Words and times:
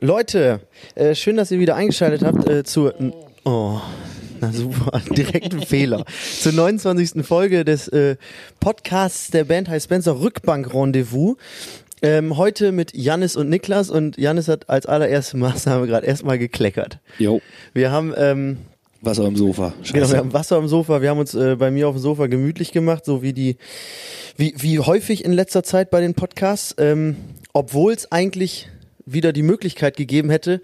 Leute, 0.00 0.60
äh, 0.94 1.14
schön, 1.14 1.36
dass 1.36 1.50
ihr 1.50 1.58
wieder 1.58 1.74
eingeschaltet 1.74 2.22
habt 2.22 2.46
äh, 2.48 2.64
zur. 2.64 2.94
Oh, 3.44 3.80
na 4.40 4.52
super, 4.52 5.00
direkt 5.16 5.54
ein 5.54 5.62
Fehler. 5.62 6.04
Zur 6.38 6.52
29. 6.52 7.24
Folge 7.24 7.64
des 7.64 7.88
äh, 7.88 8.16
Podcasts 8.60 9.30
der 9.30 9.44
Band 9.44 9.70
High 9.70 9.82
Spencer 9.82 10.20
Rückbank 10.20 10.74
Rendezvous. 10.74 11.36
Ähm, 12.02 12.36
heute 12.36 12.72
mit 12.72 12.94
Jannis 12.94 13.36
und 13.36 13.48
Niklas 13.48 13.88
und 13.88 14.18
Jannis 14.18 14.48
hat 14.48 14.68
als 14.68 14.84
allererste 14.84 15.38
Maßnahme 15.38 15.86
gerade 15.86 16.06
erstmal 16.06 16.38
gekleckert. 16.38 16.98
Jo. 17.18 17.40
Wir 17.72 17.90
haben 17.90 18.12
ähm, 18.18 18.58
Wasser 19.00 19.24
am 19.24 19.34
Sofa. 19.34 19.72
Scheiße. 19.80 19.92
Genau, 19.94 20.10
wir 20.10 20.18
haben 20.18 20.32
Wasser 20.34 20.56
am 20.56 20.68
Sofa. 20.68 21.00
Wir 21.00 21.08
haben 21.08 21.20
uns 21.20 21.34
äh, 21.34 21.56
bei 21.56 21.70
mir 21.70 21.88
auf 21.88 21.96
dem 21.96 22.02
Sofa 22.02 22.26
gemütlich 22.26 22.72
gemacht, 22.72 23.06
so 23.06 23.22
wie 23.22 23.32
die, 23.32 23.56
wie, 24.36 24.52
wie 24.58 24.78
häufig 24.78 25.24
in 25.24 25.32
letzter 25.32 25.62
Zeit 25.62 25.88
bei 25.88 26.02
den 26.02 26.12
Podcasts, 26.12 26.74
ähm, 26.76 27.16
obwohl 27.54 27.94
es 27.94 28.12
eigentlich 28.12 28.68
wieder 29.06 29.32
die 29.32 29.42
Möglichkeit 29.42 29.96
gegeben 29.96 30.30
hätte, 30.30 30.60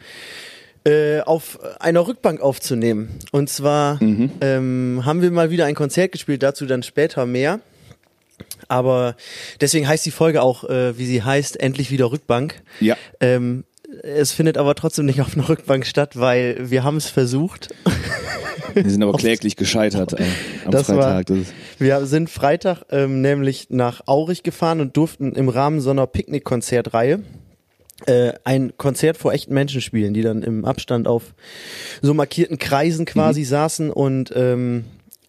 äh, 0.84 1.20
auf 1.20 1.58
einer 1.80 2.06
Rückbank 2.06 2.40
aufzunehmen. 2.40 3.08
Und 3.30 3.48
zwar 3.48 4.00
ähm, 4.02 5.02
haben 5.04 5.22
wir 5.22 5.30
mal 5.30 5.50
wieder 5.50 5.66
ein 5.66 5.74
Konzert 5.76 6.12
gespielt, 6.12 6.42
dazu 6.42 6.66
dann 6.66 6.82
später 6.82 7.24
mehr. 7.24 7.60
Aber 8.68 9.14
deswegen 9.60 9.86
heißt 9.86 10.04
die 10.04 10.10
Folge 10.10 10.42
auch, 10.42 10.64
äh, 10.64 10.98
wie 10.98 11.06
sie 11.06 11.22
heißt, 11.22 11.60
endlich 11.60 11.90
wieder 11.90 12.10
Rückbank. 12.10 12.62
Ja. 12.80 12.96
Ähm, 13.20 13.64
es 14.02 14.32
findet 14.32 14.56
aber 14.58 14.74
trotzdem 14.74 15.04
nicht 15.06 15.20
auf 15.20 15.36
einer 15.36 15.48
Rückbank 15.48 15.86
statt, 15.86 16.18
weil 16.18 16.70
wir 16.70 16.82
haben 16.82 16.96
es 16.96 17.08
versucht. 17.08 17.68
Wir 18.74 18.88
sind 18.90 19.02
aber 19.02 19.12
kläglich 19.18 19.54
gescheitert 19.56 20.14
äh, 20.14 20.24
am 20.64 20.70
Das 20.72 20.88
war- 20.88 21.02
Freitag. 21.02 21.36
Ist, 21.36 21.52
Wir 21.78 22.06
sind 22.06 22.30
Freitag 22.30 22.84
ähm, 22.90 23.20
nämlich 23.20 23.68
nach 23.70 24.00
Aurich 24.06 24.42
gefahren 24.42 24.80
und 24.80 24.96
durften 24.96 25.34
im 25.34 25.48
Rahmen 25.50 25.80
so 25.80 25.90
einer 25.90 26.06
Picknick-Konzertreihe 26.06 27.20
äh, 28.06 28.32
ein 28.44 28.72
Konzert 28.76 29.16
vor 29.16 29.32
echten 29.32 29.54
Menschen 29.54 29.80
spielen, 29.80 30.14
die 30.14 30.22
dann 30.22 30.42
im 30.42 30.64
Abstand 30.64 31.06
auf 31.08 31.34
so 32.00 32.14
markierten 32.14 32.58
Kreisen 32.58 33.04
quasi 33.04 33.44
saßen 33.44 33.90
und 33.90 34.32
ähm, 34.34 34.84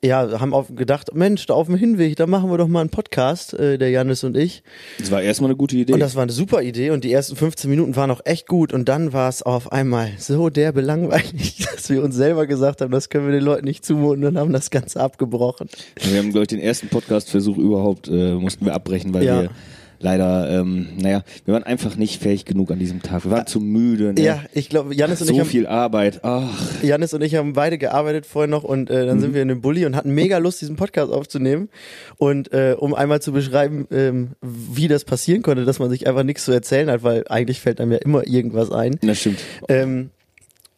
ja, 0.05 0.41
haben 0.41 0.53
auf 0.53 0.67
gedacht, 0.75 1.15
Mensch, 1.15 1.45
da 1.45 1.53
auf 1.53 1.67
dem 1.67 1.77
Hinweg, 1.77 2.17
da 2.17 2.27
machen 2.27 2.49
wir 2.51 2.57
doch 2.57 2.67
mal 2.67 2.81
einen 2.81 2.89
Podcast, 2.89 3.53
äh, 3.53 3.77
der 3.77 3.89
Janis 3.89 4.25
und 4.25 4.35
ich. 4.35 4.61
das 4.99 5.11
war 5.11 5.21
erstmal 5.21 5.49
eine 5.49 5.55
gute 5.55 5.77
Idee. 5.77 5.93
Und 5.93 6.01
das 6.01 6.15
war 6.15 6.23
eine 6.23 6.33
super 6.33 6.61
Idee 6.61 6.89
und 6.89 7.05
die 7.05 7.13
ersten 7.13 7.37
15 7.37 7.69
Minuten 7.69 7.95
waren 7.95 8.11
auch 8.11 8.19
echt 8.25 8.45
gut 8.47 8.73
und 8.73 8.89
dann 8.89 9.13
war 9.13 9.29
es 9.29 9.43
auf 9.43 9.71
einmal 9.71 10.09
so 10.17 10.49
derbe 10.49 10.81
langweilig, 10.81 11.65
dass 11.73 11.89
wir 11.89 12.03
uns 12.03 12.15
selber 12.15 12.47
gesagt 12.47 12.81
haben, 12.81 12.91
das 12.91 13.07
können 13.07 13.27
wir 13.27 13.31
den 13.33 13.45
Leuten 13.45 13.63
nicht 13.63 13.85
zumuten 13.85 14.25
und 14.25 14.37
haben 14.37 14.51
das 14.51 14.71
Ganze 14.71 14.99
abgebrochen. 14.99 15.69
wir 16.01 16.19
haben, 16.19 16.31
glaube 16.31 16.41
ich, 16.43 16.47
den 16.49 16.59
ersten 16.59 16.89
Podcast-Versuch 16.89 17.57
überhaupt 17.57 18.09
äh, 18.09 18.33
mussten 18.33 18.65
wir 18.65 18.73
abbrechen, 18.73 19.13
weil 19.13 19.23
Ja. 19.23 19.41
wir 19.43 19.49
leider, 20.03 20.49
ähm, 20.49 20.89
naja, 21.01 21.23
wir 21.45 21.53
waren 21.53 21.63
einfach 21.63 21.95
nicht 21.95 22.21
fähig 22.21 22.45
genug 22.45 22.69
an 22.69 22.77
diesem 22.77 23.01
Tag. 23.01 23.23
Wir 23.23 23.31
waren 23.31 23.47
zu 23.47 23.59
müde. 23.59 24.13
Ne? 24.13 24.21
Ja, 24.21 24.43
ich 24.53 24.69
glaube, 24.69 24.93
Janis 24.93 25.21
und 25.21 25.29
ich 25.29 25.35
so 25.35 25.39
haben 25.39 25.49
viel 25.49 25.65
Arbeit. 25.65 26.19
Ach, 26.23 26.83
Janis 26.83 27.13
und 27.13 27.21
ich 27.21 27.35
haben 27.35 27.53
beide 27.53 27.77
gearbeitet 27.77 28.25
vorher 28.25 28.47
noch 28.47 28.63
und 28.63 28.89
äh, 28.89 29.05
dann 29.05 29.19
sind 29.19 29.33
wir 29.33 29.41
in 29.41 29.47
dem 29.47 29.61
Bulli 29.61 29.85
und 29.85 29.95
hatten 29.95 30.11
mega 30.11 30.37
Lust, 30.37 30.61
diesen 30.61 30.75
Podcast 30.75 31.11
aufzunehmen. 31.11 31.69
Und 32.17 32.53
äh, 32.53 32.75
um 32.77 32.93
einmal 32.93 33.21
zu 33.21 33.31
beschreiben, 33.31 33.87
ähm, 33.91 34.31
wie 34.41 34.87
das 34.87 35.05
passieren 35.05 35.41
konnte, 35.41 35.65
dass 35.65 35.79
man 35.79 35.89
sich 35.89 36.07
einfach 36.07 36.23
nichts 36.23 36.45
zu 36.45 36.51
erzählen 36.51 36.89
hat, 36.91 37.03
weil 37.03 37.23
eigentlich 37.29 37.61
fällt 37.61 37.79
einem 37.79 37.93
ja 37.93 37.99
immer 37.99 38.27
irgendwas 38.27 38.71
ein. 38.71 38.99
das 39.01 39.19
stimmt. 39.19 39.39
Ähm, 39.69 40.09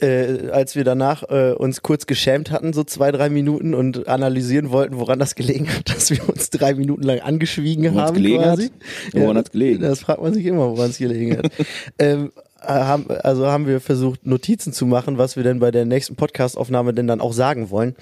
äh, 0.05 0.49
als 0.51 0.75
wir 0.75 0.83
danach 0.83 1.23
äh, 1.29 1.53
uns 1.53 1.81
kurz 1.81 2.05
geschämt 2.05 2.51
hatten, 2.51 2.73
so 2.73 2.83
zwei, 2.83 3.11
drei 3.11 3.29
Minuten 3.29 3.73
und 3.73 4.07
analysieren 4.07 4.69
wollten, 4.71 4.97
woran 4.97 5.19
das 5.19 5.35
gelegen 5.35 5.67
hat, 5.69 5.89
dass 5.95 6.11
wir 6.11 6.27
uns 6.29 6.49
drei 6.49 6.75
Minuten 6.75 7.03
lang 7.03 7.19
angeschwiegen 7.19 7.85
Woran 7.85 8.07
haben. 8.07 8.15
gelegen 8.15 8.43
quasi. 8.43 8.63
hat? 8.65 8.71
Woran 9.13 9.37
hat's 9.37 9.51
gelegen? 9.51 9.81
Das 9.81 9.99
fragt 10.01 10.21
man 10.21 10.33
sich 10.33 10.45
immer, 10.45 10.69
woran 10.69 10.89
es 10.89 10.97
gelegen 10.97 11.37
hat. 11.37 11.51
ähm, 11.99 12.31
äh, 12.61 12.67
haben, 12.67 13.09
also 13.09 13.47
haben 13.47 13.67
wir 13.67 13.81
versucht, 13.81 14.25
Notizen 14.25 14.73
zu 14.73 14.85
machen, 14.85 15.17
was 15.17 15.35
wir 15.35 15.43
denn 15.43 15.59
bei 15.59 15.71
der 15.71 15.85
nächsten 15.85 16.15
Podcastaufnahme 16.15 16.93
denn 16.93 17.07
dann 17.07 17.21
auch 17.21 17.33
sagen 17.33 17.69
wollen. 17.69 17.95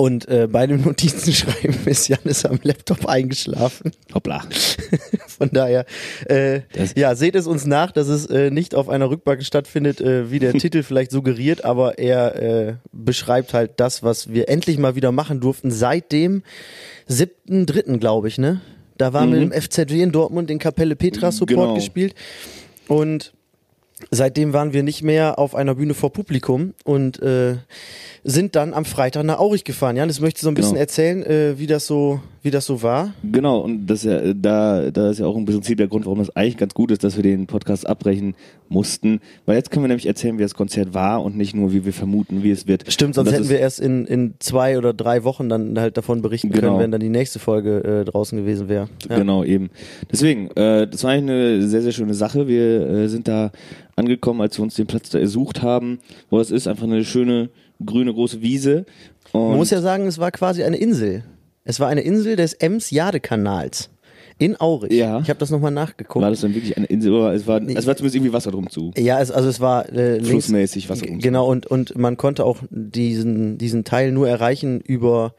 Und 0.00 0.28
äh, 0.28 0.46
bei 0.46 0.64
dem 0.68 0.82
Notizen 0.82 1.32
schreiben 1.34 1.76
ist 1.86 2.06
Janis 2.06 2.44
am 2.44 2.60
Laptop 2.62 3.06
eingeschlafen. 3.06 3.90
Hoppla. 4.14 4.44
Von 5.26 5.50
daher, 5.52 5.86
äh, 6.28 6.60
ja, 6.94 7.16
seht 7.16 7.34
es 7.34 7.48
uns 7.48 7.66
nach, 7.66 7.90
dass 7.90 8.06
es 8.06 8.26
äh, 8.26 8.50
nicht 8.52 8.76
auf 8.76 8.88
einer 8.88 9.10
Rückbank 9.10 9.42
stattfindet, 9.42 10.00
äh, 10.00 10.30
wie 10.30 10.38
der 10.38 10.52
Titel 10.58 10.84
vielleicht 10.84 11.10
suggeriert, 11.10 11.64
aber 11.64 11.98
er 11.98 12.36
äh, 12.36 12.74
beschreibt 12.92 13.54
halt 13.54 13.72
das, 13.78 14.04
was 14.04 14.32
wir 14.32 14.48
endlich 14.48 14.78
mal 14.78 14.94
wieder 14.94 15.10
machen 15.10 15.40
durften 15.40 15.72
seit 15.72 16.12
dem 16.12 16.44
7.3., 17.10 17.98
glaube 17.98 18.28
ich, 18.28 18.38
ne? 18.38 18.60
Da 18.98 19.12
waren 19.12 19.32
wir 19.32 19.40
im 19.42 19.50
FZW 19.52 20.00
in 20.00 20.12
Dortmund 20.12 20.48
den 20.48 20.60
Kapelle 20.60 20.94
Petra 20.94 21.32
Support 21.32 21.48
Genau. 21.50 21.74
gespielt 21.74 22.14
und 22.86 23.32
seitdem 24.10 24.52
waren 24.52 24.72
wir 24.72 24.82
nicht 24.82 25.02
mehr 25.02 25.38
auf 25.38 25.54
einer 25.54 25.74
Bühne 25.74 25.94
vor 25.94 26.12
Publikum 26.12 26.74
und 26.84 27.20
äh, 27.22 27.56
sind 28.24 28.56
dann 28.56 28.74
am 28.74 28.84
Freitag 28.84 29.24
nach 29.24 29.38
Aurich 29.38 29.64
gefahren. 29.64 29.96
Jan, 29.96 30.08
das 30.08 30.20
möchte 30.20 30.40
so 30.40 30.48
ein 30.48 30.54
bisschen 30.54 30.72
Genau. 30.72 30.80
erzählen, 30.80 31.22
äh, 31.24 31.58
wie 31.58 31.66
das 31.66 31.86
so, 31.86 32.20
wie 32.42 32.50
das 32.50 32.66
so 32.66 32.82
war. 32.82 33.12
Genau, 33.22 33.58
und 33.60 33.86
das 33.86 34.04
ist 34.04 34.10
ja, 34.10 34.18
äh, 34.20 34.34
da, 34.36 34.90
da 34.90 35.10
ist 35.10 35.18
ja 35.18 35.26
auch 35.26 35.36
im 35.36 35.44
Prinzip 35.44 35.76
der 35.78 35.88
Grund, 35.88 36.06
warum 36.06 36.20
es 36.20 36.34
eigentlich 36.36 36.56
ganz 36.56 36.74
gut 36.74 36.90
ist, 36.90 37.02
dass 37.04 37.16
wir 37.16 37.22
den 37.22 37.46
Podcast 37.46 37.86
abbrechen 37.86 38.34
mussten. 38.68 39.20
Weil 39.46 39.56
jetzt 39.56 39.70
können 39.70 39.84
wir 39.84 39.88
nämlich 39.88 40.06
erzählen, 40.06 40.38
wie 40.38 40.42
das 40.42 40.54
Konzert 40.54 40.94
war 40.94 41.22
und 41.22 41.36
nicht 41.36 41.54
nur, 41.54 41.72
wie 41.72 41.84
wir 41.84 41.92
vermuten, 41.92 42.42
wie 42.42 42.50
es 42.50 42.66
wird. 42.66 42.90
Stimmt, 42.92 43.14
sonst 43.14 43.32
hätten 43.32 43.48
wir 43.48 43.58
erst 43.58 43.80
in, 43.80 44.06
in 44.06 44.34
zwei 44.38 44.78
oder 44.78 44.92
drei 44.94 45.24
Wochen 45.24 45.48
dann 45.48 45.78
halt 45.78 45.96
davon 45.96 46.22
berichten 46.22 46.50
Genau. 46.50 46.68
können, 46.68 46.78
wenn 46.80 46.90
dann 46.92 47.00
die 47.00 47.08
nächste 47.08 47.38
Folge 47.38 47.82
äh, 47.84 48.04
draußen 48.04 48.38
gewesen 48.38 48.68
wäre. 48.68 48.88
Ja. 49.08 49.16
Genau, 49.18 49.42
eben. 49.44 49.70
Deswegen, 50.10 50.48
äh, 50.56 50.86
das 50.86 51.04
war 51.04 51.10
eigentlich 51.12 51.30
eine 51.30 51.62
sehr, 51.66 51.82
sehr 51.82 51.92
schöne 51.92 52.14
Sache. 52.14 52.46
Wir 52.48 52.88
äh, 52.88 53.08
sind 53.08 53.26
da 53.28 53.50
angekommen, 53.96 54.40
als 54.40 54.58
wir 54.58 54.62
uns 54.62 54.74
den 54.74 54.86
Platz 54.86 55.10
da 55.10 55.18
ersucht 55.18 55.62
haben, 55.62 55.98
wo 56.30 56.38
es 56.40 56.50
ist, 56.50 56.68
einfach 56.68 56.84
eine 56.84 57.04
schöne, 57.04 57.50
grüne, 57.84 58.12
große 58.14 58.40
Wiese. 58.42 58.86
Und 59.32 59.48
Man 59.48 59.56
muss 59.56 59.70
ja 59.70 59.80
sagen, 59.80 60.06
es 60.06 60.18
war 60.18 60.30
quasi 60.30 60.62
eine 60.62 60.76
Insel. 60.76 61.24
Es 61.68 61.78
war 61.80 61.88
eine 61.88 62.00
Insel 62.00 62.34
des 62.34 62.54
Ems-Jade-Kanals 62.54 63.90
in 64.38 64.58
Aurich. 64.58 64.92
Ja. 64.92 65.20
Ich 65.20 65.28
habe 65.28 65.38
das 65.38 65.50
nochmal 65.50 65.70
nachgeguckt. 65.70 66.22
war 66.22 66.30
das 66.30 66.40
dann 66.40 66.54
wirklich 66.54 66.76
eine 66.78 66.86
Insel, 66.86 67.12
oder 67.12 67.34
es 67.34 67.46
war, 67.46 67.60
es 67.60 67.86
war 67.86 67.94
zumindest 67.94 68.14
irgendwie 68.14 68.32
Wasser 68.32 68.50
drum 68.52 68.70
zu. 68.70 68.92
Ja, 68.96 69.20
es, 69.20 69.30
also 69.30 69.50
es 69.50 69.60
war 69.60 69.86
äh, 69.92 70.22
Flussmäßig 70.22 70.88
Wasser 70.88 71.04
drum 71.04 71.20
zu. 71.20 71.26
Genau, 71.26 71.46
und, 71.46 71.66
und 71.66 71.98
man 71.98 72.16
konnte 72.16 72.46
auch 72.46 72.58
diesen, 72.70 73.58
diesen 73.58 73.84
Teil 73.84 74.12
nur 74.12 74.28
erreichen 74.28 74.80
über, 74.80 75.34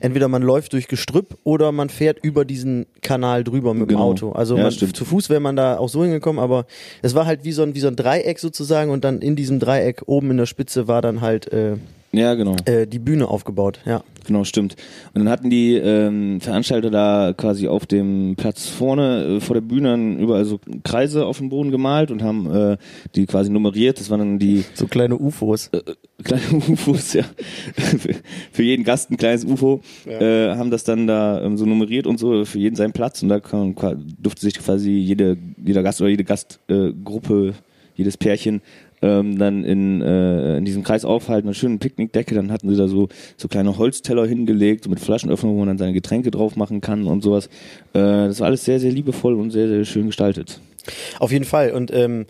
entweder 0.00 0.28
man 0.28 0.40
läuft 0.42 0.72
durch 0.72 0.88
Gestrüpp 0.88 1.36
oder 1.44 1.70
man 1.70 1.90
fährt 1.90 2.18
über 2.24 2.46
diesen 2.46 2.86
Kanal 3.02 3.44
drüber 3.44 3.74
mit 3.74 3.82
dem 3.90 3.96
Genau. 3.96 4.04
Auto. 4.04 4.32
Also 4.32 4.56
Ja, 4.56 4.62
man, 4.62 4.72
zu 4.72 5.04
Fuß 5.04 5.28
wäre 5.28 5.40
man 5.40 5.56
da 5.56 5.76
auch 5.76 5.88
so 5.90 6.02
hingekommen, 6.02 6.42
aber 6.42 6.64
es 7.02 7.14
war 7.14 7.26
halt 7.26 7.44
wie 7.44 7.52
so 7.52 7.62
ein, 7.62 7.74
wie 7.74 7.80
so 7.80 7.88
ein 7.88 7.96
Dreieck 7.96 8.38
sozusagen 8.38 8.90
und 8.90 9.04
dann 9.04 9.20
in 9.20 9.36
diesem 9.36 9.58
Dreieck 9.58 10.02
oben 10.06 10.30
in 10.30 10.38
der 10.38 10.46
Spitze 10.46 10.88
war 10.88 11.02
dann 11.02 11.20
halt 11.20 11.52
äh, 11.52 11.74
Ja, 12.12 12.34
genau. 12.34 12.56
äh, 12.64 12.86
die 12.86 13.00
Bühne 13.00 13.28
aufgebaut, 13.28 13.80
ja. 13.84 14.02
Genau, 14.26 14.44
stimmt. 14.44 14.76
Und 15.12 15.20
dann 15.20 15.28
hatten 15.28 15.50
die 15.50 15.74
ähm, 15.74 16.40
Veranstalter 16.40 16.90
da 16.90 17.34
quasi 17.36 17.68
auf 17.68 17.86
dem 17.86 18.34
Platz 18.36 18.66
vorne 18.66 19.36
äh, 19.36 19.40
vor 19.40 19.54
der 19.54 19.60
Bühne 19.60 19.90
dann 19.90 20.18
überall 20.18 20.44
so 20.44 20.60
Kreise 20.82 21.26
auf 21.26 21.38
den 21.38 21.50
Boden 21.50 21.70
gemalt 21.70 22.10
und 22.10 22.22
haben 22.22 22.50
äh, 22.50 22.76
die 23.14 23.26
quasi 23.26 23.50
nummeriert. 23.50 24.00
Das 24.00 24.10
waren 24.10 24.20
dann 24.20 24.38
die 24.38 24.64
So 24.74 24.86
kleine 24.86 25.18
UFOs. 25.18 25.68
äh, 25.68 25.80
kleinen 26.22 26.62
UFOs, 26.68 27.12
ja. 27.12 27.24
für, 28.52 28.62
jeden 28.62 28.84
Gast 28.84 29.10
ein 29.10 29.16
kleines 29.16 29.44
UFO. 29.44 29.80
Äh, 30.06 30.54
haben 30.56 30.70
das 30.70 30.84
dann 30.84 31.06
da 31.06 31.42
ähm, 31.42 31.56
so 31.56 31.66
nummeriert 31.66 32.06
und 32.06 32.18
so 32.18 32.44
für 32.44 32.58
jeden 32.58 32.76
seinen 32.76 32.92
Platz 32.92 33.22
und 33.22 33.28
da 33.28 33.40
kann, 33.40 33.74
durfte 34.18 34.40
sich 34.40 34.54
quasi 34.54 34.90
jede, 34.90 35.36
jeder 35.64 35.82
Gast 35.82 36.00
oder 36.00 36.10
jede 36.10 36.24
Gastgruppe, 36.24 36.88
äh, 36.88 36.92
Gruppe, 37.04 37.54
jedes 37.96 38.16
Pärchen 38.16 38.60
ähm, 39.02 39.38
dann 39.38 39.64
in, 39.64 40.00
äh, 40.02 40.58
in 40.58 40.64
diesem 40.64 40.82
Kreis 40.82 41.04
aufhalten, 41.04 41.48
eine 41.48 41.54
schöne 41.54 41.78
Picknickdecke, 41.78 42.34
dann 42.34 42.50
hatten 42.50 42.68
sie 42.68 42.76
da 42.76 42.88
so, 42.88 43.08
so 43.36 43.48
kleine 43.48 43.76
Holzteller 43.78 44.26
hingelegt, 44.26 44.84
so 44.84 44.90
mit 44.90 45.00
Flaschenöffnungen, 45.00 45.56
wo 45.56 45.60
man 45.60 45.68
dann 45.68 45.78
seine 45.78 45.92
Getränke 45.92 46.30
drauf 46.30 46.56
machen 46.56 46.80
kann 46.80 47.06
und 47.06 47.22
sowas. 47.22 47.46
Äh, 47.92 48.28
das 48.28 48.40
war 48.40 48.46
alles 48.46 48.64
sehr, 48.64 48.80
sehr 48.80 48.92
liebevoll 48.92 49.34
und 49.34 49.50
sehr, 49.50 49.68
sehr 49.68 49.84
schön 49.84 50.06
gestaltet. 50.06 50.60
Auf 51.18 51.32
jeden 51.32 51.44
Fall 51.44 51.70
und 51.70 51.92
ähm, 51.94 52.26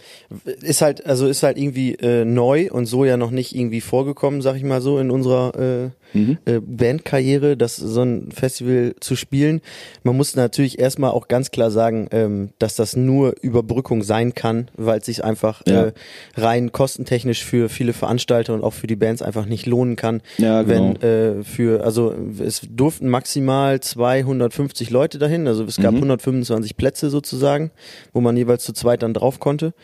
ist 0.62 0.80
halt 0.80 1.06
also 1.06 1.26
ist 1.26 1.42
halt 1.42 1.58
irgendwie 1.58 1.94
äh, 1.94 2.25
neu 2.25 2.69
und 2.70 2.87
so 2.87 3.05
ja 3.05 3.17
noch 3.17 3.32
nicht 3.32 3.55
irgendwie 3.55 3.81
vorgekommen, 3.81 4.43
sag 4.43 4.56
ich 4.56 4.62
mal 4.62 4.81
so 4.81 4.99
in 5.00 5.10
unserer 5.10 5.58
äh, 5.58 5.90
äh, 6.14 6.61
Bandkarriere, 6.61 7.56
das 7.56 7.76
so 7.76 8.02
ein 8.02 8.31
Festival 8.32 8.94
zu 9.00 9.16
spielen. 9.16 9.61
Man 10.02 10.16
muss 10.16 10.37
natürlich 10.37 10.78
erstmal 10.78 11.11
auch 11.11 11.28
ganz 11.28 11.50
klar 11.50 11.70
sagen, 11.70 12.08
ähm, 12.12 12.50
dass 12.58 12.76
das 12.76 12.96
nur 12.96 13.34
Überbrückung 13.43 14.02
sein 14.02 14.34
kann, 14.34 14.70
weil 14.76 15.00
es 15.00 15.06
sich 15.06 15.25
einfach 15.25 15.62
Ja. 15.66 15.87
äh, 15.87 15.93
rein 16.37 16.72
kostentechnisch 16.72 17.44
für 17.44 17.69
viele 17.69 17.93
Veranstalter 17.93 18.55
und 18.55 18.62
auch 18.62 18.72
für 18.75 18.87
die 18.87 18.96
Bands 18.96 19.22
einfach 19.22 19.46
nicht 19.46 19.66
lohnen 19.66 19.96
kann, 19.96 20.22
Ja, 20.38 20.62
genau. 20.62 20.94
wenn 21.00 21.02
äh, 21.40 21.44
für 21.44 21.84
also 21.84 22.14
es 22.44 22.62
durften 22.70 23.08
maximal 23.08 23.81
250 23.81 24.90
Leute 24.90 25.19
dahin, 25.19 25.46
also 25.49 25.64
es 25.64 25.76
gab 25.76 25.93
Mhm. 25.93 25.99
125 25.99 26.76
Plätze 26.76 27.10
sozusagen, 27.10 27.70
wo 28.12 28.20
man 28.20 28.37
jeweils 28.37 28.64
zu 28.64 28.72
zweit 28.72 29.02
dann 29.02 29.14
drauf 29.14 29.40
konnte. 29.40 29.75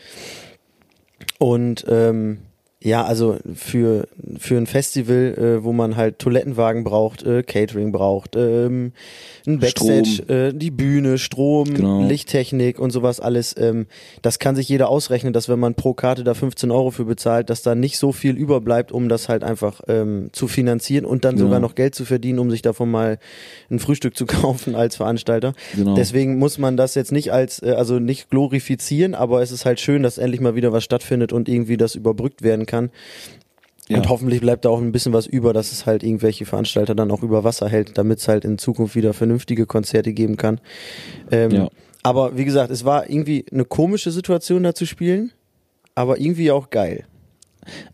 Und 1.39 1.85
ähm, 1.89 2.39
Ja, 2.83 3.03
also 3.05 3.37
für, 3.53 4.07
für 4.39 4.57
ein 4.57 4.65
Festival, 4.65 5.35
äh, 5.59 5.63
wo 5.63 5.71
man 5.71 5.97
halt 5.97 6.17
Toilettenwagen 6.17 6.83
braucht, 6.83 7.21
äh, 7.23 7.43
Catering 7.43 7.91
braucht, 7.91 8.35
ähm, 8.35 8.93
ein 9.45 9.59
Backstage, 9.59 10.23
äh, 10.27 10.51
die 10.51 10.71
Bühne, 10.71 11.19
Strom, 11.19 11.73
Genau. 11.75 12.07
Lichttechnik 12.07 12.79
und 12.79 12.89
sowas 12.89 13.19
alles, 13.19 13.55
ähm, 13.55 13.85
das 14.23 14.39
kann 14.39 14.55
sich 14.55 14.67
jeder 14.67 14.89
ausrechnen, 14.89 15.31
dass 15.31 15.47
wenn 15.47 15.59
man 15.59 15.75
pro 15.75 15.93
Karte 15.93 16.23
da 16.23 16.33
15 16.33 16.71
Euro 16.71 16.89
für 16.89 17.05
bezahlt, 17.05 17.51
dass 17.51 17.61
da 17.61 17.75
nicht 17.75 17.99
so 17.99 18.11
viel 18.11 18.35
überbleibt, 18.35 18.91
um 18.91 19.09
das 19.09 19.29
halt 19.29 19.43
einfach 19.43 19.81
ähm, 19.87 20.29
zu 20.31 20.47
finanzieren 20.47 21.05
und 21.05 21.23
dann 21.23 21.35
Genau. 21.35 21.45
sogar 21.47 21.59
noch 21.59 21.75
Geld 21.75 21.93
zu 21.93 22.03
verdienen, 22.03 22.39
um 22.39 22.49
sich 22.49 22.63
davon 22.63 22.89
mal 22.89 23.19
ein 23.69 23.77
Frühstück 23.77 24.17
zu 24.17 24.25
kaufen 24.27 24.73
als 24.73 24.95
Veranstalter. 24.95 25.53
Genau. 25.75 25.93
Deswegen 25.93 26.39
muss 26.39 26.57
man 26.57 26.77
das 26.77 26.95
jetzt 26.95 27.11
nicht 27.11 27.31
als, 27.31 27.61
äh, 27.61 27.73
also 27.77 27.99
nicht 27.99 28.31
glorifizieren, 28.31 29.13
aber 29.13 29.43
es 29.43 29.51
ist 29.51 29.65
halt 29.65 29.79
schön, 29.79 30.01
dass 30.01 30.17
endlich 30.17 30.41
mal 30.41 30.55
wieder 30.55 30.71
was 30.71 30.83
stattfindet 30.83 31.31
und 31.31 31.47
irgendwie 31.47 31.77
das 31.77 31.93
überbrückt 31.93 32.41
werden 32.41 32.65
kann. 32.65 32.70
Ja. 33.89 33.97
Und 33.97 34.09
hoffentlich 34.09 34.39
bleibt 34.39 34.63
da 34.63 34.69
auch 34.69 34.79
ein 34.79 34.91
bisschen 34.93 35.11
was 35.11 35.27
über, 35.27 35.51
dass 35.51 35.71
es 35.71 35.85
halt 35.85 36.03
irgendwelche 36.03 36.45
Veranstalter 36.45 36.95
dann 36.95 37.11
auch 37.11 37.23
über 37.23 37.43
Wasser 37.43 37.67
hält, 37.67 37.97
damit 37.97 38.19
es 38.19 38.27
halt 38.27 38.45
in 38.45 38.57
Zukunft 38.57 38.95
wieder 38.95 39.13
vernünftige 39.13 39.65
Konzerte 39.65 40.13
geben 40.13 40.37
kann. 40.37 40.61
Ähm, 41.29 41.51
Ja. 41.51 41.69
Aber 42.03 42.37
wie 42.37 42.45
gesagt, 42.45 42.71
es 42.71 42.85
war 42.85 43.09
irgendwie 43.09 43.45
eine 43.51 43.65
komische 43.65 44.11
Situation 44.11 44.63
da 44.63 44.73
zu 44.73 44.85
spielen, 44.85 45.31
aber 45.93 46.19
irgendwie 46.19 46.51
auch 46.51 46.69
geil. 46.69 47.05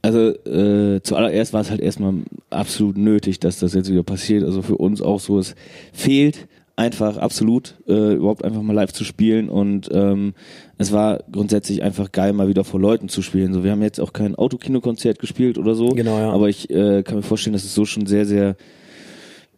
Also 0.02 0.30
äh, 0.46 1.02
zuallererst 1.02 1.52
war 1.52 1.62
es 1.62 1.70
halt 1.70 1.82
erstmal 1.82 2.14
absolut 2.50 2.98
nötig, 2.98 3.40
dass 3.40 3.60
das 3.60 3.74
jetzt 3.74 3.92
wieder 3.92 4.04
passiert. 4.04 4.44
Also 4.44 4.62
für 4.62 4.78
uns 4.78 5.02
auch 5.02 5.20
so, 5.20 5.40
es 5.40 5.56
fehlt 5.92 6.48
einfach 6.78 7.18
absolut, 7.18 7.76
äh, 7.88 8.14
überhaupt 8.14 8.46
einfach 8.46 8.62
mal 8.62 8.72
live 8.74 8.94
zu 8.94 9.04
spielen 9.04 9.50
und 9.50 9.90
ähm, 9.92 10.34
es 10.78 10.92
war 10.94 11.24
grundsätzlich 11.32 11.84
einfach 11.84 12.12
geil, 12.12 12.32
mal 12.34 12.48
wieder 12.48 12.64
vor 12.64 12.80
Leuten 12.80 13.10
zu 13.10 13.22
spielen. 13.22 13.52
So, 13.52 13.64
wir 13.66 13.72
haben 13.72 13.82
jetzt 13.82 14.00
auch 14.00 14.14
kein 14.14 14.36
Autokinokonzert 14.36 15.20
gespielt 15.20 15.58
oder 15.58 15.74
so, 15.76 15.90
Genau, 15.90 16.18
ja. 16.20 16.30
aber 16.32 16.48
ich 16.50 16.70
äh, 16.70 17.04
kann 17.04 17.18
mir 17.18 17.24
vorstellen, 17.24 17.54
dass 17.54 17.64
es 17.66 17.74
so 17.76 17.84
schon 17.86 18.06
sehr, 18.06 18.26
sehr 18.26 18.56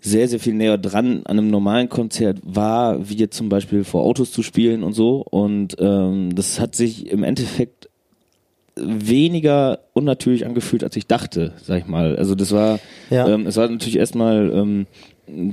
sehr, 0.01 0.29
sehr 0.29 0.39
viel 0.39 0.53
näher 0.53 0.77
dran 0.77 1.23
an 1.25 1.37
einem 1.37 1.49
normalen 1.49 1.89
Konzert 1.89 2.39
war, 2.41 3.09
wie 3.09 3.15
jetzt 3.15 3.35
zum 3.35 3.49
Beispiel 3.49 3.83
vor 3.83 4.03
Autos 4.03 4.31
zu 4.31 4.43
spielen 4.43 4.81
und 4.81 4.93
so. 4.93 5.25
Und 5.29 5.75
ähm, 5.77 6.33
das 6.33 6.57
hat 6.57 6.73
sich 6.73 7.11
im 7.11 7.21
Endeffekt 7.25 7.89
weniger 8.77 9.79
unnatürlich 9.93 10.45
angefühlt, 10.45 10.83
als 10.85 10.95
ich 10.95 11.05
dachte, 11.07 11.53
sag 11.61 11.79
ich 11.79 11.87
mal. 11.87 12.15
Also 12.15 12.33
das 12.35 12.51
war, 12.51 12.79
Ja. 13.09 13.27
ähm, 13.27 13.45
es 13.45 13.57
war 13.57 13.67
natürlich 13.67 13.97
erstmal 13.97 14.49
ähm, 14.53 14.87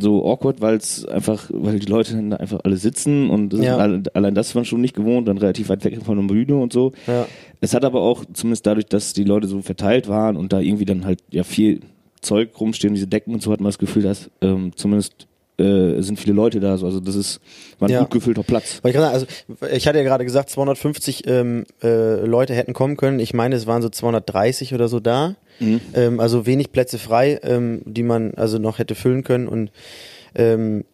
so 0.00 0.24
awkward, 0.30 0.60
weil 0.60 0.76
es 0.76 1.04
einfach, 1.06 1.50
weil 1.52 1.78
die 1.78 1.86
Leute 1.86 2.14
dann 2.14 2.30
da 2.30 2.36
einfach 2.38 2.60
alle 2.64 2.76
sitzen 2.76 3.30
und 3.30 3.50
das 3.52 3.60
Ja. 3.60 3.76
alle- 3.76 4.02
allein 4.14 4.34
das 4.34 4.54
war 4.54 4.64
schon 4.64 4.80
nicht 4.80 4.94
gewohnt, 4.94 5.28
dann 5.28 5.38
relativ 5.38 5.68
weit 5.68 5.84
weg 5.84 5.98
von 6.04 6.16
der 6.18 6.24
Bühne 6.32 6.56
und 6.56 6.72
so. 6.72 6.92
Ja. 7.06 7.26
Es 7.60 7.74
hat 7.74 7.84
aber 7.84 8.00
auch, 8.02 8.24
zumindest 8.32 8.66
dadurch, 8.66 8.86
dass 8.86 9.12
die 9.12 9.24
Leute 9.24 9.48
so 9.48 9.62
verteilt 9.62 10.08
waren 10.08 10.36
und 10.36 10.52
da 10.52 10.60
irgendwie 10.60 10.84
dann 10.84 11.04
halt 11.04 11.20
ja 11.30 11.42
viel 11.42 11.80
Zeug 12.20 12.50
rumstehen, 12.60 12.94
diese 12.94 13.06
Decken 13.06 13.34
und 13.34 13.42
so, 13.42 13.52
hat 13.52 13.60
man 13.60 13.68
das 13.68 13.78
Gefühl, 13.78 14.02
dass 14.02 14.30
ähm, 14.40 14.72
zumindest 14.74 15.26
äh, 15.58 16.00
sind 16.02 16.18
viele 16.20 16.34
Leute 16.34 16.60
da. 16.60 16.76
So. 16.76 16.86
Also 16.86 17.00
das 17.00 17.14
ist 17.14 17.40
war 17.78 17.88
ein 17.88 17.92
Ja. 17.92 18.00
gut 18.00 18.10
gefüllter 18.10 18.42
Platz. 18.42 18.80
Ich, 18.84 18.92
gerade 18.92 19.18
sagen, 19.18 19.26
also 19.58 19.66
ich 19.74 19.86
hatte 19.86 19.98
ja 19.98 20.04
gerade 20.04 20.24
gesagt, 20.24 20.50
250 20.50 21.26
ähm, 21.26 21.64
äh, 21.82 22.16
Leute 22.26 22.54
hätten 22.54 22.72
kommen 22.74 22.96
können. 22.96 23.18
Ich 23.20 23.32
meine, 23.34 23.54
es 23.56 23.66
waren 23.66 23.82
so 23.82 23.88
230 23.88 24.74
oder 24.74 24.88
so 24.88 25.00
da. 25.00 25.36
Ähm, 25.58 26.20
also 26.20 26.44
wenig 26.44 26.70
Plätze 26.72 26.98
frei, 26.98 27.40
ähm, 27.42 27.80
die 27.86 28.02
man 28.02 28.34
also 28.34 28.58
noch 28.58 28.78
hätte 28.78 28.94
füllen 28.94 29.24
können. 29.24 29.48
Und 29.48 29.70
ähm, 30.34 30.84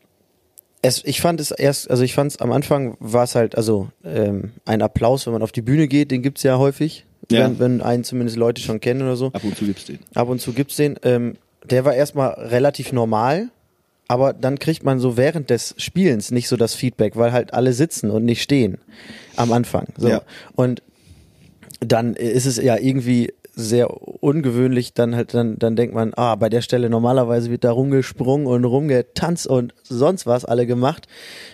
es, 0.82 1.05
ich 1.05 1.20
fand 1.20 1.41
es 1.41 1.50
erst, 1.50 1.91
also 1.91 2.03
ich 2.05 2.14
fand 2.14 2.32
es 2.32 2.38
am 2.41 2.53
Anfang 2.53 2.97
war 3.00 3.25
es 3.25 3.35
halt, 3.35 3.56
also 3.56 3.88
ähm, 4.05 4.53
ein 4.64 4.82
Applaus, 4.82 5.26
wenn 5.26 5.32
man 5.32 5.43
auf 5.43 5.53
die 5.53 5.62
Bühne 5.62 5.88
geht, 5.88 6.11
den 6.11 6.23
gibt's 6.23 6.43
ja 6.44 6.59
häufig, 6.59 7.05
Ja. 7.31 7.44
wenn, 7.44 7.59
wenn 7.59 7.81
einen 7.82 8.05
zumindest 8.05 8.37
Leute 8.37 8.61
schon 8.62 8.81
kennen 8.81 9.03
oder 9.03 9.17
so. 9.17 9.26
Ab 9.26 9.43
und 9.44 9.56
zu 9.56 9.64
gibt's 9.64 9.85
den. 9.85 9.99
Ab 10.14 10.29
und 10.29 10.41
zu 10.41 10.53
gibt's 10.53 10.76
den. 10.76 10.97
Ähm, 11.03 11.35
der 11.69 11.85
war 11.85 11.94
erstmal 11.94 12.31
relativ 12.35 12.93
normal, 12.93 13.49
aber 14.08 14.32
dann 14.32 14.58
kriegt 14.58 14.84
man 14.84 14.99
so 14.99 15.16
während 15.16 15.50
des 15.50 15.75
Spielens 15.78 16.31
nicht 16.31 16.49
so 16.49 16.56
das 16.56 16.75
Feedback, 16.75 17.16
weil 17.16 17.32
halt 17.32 17.54
alle 17.54 17.72
sitzen 17.72 18.10
und 18.10 18.25
nicht 18.25 18.43
stehen 18.43 18.78
am 19.37 19.52
Anfang. 19.52 19.87
So. 19.96 20.08
Ja. 20.08 20.22
Und 20.54 20.82
dann 21.81 22.14
ist 22.14 22.46
es 22.46 22.56
ja 22.56 22.76
irgendwie 22.76 23.32
sehr 23.54 23.90
ungewöhnlich, 24.22 24.94
dann 24.94 25.14
halt, 25.14 25.34
dann, 25.34 25.58
dann 25.58 25.76
denkt 25.76 25.94
man, 25.94 26.14
ah, 26.14 26.37
bei 26.37 26.49
der 26.49 26.62
Stelle 26.62 26.88
normalerweise 26.88 27.50
wird 27.50 27.64
da 27.64 27.72
rumgesprungen 27.72 28.46
und 28.46 28.64
rumgetanzt 28.64 29.46
und 29.46 29.75
sonst 29.82 30.26
was 30.26 30.44
alle 30.46 30.66
gemacht. 30.66 31.06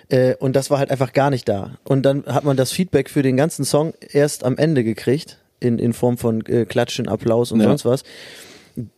Äh, 0.08 0.36
und 0.36 0.54
das 0.54 0.70
war 0.70 0.78
halt 0.78 0.90
einfach 0.92 1.12
gar 1.12 1.30
nicht 1.30 1.48
da. 1.48 1.78
Und 1.84 2.02
dann 2.04 2.24
hat 2.26 2.44
man 2.44 2.56
das 2.56 2.70
Feedback 2.70 3.10
für 3.10 3.22
den 3.22 3.36
ganzen 3.36 3.64
Song 3.64 3.94
erst 4.12 4.44
am 4.44 4.56
Ende 4.58 4.84
gekriegt, 4.84 5.38
in, 5.60 5.80
in 5.80 5.92
Form 5.92 6.18
von 6.18 6.46
äh, 6.46 6.66
Klatschen, 6.66 7.08
Applaus 7.08 7.50
und 7.50 7.60
Ja. 7.60 7.66
sonst 7.66 7.84
was 7.84 8.04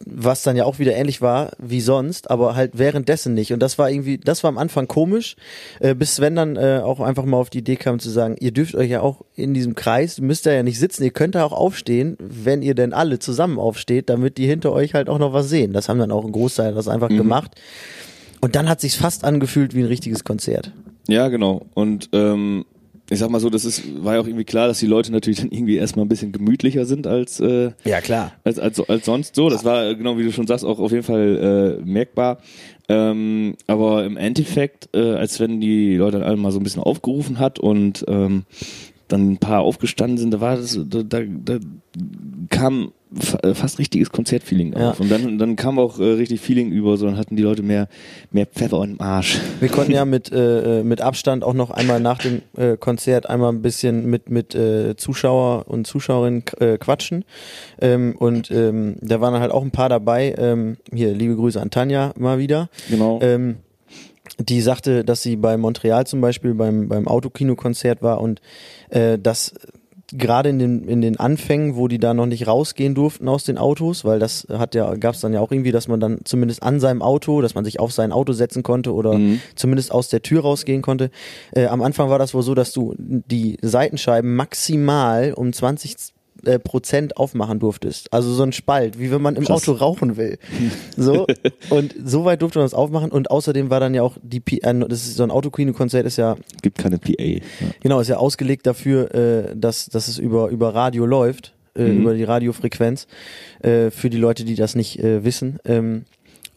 was 0.05 0.43
dann 0.43 0.57
ja 0.57 0.65
auch 0.65 0.79
wieder 0.79 0.95
ähnlich 0.95 1.21
war 1.23 1.53
wie 1.59 1.81
sonst, 1.81 2.31
aber 2.31 2.55
halt 2.55 2.73
währenddessen 2.79 3.35
nicht. 3.35 3.53
Und 3.53 3.61
das 3.61 3.79
war 3.79 3.91
irgendwie, 3.91 4.19
das 4.19 4.43
war 4.43 4.49
am 4.49 4.59
Anfang 4.59 4.89
komisch, 4.89 5.37
äh, 5.81 5.95
bis 5.95 6.17
Sven 6.17 6.37
dann 6.37 6.57
äh, 6.57 6.81
auch 6.85 7.01
einfach 7.01 7.25
mal 7.25 7.37
auf 7.37 7.51
die 7.51 7.59
Idee 7.59 7.77
kam 7.77 7.99
zu 7.99 8.11
sagen, 8.11 8.37
ihr 8.41 8.53
dürft 8.53 8.75
euch 8.75 8.91
ja 8.91 9.01
auch 9.01 9.25
in 9.35 9.55
diesem 9.55 9.75
Kreis, 9.75 10.21
müsst 10.21 10.47
ihr 10.47 10.55
ja 10.55 10.63
nicht 10.63 10.79
sitzen, 10.79 11.05
ihr 11.05 11.11
könnt 11.11 11.35
da 11.35 11.45
auch 11.45 11.53
aufstehen, 11.53 12.17
wenn 12.19 12.63
ihr 12.63 12.75
denn 12.75 12.93
alle 12.93 13.19
zusammen 13.19 13.59
aufsteht, 13.59 14.11
damit 14.11 14.39
die 14.39 14.47
hinter 14.47 14.73
euch 14.73 14.95
halt 14.95 15.09
auch 15.09 15.19
noch 15.19 15.33
was 15.33 15.49
sehen. 15.49 15.73
Das 15.73 15.89
haben 15.89 15.99
dann 15.99 16.11
auch 16.11 16.25
ein 16.25 16.33
Großteil 16.33 16.75
das 16.75 16.89
einfach 16.89 17.09
gemacht. 17.09 17.53
Und 18.41 18.57
dann 18.57 18.69
hat 18.69 18.81
sich's 18.81 18.97
fast 18.97 19.25
angefühlt 19.25 19.75
wie 19.75 19.81
ein 19.81 19.87
richtiges 19.87 20.25
Konzert. 20.25 20.73
Ja, 21.09 21.29
genau. 21.29 21.67
Und 21.75 22.09
ähm, 22.13 22.65
ich 23.11 23.19
sag 23.19 23.29
mal 23.31 23.41
so, 23.41 23.51
das 23.51 23.65
ist, 23.65 24.03
war 24.05 24.15
ja 24.15 24.21
auch 24.21 24.27
irgendwie 24.27 24.45
klar, 24.45 24.69
dass 24.69 24.79
die 24.79 24.87
Leute 24.87 25.11
natürlich 25.13 25.41
dann 25.41 25.51
irgendwie 25.51 25.77
erstmal 25.77 26.05
ein 26.05 26.09
bisschen 26.09 26.33
gemütlicher 26.33 26.87
sind 26.87 27.07
als, 27.07 27.41
äh, 27.41 27.73
Ja, 27.85 28.01
klar. 28.01 28.33
als, 28.45 28.59
als, 28.59 28.81
als 28.89 29.05
sonst 29.05 29.35
so. 29.35 29.51
Das 29.51 29.65
war, 29.65 29.85
äh, 29.89 29.97
genau 29.97 30.17
wie 30.17 30.23
du 30.25 30.33
schon 30.33 30.47
sagst, 30.47 30.65
auch 30.65 30.79
auf 30.79 30.93
jeden 30.93 31.03
Fall 31.03 31.79
äh, 31.81 31.85
merkbar. 31.85 32.39
Ähm, 32.89 33.57
aber 33.67 34.05
im 34.05 34.17
Endeffekt, 34.17 34.89
äh, 34.95 35.13
als 35.15 35.39
wenn 35.41 35.61
die 35.61 35.97
Leute 35.97 36.19
dann 36.19 36.27
alle 36.27 36.37
mal 36.37 36.53
so 36.53 36.59
ein 36.61 36.65
bisschen 36.65 36.83
aufgerufen 36.83 37.39
hat 37.39 37.59
und 37.59 38.05
ähm, 38.09 38.45
dann 39.13 39.33
ein 39.33 39.39
paar 39.39 39.61
aufgestanden 39.61 40.19
sind, 40.19 40.31
da 40.33 40.41
war 40.41 40.57
das, 40.57 40.79
da, 40.89 41.03
da, 41.03 41.21
da 41.23 41.59
kam 42.49 42.93
äh, 43.43 43.55
fast 43.55 43.79
richtiges 43.81 44.11
Konzertfeeling 44.11 44.73
Ja. 44.77 44.91
auf. 44.91 45.01
Und 45.01 45.11
dann, 45.11 45.37
dann 45.39 45.57
kam 45.57 45.79
auch 45.81 45.99
äh, 45.99 46.05
richtig 46.05 46.41
Feeling 46.41 46.71
über, 46.71 46.97
so 46.97 47.07
dann 47.07 47.17
hatten 47.17 47.35
die 47.37 47.43
Leute 47.43 47.63
mehr, 47.63 47.89
mehr 48.31 48.47
Pfeffer 48.47 48.83
im 48.85 49.01
Arsch. 49.01 49.41
Wir 49.59 49.69
konnten 49.69 49.93
ja 49.93 50.05
mit, 50.05 50.31
äh, 50.33 50.83
mit 50.85 51.01
Abstand 51.01 51.43
auch 51.43 51.55
noch 51.55 51.71
einmal 51.71 51.99
nach 52.01 52.19
dem 52.19 52.43
äh, 52.57 52.77
Konzert 52.77 53.29
einmal 53.29 53.53
ein 53.53 53.63
bisschen 53.63 54.07
mit, 54.09 54.31
mit 54.31 54.55
äh, 54.55 54.95
Zuschauer 54.97 55.65
und 55.69 55.87
Zuschauerinnen 55.89 56.45
äh, 56.61 56.79
quatschen. 56.79 57.25
Ähm, 57.81 58.15
und 58.17 58.51
ähm, 58.53 58.97
da 59.01 59.21
waren 59.21 59.35
halt 59.41 59.51
auch 59.51 59.63
ein 59.63 59.73
paar 59.73 59.89
dabei. 59.89 60.35
Ähm, 60.39 60.77
hier, 60.93 61.13
liebe 61.13 61.35
Grüße 61.35 61.61
an 61.61 61.71
Tanja 61.71 62.13
mal 62.17 62.39
wieder. 62.39 62.69
Genau. 62.89 63.19
Die 64.39 64.61
sagte, 64.61 65.05
dass 65.05 65.23
sie 65.23 65.37
bei 65.37 65.57
Montreal 65.57 66.07
zum 66.07 66.21
Beispiel 66.21 66.55
beim, 66.55 66.89
beim 66.89 67.09
Autokino-Konzert 67.09 68.03
war 68.03 68.21
und 68.21 68.41
äh, 68.91 69.19
dass 69.19 69.55
gerade 70.13 70.49
in 70.49 70.59
den, 70.59 70.85
in 70.89 71.01
den 71.03 71.21
Anfängen, 71.21 71.77
wo 71.77 71.87
die 71.87 71.99
da 71.99 72.15
noch 72.15 72.27
nicht 72.27 72.47
rausgehen 72.49 72.97
durften 72.97 73.29
aus 73.29 73.45
den 73.45 73.59
Autos, 73.59 74.05
weil 74.05 74.19
das 74.19 74.45
hat 74.51 74.75
ja, 74.75 74.93
gab 74.97 75.15
es 75.15 75.21
dann 75.21 75.33
ja 75.33 75.39
auch 75.41 75.53
irgendwie, 75.53 75.71
dass 75.71 75.87
man 75.87 76.01
dann 76.01 76.19
zumindest 76.25 76.65
an 76.65 76.81
seinem 76.81 77.01
Auto, 77.01 77.41
dass 77.43 77.55
man 77.55 77.65
sich 77.65 77.79
auf 77.79 77.93
sein 77.93 78.11
Auto 78.11 78.33
setzen 78.33 78.63
konnte 78.65 78.93
oder 78.93 79.15
Mhm. 79.15 79.41
zumindest 79.55 79.93
aus 79.93 80.09
der 80.09 80.23
Tür 80.23 80.43
rausgehen 80.43 80.83
konnte. 80.83 81.11
Äh, 81.55 81.67
am 81.67 81.81
Anfang 81.81 82.11
war 82.11 82.19
das 82.19 82.35
wohl 82.35 82.43
so, 82.43 82.55
dass 82.57 82.73
du 82.73 82.95
die 82.99 83.57
Seitenscheiben 83.63 84.35
maximal 84.35 85.33
um 85.33 85.53
20 85.53 85.97
äh, 86.45 86.59
Prozent 86.59 87.17
aufmachen 87.17 87.59
durftest. 87.59 88.13
Also 88.13 88.33
so 88.33 88.43
ein 88.43 88.53
Spalt, 88.53 88.99
wie 88.99 89.11
wenn 89.11 89.23
man 89.23 89.37
im 89.37 89.45
Krass. 89.45 89.63
Auto 89.69 89.73
rauchen 89.79 90.17
will. 90.17 90.39
So. 90.97 91.27
Und 91.71 91.95
so 92.05 92.25
weit 92.25 92.43
durfte 92.43 92.59
man 92.59 92.67
das 92.67 92.75
aufmachen. 92.75 93.11
Und 93.11 93.31
außerdem 93.31 93.71
war 93.71 93.81
dann 93.81 93.95
ja 93.95 94.03
auch 94.03 94.17
die, 94.23 94.41
P 94.41 94.59
äh, 94.59 94.75
das 94.89 95.05
ist 95.07 95.17
so 95.17 95.23
ein 95.23 95.31
Autokino-Konzert 95.31 96.07
ist 96.07 96.17
ja, 96.17 96.37
Gibt 96.63 96.79
keine 96.79 96.99
PA. 96.99 97.13
Ja. 97.23 97.39
genau, 97.81 98.01
ist 98.01 98.09
ja 98.09 98.17
ausgelegt 98.19 98.67
dafür, 98.67 99.15
äh, 99.15 99.57
dass, 99.57 99.87
dass 99.87 100.09
es 100.09 100.19
über, 100.19 100.49
über 100.49 100.75
Radio 100.75 101.07
läuft, 101.07 101.55
äh, 101.75 101.85
Mhm. 101.85 102.01
über 102.03 102.15
die 102.15 102.25
Radiofrequenz, 102.25 103.07
äh, 103.63 103.91
für 103.91 104.11
die 104.11 104.19
Leute, 104.19 104.45
die 104.45 104.55
das 104.57 104.75
nicht 104.75 104.99
äh, 104.99 105.25
wissen. 105.25 105.59
Ähm, 105.65 106.05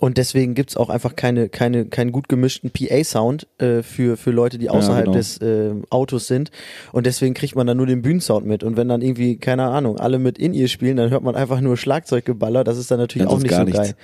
und 0.04 0.18
deswegen 0.18 0.54
gibt's 0.54 0.76
auch 0.76 0.90
einfach 0.90 1.16
keine, 1.16 1.48
keine, 1.48 1.86
keinen 1.86 2.12
gut 2.12 2.28
gemischten 2.28 2.72
PA-Sound 2.72 3.48
äh, 3.60 3.84
für, 3.84 4.18
für 4.18 4.32
Leute, 4.32 4.58
die 4.58 4.70
außerhalb 4.70 5.06
genau. 5.06 5.18
des 5.18 5.38
äh, 5.38 5.72
Autos 5.90 6.28
sind. 6.28 6.52
Und 6.92 7.06
deswegen 7.06 7.34
kriegt 7.34 7.56
man 7.56 7.68
dann 7.68 7.78
nur 7.78 7.86
den 7.86 8.02
Bühnensound 8.02 8.46
mit. 8.46 8.66
Und 8.66 8.76
wenn 8.76 8.90
dann 8.90 9.02
irgendwie, 9.02 9.38
keine 9.38 9.64
Ahnung, 9.64 9.98
alle 9.98 10.20
mit 10.20 10.38
in 10.38 10.54
ihr 10.54 10.68
spielen, 10.68 10.98
dann 10.98 11.10
hört 11.10 11.24
man 11.24 11.38
einfach 11.38 11.62
nur 11.62 11.78
Schlagzeuggeballer. 11.78 12.66
Das 12.66 12.78
ist 12.78 12.92
dann 12.92 13.00
natürlich 13.00 13.30
Ja, 13.30 13.32
das 13.32 13.40
auch 13.40 13.44
nicht 13.44 13.56
so 13.56 13.64
nichts. 13.64 13.80
geil. 13.80 13.96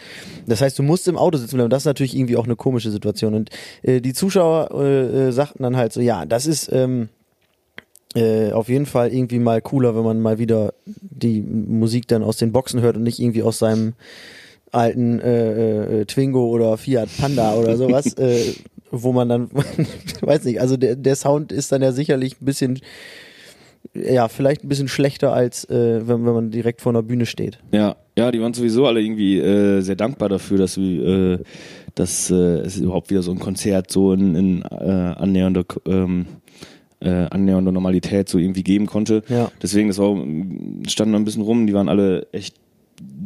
Das 0.48 0.62
heißt, 0.62 0.79
du 0.79 0.84
musst 0.84 1.06
im 1.10 1.18
Auto 1.18 1.38
sitzen 1.38 1.58
bleiben. 1.58 1.70
Das 1.70 1.82
ist 1.82 1.88
natürlich 1.88 2.15
irgendwie 2.15 2.38
auch 2.38 2.46
eine 2.46 2.56
komische 2.56 2.91
Situation. 2.91 3.34
Und 3.34 3.50
äh, 3.82 4.00
die 4.00 4.13
Zuschauer 4.13 4.70
äh, 4.79 5.27
äh, 5.27 5.32
sagten 5.34 5.63
dann 5.63 5.75
halt 5.75 5.91
so, 5.91 6.00
ja, 6.00 6.25
das 6.25 6.46
ist 6.46 6.72
ähm, 6.72 7.10
äh, 8.15 8.53
auf 8.53 8.70
jeden 8.70 8.86
Fall 8.86 9.13
irgendwie 9.13 9.39
mal 9.39 9.62
cooler, 9.62 9.98
wenn 9.98 10.06
man 10.06 10.22
mal 10.22 10.39
wieder 10.39 10.75
die 10.86 11.41
Musik 11.41 12.08
dann 12.08 12.24
aus 12.24 12.38
den 12.38 12.53
Boxen 12.53 12.79
hört 12.79 12.96
und 12.96 13.03
nicht 13.03 13.20
irgendwie 13.20 13.44
aus 13.44 13.60
seinem 13.60 13.96
alten 14.72 15.20
äh, 15.20 16.02
äh, 16.02 16.06
Twingo 16.06 16.48
oder 16.48 16.78
Fiat 16.78 17.10
Panda 17.18 17.56
oder 17.56 17.78
sowas, 17.78 18.14
äh, 18.18 18.54
wo 18.92 19.12
man 19.12 19.30
dann, 19.30 19.50
weiß 20.22 20.46
nicht, 20.46 20.62
also 20.62 20.78
der, 20.78 20.96
der 20.96 21.16
Sound 21.16 21.52
ist 21.52 21.72
dann 21.72 21.82
ja 21.82 21.92
sicherlich 21.92 22.42
ein 22.42 22.46
bisschen 22.46 22.80
ja, 23.94 24.28
vielleicht 24.28 24.64
ein 24.64 24.70
bisschen 24.70 24.88
schlechter 24.88 25.34
als 25.34 25.66
äh, 25.66 26.08
wenn, 26.08 26.26
wenn 26.26 26.34
man 26.34 26.52
direkt 26.52 26.82
vor 26.82 26.92
einer 26.92 27.02
Bühne 27.02 27.26
steht. 27.26 27.60
Ja, 27.72 27.96
ja, 28.18 28.32
die 28.32 28.42
waren 28.42 28.54
sowieso 28.54 28.86
alle 28.86 29.02
irgendwie 29.02 29.40
äh, 29.40 29.82
sehr 29.82 29.96
dankbar 29.96 30.30
dafür, 30.30 30.58
dass 30.58 30.78
wir, 30.78 31.06
äh, 31.06 31.40
dass 31.96 32.30
äh, 32.30 32.36
es 32.36 32.78
überhaupt 32.78 33.10
wieder 33.10 33.24
so 33.24 33.32
ein 33.32 33.40
Konzert 33.40 33.92
so 33.92 34.14
in, 34.14 34.36
in 34.36 34.62
äh, 34.64 34.66
annähernder 34.76 35.64
ähm, 35.88 36.26
äh, 37.00 37.28
annähernde 37.30 37.72
Normalität 37.72 38.28
so 38.28 38.38
irgendwie 38.38 38.64
geben 38.64 38.86
konnte. 38.86 39.24
Ja. 39.30 39.52
Deswegen, 39.62 39.88
das 39.88 39.98
war, 39.98 40.16
standen 40.88 41.14
da 41.14 41.20
ein 41.20 41.26
bisschen 41.26 41.44
rum, 41.44 41.66
die 41.66 41.74
waren 41.74 41.90
alle 41.90 42.28
echt 42.34 42.56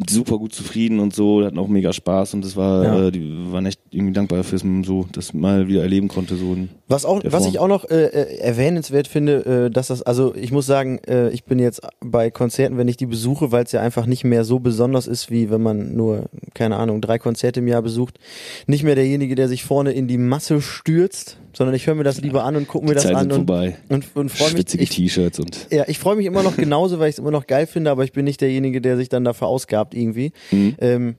super 0.09 0.37
gut 0.37 0.53
zufrieden 0.53 0.99
und 0.99 1.13
so, 1.13 1.43
hatten 1.45 1.57
auch 1.59 1.67
mega 1.67 1.93
Spaß 1.93 2.33
und 2.33 2.43
das 2.43 2.55
war, 2.55 2.83
Ja. 2.83 3.07
äh, 3.07 3.11
die 3.11 3.51
waren 3.51 3.65
echt 3.65 3.79
irgendwie 3.91 4.13
dankbar 4.13 4.39
man 4.63 4.83
so 4.83 5.05
das 5.11 5.33
mal 5.33 5.67
wieder 5.67 5.81
erleben 5.81 6.07
konnte. 6.07 6.35
So 6.35 6.55
Was 6.87 7.05
auch, 7.05 7.21
was 7.25 7.45
ich 7.47 7.59
auch 7.59 7.67
noch 7.67 7.85
äh, 7.89 8.05
äh, 8.05 8.37
erwähnenswert 8.39 9.07
finde, 9.07 9.65
äh, 9.67 9.71
dass 9.71 9.87
das, 9.87 10.01
also 10.01 10.35
ich 10.35 10.51
muss 10.51 10.65
sagen, 10.65 10.99
äh, 11.07 11.29
ich 11.29 11.43
bin 11.45 11.59
jetzt 11.59 11.81
bei 12.01 12.31
Konzerten, 12.31 12.77
wenn 12.77 12.87
ich 12.87 12.97
die 12.97 13.05
besuche, 13.05 13.51
weil 13.51 13.63
es 13.63 13.71
ja 13.71 13.81
einfach 13.81 14.05
nicht 14.05 14.23
mehr 14.23 14.43
so 14.43 14.59
besonders 14.59 15.07
ist, 15.07 15.31
wie 15.31 15.49
wenn 15.49 15.61
man 15.61 15.95
nur, 15.95 16.25
keine 16.53 16.77
Ahnung, 16.77 17.01
drei 17.01 17.19
Konzerte 17.19 17.59
im 17.59 17.67
Jahr 17.67 17.81
besucht, 17.81 18.19
nicht 18.67 18.83
mehr 18.83 18.95
derjenige, 18.95 19.35
der 19.35 19.47
sich 19.47 19.63
vorne 19.63 19.91
in 19.93 20.07
die 20.07 20.17
Masse 20.17 20.61
stürzt, 20.61 21.37
sondern 21.53 21.75
ich 21.75 21.87
höre 21.87 21.95
mir 21.95 22.03
das 22.03 22.19
lieber 22.21 22.43
an 22.43 22.55
und 22.55 22.67
gucke 22.67 22.85
mir 22.85 22.95
das 22.95 23.05
an 23.05 23.31
und, 23.31 23.47
vorbei. 23.47 23.77
und, 23.89 24.05
und 24.15 24.29
freue 24.29 24.53
mich. 24.53 24.73
Ich, 24.73 24.89
T-Shirts 24.89 25.39
und 25.39 25.67
ja, 25.71 25.85
ich 25.87 25.99
freue 25.99 26.15
mich 26.15 26.25
immer 26.25 26.43
noch 26.43 26.57
genauso, 26.57 26.99
weil 26.99 27.09
ich 27.09 27.15
es 27.15 27.19
immer 27.19 27.31
noch 27.31 27.47
geil 27.47 27.67
finde, 27.67 27.91
aber 27.91 28.03
ich 28.03 28.11
bin 28.11 28.25
nicht 28.25 28.41
derjenige, 28.41 28.81
der 28.81 28.97
sich 28.97 29.09
dann 29.09 29.23
da 29.23 29.33
verausgabt 29.33 29.93
irgendwie. 29.93 30.31
Mhm. 30.51 30.75
Ähm, 30.79 31.15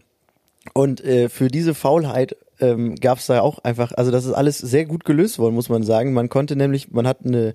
und 0.73 1.05
äh, 1.05 1.29
für 1.29 1.49
diese 1.49 1.75
Faulheit 1.75 2.37
ähm, 2.61 2.95
gab 2.97 3.19
es 3.19 3.27
da 3.27 3.41
auch 3.41 3.59
einfach, 3.65 3.93
also 3.93 4.11
das 4.11 4.25
ist 4.25 4.33
alles 4.33 4.59
sehr 4.59 4.85
gut 4.85 5.05
gelöst 5.05 5.39
worden, 5.39 5.55
muss 5.55 5.69
man 5.69 5.83
sagen. 5.83 6.13
Man 6.13 6.29
konnte 6.29 6.57
nämlich, 6.57 6.91
man 6.93 7.07
hat 7.07 7.19
eine 7.25 7.55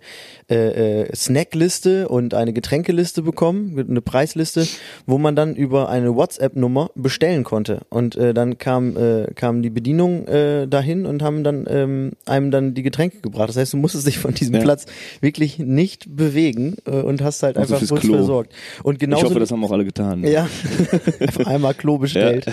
äh, 0.50 1.02
äh, 1.04 1.16
Snackliste 1.16 2.08
und 2.10 2.34
eine 2.34 2.54
Getränkeliste 2.54 3.22
bekommen, 3.22 3.78
eine 3.90 4.02
Preisliste, 4.02 4.68
wo 5.06 5.18
man 5.18 5.36
dann 5.36 5.56
über 5.56 5.90
eine 5.90 6.16
WhatsApp-Nummer 6.16 6.92
bestellen 6.96 7.44
konnte. 7.44 7.82
Und 7.90 8.16
äh, 8.16 8.34
dann 8.34 8.58
kam, 8.58 8.98
äh, 8.98 9.28
kam 9.36 9.62
die 9.62 9.70
Bedienung 9.70 10.28
äh, 10.28 10.68
dahin 10.68 11.06
und 11.06 11.22
haben 11.22 11.44
dann 11.44 11.66
ähm, 11.70 12.12
einem 12.26 12.52
dann 12.52 12.74
die 12.74 12.84
Getränke 12.84 13.20
gebracht. 13.22 13.50
Das 13.50 13.58
heißt, 13.58 13.74
du 13.74 13.78
musstest 13.78 14.08
dich 14.08 14.20
von 14.20 14.34
diesem 14.34 14.56
Ja. 14.56 14.62
Platz 14.62 14.86
wirklich 15.22 15.60
nicht 15.60 16.16
bewegen 16.16 16.76
äh, 16.86 16.92
und 16.92 17.22
hast 17.22 17.44
halt 17.44 17.58
Also 17.58 17.76
einfach 17.76 17.88
kurz 17.88 18.02
Klo. 18.02 18.14
versorgt. 18.16 18.54
Und 18.84 18.96
ich 18.96 19.00
genauso 19.00 19.28
hoffe, 19.28 19.40
das 19.40 19.52
haben 19.52 19.64
auch 19.64 19.72
alle 19.72 19.86
getan. 19.86 20.24
ja, 20.24 20.48
einfach 21.20 21.48
einmal 21.48 21.74
Klo 21.74 21.98
bestellt. 21.98 22.46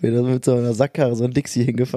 Wieder 0.00 0.22
mit 0.22 0.44
so 0.44 0.54
einer 0.54 0.74
Sackkarre, 0.74 1.14
so 1.14 1.24
ein 1.24 1.32
Dixie 1.32 1.64
hingefahren. 1.64 1.91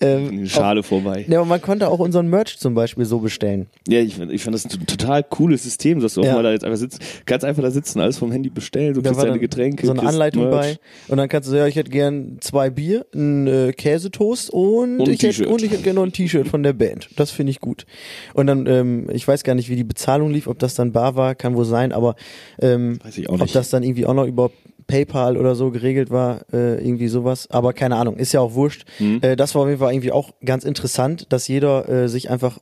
Ähm, 0.00 0.28
Eine 0.28 0.46
Schale 0.48 0.82
vorbei. 0.82 1.24
ja, 1.28 1.38
aber 1.38 1.46
man 1.46 1.62
konnte 1.62 1.88
auch 1.88 1.98
unseren 1.98 2.28
Merch 2.28 2.58
zum 2.58 2.74
Beispiel 2.74 3.04
so 3.04 3.20
bestellen. 3.20 3.66
Ja, 3.88 4.00
ich, 4.00 4.18
ich 4.20 4.42
fand 4.42 4.54
das 4.54 4.64
ein 4.66 4.86
total 4.86 5.22
cooles 5.24 5.62
System, 5.62 6.00
dass 6.00 6.14
du 6.14 6.20
auch 6.20 6.26
Ja. 6.26 6.34
mal 6.34 6.42
da 6.42 6.52
jetzt 6.52 6.64
einfach 6.64 6.76
sitzt, 6.78 7.00
kannst 7.26 7.44
einfach 7.44 7.62
da 7.62 7.70
sitzen, 7.70 8.00
alles 8.00 8.18
vom 8.18 8.30
Handy 8.30 8.50
bestellen, 8.50 8.94
du 8.94 9.00
Da 9.00 9.10
kriegst 9.10 9.24
deine 9.24 9.38
Getränke, 9.38 9.86
so 9.86 9.92
eine 9.92 10.02
Anleitung 10.02 10.50
Merch. 10.50 10.78
bei. 10.78 10.78
Und 11.08 11.16
dann 11.18 11.28
kannst 11.28 11.46
du 11.48 11.50
sagen, 11.52 11.62
ja, 11.62 11.66
ich 11.68 11.76
hätte 11.76 11.90
gern 11.90 12.36
zwei 12.40 12.70
Bier, 12.70 13.06
einen 13.14 13.46
äh, 13.46 13.72
Käsetoast 13.72 14.50
und, 14.50 15.00
Und 15.00 15.08
ich 15.08 15.22
hätte, 15.22 15.48
und 15.48 15.62
ich 15.62 15.70
hätte 15.70 15.82
gerne 15.82 16.00
noch 16.00 16.06
ein 16.06 16.12
T-Shirt 16.12 16.46
von 16.48 16.62
der 16.62 16.72
Band. 16.74 17.08
Das 17.16 17.30
finde 17.30 17.50
ich 17.50 17.60
gut. 17.60 17.86
Und 18.34 18.46
dann, 18.46 18.66
ähm, 18.66 19.08
ich 19.12 19.26
weiß 19.26 19.42
gar 19.42 19.54
nicht, 19.54 19.68
wie 19.70 19.76
die 19.76 19.84
Bezahlung 19.84 20.30
lief, 20.30 20.46
ob 20.48 20.58
das 20.58 20.74
dann 20.74 20.92
bar 20.92 21.16
war, 21.16 21.34
kann 21.34 21.56
wohl 21.56 21.64
sein, 21.64 21.92
aber 21.92 22.14
ähm, 22.60 22.98
Weiß 23.02 23.16
ich 23.18 23.28
auch 23.30 23.40
ob 23.40 23.52
das 23.52 23.70
dann 23.70 23.82
irgendwie 23.82 24.04
auch 24.06 24.14
noch 24.14 24.26
über 24.26 24.50
PayPal 24.88 25.36
oder 25.36 25.54
so 25.54 25.70
geregelt 25.70 26.10
war, 26.10 26.40
äh, 26.52 26.84
irgendwie 26.84 27.06
sowas. 27.06 27.48
Aber 27.50 27.72
keine 27.72 27.94
Ahnung, 27.96 28.16
ist 28.16 28.32
ja 28.32 28.40
auch 28.40 28.54
wurscht. 28.54 28.84
Mhm. 28.98 29.20
Äh, 29.22 29.36
das 29.36 29.54
war 29.54 29.62
auf 29.62 29.68
jeden 29.68 29.78
Fall 29.78 29.92
irgendwie 29.92 30.10
auch 30.10 30.32
ganz 30.44 30.64
interessant, 30.64 31.26
dass 31.28 31.46
jeder 31.46 31.88
äh, 31.88 32.08
sich 32.08 32.30
einfach, 32.30 32.58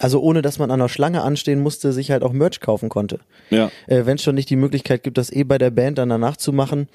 also 0.00 0.20
ohne 0.20 0.42
dass 0.42 0.58
man 0.58 0.70
an 0.72 0.80
der 0.80 0.88
Schlange 0.88 1.22
anstehen 1.22 1.60
musste, 1.60 1.92
sich 1.92 2.10
halt 2.10 2.24
auch 2.24 2.32
Merch 2.32 2.60
kaufen 2.60 2.88
konnte. 2.88 3.20
Ja. 3.50 3.70
Äh, 3.86 4.06
Wenn 4.06 4.16
es 4.16 4.22
schon 4.22 4.34
nicht 4.34 4.50
die 4.50 4.56
Möglichkeit 4.56 5.04
gibt, 5.04 5.18
das 5.18 5.30
eh 5.30 5.44
bei 5.44 5.58
der 5.58 5.70
Band 5.70 5.98
dann 5.98 6.08
danach 6.08 6.36
zu 6.36 6.52
machen, 6.52 6.88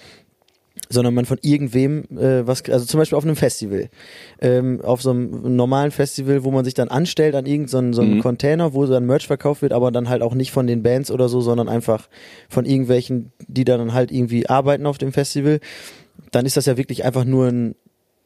sondern 0.93 1.13
man 1.13 1.25
von 1.25 1.37
irgendwem 1.41 2.03
äh, 2.17 2.45
was, 2.47 2.63
also 2.69 2.85
zum 2.85 2.99
Beispiel 2.99 3.17
auf 3.17 3.25
einem 3.25 3.35
Festival, 3.35 3.89
ähm, 4.39 4.81
auf 4.81 5.01
so 5.01 5.11
einem 5.11 5.55
normalen 5.55 5.91
Festival, 5.91 6.43
wo 6.43 6.51
man 6.51 6.63
sich 6.63 6.73
dann 6.73 6.89
anstellt 6.89 7.35
an 7.35 7.45
irgendeinen 7.45 7.93
so 7.93 8.01
einen 8.01 8.15
Mhm. 8.15 8.21
Container, 8.21 8.73
wo 8.73 8.85
dann 8.85 9.05
Merch 9.05 9.27
verkauft 9.27 9.61
wird, 9.61 9.73
aber 9.73 9.91
dann 9.91 10.09
halt 10.09 10.21
auch 10.21 10.35
nicht 10.35 10.51
von 10.51 10.67
den 10.67 10.83
Bands 10.83 11.11
oder 11.11 11.27
so, 11.29 11.41
sondern 11.41 11.67
einfach 11.67 12.07
von 12.49 12.65
irgendwelchen, 12.65 13.31
die 13.47 13.65
da 13.65 13.77
dann 13.77 13.93
halt 13.93 14.11
irgendwie 14.11 14.47
arbeiten 14.47 14.85
auf 14.85 14.97
dem 14.97 15.11
Festival, 15.11 15.59
dann 16.31 16.45
ist 16.45 16.57
das 16.57 16.65
ja 16.65 16.77
wirklich 16.77 17.03
einfach 17.03 17.25
nur 17.25 17.47
ein, 17.47 17.75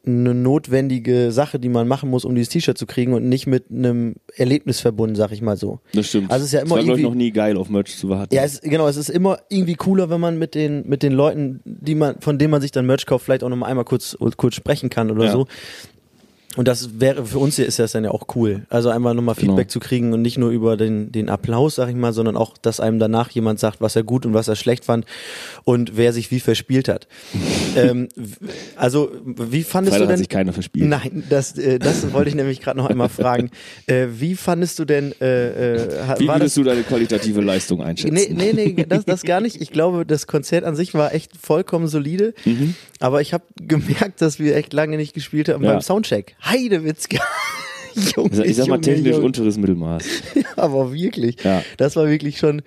eine 0.08 0.34
notwendige 0.34 1.32
Sache, 1.32 1.60
die 1.60 1.70
man 1.70 1.88
machen 1.88 2.10
muss, 2.10 2.26
um 2.26 2.34
dieses 2.34 2.50
T-Shirt 2.50 2.78
zu 2.78 2.86
kriegen 2.86 3.14
und 3.14 3.28
nicht 3.30 3.46
mit 3.48 3.66
einem 3.70 4.16
Erlebnis 4.36 4.80
verbunden, 4.80 5.16
sag 5.16 5.32
ich 5.32 5.42
mal 5.42 5.58
so. 5.58 5.80
Das 5.94 6.08
stimmt. 6.08 6.32
Also 6.32 6.44
es 6.44 6.48
ist 6.48 6.54
ja 6.54 6.62
immer 6.62 6.76
das 6.78 6.78
war, 6.78 6.82
ich, 6.84 6.88
irgendwie- 6.88 7.04
noch 7.04 7.16
nie 7.16 7.32
geil, 7.32 7.58
auf 7.58 7.70
Merch 7.70 7.96
zu 7.98 8.10
warten. 8.10 8.34
Ja, 8.34 8.44
es, 8.44 8.62
genau, 8.62 8.88
es 8.88 8.98
ist 8.98 9.10
immer 9.10 9.40
irgendwie 9.50 9.76
cooler, 9.76 10.10
wenn 10.10 10.20
man 10.22 10.40
mit 10.40 10.56
den, 10.56 10.88
mit 10.88 11.04
den 11.04 11.14
Leuten, 11.14 11.60
die 11.66 11.96
man, 11.96 12.20
von 12.22 12.38
denen 12.40 12.52
man 12.52 12.62
sich 12.62 12.72
dann 12.72 12.86
Merch 12.86 13.06
kauft, 13.06 13.26
vielleicht 13.26 13.44
auch 13.44 13.50
noch 13.50 13.58
mal 13.58 13.68
einmal 13.68 13.86
kurz, 13.86 14.18
kurz 14.38 14.56
sprechen 14.56 14.90
kann 14.90 15.12
oder 15.12 15.26
Ja. 15.26 15.32
so. 15.32 15.46
Und 16.58 16.68
das 16.68 17.00
wäre, 17.00 17.26
für 17.26 17.40
uns 17.40 17.56
hier 17.56 17.66
ist 17.66 17.80
das 17.80 17.94
dann 17.94 18.04
ja 18.04 18.12
auch 18.12 18.24
cool. 18.36 18.66
Also 18.70 18.90
einmal 18.90 19.14
nochmal 19.16 19.36
Genau. 19.36 19.54
Feedback 19.54 19.72
zu 19.72 19.80
kriegen 19.80 20.12
und 20.14 20.22
nicht 20.22 20.38
nur 20.38 20.50
über 20.50 20.76
den, 20.76 21.12
den 21.12 21.30
Applaus, 21.30 21.76
sag 21.76 21.88
ich 21.90 21.96
mal, 21.96 22.12
sondern 22.12 22.36
auch, 22.36 22.58
dass 22.58 22.80
einem 22.80 23.00
danach 23.00 23.30
jemand 23.30 23.60
sagt, 23.60 23.80
was 23.80 23.96
er 23.96 24.04
gut 24.04 24.26
und 24.26 24.34
was 24.34 24.48
er 24.48 24.56
schlecht 24.56 24.84
fand 24.86 25.06
und 25.64 25.96
wer 25.96 26.12
sich 26.14 26.32
wie 26.32 26.40
verspielt 26.40 26.90
hat. 26.90 27.08
ähm, 27.78 28.10
also, 28.76 29.12
wie 29.24 29.64
fandest 29.64 29.94
Freitag 29.96 29.98
du 29.98 30.04
hat 30.08 30.12
denn? 30.12 30.18
sich 30.18 30.30
keiner 30.30 30.52
verspielt. 30.54 30.88
Nein, 30.90 31.24
das, 31.30 31.58
äh, 31.58 31.80
das 31.80 32.12
wollte 32.12 32.30
ich 32.30 32.36
nämlich 32.36 32.60
gerade 32.60 32.78
noch 32.78 32.90
einmal 32.90 33.10
fragen. 33.10 33.50
Äh, 33.86 34.08
wie 34.20 34.36
fandest 34.36 34.80
du 34.80 34.86
denn, 34.86 35.14
äh, 35.22 35.76
äh, 35.76 36.20
Wie 36.20 36.28
würdest 36.28 36.58
du 36.58 36.64
deine 36.64 36.82
qualitative 36.84 37.42
Leistung 37.42 37.82
einschätzen? 37.82 38.14
Nee, 38.14 38.34
nee, 38.34 38.52
nee, 38.76 38.86
das, 38.88 39.06
das 39.06 39.24
gar 39.24 39.40
nicht. 39.40 39.62
Ich 39.62 39.72
glaube, 39.72 40.06
das 40.06 40.28
Konzert 40.28 40.64
an 40.66 40.76
sich 40.76 40.94
war 40.94 41.14
echt 41.14 41.32
vollkommen 41.40 41.88
solide. 41.88 42.34
Mhm. 42.46 42.76
Aber 43.00 43.22
ich 43.22 43.34
habe 43.34 43.44
gemerkt, 43.62 44.22
dass 44.22 44.40
wir 44.40 44.56
echt 44.56 44.74
lange 44.74 44.98
nicht 44.98 45.14
gespielt 45.14 45.48
haben 45.50 45.64
Ja. 45.64 45.74
beim 45.74 45.82
Soundcheck. 45.82 46.36
Heidewitzka. 46.50 47.18
Junge, 48.16 48.46
Ich 48.46 48.56
sag 48.56 48.68
mal 48.68 48.76
Junge, 48.76 48.82
technisch 48.82 49.14
Junge. 49.14 49.26
unteres 49.26 49.58
Mittelmaß. 49.58 50.04
Aber 50.56 50.94
wirklich. 50.94 51.44
Ja. 51.44 51.64
Das 51.78 51.96
war 51.96 52.08
wirklich 52.08 52.38
schon. 52.38 52.62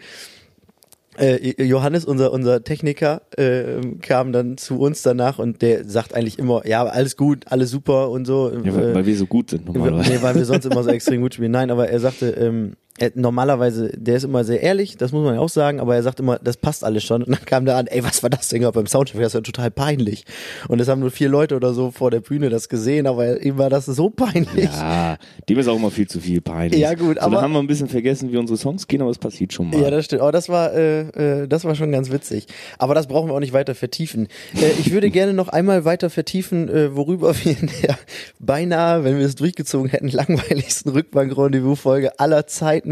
Äh, 1.18 1.62
Johannes, 1.64 2.04
unser, 2.04 2.32
unser 2.32 2.64
Techniker, 2.64 3.22
äh, 3.36 3.80
kam 4.00 4.32
dann 4.32 4.56
zu 4.56 4.78
uns 4.78 5.02
danach 5.02 5.38
und 5.38 5.60
der 5.60 5.84
sagt 5.84 6.14
eigentlich 6.14 6.38
immer, 6.38 6.66
ja, 6.66 6.84
alles 6.84 7.16
gut, 7.16 7.44
alles 7.50 7.70
super 7.70 8.10
und 8.10 8.24
so. 8.24 8.50
Ja, 8.64 8.74
weil, 8.74 8.90
Äh, 8.90 8.94
weil 8.94 9.06
wir 9.06 9.16
so 9.16 9.26
gut 9.26 9.50
sind 9.50 9.66
normalerweise. 9.66 10.10
Nee, 10.12 10.22
weil 10.22 10.34
wir 10.36 10.44
sonst 10.44 10.64
immer 10.64 10.82
so 10.82 10.88
extrem 10.90 11.20
gut 11.20 11.34
spielen. 11.34 11.50
Nein, 11.50 11.70
aber 11.70 11.88
er 11.88 12.00
sagte, 12.00 12.30
ähm, 12.30 12.74
er, 13.00 13.10
normalerweise, 13.14 13.90
der 13.96 14.16
ist 14.16 14.24
immer 14.24 14.44
sehr 14.44 14.62
ehrlich, 14.62 14.96
das 14.98 15.10
muss 15.10 15.24
man 15.24 15.34
ja 15.34 15.40
auch 15.40 15.48
sagen, 15.48 15.80
aber 15.80 15.96
er 15.96 16.02
sagt 16.02 16.20
immer, 16.20 16.38
das 16.38 16.58
passt 16.58 16.84
alles 16.84 17.02
schon. 17.02 17.22
Und 17.22 17.30
dann 17.30 17.44
kam 17.46 17.64
der 17.64 17.76
an, 17.76 17.86
ey, 17.86 18.04
was 18.04 18.22
war 18.22 18.28
das 18.30 18.48
denn 18.48 18.60
gerade 18.60 18.74
beim 18.74 18.86
Soundcheck? 18.86 19.20
Das 19.20 19.34
war 19.34 19.42
total 19.42 19.70
peinlich. 19.70 20.24
Und 20.68 20.80
es 20.80 20.88
haben 20.88 21.00
nur 21.00 21.10
vier 21.10 21.30
Leute 21.30 21.56
oder 21.56 21.72
so 21.72 21.90
vor 21.90 22.10
der 22.10 22.20
Bühne 22.20 22.50
das 22.50 22.68
gesehen, 22.68 23.06
aber 23.06 23.40
ihm 23.42 23.56
war 23.58 23.70
das 23.70 23.86
so 23.86 24.10
peinlich. 24.10 24.70
Ja, 24.72 25.16
dem 25.48 25.58
ist 25.58 25.66
auch 25.66 25.76
immer 25.76 25.90
viel 25.90 26.06
zu 26.08 26.20
viel 26.20 26.40
peinlich. 26.42 26.78
Ja, 26.80 26.92
gut, 26.94 27.16
so, 27.16 27.22
aber- 27.22 27.36
dann 27.36 27.44
haben 27.44 27.52
wir 27.52 27.58
ein 27.60 27.66
bisschen 27.66 27.88
vergessen, 27.88 28.30
wie 28.32 28.36
unsere 28.36 28.58
Songs 28.58 28.86
gehen, 28.86 29.00
aber 29.00 29.10
es 29.10 29.18
passiert 29.18 29.52
schon 29.54 29.70
mal. 29.70 29.80
Ja, 29.80 29.90
das 29.90 30.04
stimmt. 30.04 30.20
Aber 30.20 30.32
das 30.32 30.48
war, 30.50 30.74
äh, 30.74 31.00
äh, 31.42 31.48
das 31.48 31.64
war 31.64 31.74
schon 31.74 31.90
ganz 31.92 32.10
witzig. 32.12 32.46
Aber 32.78 32.94
das 32.94 33.06
brauchen 33.06 33.30
wir 33.30 33.34
auch 33.34 33.40
nicht 33.40 33.54
weiter 33.54 33.74
vertiefen. 33.74 34.28
Äh, 34.54 34.72
ich 34.78 34.92
würde 34.92 35.08
gerne 35.10 35.32
noch 35.32 35.48
einmal 35.48 35.86
weiter 35.86 36.10
vertiefen, 36.10 36.68
äh, 36.68 36.94
worüber 36.94 37.34
wir 37.44 37.52
in 37.58 37.70
der 37.82 37.98
beinahe, 38.38 39.04
wenn 39.04 39.18
wir 39.18 39.24
es 39.24 39.36
durchgezogen 39.36 39.90
hätten, 39.90 40.08
langweiligsten 40.08 40.90
Rückbank-Rendezvous-Folge 40.92 42.18
aller 42.20 42.46
Zeiten 42.46 42.89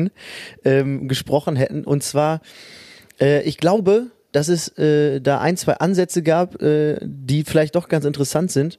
ähm, 0.65 1.09
gesprochen 1.09 1.57
hätten. 1.57 1.85
Und 1.85 2.03
zwar, 2.03 2.41
äh, 3.21 3.43
ich 3.43 3.59
glaube, 3.59 4.07
dass 4.33 4.49
es 4.49 4.77
äh, 4.79 5.21
da 5.21 5.41
ein, 5.41 5.57
zwei 5.57 5.75
Ansätze 5.75 6.23
gab, 6.23 6.61
äh, 6.63 6.99
die 7.03 7.45
vielleicht 7.45 7.75
doch 7.75 7.89
ganz 7.89 8.05
interessant 8.05 8.51
sind. 8.51 8.79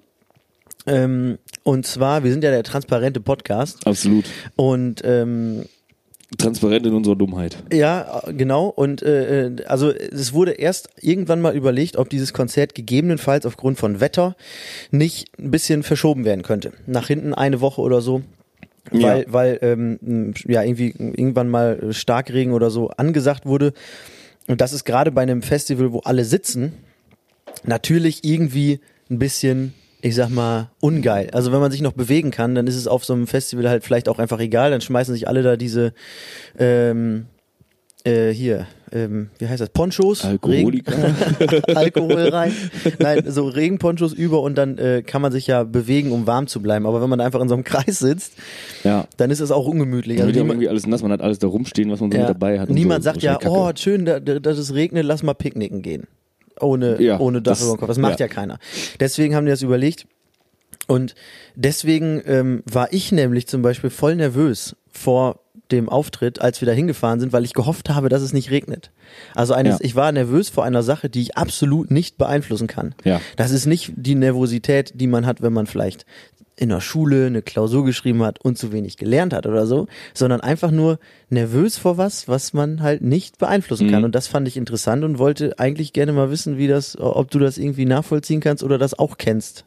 Ähm, 0.86 1.38
und 1.64 1.86
zwar, 1.86 2.24
wir 2.24 2.32
sind 2.32 2.44
ja 2.44 2.52
der 2.52 2.64
transparente 2.64 3.20
Podcast 3.20 3.86
Absolut. 3.86 4.26
und 4.56 5.02
ähm, 5.04 5.66
Transparent 6.38 6.86
in 6.86 6.94
unserer 6.94 7.16
Dummheit. 7.16 7.58
ja, 7.74 8.22
genau. 8.28 8.68
Und 8.68 9.02
äh, 9.02 9.48
äh, 9.48 9.66
also 9.66 9.92
es 9.92 10.32
wurde 10.32 10.52
erst 10.52 10.90
irgendwann 11.02 11.42
mal 11.42 11.56
überlegt, 11.56 11.98
ob 11.98 12.10
dieses 12.10 12.34
Konzert 12.34 12.76
gegebenenfalls 12.76 13.48
aufgrund 13.48 13.80
von 13.80 14.00
Wetter 14.00 14.36
nicht 14.92 15.32
ein 15.40 15.50
bisschen 15.50 15.82
verschoben 15.82 16.26
werden 16.26 16.44
könnte. 16.44 16.72
Nach 16.86 17.08
hinten 17.08 17.34
eine 17.34 17.62
Woche 17.62 17.82
oder 17.82 18.02
so. 18.02 18.22
Weil, 18.92 19.26
weil 19.28 19.60
ähm, 19.62 20.34
ja 20.46 20.64
irgendwie 20.64 20.94
irgendwann 20.98 21.50
mal 21.50 21.94
Starkregen 21.94 22.54
oder 22.54 22.70
so 22.70 22.90
angesagt 22.90 23.46
wurde. 23.46 23.74
Und 24.48 24.62
das 24.62 24.74
ist 24.74 24.84
gerade 24.84 25.12
bei 25.12 25.22
einem 25.22 25.42
Festival, 25.42 25.92
wo 25.92 26.00
alle 26.00 26.26
sitzen, 26.26 26.74
natürlich 27.64 28.24
irgendwie 28.24 28.80
ein 29.10 29.20
bisschen, 29.20 29.74
ich 30.02 30.16
sag 30.16 30.30
mal, 30.30 30.70
ungeil. 30.80 31.30
Also 31.32 31.52
wenn 31.52 31.60
man 31.60 31.72
sich 31.72 31.82
noch 31.82 31.94
bewegen 31.94 32.32
kann, 32.32 32.56
dann 32.56 32.68
ist 32.68 32.76
es 32.76 32.88
auf 32.88 33.06
so 33.06 33.14
einem 33.14 33.28
Festival 33.28 33.70
halt 33.70 33.84
vielleicht 33.84 34.10
auch 34.10 34.20
einfach 34.20 34.40
egal. 34.40 34.72
Dann 34.72 34.82
schmeißen 34.82 35.14
sich 35.14 35.28
alle 35.28 35.44
da 35.44 35.56
diese, 35.56 35.94
ähm, 36.58 37.28
äh, 38.06 38.30
hier, 38.32 38.66
ähm, 38.92 39.30
wie 39.40 39.48
heißt 39.48 39.62
das? 39.62 39.70
Ponchos, 39.70 40.24
Alkoholiker. 40.24 40.94
Regen, 40.98 41.64
Alkohol 41.76 42.30
rein. 42.30 42.54
Nein, 43.00 43.24
so 43.28 43.48
Regenponchos 43.48 44.14
über 44.14 44.42
und 44.42 44.58
dann 44.58 44.78
äh, 44.78 45.04
kann 45.06 45.22
man 45.22 45.32
sich 45.34 45.48
ja 45.48 45.64
bewegen, 45.64 46.12
um 46.12 46.26
warm 46.26 46.48
zu 46.48 46.62
bleiben. 46.62 46.86
Aber 46.86 47.02
wenn 47.02 47.10
man 47.10 47.20
einfach 47.20 47.42
in 47.42 47.50
so 47.50 47.56
einem 47.56 47.64
Kreis 47.66 48.00
sitzt, 48.00 48.34
Ja. 48.84 49.06
dann 49.18 49.32
ist 49.32 49.42
es 49.42 49.52
auch 49.52 49.66
ungemütlich. 49.68 50.18
Dann 50.18 50.28
Also 50.28 50.36
wird 50.36 50.46
ja 50.46 50.50
irgendwie 50.52 50.70
alles 50.70 50.88
nass, 50.88 51.02
man 51.02 51.12
hat 51.12 51.22
alles 51.22 51.40
da 51.40 51.48
rumstehen, 51.48 51.92
was 51.92 52.00
man 52.00 52.10
so 52.12 52.18
ja, 52.18 52.24
mit 52.24 52.30
dabei 52.30 52.60
hat. 52.60 52.70
und 52.70 52.76
niemand 52.76 53.04
so. 53.04 53.10
sagt 53.10 53.22
ja, 53.22 53.34
Wahrscheinlich 53.34 53.60
oh, 53.60 53.66
Kacke. 53.66 53.80
schön, 53.80 54.06
da- 54.06 54.20
da- 54.20 54.40
dass 54.40 54.58
es 54.58 54.74
regnet, 54.74 55.04
lass 55.06 55.22
mal 55.24 55.34
picknicken 55.34 55.82
gehen. 55.82 56.08
Ohne, 56.62 57.02
Ja, 57.02 57.20
ohne 57.20 57.42
Dach 57.42 57.60
über 57.62 57.74
dem 57.74 57.80
Kopf. 57.80 57.88
Das 57.90 57.98
macht 57.98 58.20
ja. 58.20 58.26
ja. 58.28 58.34
keiner. 58.34 58.60
Deswegen 59.00 59.36
haben 59.36 59.46
die 59.46 59.52
das 59.52 59.62
überlegt. 59.62 60.06
Und 60.88 61.16
deswegen 61.56 62.22
ähm, 62.26 62.64
war 62.66 62.92
ich 62.92 63.12
nämlich 63.12 63.48
zum 63.48 63.62
Beispiel 63.62 63.90
voll 63.90 64.16
nervös 64.16 64.76
vor 64.92 65.40
dem 65.72 65.90
Auftritt, 65.90 66.42
als 66.42 66.62
wir 66.62 66.66
da 66.66 66.72
hingefahren 66.72 67.20
sind, 67.20 67.34
weil 67.34 67.46
ich 67.46 67.54
gehofft 67.54 67.90
habe, 67.90 68.10
dass 68.10 68.22
es 68.22 68.34
nicht 68.34 68.50
regnet. 68.52 68.92
Also 69.36 69.54
eines, 69.54 69.80
Ja. 69.80 69.86
ich 69.86 69.96
war 69.96 70.12
nervös 70.12 70.50
vor 70.50 70.64
einer 70.64 70.84
Sache, 70.84 71.10
die 71.10 71.22
ich 71.22 71.38
absolut 71.38 71.92
nicht 71.92 72.18
beeinflussen 72.18 72.68
kann. 72.68 72.96
Ja. 73.04 73.22
Das 73.38 73.52
ist 73.52 73.66
nicht 73.66 73.92
die 73.96 74.16
Nervosität, 74.16 74.94
die 74.96 75.08
man 75.08 75.26
hat, 75.26 75.42
wenn 75.42 75.54
man 75.54 75.68
vielleicht 75.68 76.06
in 76.56 76.70
der 76.70 76.82
Schule 76.82 77.28
eine 77.28 77.42
Klausur 77.42 77.86
geschrieben 77.86 78.22
hat 78.22 78.44
und 78.44 78.58
zu 78.58 78.74
wenig 78.74 78.98
gelernt 78.98 79.32
hat 79.34 79.46
oder 79.48 79.66
so, 79.66 79.88
sondern 80.14 80.42
einfach 80.42 80.72
nur 80.72 81.00
nervös 81.30 81.78
vor 81.78 81.98
was, 81.98 82.28
was 82.28 82.52
man 82.52 82.82
halt 82.82 83.02
nicht 83.02 83.38
beeinflussen 83.38 83.90
kann. 83.90 84.00
Mhm. 84.00 84.06
Und 84.06 84.16
das 84.16 84.28
fand 84.28 84.46
ich 84.48 84.58
interessant 84.58 85.06
und 85.06 85.20
wollte 85.20 85.58
eigentlich 85.58 85.94
gerne 85.94 86.12
mal 86.12 86.30
wissen, 86.32 86.58
wie 86.58 86.68
das, 86.68 87.00
ob 87.00 87.32
du 87.32 87.40
das 87.40 87.58
irgendwie 87.58 87.86
nachvollziehen 87.86 88.42
kannst 88.42 88.62
oder 88.64 88.78
das 88.78 88.98
auch 89.00 89.18
kennst. 89.18 89.64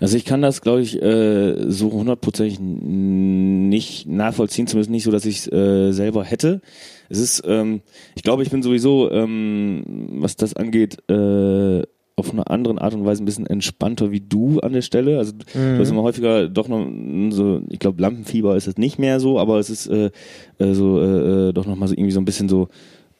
Also 0.00 0.16
ich 0.16 0.24
kann 0.24 0.42
das, 0.42 0.60
glaube 0.60 0.82
ich, 0.82 1.00
äh, 1.00 1.70
so 1.70 1.92
hundertprozentig 1.92 2.58
nicht 2.60 4.06
nachvollziehen, 4.06 4.66
zumindest 4.66 4.90
nicht 4.90 5.04
so, 5.04 5.10
dass 5.10 5.24
ich 5.24 5.38
es 5.38 5.52
äh, 5.52 5.92
selber 5.92 6.24
hätte. 6.24 6.60
Es 7.08 7.18
ist, 7.18 7.42
ähm, 7.46 7.82
ich 8.14 8.22
glaube, 8.22 8.42
ich 8.42 8.50
bin 8.50 8.62
sowieso, 8.62 9.10
ähm, 9.10 10.08
was 10.20 10.36
das 10.36 10.54
angeht, 10.54 10.98
äh, 11.10 11.82
auf 12.18 12.32
eine 12.32 12.46
andere 12.46 12.80
Art 12.80 12.94
und 12.94 13.04
Weise 13.04 13.22
ein 13.22 13.26
bisschen 13.26 13.46
entspannter 13.46 14.10
wie 14.10 14.22
du 14.22 14.58
an 14.60 14.72
der 14.72 14.80
Stelle. 14.80 15.18
Also 15.18 15.32
du 15.32 15.78
hast 15.78 15.90
immer 15.90 16.02
häufiger 16.02 16.48
doch 16.48 16.66
noch 16.66 16.86
so, 17.30 17.60
ich 17.68 17.78
glaube 17.78 18.00
Lampenfieber 18.00 18.56
ist 18.56 18.66
es 18.66 18.78
nicht 18.78 18.98
mehr 18.98 19.20
so, 19.20 19.38
aber 19.38 19.58
es 19.58 19.68
ist 19.68 19.86
äh, 19.86 20.10
äh, 20.58 20.72
so 20.72 20.98
äh, 20.98 21.48
äh, 21.48 21.52
doch 21.52 21.66
noch 21.66 21.76
mal 21.76 21.88
so 21.88 21.94
irgendwie 21.94 22.12
so 22.12 22.20
ein 22.20 22.24
bisschen 22.24 22.48
so 22.48 22.68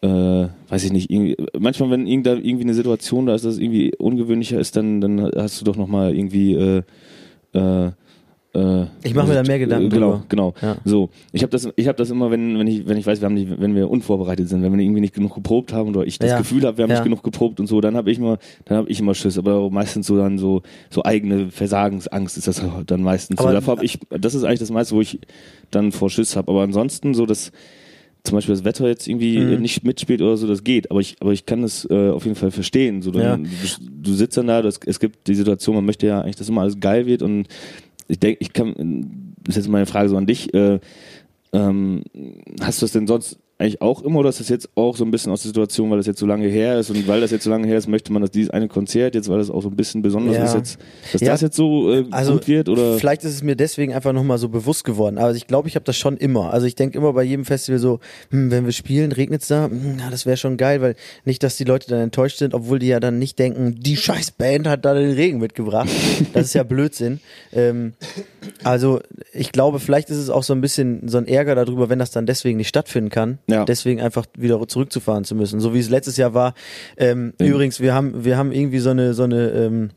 äh, 0.07 0.49
weiß 0.69 0.85
ich 0.85 0.93
nicht, 0.93 1.11
manchmal, 1.59 1.91
wenn 1.91 2.07
irgend 2.07 2.27
da 2.27 2.35
irgendwie 2.35 2.63
eine 2.65 2.75
Situation 2.75 3.27
da 3.27 3.35
ist, 3.35 3.45
dass 3.45 3.55
es 3.55 3.59
irgendwie 3.61 3.95
ungewöhnlicher 3.97 4.59
ist, 4.61 4.77
dann, 4.77 5.01
dann 5.01 5.31
hast 5.37 5.61
du 5.61 5.65
doch 5.65 5.77
nochmal 5.77 6.15
irgendwie 6.15 6.55
äh, 6.55 6.83
äh, 7.55 7.87
äh, 8.55 8.87
Ich 9.05 9.15
mache 9.15 9.29
mir 9.29 9.35
da 9.35 9.43
mehr 9.43 9.59
Gedanken 9.59 9.91
Genau, 9.91 10.11
drüber. 10.13 10.25
genau. 10.29 10.55
Ja. 10.63 10.77
So, 10.85 11.11
ich 11.33 11.43
habe 11.43 11.51
das, 11.51 11.69
ich 11.77 11.89
habe 11.89 11.97
das 11.99 12.11
immer, 12.11 12.31
wenn, 12.31 12.59
wenn 12.59 12.67
ich, 12.67 12.87
wenn 12.87 12.97
ich 12.97 13.07
weiß, 13.07 13.21
wir 13.21 13.27
haben 13.27 13.35
nicht, 13.35 13.61
wenn 13.61 13.75
wir 13.75 13.91
unvorbereitet 13.91 14.49
sind, 14.49 14.63
wenn 14.63 14.73
wir 14.73 14.83
irgendwie 14.83 15.01
nicht 15.01 15.15
genug 15.15 15.35
geprobt 15.35 15.73
haben 15.73 15.91
oder 15.91 16.07
ich 16.07 16.19
das 16.19 16.31
Ja. 16.31 16.39
Gefühl 16.39 16.63
habe, 16.65 16.79
wir 16.79 16.85
haben 16.85 16.91
Ja. 16.91 16.97
nicht 16.97 17.05
genug 17.05 17.23
geprobt 17.23 17.61
und 17.61 17.67
so, 17.67 17.81
dann 17.81 17.97
habe 17.97 18.11
ich 18.11 18.19
immer, 18.19 18.39
dann 18.65 18.79
habe 18.79 18.89
ich 18.91 19.01
immer 19.01 19.15
Schiss. 19.15 19.37
Aber 19.39 19.69
meistens 19.71 20.07
so 20.07 20.17
dann 20.17 20.39
so, 20.39 20.63
so 20.91 21.05
eigene 21.05 21.51
Versagensangst 21.51 22.37
ist 22.39 22.49
das 22.49 22.63
dann 22.87 23.03
meistens 23.03 23.39
Aber- 23.41 23.61
so. 23.61 23.67
Habe 23.67 23.85
ich, 23.85 23.99
das 24.11 24.35
ist 24.35 24.45
eigentlich 24.45 24.61
das 24.61 24.71
meiste, 24.71 24.95
wo 24.95 25.01
ich 25.01 25.21
dann 25.71 25.93
vor 25.93 26.09
Schiss 26.11 26.37
habe. 26.37 26.51
Aber 26.51 26.63
ansonsten 26.63 27.13
so 27.15 27.27
das 27.27 27.53
zum 28.27 28.37
Beispiel 28.37 28.55
das 28.55 28.65
Wetter 28.65 28.87
jetzt 28.89 29.09
irgendwie 29.09 29.39
Mhm. 29.39 29.63
nicht 29.63 29.85
mitspielt 29.85 30.21
oder 30.21 30.37
so, 30.37 30.47
das 30.47 30.63
geht. 30.65 30.91
Aber 30.91 31.01
ich, 31.01 31.17
aber 31.21 31.33
ich 31.33 31.47
kann 31.47 31.63
es 31.63 31.87
äh, 31.91 32.11
auf 32.11 32.25
jeden 32.25 32.37
Fall 32.37 32.51
verstehen. 32.51 33.01
So, 33.03 33.11
dann, 33.11 33.23
Ja. 33.23 33.37
du, 33.39 34.01
du 34.03 34.13
sitzt 34.15 34.37
dann 34.37 34.47
da, 34.49 34.61
das, 34.63 34.79
es 34.85 35.01
gibt 35.01 35.27
die 35.29 35.35
Situation, 35.35 35.75
man 35.77 35.85
möchte 35.87 36.07
ja 36.07 36.21
eigentlich, 36.21 36.37
dass 36.37 36.49
immer 36.49 36.61
alles 36.63 36.79
geil 36.81 37.07
wird 37.07 37.23
und 37.23 37.47
ich 38.09 38.19
denke, 38.21 38.39
ich 38.41 38.53
kann, 38.53 39.35
das 39.45 39.57
ist 39.57 39.65
jetzt 39.65 39.69
meine 39.71 39.87
Frage 39.87 40.09
so 40.09 40.17
an 40.17 40.27
dich, 40.27 40.53
äh, 40.55 40.79
ähm, 41.53 42.03
hast 42.61 42.81
du 42.83 42.85
das 42.85 42.93
denn 42.93 43.07
sonst 43.07 43.39
eigentlich 43.59 43.81
auch 43.81 44.03
immer 44.03 44.19
oder 44.19 44.29
ist 44.29 44.39
das 44.41 44.51
jetzt 44.51 44.69
auch 44.75 44.97
so 44.97 45.05
ein 45.05 45.11
bisschen 45.11 45.33
aus 45.33 45.41
der 45.43 45.49
Situation, 45.49 45.91
weil 45.91 45.97
das 45.97 46.07
jetzt 46.07 46.19
so 46.21 46.27
lange 46.27 46.47
her 46.47 46.79
ist 46.79 46.91
und 46.91 47.09
weil 47.09 47.23
das 47.23 47.31
jetzt 47.31 47.45
so 47.45 47.49
lange 47.51 47.67
her 47.67 47.79
ist, 47.79 47.89
möchte 47.89 48.13
man, 48.13 48.21
dass 48.21 48.31
dieses 48.31 48.51
eine 48.51 48.69
Konzert 48.69 49.15
jetzt, 49.15 49.31
weil 49.31 49.39
das 49.39 49.49
auch 49.51 49.63
so 49.63 49.71
ein 49.71 49.77
bisschen 49.77 50.03
besonders 50.03 50.37
Ja. 50.37 50.45
ist 50.45 50.55
jetzt, 50.55 50.79
dass 51.13 51.21
Ja. 51.23 51.33
das 51.33 51.41
jetzt 51.41 51.57
so 51.57 51.91
äh, 51.91 52.05
Also 52.11 52.35
gut 52.35 52.49
wird 52.49 52.69
oder? 52.69 52.99
vielleicht 52.99 53.25
ist 53.25 53.33
es 53.33 53.43
mir 53.43 53.57
deswegen 53.57 53.95
einfach 53.95 54.13
nochmal 54.13 54.37
so 54.37 54.51
bewusst 54.51 54.85
geworden. 54.85 55.17
Aber 55.17 55.33
ich 55.35 55.47
glaube, 55.47 55.69
ich 55.69 55.75
habe 55.75 55.85
das 55.85 55.97
schon 55.97 56.19
immer. 56.19 56.53
Also 56.53 56.67
ich 56.67 56.75
denke 56.75 56.99
immer 56.99 57.15
bei 57.15 57.23
jedem 57.23 57.47
Festival 57.47 57.79
so, 57.79 58.01
hm, 58.31 58.51
wenn 58.51 58.67
wir 58.67 58.73
spielen, 58.73 59.11
regnet's 59.13 59.49
da? 59.49 59.67
Hm, 59.71 60.01
ja, 60.01 60.11
das 60.11 60.27
wäre 60.27 60.37
schon 60.37 60.59
geil, 60.59 60.83
weil 60.83 60.95
nicht, 61.25 61.43
dass 61.43 61.57
die 61.57 61.65
Leute 61.65 61.89
dann 61.89 62.01
enttäuscht 62.01 62.37
sind, 62.37 62.53
obwohl 62.53 62.79
die 62.79 62.89
ja 62.89 63.01
dann 63.01 63.19
nicht 63.19 63.39
denken, 63.39 63.77
die 63.81 63.97
scheiß 63.97 64.33
Band 64.33 64.69
hat 64.69 64.85
da 64.85 64.93
den 64.93 65.13
Regen 65.13 65.39
mitgebracht. 65.39 65.89
Das 66.35 66.45
ist 66.47 66.55
ja 66.55 66.63
Blödsinn. 66.67 67.21
Ähm, 67.55 67.95
also 68.65 69.01
ich 69.33 69.53
glaube, 69.53 69.81
vielleicht 69.81 70.11
ist 70.11 70.19
es 70.19 70.31
auch 70.31 70.43
so 70.43 70.53
ein 70.53 70.61
bisschen 70.61 71.09
so 71.09 71.19
ein 71.19 71.27
Ärger 71.27 71.55
darüber, 71.55 71.89
wenn 71.89 71.99
das 71.99 72.11
dann 72.11 72.27
deswegen 72.27 72.59
nicht 72.59 72.69
stattfinden 72.69 73.11
kann, 73.11 73.39
Ja. 73.49 73.65
deswegen 73.65 74.01
einfach 74.01 74.27
wieder 74.37 74.67
zurückzufahren 74.67 75.25
zu 75.25 75.35
müssen. 75.37 75.61
So 75.61 75.73
wie 75.73 75.79
es 75.79 75.89
letztes 75.89 76.17
Jahr 76.17 76.35
war. 76.35 76.55
Ähm, 76.97 77.33
Ja. 77.41 77.47
Übrigens, 77.47 77.81
wir 77.81 77.95
haben, 77.95 78.25
wir 78.25 78.37
haben 78.37 78.51
irgendwie 78.53 78.81
so 78.81 78.91
eine, 78.91 79.15
so 79.15 79.23
eine 79.23 79.51
ähm, 79.51 79.91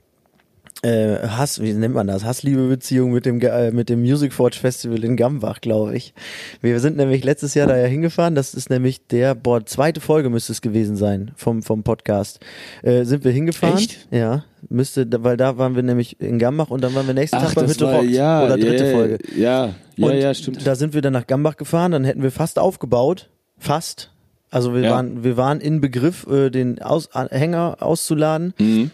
äh, 0.81 1.27
Hass, 1.27 1.61
wie 1.61 1.73
nennt 1.73 1.93
man 1.93 2.07
das? 2.07 2.23
Hassliebe-Beziehung 2.23 3.11
mit 3.11 3.25
dem, 3.25 3.41
äh, 3.41 3.71
mit 3.71 3.89
dem 3.89 3.99
Music 4.01 4.31
Forge 4.31 4.55
Festival 4.57 5.03
in 5.03 5.17
Gambach, 5.17 5.59
glaube 5.59 5.93
ich. 5.97 6.13
Wir 6.61 6.79
sind 6.79 6.95
nämlich 6.95 7.25
letztes 7.25 7.53
Jahr 7.53 7.67
da 7.67 7.75
ja 7.75 7.85
hingefahren. 7.87 8.33
Das 8.33 8.53
ist 8.53 8.69
nämlich 8.69 9.05
der, 9.07 9.35
boah, 9.35 9.65
zweite 9.65 9.99
Folge 9.99 10.29
müsste 10.29 10.53
es 10.53 10.61
gewesen 10.61 10.95
sein 10.95 11.31
vom, 11.35 11.63
vom 11.63 11.83
Podcast. 11.83 12.39
Äh, 12.81 13.03
sind 13.03 13.25
wir 13.25 13.31
hingefahren? 13.33 13.77
Echt? 13.77 14.07
Ja, 14.11 14.45
müsste, 14.69 15.05
weil 15.23 15.35
da 15.35 15.57
waren 15.57 15.75
wir 15.75 15.83
nämlich 15.83 16.21
in 16.21 16.39
Gambach 16.39 16.69
und 16.69 16.81
dann 16.81 16.95
waren 16.95 17.07
wir 17.07 17.13
nächsten 17.13 17.37
Tag 17.39 17.55
bei 17.55 17.67
Hütte 17.67 17.85
war- 17.85 18.03
ja, 18.03 18.45
oder 18.45 18.57
dritte 18.57 18.85
ja, 18.85 18.91
Folge. 18.95 19.17
Ja, 19.35 19.69
ja, 19.97 20.05
Und 20.07 20.13
ja, 20.15 20.33
stimmt. 20.33 20.65
Da 20.65 20.75
sind 20.75 20.93
wir 20.93 21.01
dann 21.01 21.13
nach 21.13 21.27
Gambach 21.27 21.57
gefahren, 21.57 21.91
dann 21.91 22.05
hätten 22.05 22.21
wir 22.23 22.31
fast 22.31 22.57
aufgebaut. 22.57 23.27
Fast. 23.59 24.11
Also 24.51 24.73
wir 24.73 24.81
Ja. 24.81 24.91
waren, 24.91 25.23
wir 25.23 25.37
waren 25.37 25.59
in 25.61 25.79
Begriff, 25.81 26.25
äh, 26.27 26.49
den 26.49 26.81
Aus 26.81 27.09
Hänger 27.13 27.77
auszuladen 27.81 28.53
Mhm. 28.57 28.89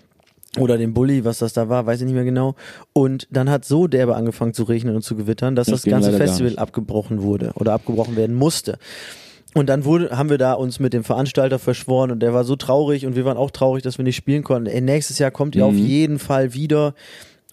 oder 0.59 0.77
den 0.77 0.93
Bulli, 0.93 1.23
was 1.23 1.37
das 1.39 1.53
da 1.53 1.69
war, 1.69 1.85
weiß 1.85 1.99
ich 2.01 2.05
nicht 2.05 2.13
mehr 2.15 2.25
genau. 2.25 2.55
Und 2.93 3.27
dann 3.31 3.49
hat 3.49 3.63
so 3.63 3.87
derbe 3.87 4.15
angefangen 4.15 4.53
zu 4.53 4.63
regnen 4.63 4.95
und 4.95 5.01
zu 5.03 5.15
gewittern, 5.15 5.55
dass 5.55 5.67
Das 5.67 5.83
das, 5.83 5.91
ganze 5.91 6.11
Festival 6.13 6.57
abgebrochen 6.57 7.21
wurde 7.21 7.51
oder 7.55 7.73
abgebrochen 7.73 8.15
werden 8.17 8.35
musste. 8.35 8.77
Und 9.53 9.69
dann 9.69 9.85
wurde, 9.85 10.09
haben 10.17 10.29
wir 10.29 10.37
da 10.37 10.51
uns 10.53 10.81
mit 10.81 10.91
dem 10.91 11.05
Veranstalter 11.05 11.59
verschworen 11.59 12.11
und 12.11 12.19
der 12.19 12.33
war 12.33 12.43
so 12.43 12.57
traurig 12.57 13.05
und 13.05 13.15
wir 13.15 13.23
waren 13.23 13.37
auch 13.37 13.51
traurig, 13.51 13.83
dass 13.83 13.97
wir 13.97 14.03
nicht 14.03 14.17
spielen 14.17 14.43
konnten. 14.43 14.67
Ey, 14.67 14.81
nächstes 14.81 15.17
Jahr 15.19 15.31
kommt 15.31 15.55
ihr 15.55 15.65
auf 15.65 15.71
Mhm. 15.73 15.77
jeden 15.85 16.19
Fall 16.19 16.53
wieder. 16.53 16.93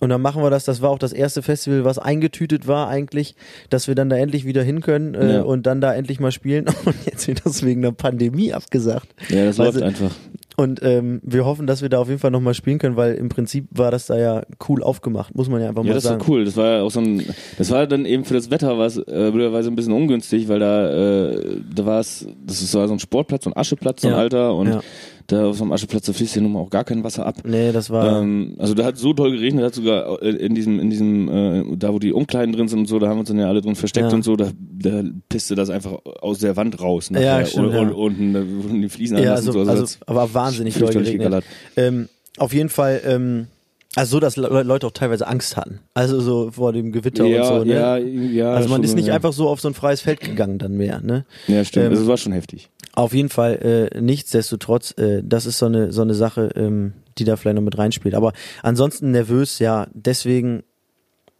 Und 0.03 0.09
dann 0.09 0.21
machen 0.21 0.43
wir 0.43 0.51
das. 0.51 0.65
Das 0.65 0.83
war 0.83 0.91
auch 0.91 0.99
das 0.99 1.13
erste 1.13 1.43
Festival, 1.43 1.85
was 1.85 1.97
eingetütet 1.99 2.67
war 2.67 2.89
eigentlich, 2.89 3.37
dass 3.71 3.87
wir 3.87 3.95
dann 3.95 4.09
da 4.11 4.17
endlich 4.17 4.45
wieder 4.45 4.63
hin 4.65 4.81
können 4.81 5.15
äh, 5.15 5.35
Ja. 5.35 5.43
und 5.43 5.65
dann 5.65 5.81
da 5.81 5.95
endlich 5.95 6.19
mal 6.19 6.33
spielen. 6.33 6.65
Und 6.85 6.97
jetzt 7.07 7.29
wird 7.29 7.47
das 7.47 7.65
wegen 7.65 7.83
der 7.83 7.93
Pandemie 7.93 8.53
abgesagt. 8.53 9.07
Ja, 9.29 9.45
das 9.45 9.59
Weil 9.59 9.67
läuft 9.67 9.83
einfach. 9.83 10.11
Und 10.57 10.81
ähm, 10.83 11.21
wir 11.23 11.45
hoffen, 11.47 11.67
dass 11.69 11.81
wir 11.83 11.89
da 11.89 11.99
auf 12.01 12.09
jeden 12.09 12.19
Fall 12.21 12.31
nochmal 12.33 12.53
spielen 12.55 12.79
können, 12.79 12.97
weil 12.97 13.15
im 13.15 13.29
Prinzip 13.29 13.67
war 13.71 13.91
das 13.93 14.07
da 14.07 14.19
ja 14.19 14.43
cool 14.69 14.83
aufgemacht, 14.83 15.35
muss 15.35 15.49
man 15.49 15.63
ja 15.63 15.69
einfach 15.69 15.83
Ja, 15.85 15.89
mal 15.91 15.95
das 15.95 16.03
sagen. 16.03 16.21
war 16.21 16.29
cool. 16.29 16.45
Das 16.45 16.57
war 16.57 16.67
ja 16.79 16.83
auch 16.83 16.91
so 16.91 17.01
ein, 17.01 17.25
das 17.57 17.71
war 17.71 17.87
dann 17.87 18.05
eben 18.05 18.25
für 18.25 18.35
das 18.35 18.51
Wetter 18.51 18.77
was 18.79 18.99
äh, 18.99 19.31
blöderweise 19.33 19.71
ein 19.71 19.77
bisschen 19.77 19.93
ungünstig, 19.95 20.49
weil 20.49 20.59
da, 20.59 21.31
äh, 21.31 21.61
da 21.75 21.87
war 21.87 22.01
es, 22.01 22.27
das 22.45 22.61
ist 22.61 22.73
so 22.73 22.81
ein 22.81 22.99
Sportplatz, 22.99 23.45
so 23.45 23.51
ein 23.51 23.57
Ascheplatz, 23.57 24.03
so 24.03 24.09
ein 24.09 24.15
Ja. 24.15 24.19
alter 24.19 24.55
und 24.55 24.67
Ja. 24.69 24.81
Da 25.27 25.47
auf 25.47 25.57
so 25.57 25.65
einem 25.65 25.73
Ascheplatz 25.73 26.07
da 26.07 26.13
fließt 26.13 26.37
ja 26.37 26.43
nun 26.43 26.53
mal 26.53 26.61
auch 26.61 26.71
gar 26.71 26.85
kein 26.85 27.05
Wasser 27.05 27.27
ab. 27.27 27.37
Nee, 27.45 27.73
das 27.73 27.91
war. 27.91 28.21
Ähm, 28.21 28.57
also 28.59 28.75
da 28.75 28.85
hat 28.85 28.99
so 28.99 29.13
doll 29.13 29.33
geregnet, 29.33 29.65
hat 29.65 29.75
sogar 29.75 30.23
äh, 30.23 30.31
in 30.31 30.55
diesem, 30.55 30.81
in 30.81 30.91
diesem, 30.91 31.29
äh, 31.29 31.77
da 31.77 31.93
wo 31.93 31.99
die 31.99 32.13
Umkleiden 32.13 32.55
drin 32.55 32.69
sind 32.69 32.81
und 32.81 32.87
so, 32.87 32.99
da 32.99 33.09
haben 33.09 33.17
wir 33.17 33.21
uns 33.21 33.29
dann 33.29 33.39
ja 33.39 33.49
alle 33.49 33.61
drin 33.61 33.75
versteckt 33.75 34.09
Ja. 34.09 34.15
und 34.15 34.23
so, 34.23 34.37
da, 34.37 34.51
da 34.59 35.03
pisste 35.29 35.55
das 35.55 35.71
einfach 35.71 35.99
aus 36.21 36.39
der 36.39 36.57
Wand 36.57 36.81
raus. 36.81 37.11
Ja, 37.13 37.21
nachher. 37.21 37.47
stimmt, 37.47 37.75
und, 37.75 37.89
ja. 37.89 37.95
unten, 37.95 38.33
da 38.33 38.41
wurden 38.41 38.83
die 38.83 38.89
Fliesen 38.89 39.19
ja, 39.19 39.35
also, 39.35 39.53
und 39.53 39.65
so. 39.65 39.71
also, 39.71 39.83
das 39.83 39.99
aber 40.07 40.33
wahnsinnig 40.35 40.75
doll 40.75 40.93
geregnet. 40.93 41.45
Ähm, 41.77 42.09
auf 42.39 42.55
jeden 42.55 42.69
Fall, 42.69 43.01
ähm, 43.05 43.47
also 43.95 44.13
so, 44.13 44.21
dass 44.21 44.37
Le 44.37 44.63
Leute 44.63 44.87
auch 44.87 44.93
teilweise 44.93 45.27
Angst 45.27 45.57
hatten. 45.57 45.81
Also 45.93 46.21
so 46.21 46.51
vor 46.51 46.73
dem 46.73 46.93
Gewitter 46.93 47.27
ja, 47.27 47.43
und 47.43 47.59
so, 47.59 47.65
ne? 47.65 47.75
ja, 47.75 47.97
ja. 47.99 48.55
also 48.55 48.71
man 48.71 48.83
ist 48.83 48.95
nicht 48.95 49.09
ja. 49.09 49.15
einfach 49.15 49.35
so 49.35 49.49
auf 49.49 49.61
so 49.61 49.69
ein 49.69 49.75
freies 49.75 50.01
Feld 50.01 50.21
gegangen 50.21 50.59
dann 50.59 50.77
mehr, 50.79 51.01
ne? 51.01 51.27
Ja, 51.47 51.63
stimmt. 51.65 51.87
ähm, 51.87 51.91
also 51.91 52.03
es 52.05 52.09
war 52.09 52.17
schon 52.17 52.33
heftig. 52.33 52.71
Auf 52.95 53.15
jeden 53.15 53.31
Fall, 53.31 53.91
äh, 53.95 54.01
nichtsdestotrotz, 54.01 54.93
äh, 54.99 55.23
das 55.25 55.47
ist 55.47 55.59
so 55.59 55.67
eine, 55.67 55.93
so 55.93 56.03
eine 56.03 56.15
Sache, 56.15 56.51
ähm, 56.57 56.93
die 57.19 57.25
da 57.25 57.37
vielleicht 57.37 57.57
noch 57.57 57.63
mit 57.63 57.79
reinspielt. 57.79 58.15
Aber 58.15 58.33
ansonsten 58.63 59.11
nervös, 59.11 59.59
ja, 59.59 59.87
deswegen 59.95 60.63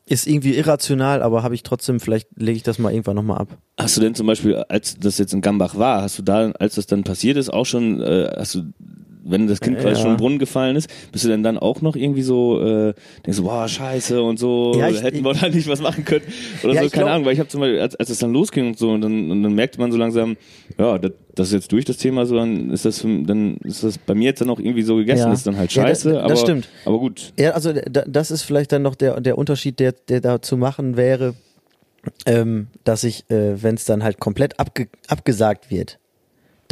ist 0.07 0.27
irgendwie 0.27 0.57
irrational, 0.57 1.23
aber 1.23 1.43
habe 1.43 1.55
ich 1.55 1.63
trotzdem, 1.63 2.01
vielleicht 2.01 2.29
lege 2.37 2.57
ich 2.57 2.63
das 2.63 2.79
mal 2.79 2.93
irgendwann 2.93 3.17
nochmal 3.17 3.39
ab. 3.39 3.59
Hast 3.79 3.97
du 3.97 4.01
denn 4.01 4.15
zum 4.15 4.27
Beispiel, 4.27 4.57
als 4.57 4.99
das 4.99 5.19
jetzt 5.19 5.33
in 5.33 5.41
Gambach 5.41 5.77
war, 5.77 6.03
hast 6.03 6.19
du 6.19 6.23
da, 6.23 6.51
als 6.53 6.75
das 6.75 6.87
dann 6.87 7.05
passiert 7.05 7.37
ist, 7.37 7.51
auch 7.51 7.67
schon, 7.67 8.01
äh, 8.01 8.31
hast 8.37 8.55
du, 8.55 8.63
wenn 9.25 9.47
das 9.47 9.61
Kind 9.61 9.77
Ja. 9.77 9.83
quasi 9.83 10.03
schon 10.03 10.11
im 10.13 10.17
Brunnen 10.17 10.39
gefallen 10.39 10.77
ist, 10.77 10.91
bist 11.13 11.25
du 11.25 11.29
denn 11.29 11.43
dann 11.43 11.59
auch 11.59 11.81
noch 11.81 11.97
irgendwie 11.97 12.23
so, 12.23 12.61
äh, 12.61 12.95
denkst 13.25 13.39
du, 13.39 13.45
boah, 13.45 13.69
scheiße 13.69 14.21
und 14.23 14.39
so, 14.39 14.75
Ja, 14.77 14.89
ich- 14.89 15.03
hätten 15.03 15.25
wir 15.25 15.33
da 15.35 15.49
nicht 15.49 15.69
was 15.69 15.81
machen 15.81 16.05
können 16.05 16.25
oder 16.65 16.75
Ja, 16.75 16.83
so, 16.83 16.89
keine 16.91 17.05
glaub- 17.05 17.09
Ahnung, 17.15 17.25
weil 17.27 17.33
ich 17.35 17.39
habe 17.39 17.49
zum 17.49 17.61
Beispiel, 17.61 17.81
als, 17.81 17.95
als 17.97 18.11
es 18.11 18.19
dann 18.19 18.33
losging 18.33 18.69
und 18.69 18.79
so, 18.79 18.91
und 18.91 19.01
dann, 19.01 19.31
und 19.31 19.43
dann 19.43 19.55
merkte 19.55 19.79
man 19.81 19.93
so 19.93 19.99
langsam, 19.99 20.37
ja, 20.79 20.99
das, 20.99 21.13
das 21.35 21.49
ist 21.49 21.55
jetzt 21.55 21.73
durch 21.73 21.85
das 21.85 21.97
Thema, 21.97 22.27
so, 22.27 22.35
dann 22.37 22.71
ist 22.71 22.85
das, 22.85 23.01
dann 23.03 23.57
ist 23.65 23.85
das 23.85 23.99
bei 23.99 24.15
mir 24.15 24.25
jetzt 24.25 24.41
dann 24.41 24.51
auch 24.51 24.59
irgendwie 24.59 24.83
so 24.83 24.97
gegessen, 24.97 25.29
Ja. 25.29 25.33
ist 25.33 25.47
dann 25.47 25.57
halt 25.57 25.73
Ja, 25.73 25.83
das- 25.85 26.03
scheiße, 26.03 26.13
das 26.15 26.23
aber, 26.25 26.37
stimmt. 26.37 26.69
aber 26.85 26.99
gut. 26.99 27.33
Ja, 27.39 27.51
also 27.53 27.73
da, 27.73 28.03
das 28.07 28.31
ist 28.31 28.43
vielleicht 28.43 28.73
dann 28.73 28.83
noch 28.83 28.95
der, 28.95 29.21
der 29.21 29.39
Unterschied, 29.39 29.79
der, 29.81 29.93
der 30.09 30.21
da 30.21 30.43
zu 30.43 30.57
machen 30.57 30.97
wäre, 30.97 31.35
ähm, 32.27 32.67
dass 32.85 33.05
ich, 33.05 33.25
äh, 33.31 33.63
wenn 33.63 33.77
es 33.77 33.85
dann 33.85 34.03
halt 34.03 34.19
komplett 34.19 34.59
abge, 34.59 34.89
abgesagt 35.07 35.71
wird, 35.71 35.99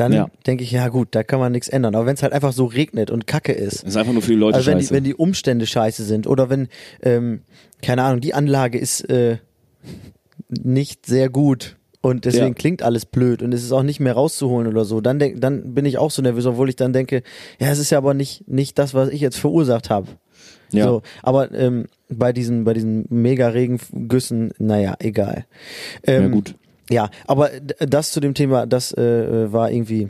dann 0.00 0.12
Ja. 0.12 0.30
denke 0.46 0.64
ich, 0.64 0.72
ja 0.72 0.88
gut, 0.88 1.08
da 1.12 1.22
kann 1.22 1.38
man 1.38 1.52
nichts 1.52 1.68
ändern. 1.68 1.94
Aber 1.94 2.06
wenn 2.06 2.14
es 2.14 2.22
halt 2.22 2.32
einfach 2.32 2.52
so 2.52 2.64
regnet 2.64 3.10
und 3.10 3.26
Kacke 3.26 3.52
ist, 3.52 3.82
Das 3.82 3.90
ist 3.90 3.96
einfach 3.96 4.12
nur 4.12 4.22
für 4.22 4.32
die 4.32 4.38
Leute 4.38 4.56
also 4.56 4.70
wenn 4.70 4.78
die, 4.78 4.84
scheiße. 4.84 4.94
wenn 4.94 5.04
die 5.04 5.14
Umstände 5.14 5.66
scheiße 5.66 6.04
sind 6.04 6.26
oder 6.26 6.48
wenn, 6.50 6.68
ähm, 7.02 7.42
keine 7.82 8.02
Ahnung, 8.02 8.20
die 8.20 8.34
Anlage 8.34 8.78
ist 8.78 9.08
äh, 9.10 9.36
nicht 10.48 11.06
sehr 11.06 11.28
gut 11.28 11.76
und 12.00 12.24
deswegen 12.24 12.46
Ja. 12.48 12.54
klingt 12.54 12.82
alles 12.82 13.04
blöd 13.06 13.42
und 13.42 13.52
es 13.52 13.62
ist 13.62 13.72
auch 13.72 13.82
nicht 13.82 14.00
mehr 14.00 14.14
rauszuholen 14.14 14.66
oder 14.66 14.84
so, 14.84 15.00
dann, 15.00 15.18
denk, 15.18 15.40
dann 15.40 15.74
bin 15.74 15.84
ich 15.84 15.98
auch 15.98 16.10
so 16.10 16.22
nervös, 16.22 16.46
obwohl 16.46 16.68
ich 16.68 16.76
dann 16.76 16.92
denke, 16.92 17.22
ja, 17.60 17.70
es 17.70 17.78
ist 17.78 17.90
ja 17.90 17.98
aber 17.98 18.14
nicht, 18.14 18.48
nicht 18.48 18.78
das, 18.78 18.94
was 18.94 19.10
ich 19.10 19.20
jetzt 19.20 19.36
verursacht 19.36 19.90
habe. 19.90 20.08
ja. 20.72 20.84
So, 20.86 21.02
aber 21.22 21.52
ähm, 21.52 21.86
bei 22.08 22.32
diesen, 22.32 22.64
bei 22.64 22.72
diesen 22.74 23.04
mega 23.10 23.48
Regengüssen, 23.48 24.52
naja, 24.58 24.94
egal. 24.98 25.44
Ähm, 26.04 26.22
ja, 26.22 26.28
gut. 26.28 26.54
Ja, 26.90 27.08
aber 27.26 27.50
das 27.78 28.12
zu 28.12 28.20
dem 28.20 28.34
Thema, 28.34 28.66
das 28.66 28.92
äh, 28.92 29.52
war 29.52 29.70
irgendwie, 29.70 30.08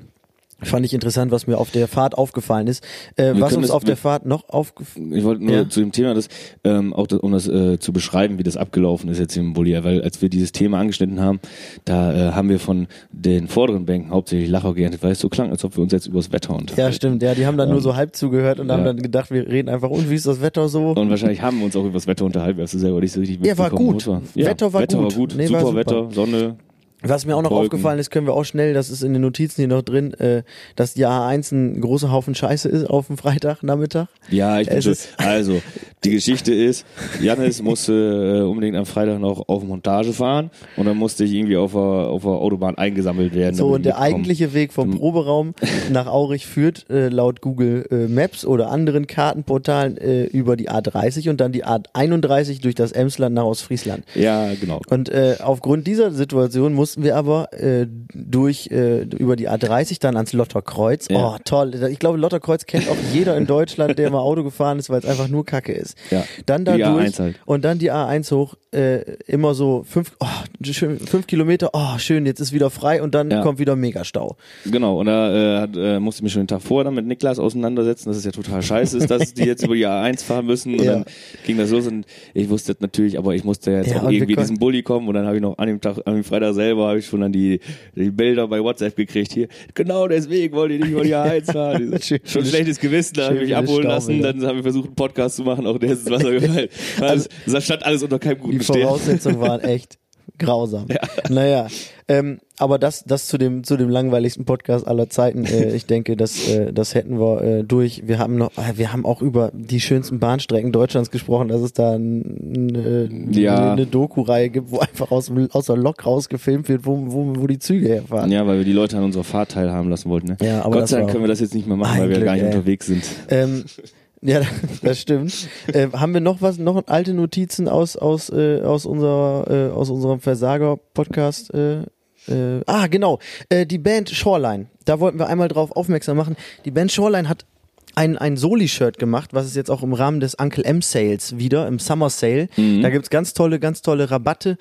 fand 0.63 0.85
ich 0.85 0.93
interessant, 0.93 1.31
was 1.33 1.47
mir 1.47 1.57
auf 1.57 1.71
der 1.71 1.89
Fahrt 1.89 2.19
aufgefallen 2.19 2.67
ist. 2.67 2.85
Äh, 3.17 3.33
was 3.37 3.55
uns 3.57 3.69
das- 3.69 3.71
auf 3.71 3.83
der 3.83 3.97
Fahrt 3.97 4.27
noch 4.27 4.51
aufgefallen 4.51 5.11
Ich 5.15 5.25
wollte 5.25 5.43
nur 5.43 5.55
Ja. 5.55 5.69
zu 5.71 5.81
dem 5.81 5.91
Thema, 5.91 6.13
das, 6.13 6.29
ähm, 6.65 6.93
auch 6.93 7.07
das, 7.07 7.21
um 7.21 7.33
das 7.33 7.49
äh, 7.49 7.79
zu 7.79 7.95
beschreiben, 7.95 8.39
wie 8.39 8.43
das 8.43 8.59
abgelaufen 8.59 9.09
ist 9.09 9.19
jetzt 9.19 9.35
im 9.39 9.55
Bolivia, 9.55 9.85
weil 9.85 10.03
als 10.03 10.21
wir 10.21 10.29
dieses 10.29 10.53
Thema 10.53 10.79
angeschnitten 10.79 11.19
haben, 11.19 11.41
da 11.87 12.13
äh, 12.13 12.33
haben 12.33 12.51
wir 12.51 12.59
von 12.61 12.89
den 13.11 13.49
vorderen 13.49 13.87
Bänken 13.87 14.11
hauptsächlich 14.11 14.51
Lacher 14.51 14.75
geerntet, 14.75 15.03
weil 15.03 15.13
es 15.13 15.21
so 15.21 15.31
klang, 15.31 15.51
als 15.51 15.65
ob 15.65 15.77
wir 15.79 15.83
uns 15.83 15.93
jetzt 15.95 16.07
übers 16.09 16.31
Wetter 16.31 16.51
unterhalten. 16.51 16.79
Ja, 16.79 16.93
stimmt. 16.93 17.23
Ja, 17.23 17.35
die 17.35 17.47
haben 17.47 17.57
dann 17.57 17.69
nur 17.69 17.79
Und- 17.79 17.83
so 17.83 17.97
halb 17.97 18.15
zugehört 18.15 18.61
und 18.61 18.71
haben 18.71 18.81
Ja. 18.81 18.85
dann 18.93 18.99
gedacht, 18.99 19.31
wir 19.31 19.47
reden 19.49 19.71
einfach, 19.71 19.89
und 19.89 20.11
wie 20.11 20.15
ist 20.17 20.27
das 20.27 20.43
Wetter 20.43 20.69
so? 20.69 20.91
Und 20.91 21.09
wahrscheinlich 21.09 21.41
haben 21.41 21.57
wir 21.61 21.65
uns 21.65 21.75
auch 21.77 21.87
übers 21.87 22.07
Wetter 22.07 22.27
unterhalten, 22.27 22.59
weil 22.59 22.65
hast 22.65 22.75
du 22.75 22.79
selber 22.79 23.01
nicht 23.01 23.13
so 23.13 23.21
richtig 23.21 23.39
Ja, 23.47 23.57
war 23.57 23.71
gut. 23.71 24.07
man- 24.07 24.25
Ja, 24.35 24.45
Wetter 24.49 24.71
war 24.75 24.83
Wetter 24.83 24.99
gut. 24.99 25.07
war 25.13 25.17
gut. 25.19 25.35
Nee, 25.39 25.47
super, 25.47 25.59
war 25.61 25.67
super. 25.69 25.77
Wetter, 25.79 26.09
Sonne. 26.13 26.57
Was 27.03 27.25
mir 27.27 27.37
auch 27.37 27.43
noch 27.43 27.51
Wolken. 27.51 27.67
aufgefallen 27.67 27.99
ist, 27.99 28.11
können 28.11 28.27
wir 28.27 28.35
auch 28.35 28.45
schnell, 28.45 28.75
das 28.75 28.91
ist 28.91 29.03
in 29.03 29.13
den 29.13 29.23
Notizen 29.23 29.57
hier 29.63 29.69
noch 29.69 29.83
drin, 29.83 30.13
äh, 30.15 30.43
dass 30.77 30.95
die 30.95 31.07
A1 31.07 31.53
ein 31.53 31.81
großer 31.81 32.11
Haufen 32.13 32.35
Scheiße 32.35 32.69
ist 32.69 32.89
auf 32.89 33.07
dem 33.07 33.17
Freitagnachmittag. 33.17 34.09
Ja, 34.29 34.61
ich 34.61 34.69
bin 34.69 34.79
Es 34.79 34.85
schon, 34.85 34.97
also, 35.17 35.63
die 36.05 36.11
Geschichte 36.11 36.55
ist, 36.55 36.87
Janis 37.21 37.63
musste 37.63 37.93
äh, 37.93 38.49
unbedingt 38.49 38.77
am 38.77 38.87
Freitag 38.87 39.21
noch 39.21 39.49
auf 39.49 39.63
Montage 39.65 40.13
fahren 40.13 40.51
und 40.77 40.87
dann 40.87 40.97
musste 40.97 41.25
ich 41.25 41.33
irgendwie 41.33 41.57
auf 41.57 41.73
der, 41.73 41.81
auf 41.81 42.23
der 42.23 42.31
Autobahn 42.31 42.77
eingesammelt 42.77 43.35
werden. 43.35 43.55
So, 43.55 43.69
und 43.69 43.85
der 43.85 43.99
eigentliche 43.99 44.55
Weg 44.55 44.73
vom 44.73 44.91
Proberaum 44.97 45.55
nach 45.91 46.07
Aurich 46.07 46.47
führt 46.47 46.89
äh, 46.89 47.09
laut 47.09 47.41
Google 47.41 47.87
äh, 47.91 48.09
Maps 48.09 48.45
oder 48.45 48.71
anderen 48.71 49.07
Kartenportalen 49.07 49.99
äh, 49.99 50.25
über 50.25 50.57
die 50.57 50.71
A30 50.71 51.29
und 51.29 51.41
dann 51.41 51.53
die 51.53 51.65
A31 51.65 52.63
durch 52.63 52.75
das 52.75 52.93
Emsland 52.93 53.35
nach 53.35 53.45
Ostfriesland. 53.45 54.05
Ja, 54.15 54.55
genau. 54.55 54.81
Und 54.89 55.09
äh, 55.11 55.37
aufgrund 55.41 55.87
dieser 55.87 56.13
Situation 56.13 56.73
mussten 56.73 57.03
wir 57.03 57.17
aber 57.17 57.53
äh, 57.53 57.87
durch 58.15 58.69
äh, 58.71 59.03
über 59.03 59.37
die 59.37 59.49
A30 59.49 60.01
dann 60.01 60.17
ans 60.17 60.33
Lotterkreuz. 60.33 61.09
Ja. 61.11 61.35
Oh, 61.35 61.39
toll. 61.45 61.75
Ich 61.91 61.99
glaube, 61.99 62.19
Lotterkreuz 62.19 62.67
kennt 62.67 62.89
auch 62.89 62.97
jeder 63.13 63.37
in 63.37 63.47
Deutschland, 63.47 63.99
der 63.99 64.11
mal 64.11 64.21
Auto 64.21 64.45
gefahren 64.45 64.79
ist, 64.79 64.91
weil 64.91 65.01
es 65.01 65.05
einfach 65.05 65.29
nur 65.29 65.45
Kacke 65.45 65.73
ist. 65.73 65.90
Ja. 66.11 66.25
Dann 66.47 66.65
da 66.65 66.77
Die 66.77 66.83
durch 66.83 67.07
A1 67.07 67.19
halt. 67.19 67.37
und 67.47 67.65
dann 67.65 67.79
die 67.79 67.91
A1 67.93 68.31
hoch, 68.33 68.55
äh, 68.73 69.01
immer 69.27 69.55
so 69.55 69.85
fünf, 69.89 70.13
oh, 70.21 70.27
schön, 70.71 70.99
fünf 71.01 71.27
Kilometer, 71.27 71.71
oh 71.73 71.99
schön, 71.99 72.25
jetzt 72.27 72.41
ist 72.41 72.53
wieder 72.53 72.71
frei 72.71 73.03
und 73.03 73.15
dann 73.15 73.31
Ja. 73.31 73.43
kommt 73.43 73.59
wieder 73.59 73.75
Megastau. 73.77 74.37
Genau, 74.65 75.01
und 75.01 75.07
da 75.07 75.57
äh, 75.59 75.61
hat, 75.63 75.77
äh, 75.77 75.99
musste 75.99 76.21
ich 76.21 76.25
mich 76.25 76.33
schon 76.33 76.43
den 76.43 76.49
Tag 76.49 76.63
vorher 76.63 76.85
dann 76.85 76.95
mit 76.95 77.07
Niklas 77.07 77.39
auseinandersetzen, 77.39 78.09
dass 78.11 78.17
es 78.19 78.25
ja 78.25 78.31
total 78.31 78.63
scheiße 78.63 78.99
ist, 78.99 79.11
dass 79.11 79.35
die 79.35 79.45
jetzt 79.45 79.65
über 79.65 79.75
die 79.75 79.87
A1 79.87 80.23
fahren 80.25 80.47
müssen. 80.47 80.75
Und 80.79 80.85
Ja. 80.85 80.93
dann 80.95 81.05
ging 81.45 81.59
das 81.59 81.71
los 81.71 81.87
und 81.89 82.07
ich 82.35 82.49
wusste 82.49 82.77
natürlich, 82.79 83.19
aber 83.19 83.35
ich 83.35 83.43
musste 83.45 83.73
jetzt 83.73 83.91
Ja, 83.91 84.03
auch 84.03 84.11
irgendwie 84.11 84.37
diesen 84.37 84.59
Bulli 84.59 84.83
kommen 84.83 85.09
und 85.09 85.15
dann 85.15 85.27
habe 85.27 85.37
ich 85.37 85.43
noch 85.43 85.59
an 85.59 85.67
dem 85.67 85.81
Tag, 85.81 85.97
an 86.05 86.15
dem 86.15 86.25
Freitag 86.25 86.55
selber, 86.55 86.87
habe 86.89 86.99
ich 87.01 87.07
schon 87.07 87.21
dann 87.23 87.33
die, 87.33 87.59
die 87.97 88.11
Bilder 88.11 88.47
bei 88.47 88.63
WhatsApp 88.63 88.95
gekriegt 88.95 89.33
hier. 89.33 89.49
Genau 89.75 90.07
deswegen 90.07 90.55
wollte 90.55 90.75
ich 90.75 90.81
nicht 90.81 90.93
über 90.93 91.03
die 91.03 91.15
A1 91.15 91.51
fahren. 91.53 91.99
Schon 92.25 92.45
schlechtes 92.45 92.79
Gewissen, 92.79 93.15
da 93.15 93.25
habe 93.27 93.37
ich 93.37 93.43
mich 93.43 93.57
abholen 93.57 93.83
lassen, 93.89 94.13
Staubilder. 94.19 94.33
dann 94.33 94.47
haben 94.47 94.57
wir 94.57 94.63
versucht, 94.63 94.87
einen 94.87 94.95
Podcast 94.95 95.37
zu 95.37 95.43
machen, 95.43 95.67
auch 95.67 95.79
der 95.81 95.91
ist 95.93 96.07
ins 96.07 96.11
Wasser 96.11 96.31
gefallen. 96.41 96.69
Also, 97.01 97.29
das 97.47 97.65
stand 97.65 97.85
alles 97.85 98.03
unter 98.03 98.19
keinem 98.19 98.37
Die 98.37 98.43
guten 98.43 98.63
Stern. 98.63 98.83
Voraussetzungen 98.83 99.41
waren 99.41 99.61
echt 99.63 99.99
grausam. 100.39 100.87
Naja, 101.29 101.67
ähm, 102.09 102.39
aber 102.59 102.79
das, 102.79 103.05
das 103.05 103.27
zu 103.27 103.37
dem, 103.37 103.63
zu 103.63 103.77
dem 103.77 103.91
langweiligsten 103.91 104.47
Podcast 104.47 104.87
aller 104.87 105.11
Zeiten. 105.11 105.45
Äh, 105.45 105.75
ich 105.75 105.85
denke, 105.85 106.17
das, 106.17 106.49
äh, 106.49 106.73
das 106.73 106.95
hätten 106.95 107.19
wir 107.21 107.43
äh, 107.43 107.63
durch. 107.65 108.07
Wir 108.07 108.19
haben 108.19 108.37
noch, 108.37 108.51
äh, 108.57 108.77
wir 108.79 108.91
haben 108.93 109.05
auch 109.05 109.21
über 109.21 109.51
die 109.53 109.81
schönsten 109.81 110.19
Bahnstrecken 110.19 110.73
Deutschlands 110.73 111.11
gesprochen, 111.11 111.49
dass 111.49 111.61
es 111.61 111.73
da 111.75 111.93
eine, 111.93 113.09
Ja. 113.33 113.73
eine 113.73 113.85
Doku-Reihe 113.87 114.49
gibt, 114.49 114.71
wo 114.71 114.79
einfach 114.79 115.11
aus, 115.11 115.31
aus 115.53 115.67
der 115.67 115.77
Lok 115.77 116.07
rausgefilmt 116.07 116.69
wird, 116.71 116.87
wo, 116.87 116.97
wo, 117.13 117.37
wo 117.37 117.47
die 117.47 117.59
Züge 117.59 117.89
herfahren. 117.89 118.31
Ja, 118.33 118.47
weil 118.47 118.59
wir 118.59 118.65
die 118.65 118.73
Leute 118.73 118.97
an 118.97 119.05
unserer 119.05 119.25
Fahrt 119.25 119.51
teilhaben 119.53 119.91
lassen 119.91 120.09
wollten. 120.09 120.29
Ne? 120.29 120.37
Ja, 120.43 120.63
aber 120.65 120.79
Gott 120.79 120.89
sei 120.89 120.99
Dank 121.01 121.11
können 121.11 121.25
wir 121.25 121.29
das 121.29 121.41
jetzt 121.41 121.55
nicht 121.55 121.67
mehr 121.67 121.77
machen, 121.77 122.01
weil 122.01 122.09
wir 122.09 122.17
Glück, 122.17 122.27
gar 122.27 122.35
nicht 122.35 122.45
ey. 122.45 122.49
unterwegs 122.55 122.87
sind. 122.87 123.05
Ähm, 123.29 123.65
ja, 124.23 124.43
das 124.83 125.01
stimmt. 125.01 125.49
äh, 125.73 125.89
haben 125.93 126.15
wir 126.15 126.21
noch 126.21 126.43
was, 126.43 126.59
noch 126.59 126.83
alte 126.87 127.15
Notizen 127.15 127.69
aus 127.69 127.97
aus 127.97 128.31
äh, 128.31 128.61
aus 128.63 128.87
unserer 128.87 129.47
äh, 129.51 129.73
aus 129.73 129.91
unserem 129.91 130.21
Versager-Podcast? 130.21 131.55
Äh, 131.55 131.83
äh, 132.29 132.61
ah, 132.67 132.87
genau. 132.87 133.19
Äh, 133.49 133.67
die 133.67 133.79
Band 133.79 134.11
Shoreline. 134.11 134.67
Da 134.85 135.01
wollten 135.01 135.19
wir 135.19 135.29
einmal 135.29 135.49
drauf 135.49 135.73
aufmerksam 135.73 136.17
machen. 136.17 136.37
Die 136.65 136.71
Band 136.71 136.93
Shoreline 136.93 137.29
hat 137.29 137.47
ein, 137.95 138.19
ein 138.19 138.37
Soli-Shirt 138.37 138.99
gemacht, 138.99 139.31
was 139.33 139.47
es 139.47 139.55
jetzt 139.55 139.71
auch 139.71 139.83
im 139.83 139.95
Rahmen 139.95 140.21
des 140.21 140.37
Uncle 140.37 140.65
M 140.65 140.81
Sales 140.81 141.39
wieder, 141.39 141.67
im 141.67 141.79
Summer 141.79 142.09
Sale. 142.09 142.49
Da 142.57 142.89
gibt's 142.91 143.11
ganz 143.11 143.35
tolle, 143.35 143.59
ganz 143.59 143.83
tolle 143.83 144.11
Rabatte 144.11 144.59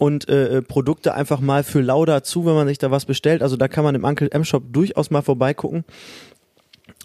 und 0.00 0.30
äh, 0.30 0.56
äh, 0.56 0.62
Produkte 0.62 1.14
einfach 1.14 1.40
mal 1.40 1.62
für 1.62 1.82
lau 1.82 2.06
dazu, 2.06 2.46
wenn 2.46 2.54
man 2.54 2.66
sich 2.66 2.78
da 2.78 2.90
was 2.90 3.04
bestellt. 3.04 3.42
Also 3.42 3.58
da 3.58 3.68
kann 3.68 3.84
man 3.84 3.94
im 3.94 4.04
Uncle 4.04 4.30
M 4.32 4.44
Shop 4.44 4.62
durchaus 4.72 5.10
mal 5.10 5.20
vorbeigucken. 5.20 5.84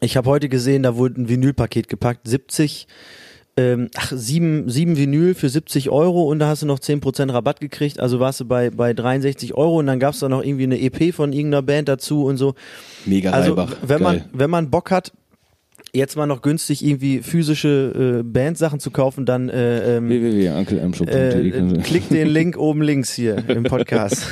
Ich 0.01 0.17
habe 0.17 0.29
heute 0.29 0.49
gesehen, 0.49 0.83
da 0.83 0.95
wurde 0.97 1.21
ein 1.21 1.29
Vinylpaket 1.29 1.87
gepackt, 1.87 2.27
70, 2.27 2.87
ähm, 3.57 3.89
ach, 3.95 4.11
sieben, 4.13 4.69
sieben 4.69 4.97
Vinyl 4.97 5.33
für 5.33 5.47
70 5.47 5.89
Euro 5.89 6.23
und 6.29 6.39
da 6.39 6.47
hast 6.47 6.61
du 6.61 6.65
noch 6.65 6.79
10% 6.79 7.31
Rabatt 7.31 7.61
gekriegt, 7.61 7.99
also 8.01 8.19
warst 8.19 8.41
du 8.41 8.45
bei, 8.45 8.69
bei 8.69 8.93
63 8.93 9.53
Euro 9.53 9.79
und 9.79 9.87
dann 9.87 9.99
gab's 9.99 10.19
da 10.19 10.27
noch 10.27 10.43
irgendwie 10.43 10.63
eine 10.65 10.79
EP 10.81 11.13
von 11.15 11.31
irgendeiner 11.31 11.61
Band 11.61 11.87
dazu 11.87 12.25
und 12.25 12.35
so. 12.37 12.55
Mega 13.05 13.31
Also 13.31 13.53
Reibach. 13.53 13.77
wenn 13.81 14.01
man, 14.03 14.17
Geil. 14.17 14.29
wenn 14.33 14.49
man 14.49 14.69
Bock 14.69 14.91
hat, 14.91 15.13
jetzt 15.95 16.15
mal 16.15 16.27
noch 16.27 16.41
günstig 16.41 16.85
irgendwie 16.85 17.21
physische 17.21 18.19
äh, 18.19 18.23
Bandsachen 18.23 18.79
zu 18.79 18.91
kaufen, 18.91 19.25
dann 19.25 19.49
äh, 19.49 19.97
ähm, 19.97 20.09
www.unclemshop.de 20.09 21.49
äh, 21.49 21.81
klick 21.81 22.09
den 22.09 22.27
Link 22.27 22.57
oben 22.59 22.81
links 22.81 23.13
hier 23.13 23.37
im 23.49 23.63
Podcast. 23.63 24.27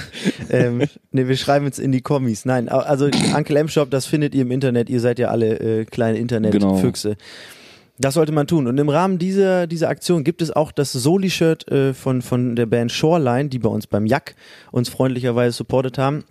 ähm, 0.50 0.84
ne, 1.12 1.28
wir 1.28 1.38
schreiben 1.38 1.66
jetzt 1.66 1.80
in 1.80 1.92
die 1.92 2.02
Kommis. 2.02 2.46
Nein, 2.46 2.70
also 2.70 3.10
Uncle 3.36 3.58
M 3.58 3.68
Shop, 3.68 3.90
das 3.90 4.06
findet 4.06 4.36
ihr 4.36 4.44
im 4.44 4.52
Internet. 4.52 4.90
Ihr 4.90 5.00
seid 5.00 5.20
ja 5.20 5.30
alle 5.30 5.60
äh, 5.60 5.86
kleine 5.86 6.18
Internetfüchse. 6.18 7.16
Das 8.00 8.16
sollte 8.16 8.32
man 8.32 8.48
tun. 8.48 8.68
Und 8.68 8.78
im 8.80 8.90
Rahmen 8.90 9.20
dieser, 9.20 9.68
dieser 9.68 9.90
Aktion 9.90 10.24
gibt 10.24 10.42
es 10.42 10.52
auch 10.52 10.72
das 10.72 10.92
Soli-Shirt 10.92 11.72
äh, 11.72 11.94
von, 11.94 12.22
von 12.22 12.56
der 12.56 12.66
Band 12.66 12.92
Shoreline, 12.92 13.50
die 13.50 13.60
bei 13.60 13.70
uns 13.70 13.86
beim 13.86 14.08
Jack 14.08 14.36
uns 14.72 14.90
freundlicherweise 14.90 15.56
supportet 15.56 15.98
haben. 16.00 16.24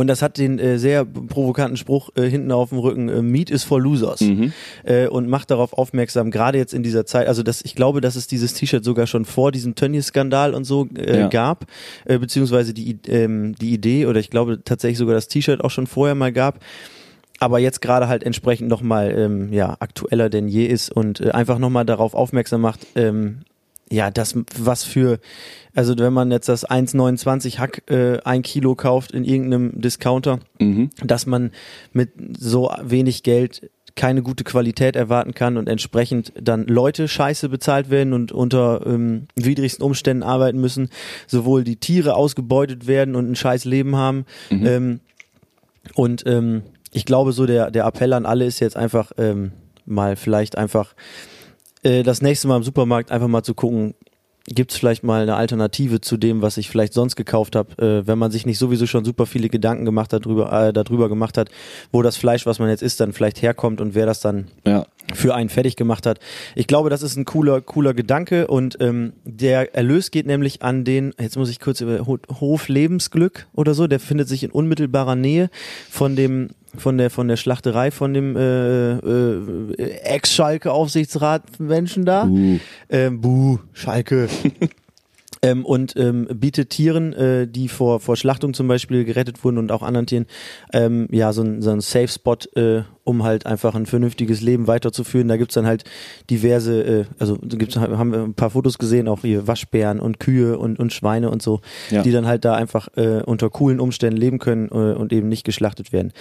Und 0.00 0.06
das 0.06 0.22
hat 0.22 0.38
den 0.38 0.58
äh, 0.58 0.78
sehr 0.78 1.04
provokanten 1.04 1.76
Spruch 1.76 2.08
äh, 2.16 2.22
hinten 2.22 2.50
auf 2.52 2.70
dem 2.70 2.78
Rücken, 2.78 3.08
äh, 3.10 3.20
Meat 3.20 3.50
is 3.50 3.64
for 3.64 3.78
losers. 3.80 4.22
Äh, 4.82 5.08
und 5.08 5.28
macht 5.28 5.50
darauf 5.50 5.74
aufmerksam, 5.74 6.30
gerade 6.30 6.56
jetzt 6.56 6.72
in 6.72 6.82
dieser 6.82 7.04
Zeit, 7.04 7.28
also 7.28 7.42
das, 7.42 7.60
ich 7.62 7.74
glaube, 7.74 8.00
dass 8.00 8.16
es 8.16 8.26
dieses 8.26 8.54
T-Shirt 8.54 8.82
sogar 8.82 9.06
schon 9.06 9.26
vor 9.26 9.52
diesem 9.52 9.74
Tönnies-Skandal 9.74 10.54
und 10.54 10.64
so 10.64 10.88
äh, 10.96 11.18
Ja. 11.20 11.28
gab, 11.28 11.66
äh, 12.06 12.18
beziehungsweise 12.18 12.72
die, 12.72 12.98
ähm, 13.08 13.54
die 13.60 13.74
Idee, 13.74 14.06
oder 14.06 14.20
ich 14.20 14.30
glaube 14.30 14.64
tatsächlich 14.64 14.96
sogar 14.98 15.14
das 15.14 15.28
T-Shirt 15.28 15.62
auch 15.62 15.70
schon 15.70 15.86
vorher 15.86 16.14
mal 16.14 16.32
gab, 16.32 16.60
aber 17.38 17.58
jetzt 17.58 17.80
gerade 17.82 18.08
halt 18.08 18.22
entsprechend 18.22 18.68
nochmal 18.68 19.12
ähm, 19.16 19.52
ja, 19.52 19.76
aktueller 19.80 20.30
denn 20.30 20.48
je 20.48 20.64
ist 20.64 20.90
und 20.90 21.20
äh, 21.20 21.30
einfach 21.32 21.58
nochmal 21.58 21.84
darauf 21.84 22.14
aufmerksam 22.14 22.62
macht, 22.62 22.86
ähm, 22.94 23.40
ja, 23.92 24.10
das, 24.10 24.34
was 24.56 24.84
für, 24.84 25.18
also 25.74 25.96
wenn 25.98 26.12
man 26.12 26.30
jetzt 26.30 26.48
das 26.48 26.66
1,29 26.68 27.58
Hack 27.58 27.82
äh, 27.90 28.18
ein 28.24 28.42
Kilo 28.42 28.74
kauft 28.74 29.12
in 29.12 29.24
irgendeinem 29.24 29.80
Discounter, 29.80 30.40
Mhm. 30.58 30.90
dass 31.04 31.26
man 31.26 31.50
mit 31.92 32.10
so 32.38 32.70
wenig 32.82 33.22
Geld 33.22 33.70
keine 33.96 34.22
gute 34.22 34.44
Qualität 34.44 34.94
erwarten 34.96 35.34
kann 35.34 35.56
und 35.56 35.68
entsprechend 35.68 36.32
dann 36.40 36.66
Leute 36.66 37.08
scheiße 37.08 37.48
bezahlt 37.48 37.90
werden 37.90 38.12
und 38.12 38.30
unter 38.32 38.86
ähm, 38.86 39.26
widrigsten 39.34 39.84
Umständen 39.84 40.22
arbeiten 40.22 40.60
müssen, 40.60 40.90
sowohl 41.26 41.64
die 41.64 41.76
Tiere 41.76 42.14
ausgebeutet 42.14 42.86
werden 42.86 43.16
und 43.16 43.30
ein 43.30 43.36
scheiß 43.36 43.64
Leben 43.64 43.96
haben. 43.96 44.26
Ähm, 44.50 45.00
und 45.94 46.24
ähm, 46.26 46.62
ich 46.92 47.04
glaube, 47.04 47.32
so 47.32 47.46
der, 47.46 47.70
der 47.70 47.84
Appell 47.84 48.12
an 48.12 48.26
alle 48.26 48.44
ist 48.46 48.60
jetzt 48.60 48.76
einfach 48.76 49.10
ähm, 49.18 49.52
mal 49.86 50.14
vielleicht 50.16 50.56
einfach 50.56 50.94
äh, 51.82 52.02
das 52.02 52.22
nächste 52.22 52.48
Mal 52.48 52.56
im 52.58 52.62
Supermarkt 52.62 53.10
einfach 53.10 53.28
mal 53.28 53.42
zu 53.42 53.54
gucken, 53.54 53.94
gibt 54.46 54.72
es 54.72 54.78
vielleicht 54.78 55.04
mal 55.04 55.22
eine 55.22 55.36
Alternative 55.36 56.00
zu 56.00 56.16
dem, 56.16 56.42
was 56.42 56.56
ich 56.56 56.68
vielleicht 56.68 56.92
sonst 56.92 57.16
gekauft 57.16 57.56
habe, 57.56 57.82
äh, 57.82 58.06
wenn 58.06 58.18
man 58.18 58.30
sich 58.30 58.46
nicht 58.46 58.58
sowieso 58.58 58.86
schon 58.86 59.04
super 59.04 59.26
viele 59.26 59.48
Gedanken 59.48 59.84
gemacht 59.84 60.12
hat, 60.12 60.26
darüber, 60.26 60.52
äh, 60.52 60.72
darüber 60.72 61.08
gemacht 61.08 61.38
hat, 61.38 61.50
wo 61.92 62.02
das 62.02 62.16
Fleisch, 62.16 62.46
was 62.46 62.58
man 62.58 62.68
jetzt 62.68 62.82
isst, 62.82 63.00
dann 63.00 63.12
vielleicht 63.12 63.42
herkommt 63.42 63.80
und 63.80 63.94
wer 63.94 64.06
das 64.06 64.20
dann 64.20 64.48
Ja. 64.66 64.86
Für 65.14 65.34
einen 65.34 65.48
fertig 65.48 65.76
gemacht 65.76 66.06
hat. 66.06 66.20
Ich 66.54 66.66
glaube, 66.66 66.90
das 66.90 67.02
ist 67.02 67.16
ein 67.16 67.24
cooler, 67.24 67.60
cooler 67.60 67.94
Gedanke 67.94 68.46
und 68.46 68.76
ähm, 68.80 69.12
der 69.24 69.74
Erlös 69.74 70.10
geht 70.10 70.26
nämlich 70.26 70.62
an 70.62 70.84
den, 70.84 71.14
jetzt 71.20 71.36
muss 71.36 71.50
ich 71.50 71.60
kurz 71.60 71.80
über 71.80 72.06
Hof 72.06 72.68
Lebensglück 72.68 73.46
oder 73.52 73.74
so, 73.74 73.86
der 73.86 74.00
findet 74.00 74.28
sich 74.28 74.44
in 74.44 74.50
unmittelbarer 74.50 75.16
Nähe 75.16 75.50
von 75.90 76.16
dem 76.16 76.50
von 76.76 76.98
der 76.98 77.10
von 77.10 77.26
der 77.26 77.36
Schlachterei 77.36 77.90
von 77.90 78.14
dem 78.14 78.36
äh, 78.36 78.92
äh, 78.92 79.90
Ex-Schalke 80.04 80.70
Aufsichtsrat 80.70 81.58
Menschen 81.58 82.04
da. 82.04 82.26
Uh. 82.26 82.58
Ähm, 82.88 83.20
buh, 83.20 83.58
Schalke. 83.72 84.28
ähm, 85.42 85.64
und 85.64 85.94
ähm, 85.96 86.26
bietet 86.34 86.70
Tieren, 86.70 87.12
äh, 87.12 87.46
die 87.48 87.68
vor, 87.68 88.00
vor 88.00 88.16
Schlachtung 88.16 88.52
zum 88.54 88.68
Beispiel 88.68 89.04
gerettet 89.04 89.42
wurden 89.42 89.58
und 89.58 89.72
auch 89.72 89.82
anderen 89.82 90.06
Tieren, 90.06 90.26
ähm, 90.72 91.08
ja, 91.10 91.32
so 91.32 91.42
ein, 91.42 91.62
so 91.62 91.70
ein 91.70 91.80
Safe 91.80 92.08
Spot, 92.08 92.36
äh, 92.56 92.82
um 93.04 93.24
halt 93.24 93.46
einfach 93.46 93.74
ein 93.74 93.86
vernünftiges 93.86 94.40
Leben 94.42 94.66
weiterzuführen. 94.66 95.28
Da 95.28 95.36
gibt's 95.36 95.54
dann 95.54 95.66
halt 95.66 95.84
diverse, 96.28 96.82
äh, 96.82 97.04
also 97.18 97.36
gibt's, 97.36 97.76
haben 97.76 98.12
wir 98.12 98.20
ein 98.20 98.34
paar 98.34 98.50
Fotos 98.50 98.78
gesehen, 98.78 99.08
auch 99.08 99.22
hier 99.22 99.46
Waschbären 99.46 99.98
und 99.98 100.20
Kühe 100.20 100.58
und, 100.58 100.78
und 100.78 100.92
Schweine 100.92 101.30
und 101.30 101.42
so, 101.42 101.60
Ja. 101.90 102.02
die 102.02 102.12
dann 102.12 102.26
halt 102.26 102.44
da 102.44 102.54
einfach 102.54 102.88
äh, 102.96 103.22
unter 103.24 103.48
coolen 103.50 103.80
Umständen 103.80 104.18
leben 104.18 104.38
können 104.38 104.68
äh, 104.68 104.74
und 104.94 105.12
eben 105.12 105.28
nicht 105.28 105.44
geschlachtet 105.44 105.92
werden. 105.92 106.12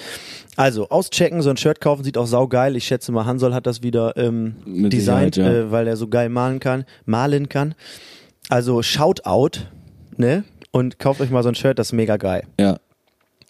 Also 0.56 0.90
auschecken, 0.90 1.42
so 1.42 1.50
ein 1.50 1.58
Shirt 1.58 1.82
kaufen, 1.82 2.04
sieht 2.04 2.18
auch 2.18 2.26
saugeil. 2.28 2.76
Ich 2.76 2.86
schätze 2.86 3.12
mal, 3.12 3.26
Hansol 3.26 3.54
hat 3.54 3.68
das 3.68 3.84
wieder 3.84 4.16
ähm, 4.18 4.56
Mit 4.66 4.94
designt, 4.94 5.36
ja. 5.36 5.50
äh, 5.52 5.72
weil 5.72 5.88
er 5.88 5.98
so 5.98 6.08
geil 6.08 6.30
malen 6.30 6.60
kann, 6.60 6.86
malen 7.06 7.50
kann. 7.50 7.76
Also 8.50 8.82
Shoutout, 8.82 9.62
ne? 10.18 10.44
Und 10.72 11.00
kauft 11.00 11.22
euch 11.22 11.30
mal 11.32 11.42
so 11.44 11.50
ein 11.50 11.56
Shirt, 11.56 11.80
das 11.80 11.88
ist 11.88 11.94
mega 11.94 12.18
geil. 12.18 12.44
Ja. 12.60 12.80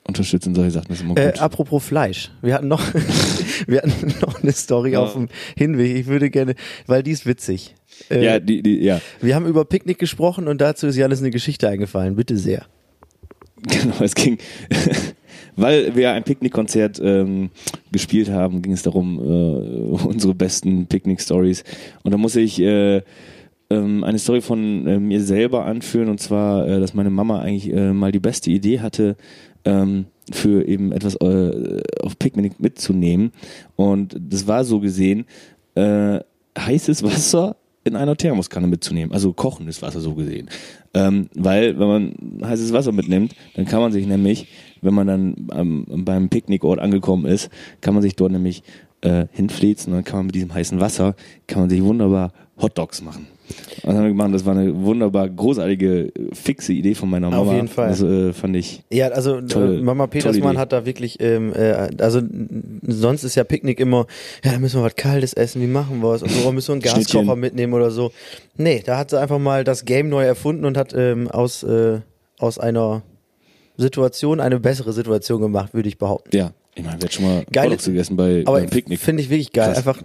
Unterstützen 0.08 0.56
solche 0.56 0.72
Sachen, 0.72 0.88
das 0.90 0.98
ist 1.00 1.04
immer 1.04 1.18
Äh, 1.18 1.32
gut. 1.32 1.40
apropos 1.42 1.84
Fleisch, 1.84 2.32
wir 2.42 2.54
hatten 2.56 2.68
noch, 2.68 2.82
wir 3.68 3.82
hatten 3.82 4.14
noch 4.22 4.42
eine 4.42 4.52
Story 4.54 4.94
Ja. 4.94 5.02
auf 5.02 5.14
dem 5.14 5.28
Hinweg. 5.56 5.96
Ich 5.98 6.08
würde 6.08 6.30
gerne, 6.30 6.56
weil 6.88 7.04
die 7.04 7.12
ist 7.12 7.26
witzig. 7.26 7.76
Äh, 8.10 8.24
ja, 8.24 8.40
die, 8.40 8.62
die, 8.64 8.80
ja, 8.84 9.02
Wir 9.22 9.36
haben 9.36 9.46
über 9.46 9.66
Picknick 9.66 10.00
gesprochen 10.00 10.48
und 10.48 10.62
dazu 10.62 10.88
ist 10.88 10.96
Janis 10.96 11.20
eine 11.20 11.30
Geschichte 11.32 11.68
eingefallen. 11.68 12.16
Bitte 12.16 12.38
sehr. 12.38 12.66
genau, 13.62 13.96
es 14.02 14.16
ging, 14.16 14.38
weil 15.58 15.96
wir 15.96 16.14
ein 16.14 16.24
Picknickkonzert 16.24 17.00
ähm, 17.04 17.50
gespielt 17.92 18.30
haben, 18.30 18.62
ging 18.62 18.72
es 18.72 18.84
darum, 18.84 19.20
äh, 19.20 20.04
unsere 20.08 20.34
besten 20.34 20.88
Picknick-Stories. 20.88 21.64
Und 22.04 22.12
da 22.12 22.18
muss 22.18 22.36
ich 22.38 22.60
äh, 22.62 23.02
ähm, 23.70 24.04
eine 24.04 24.20
Story 24.20 24.42
von 24.42 24.88
äh, 24.88 25.00
mir 25.00 25.22
selber 25.22 25.66
anführen, 25.66 26.10
und 26.10 26.20
zwar, 26.20 26.68
äh, 26.68 26.80
dass 26.80 26.94
meine 26.94 27.10
Mama 27.10 27.40
eigentlich 27.40 27.74
äh, 27.74 27.94
mal 27.94 28.12
die 28.12 28.20
beste 28.20 28.52
Idee 28.52 28.80
hatte, 28.80 29.16
ähm, 29.66 30.06
für 30.32 30.68
eben 30.68 30.92
etwas 30.92 31.16
äh, 31.16 31.82
auf 32.02 32.18
Picknick 32.18 32.60
mitzunehmen. 32.60 33.32
Und 33.76 34.16
das 34.20 34.48
war 34.48 34.64
so 34.64 34.80
gesehen, 34.80 35.26
äh, 35.76 36.20
heißes 36.58 37.04
Wasser 37.04 37.56
in 37.84 37.96
einer 37.96 38.16
Thermoskanne 38.16 38.68
mitzunehmen, 38.68 39.14
also 39.14 39.34
kochendes 39.34 39.82
Wasser 39.82 40.00
so 40.00 40.14
gesehen. 40.14 40.50
Ähm, 40.94 41.30
weil 41.34 41.80
wenn 41.80 41.88
man 41.88 42.14
heißes 42.44 42.74
Wasser 42.74 42.92
mitnimmt, 42.92 43.36
dann 43.56 43.66
kann 43.66 43.80
man 43.80 43.92
sich 43.92 44.06
nämlich, 44.06 44.48
wenn 44.82 44.94
man 44.94 45.08
dann 45.08 45.48
ähm, 45.54 45.86
beim 46.06 46.30
Picknickort 46.30 46.80
angekommen 46.80 47.26
ist, 47.26 47.50
kann 47.82 47.94
man 47.94 48.04
sich 48.04 48.16
dort 48.16 48.32
nämlich 48.32 48.64
äh, 49.02 49.26
hinflitzen 49.32 49.94
und 49.94 49.98
dann 50.00 50.04
kann 50.06 50.20
man 50.20 50.26
mit 50.28 50.36
diesem 50.36 50.54
heißen 50.54 50.80
Wasser, 50.80 51.16
kann 51.48 51.62
man 51.62 51.70
sich 51.70 51.84
wunderbar 51.84 52.32
Hotdogs 52.62 53.02
machen. 53.02 53.28
Und 53.82 53.86
das 53.88 53.96
haben 53.96 54.04
wir 54.04 54.10
gemacht, 54.10 54.32
das 54.34 54.46
war 54.46 54.56
eine 54.56 54.76
wunderbar 54.84 55.28
großartige, 55.28 56.12
fixe 56.34 56.72
Idee 56.74 56.94
von 56.94 57.10
meiner 57.10 57.32
Mama. 57.32 57.50
Auf 57.50 57.56
jeden 57.56 57.68
Fall. 57.68 57.88
Das 57.90 58.02
äh, 58.04 58.32
fand 58.32 58.56
ich 58.56 58.84
Ja, 58.92 59.08
also 59.08 59.42
Tolle- 59.42 59.78
äh, 59.78 59.82
Mama 59.82 60.06
Petersmann 60.06 60.58
hat 60.60 60.72
da 60.72 60.86
wirklich, 60.86 61.20
ähm, 61.20 61.54
äh, 61.56 61.90
also 62.00 62.22
sonst 62.84 63.24
ist 63.24 63.34
ja 63.36 63.44
Picknick 63.44 63.80
immer, 63.80 64.06
ja, 64.44 64.52
da 64.52 64.60
müssen 64.60 64.80
wir 64.80 64.84
was 64.84 64.96
Kaltes 64.96 65.34
essen, 65.34 65.62
wie 65.64 65.68
machen 65.68 66.02
wir 66.02 66.14
es? 66.14 66.22
Und 66.22 66.30
so 66.32 66.52
müssen 66.52 66.68
wir 66.68 66.74
einen 66.74 66.82
Gaskocher 66.82 67.36
mitnehmen 67.36 67.74
oder 67.74 67.90
so. 67.90 68.12
Nee, 68.56 68.84
da 68.86 68.98
hat 69.00 69.10
sie 69.10 69.20
einfach 69.20 69.40
mal 69.40 69.64
das 69.64 69.84
Game 69.86 70.10
neu 70.10 70.24
erfunden 70.26 70.66
und 70.66 70.78
hat 70.78 70.94
ähm, 70.96 71.28
aus, 71.28 71.64
äh, 71.64 72.02
aus 72.38 72.60
einer 72.60 73.02
Situation 73.78 74.40
eine 74.42 74.60
bessere 74.60 74.94
Situation 74.94 75.42
gemacht, 75.42 75.74
würde 75.74 75.88
ich 75.90 75.98
behaupten. 75.98 76.36
Ja, 76.36 76.52
ich 76.80 76.86
meine, 76.86 77.00
wir 77.02 77.06
haben 77.08 77.12
schon 77.12 77.26
mal 77.26 77.46
Geile- 77.52 77.68
Hotdogs 77.72 77.86
gegessen 77.86 78.16
bei, 78.18 78.44
Aber 78.46 78.60
beim 78.60 78.70
Picknick. 78.70 79.00
finde 79.00 79.24
ich 79.24 79.30
wirklich 79.30 79.52
geil. 79.52 79.74
Krass. 79.74 79.78
Einfach 79.88 80.02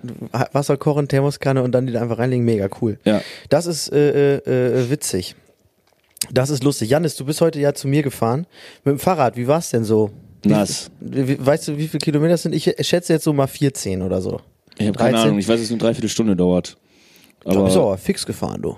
Wasser 0.53 0.77
kochen, 0.77 1.09
Thermoskanne 1.09 1.63
und 1.63 1.73
dann 1.73 1.87
die 1.87 1.93
da 1.93 2.03
einfach 2.03 2.19
reinlegen, 2.19 2.45
mega 2.45 2.69
cool. 2.81 2.99
Ja. 3.05 3.21
Das 3.49 3.67
ist 3.67 3.93
äh, 3.93 4.37
äh, 4.39 4.83
äh, 4.83 4.91
witzig. 4.91 5.35
Das 6.33 6.51
ist 6.51 6.65
lustig. 6.65 6.91
Janis, 6.91 7.17
du 7.17 7.25
bist 7.25 7.41
heute 7.41 7.61
ja 7.61 7.75
zu 7.75 7.87
mir 7.89 8.03
gefahren 8.03 8.47
mit 8.85 8.93
dem 8.93 8.99
Fahrrad. 8.99 9.37
Wie 9.37 9.47
war's 9.47 9.71
denn 9.71 9.85
so? 9.85 10.11
Nass. 10.47 10.91
Wie, 11.01 11.45
weißt 11.45 11.69
du, 11.69 11.79
wie 11.79 11.89
viele 11.89 11.99
Kilometer 12.01 12.35
es 12.35 12.43
sind? 12.43 12.55
Ich 12.55 12.65
schätze 12.87 13.13
jetzt 13.15 13.25
so 13.25 13.33
mal 13.33 13.47
14 13.47 14.03
oder 14.03 14.21
so. 14.21 14.41
Ich 14.79 14.87
habe 14.87 14.97
keine 14.99 15.13
13. 15.13 15.27
Ahnung, 15.29 15.39
ich 15.39 15.49
weiß, 15.49 15.57
dass 15.57 15.65
es 15.67 15.71
eine 15.71 15.79
Dreiviertelstunde 15.81 16.35
dauert. 16.37 16.77
Da 17.45 17.51
bist 17.63 17.77
du 17.77 17.81
Aber 17.81 17.89
aber 17.91 17.99
fix 17.99 18.25
gefahren, 18.27 18.63
du. 18.63 18.77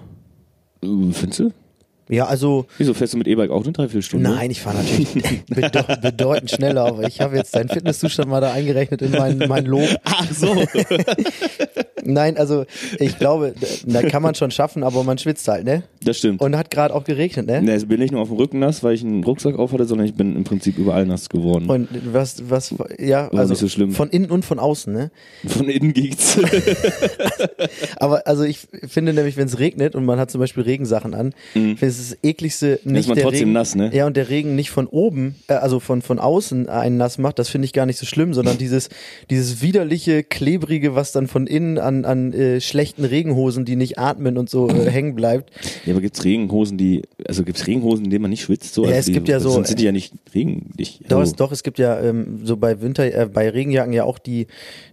findest 1.13 1.39
du? 1.41 1.53
Ja, 2.09 2.27
also 2.27 2.67
Wieso 2.79 2.95
fährst 2.95 3.15
du 3.15 3.19
mit 3.19 3.27
E-Bike 3.27 3.51
auch 3.51 3.65
eine 3.65 3.73
Dreiviertelstunde? 3.73 4.31
nein, 4.31 4.51
ich 4.51 4.61
fahre 4.63 4.77
natürlich 4.77 5.09
bedeu- 5.51 6.01
bedeutend 6.01 6.51
schneller, 6.53 6.85
aber 6.87 7.03
ich 7.09 7.21
habe 7.21 7.37
jetzt 7.37 7.55
deinen 7.57 7.69
Fitnesszustand 7.69 8.29
mal 8.31 8.41
da 8.41 8.53
eingerechnet 8.53 9.03
in 9.03 9.11
mein, 9.11 9.39
mein 9.49 9.65
Lob. 9.67 9.89
Ach 10.05 10.31
so. 10.33 10.55
Nein, 12.07 12.37
also 12.37 12.65
ich 12.99 13.19
glaube, 13.19 13.55
da 13.87 14.03
kann 14.03 14.23
man 14.23 14.35
schon 14.35 14.51
schaffen, 14.51 14.83
aber 14.83 15.05
man 15.05 15.19
schwitzt 15.19 15.47
halt, 15.49 15.65
ne? 15.65 15.83
Das 16.05 16.19
stimmt. 16.19 16.41
Und 16.41 16.57
hat 16.57 16.71
gerade 16.71 16.95
auch 16.95 17.05
geregnet, 17.05 17.47
ne? 17.47 17.63
Ne, 17.63 17.73
es 17.75 17.87
bin 17.87 17.99
nicht 18.01 18.13
nur 18.13 18.21
auf 18.23 18.29
dem 18.29 18.37
Rücken 18.37 18.59
nass, 18.61 18.83
weil 18.83 18.95
ich 18.95 19.03
einen 19.03 19.25
Rucksack 19.25 19.59
auf 19.59 19.73
hatte, 19.73 19.85
sondern 19.85 20.07
ich 20.07 20.15
bin 20.15 20.37
im 20.37 20.45
Prinzip 20.45 20.79
überall 20.79 21.05
nass 21.07 21.29
geworden. 21.29 21.69
Und 21.69 21.89
was, 22.13 22.49
was, 22.49 22.75
ja, 22.99 23.31
War 23.33 23.41
also 23.41 23.53
nicht 23.53 23.61
so 23.61 23.69
schlimm. 23.69 23.93
von 23.93 24.09
innen 24.11 24.31
und 24.31 24.45
von 24.45 24.59
außen, 24.59 24.93
ne? 24.93 25.11
Von 25.47 25.69
innen 25.69 25.93
geht's. 25.93 26.39
Aber 27.99 28.27
also 28.27 28.45
ich 28.45 28.61
finde 28.89 29.13
nämlich, 29.13 29.37
wenn 29.37 29.47
es 29.47 29.59
regnet 29.59 29.95
und 29.95 30.05
man 30.05 30.19
hat 30.19 30.31
zum 30.31 30.41
Beispiel 30.41 30.63
Regensachen 30.63 31.15
an, 31.15 31.33
finde 31.53 31.75
ich 31.75 31.83
es 31.83 32.11
das 32.11 32.19
ekligste 32.23 32.81
nicht 32.85 33.07
Mhm. 33.07 33.11
man 33.11 33.15
der 33.17 33.25
trotzdem 33.25 33.41
Regen, 33.41 33.53
nass, 33.53 33.75
ne? 33.75 33.91
Ja, 33.95 34.07
und 34.07 34.17
der 34.17 34.29
Regen 34.29 34.55
nicht 34.57 34.71
von 34.71 34.87
oben, 34.87 35.37
äh, 35.49 35.55
also 35.55 35.81
von 35.81 36.03
von 36.03 36.19
außen 36.19 36.69
einen 36.69 36.97
nass 36.97 37.19
macht, 37.19 37.39
das 37.39 37.49
finde 37.49 37.67
ich 37.67 37.73
gar 37.73 37.87
nicht 37.87 37.99
so 37.99 38.07
schlimm, 38.07 38.35
sondern 38.35 38.59
dieses 38.59 38.89
dieses 39.31 39.63
widerliche, 39.63 40.23
klebrige, 40.23 40.95
was 40.95 41.13
dann 41.13 41.27
von 41.29 41.47
innen 41.47 41.79
an 41.79 41.96
an 42.05 42.33
äh, 42.33 42.61
schlechten 42.61 43.05
Regenhosen, 43.05 43.65
die 43.65 43.77
nicht 43.77 43.99
atmen 43.99 44.37
und 44.39 44.51
so 44.51 44.69
äh, 44.69 44.91
hängen 44.91 45.15
bleibt. 45.15 45.51
ja, 45.85 45.93
aber 45.93 46.01
gibt's 46.03 46.25
Regenhosen, 46.25 46.77
die, 46.79 47.03
also 47.27 47.43
gibt's 47.45 47.67
Regenhosen, 47.67 48.05
in 48.05 48.11
denen 48.11 48.23
man 48.23 48.31
nicht 48.31 48.43
schwitzt? 48.43 48.75
So? 48.75 48.83
Ja, 48.83 48.89
Also 48.89 48.99
es 49.01 49.07
die, 49.07 49.13
gibt 49.13 49.29
ja 49.29 49.41
so- 49.41 49.51
Sonst 49.51 49.69
sind 49.69 49.81
die 49.81 49.85
ja 49.85 49.93
nicht 49.93 50.13
regendicht. 50.35 51.03
Doch, 51.11 51.19
Also, 51.21 51.31
es, 51.33 51.37
doch, 51.37 51.53
es 51.53 51.63
gibt 51.63 51.79
ja 51.79 51.99
ähm, 52.01 52.41
so 52.45 52.57
bei 52.57 52.81
Winter, 52.81 53.05
äh, 53.05 53.27
bei 53.33 53.49
Regenjacken 53.49 53.93
ja 53.93 54.05
auch 54.05 54.19
die, 54.19 54.47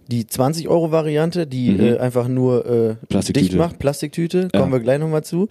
die 0.08 0.26
20 0.26 0.68
Euro 0.68 0.90
Variante, 0.90 1.46
die 1.46 1.70
Mhm. 1.70 1.80
äh, 1.80 1.96
einfach 1.98 2.28
nur 2.28 2.64
äh, 2.66 2.94
Plastiktüte. 3.08 3.46
dicht 3.46 3.58
macht, 3.58 3.78
Plastiktüte, 3.78 4.48
Ja. 4.52 4.60
kommen 4.60 4.72
wir 4.72 4.80
gleich 4.80 4.98
nochmal 5.00 5.24
zu. 5.24 5.48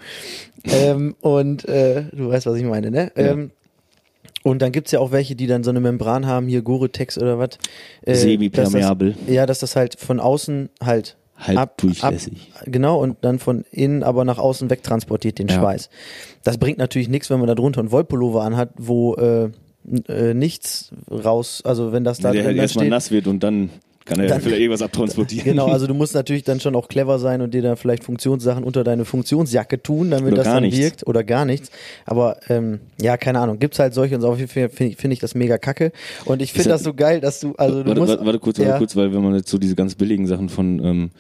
ähm, 0.66 1.16
und 1.22 1.68
äh, 1.68 2.04
du 2.14 2.30
weißt, 2.30 2.46
was 2.46 2.58
ich 2.58 2.64
meine, 2.64 2.90
ne? 2.92 3.12
Ja. 3.16 3.32
Ähm, 3.32 3.52
und 4.46 4.62
dann 4.62 4.74
gibt's 4.74 4.92
ja 4.92 5.00
auch 5.00 5.12
welche, 5.12 5.36
die 5.36 5.48
dann 5.48 5.64
so 5.64 5.70
eine 5.70 5.80
Membran 5.80 6.26
haben, 6.26 6.48
hier 6.48 6.62
Gore-Tex 6.64 7.18
oder 7.18 7.40
was. 7.40 7.52
Äh, 8.06 8.16
Semi-permeabel. 8.16 9.16
das- 9.26 9.34
Ja, 9.34 9.46
dass 9.46 9.60
das 9.60 9.76
halt 9.78 9.98
von 9.98 10.20
außen 10.20 10.70
halt 10.84 11.16
Halb 11.36 11.58
ab, 11.58 11.78
durchlässig. 11.78 12.52
Ab, 12.56 12.64
genau, 12.68 13.00
und 13.00 13.18
dann 13.22 13.40
von 13.40 13.66
innen 13.72 14.04
aber 14.04 14.24
nach 14.26 14.38
außen 14.38 14.70
wegtransportiert 14.70 15.40
den 15.40 15.48
Ja. 15.48 15.60
Schweiß. 15.60 15.90
Das 16.44 16.58
bringt 16.58 16.78
natürlich 16.78 17.10
nichts, 17.10 17.30
wenn 17.30 17.40
man 17.40 17.48
da 17.48 17.56
drunter 17.56 17.80
einen 17.80 17.92
Wollpullover 17.92 18.44
anhat, 18.44 18.70
wo 18.78 19.16
äh, 19.16 19.50
äh, 20.08 20.34
nichts 20.34 20.92
raus, 21.12 21.62
also 21.66 21.92
wenn 21.92 22.04
das 22.04 22.20
da 22.20 22.32
der 22.32 22.44
drin 22.44 22.52
halt 22.52 22.62
erstmal 22.62 22.88
nass 22.88 23.12
wird 23.12 23.28
und 23.28 23.42
dann 23.44 23.70
kann 24.06 24.20
er 24.20 24.28
Dann- 24.28 24.42
vielleicht 24.42 24.62
irgendwas 24.62 24.82
abtransportieren. 24.82 25.46
Genau, 25.46 25.68
also 25.68 25.88
du 25.88 25.94
musst 25.96 26.14
natürlich 26.14 26.44
dann 26.44 26.60
schon 26.60 26.76
auch 26.76 26.88
clever 26.88 27.20
sein 27.20 27.42
und 27.42 27.54
dir 27.54 27.62
da 27.62 27.76
vielleicht 27.76 28.04
Funktionssachen 28.04 28.64
unter 28.64 28.84
deine 28.84 29.06
Funktionsjacke 29.06 29.82
tun, 29.82 30.12
damit 30.12 30.38
das 30.38 30.46
dann 30.46 30.64
nichts. 30.64 30.80
wirkt 30.80 31.08
oder 31.08 31.24
gar 31.24 31.46
nichts. 31.46 31.72
Aber 32.06 32.38
ähm, 32.50 32.80
ja, 33.00 33.18
keine 33.18 33.40
Ahnung, 33.40 33.60
gibt's 33.60 33.80
halt 33.80 33.94
solche 33.94 34.16
und 34.16 34.22
so. 34.22 34.30
Auf 34.30 34.40
jeden 34.40 34.50
Fall 34.52 34.70
finde 34.70 34.92
ich, 34.94 34.98
find 34.98 35.14
ich 35.14 35.20
das 35.20 35.36
mega 35.36 35.58
kacke. 35.58 35.92
Und 36.26 36.42
ich 36.42 36.54
finde 36.54 36.70
das 36.70 36.84
so 36.84 36.94
geil, 36.94 37.22
dass 37.22 37.40
du, 37.40 37.54
also 37.56 37.84
du 37.84 37.88
warte, 37.90 38.00
musst. 38.02 38.12
warte, 38.12 38.26
warte 38.26 38.40
kurz, 38.40 38.60
warte 38.60 38.72
ja, 38.72 38.78
kurz, 38.78 38.96
weil 38.96 39.14
wenn 39.14 39.22
man 39.24 39.36
jetzt 39.36 39.50
so 39.50 39.58
diese 39.58 39.76
ganz 39.76 39.96
billigen 39.96 40.28
Sachen 40.28 40.50
von, 40.50 40.84
ähm, 40.84 41.12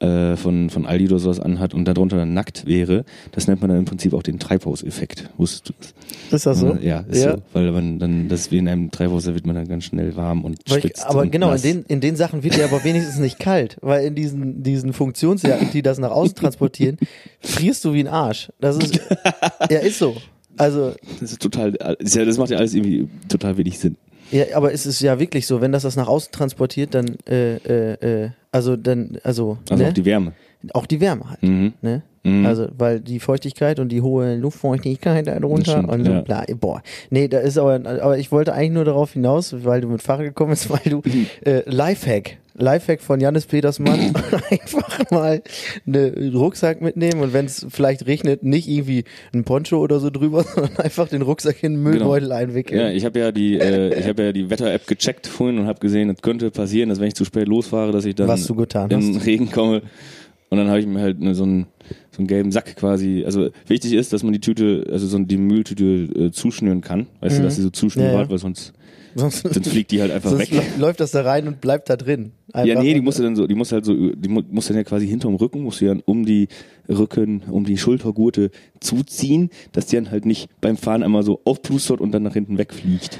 äh, 0.00 0.36
von, 0.36 0.68
von 0.70 0.84
Aldi 0.86 1.06
oder 1.06 1.18
sowas 1.18 1.40
anhat 1.40 1.72
und 1.74 1.86
darunter 1.86 2.16
dann 2.16 2.34
nackt 2.34 2.66
wäre, 2.66 3.04
das 3.32 3.46
nennt 3.48 3.60
man 3.60 3.70
dann 3.70 3.78
im 3.80 3.84
Prinzip 3.86 4.12
auch 4.12 4.22
den 4.22 4.38
Treibhauseffekt. 4.38 5.30
Wusstest 5.38 5.68
du 5.68 5.72
das? 5.78 5.94
Ist 6.32 6.46
das 6.46 6.58
so? 6.58 6.76
Ja, 6.82 7.00
ist 7.08 7.24
Ja. 7.24 7.36
so. 7.36 7.42
Weil 7.52 7.70
man 7.72 7.98
dann, 7.98 8.28
das 8.28 8.50
wie 8.50 8.58
in 8.58 8.68
einem 8.68 8.90
Treibhaus, 8.90 9.24
da 9.24 9.34
wird 9.34 9.46
man 9.46 9.54
dann 9.56 9.68
ganz 9.68 9.84
schnell 9.84 10.14
warm 10.16 10.44
und 10.44 10.58
Weil 10.68 10.78
ich, 10.78 10.82
schwitzt. 10.84 11.06
aber 11.06 11.20
und 11.22 11.32
genau, 11.32 11.52
in 11.52 11.62
den, 11.62 11.82
in 11.84 12.00
den 12.00 12.16
Sachen 12.16 12.42
wird 12.42 12.56
dir 12.56 12.64
aber 12.64 12.82
wenigstens 12.84 13.18
nicht 13.18 13.38
kalt, 13.38 13.76
weil 13.80 14.04
in 14.06 14.14
diesen, 14.14 14.62
diesen 14.62 14.92
Funktionsjacken, 14.92 15.70
die 15.72 15.82
das 15.82 15.98
nach 15.98 16.10
außen 16.10 16.34
transportieren, 16.36 16.98
frierst 17.40 17.84
du 17.84 17.92
wie 17.94 18.00
ein 18.00 18.08
Arsch. 18.08 18.50
Das 18.60 18.76
ist, 18.76 19.00
ja, 19.70 19.78
ist 19.78 19.98
so. 19.98 20.16
Also, 20.58 20.94
Das 21.20 21.32
ist 21.32 21.40
total, 21.42 21.74
ja, 22.02 22.24
das 22.24 22.38
macht 22.38 22.50
ja 22.50 22.58
alles 22.58 22.74
irgendwie 22.74 23.08
total 23.28 23.56
wenig 23.58 23.78
Sinn. 23.78 23.96
ja, 24.30 24.44
aber 24.54 24.72
es 24.72 24.86
ist 24.86 25.00
ja 25.00 25.18
wirklich 25.20 25.46
so, 25.46 25.60
wenn 25.60 25.70
das 25.70 25.82
das 25.82 25.96
nach 25.96 26.08
außen 26.08 26.32
transportiert, 26.32 26.94
dann, 26.94 27.16
äh, 27.28 27.56
äh, 27.56 28.24
äh, 28.24 28.30
also 28.56 28.76
dann, 28.76 29.18
also, 29.22 29.58
Also 29.70 29.82
ne? 29.82 29.90
auch 29.90 29.94
die 29.94 30.04
Wärme. 30.04 30.32
auch 30.72 30.86
die 30.86 31.00
Wärme 31.00 31.28
halt. 31.30 31.42
Mhm. 31.42 31.74
Ne? 31.82 32.02
Mhm. 32.26 32.46
Also, 32.46 32.68
weil 32.76 33.00
die 33.00 33.20
Feuchtigkeit 33.20 33.78
und 33.78 33.90
die 33.90 34.02
hohe 34.02 34.36
Luftfeuchtigkeit 34.36 35.26
darunter 35.26 35.72
stimmt, 35.72 35.88
und 35.90 36.06
ja. 36.06 36.20
bla, 36.22 36.44
boah. 36.58 36.82
Nee, 37.10 37.28
da 37.28 37.38
ist 37.38 37.56
aber, 37.58 37.74
aber 37.74 38.18
ich 38.18 38.32
wollte 38.32 38.52
eigentlich 38.52 38.72
nur 38.72 38.84
darauf 38.84 39.12
hinaus, 39.12 39.54
weil 39.64 39.80
du 39.80 39.88
mit 39.88 40.02
Fahrrad 40.02 40.24
gekommen 40.26 40.50
bist, 40.50 40.70
weil 40.70 40.80
du, 40.90 41.02
Mhm. 41.06 41.26
äh, 41.44 41.62
Lifehack. 41.66 42.38
Lifehack 42.58 43.02
von 43.02 43.20
Jannis 43.20 43.44
Petersmann, 43.44 44.14
einfach 44.50 45.10
mal 45.10 45.42
einen 45.86 46.34
Rucksack 46.34 46.80
mitnehmen 46.80 47.20
und 47.20 47.34
wenn 47.34 47.44
es 47.44 47.66
vielleicht 47.68 48.06
regnet, 48.06 48.42
nicht 48.44 48.66
irgendwie 48.66 49.04
ein 49.34 49.44
Poncho 49.44 49.78
oder 49.78 50.00
so 50.00 50.08
drüber, 50.08 50.42
sondern 50.54 50.76
einfach 50.78 51.06
den 51.08 51.20
Rucksack 51.20 51.62
in 51.62 51.74
den 51.74 51.82
Müllbeutel 51.82 52.32
einwickeln. 52.32 52.80
Ja, 52.80 52.88
ich 52.88 53.04
habe 53.04 53.18
ja 53.18 53.30
die, 53.30 53.58
äh, 53.58 53.98
ich 53.98 54.06
habe 54.08 54.22
ja 54.24 54.32
die 54.32 54.48
Wetter-App 54.48 54.86
gecheckt 54.86 55.26
vorhin 55.26 55.58
und 55.58 55.66
habe 55.66 55.80
gesehen, 55.80 56.08
es 56.08 56.22
könnte 56.22 56.50
passieren, 56.50 56.88
dass 56.88 56.98
wenn 56.98 57.08
ich 57.08 57.14
zu 57.14 57.26
spät 57.26 57.46
losfahre, 57.46 57.92
dass 57.92 58.06
ich 58.06 58.14
dann 58.14 58.26
Was 58.26 58.46
du 58.46 58.54
getan 58.54 58.90
in 58.90 59.00
den. 59.12 59.20
Regen 59.20 59.50
komme. 59.50 59.82
Und 60.48 60.58
dann 60.58 60.68
habe 60.68 60.78
ich 60.80 60.86
mir 60.86 61.00
halt 61.00 61.16
so, 61.32 61.42
einen, 61.42 61.66
so 62.16 62.20
einen 62.20 62.26
gelben 62.28 62.50
Sack 62.52 62.76
quasi. 62.76 63.22
Also 63.24 63.48
wichtig 63.66 63.92
ist, 63.92 64.12
dass 64.12 64.22
man 64.22 64.32
die 64.32 64.40
Tüte, 64.40 64.86
also 64.90 65.06
so 65.06 65.18
die 65.18 65.36
Mülltüte 65.36 65.84
äh, 65.84 66.30
zuschnüren 66.32 66.80
kann. 66.80 67.06
Weißt 67.20 67.38
du, 67.38 67.42
dass 67.42 67.56
sie 67.56 67.62
so 67.62 67.70
zuschnürt, 67.70 68.12
Ja, 68.12 68.22
ja. 68.22 68.30
weil 68.30 68.38
sonst, 68.38 68.72
Sonst, 69.14 69.42
sonst 69.52 69.68
fliegt 69.68 69.90
die 69.92 70.00
halt 70.02 70.10
einfach 70.12 70.28
sonst 70.30 70.50
weg. 70.52 70.60
lä- 70.60 70.78
läuft 70.80 71.00
das 71.00 71.10
da 71.10 71.22
rein 71.22 71.48
und 71.48 71.60
bleibt 71.62 71.88
da 71.88 71.96
drin. 71.96 72.32
Ja, 72.54 72.62
Einfach. 72.62 72.82
nee, 72.82 72.92
die 72.94 73.00
musst 73.00 73.18
du 73.18 73.22
dann 73.22 73.34
so, 73.36 73.46
die 73.46 73.54
muss 73.54 73.72
halt 73.72 73.84
so, 73.86 73.94
die 73.94 74.28
mu- 74.28 74.42
musst 74.50 74.68
dann 74.68 74.76
ja 74.76 74.84
quasi 74.84 75.06
hinterm 75.08 75.34
Rücken, 75.36 75.62
musst 75.62 75.80
du 75.80 75.86
dann 75.86 76.00
um 76.04 76.26
die 76.26 76.48
Rücken, 76.88 77.42
um 77.50 77.64
die 77.64 77.78
Schultergurte 77.78 78.50
zuziehen, 78.80 79.50
dass 79.72 79.86
die 79.86 79.96
dann 79.96 80.10
halt 80.10 80.26
nicht 80.26 80.48
beim 80.60 80.76
Fahren 80.76 81.02
einmal 81.02 81.22
so 81.22 81.40
aufplustert 81.44 82.00
und 82.00 82.12
dann 82.12 82.22
nach 82.24 82.34
hinten 82.34 82.58
wegfliegt. 82.58 83.18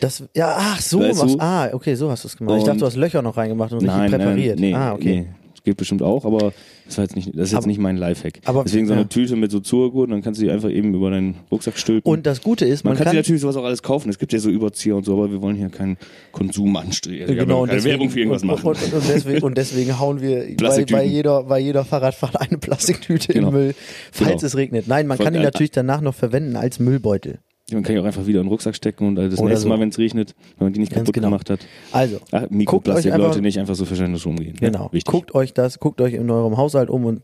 Das, 0.00 0.24
ja, 0.34 0.54
ach, 0.58 0.80
so 0.80 1.00
Weißt 1.00 1.22
was. 1.22 1.32
du? 1.34 1.38
Ah, 1.40 1.68
okay, 1.72 1.94
so 1.94 2.10
hast 2.10 2.24
du 2.24 2.28
es 2.28 2.36
gemacht. 2.36 2.56
ich 2.58 2.62
dachte, 2.64 2.72
Und- 2.72 2.80
du 2.82 2.86
hast 2.86 2.96
Löcher 2.96 3.22
noch 3.22 3.36
reingemacht 3.36 3.72
und 3.72 3.78
richtig 3.78 3.96
Nein, 3.96 4.10
präpariert. 4.10 4.58
nein, 4.60 4.70
nee, 4.70 4.74
ah, 4.74 4.92
okay. 4.94 5.20
nee. 5.20 5.26
Das 5.68 5.72
geht 5.72 5.76
bestimmt 5.78 6.02
auch, 6.02 6.24
aber 6.24 6.52
das, 6.86 6.96
war 6.96 7.04
jetzt 7.04 7.14
nicht, 7.16 7.28
das 7.28 7.34
ist 7.48 7.50
jetzt 7.52 7.58
Aber- 7.58 7.66
nicht 7.66 7.78
mein 7.78 7.96
Lifehack. 7.96 8.40
aber- 8.46 8.64
Deswegen 8.64 8.86
so 8.86 8.92
eine 8.94 9.02
ja. 9.02 9.08
Tüte 9.08 9.36
mit 9.36 9.50
so 9.50 9.60
Zurgurten, 9.60 10.12
dann 10.12 10.22
kannst 10.22 10.40
du 10.40 10.44
die 10.44 10.50
einfach 10.50 10.70
eben 10.70 10.94
über 10.94 11.10
deinen 11.10 11.34
Rucksack 11.50 11.76
stülpen. 11.78 12.10
Und 12.10 12.26
das 12.26 12.42
Gute 12.42 12.64
ist, 12.64 12.84
man, 12.84 12.92
man, 12.92 12.96
kann, 12.96 13.04
kann, 13.04 13.10
sich 13.12 13.18
natürlich 13.18 13.42
sowas 13.42 13.56
auch 13.56 13.64
alles 13.64 13.82
kaufen. 13.82 14.08
Es 14.08 14.18
gibt 14.18 14.32
ja 14.32 14.38
so 14.38 14.48
Überzieher 14.50 14.96
und 14.96 15.04
so, 15.04 15.12
aber 15.14 15.30
wir 15.30 15.42
wollen 15.42 15.56
hier 15.56 15.68
keinen 15.68 15.98
Konsum 16.32 16.74
anstreben. 16.76 17.28
Wir 17.28 17.34
genau, 17.36 17.62
keine 17.66 17.74
deswegen, 17.76 17.92
Werbung 17.92 18.10
für 18.10 18.18
irgendwas 18.20 18.44
machen. 18.44 18.66
Und, 18.66 18.82
und, 18.82 18.92
und, 18.94 19.02
deswegen, 19.08 19.42
und 19.44 19.58
deswegen 19.58 19.98
hauen 19.98 20.20
wir 20.22 20.46
bei, 20.56 20.84
bei, 20.90 21.04
jeder, 21.04 21.42
bei 21.44 21.58
jeder 21.60 21.84
Fahrradfahrt 21.84 22.40
eine 22.40 22.56
Plastiktüte 22.58 23.32
Genau. 23.34 23.48
in 23.48 23.54
den 23.54 23.60
Müll, 23.64 23.74
falls 24.12 24.30
Genau. 24.30 24.46
es 24.46 24.56
regnet. 24.56 24.88
Nein, 24.88 25.06
man 25.06 25.16
Voll 25.18 25.24
kann 25.26 25.34
ihn 25.34 25.38
geil. 25.38 25.44
natürlich 25.44 25.70
danach 25.72 26.00
noch 26.00 26.14
verwenden 26.14 26.56
als 26.56 26.78
Müllbeutel. 26.78 27.38
Man 27.72 27.82
kann 27.82 27.94
ja 27.94 28.00
auch 28.00 28.06
einfach 28.06 28.26
wieder 28.26 28.40
in 28.40 28.46
den 28.46 28.50
Rucksack 28.50 28.74
stecken 28.74 29.06
und 29.08 29.14
das 29.16 29.38
Oder 29.38 29.48
nächste 29.50 29.62
so. 29.64 29.68
Mal, 29.68 29.78
wenn 29.80 29.90
es 29.90 29.98
regnet, 29.98 30.34
wenn 30.58 30.66
man 30.66 30.72
die 30.72 30.80
nicht 30.80 30.90
Ganz 30.92 31.00
kaputt 31.02 31.14
genau. 31.14 31.26
gemacht 31.28 31.50
hat. 31.50 31.60
Also, 31.92 32.18
Ach, 32.32 32.44
Mikroplastik, 32.50 33.12
einfach- 33.12 33.28
Leute, 33.28 33.42
nicht 33.42 33.58
einfach 33.58 33.74
so 33.74 33.84
verschwenderisch 33.84 34.26
umgehen. 34.26 34.54
Ja, 34.60 34.68
genau. 34.70 34.84
wichtig. 34.92 35.04
Guckt 35.12 35.34
euch 35.34 35.52
das, 35.52 35.78
guckt 35.78 36.00
euch 36.00 36.14
in 36.14 36.30
eurem 36.30 36.56
Haushalt 36.56 36.88
um 36.90 37.04
und 37.04 37.22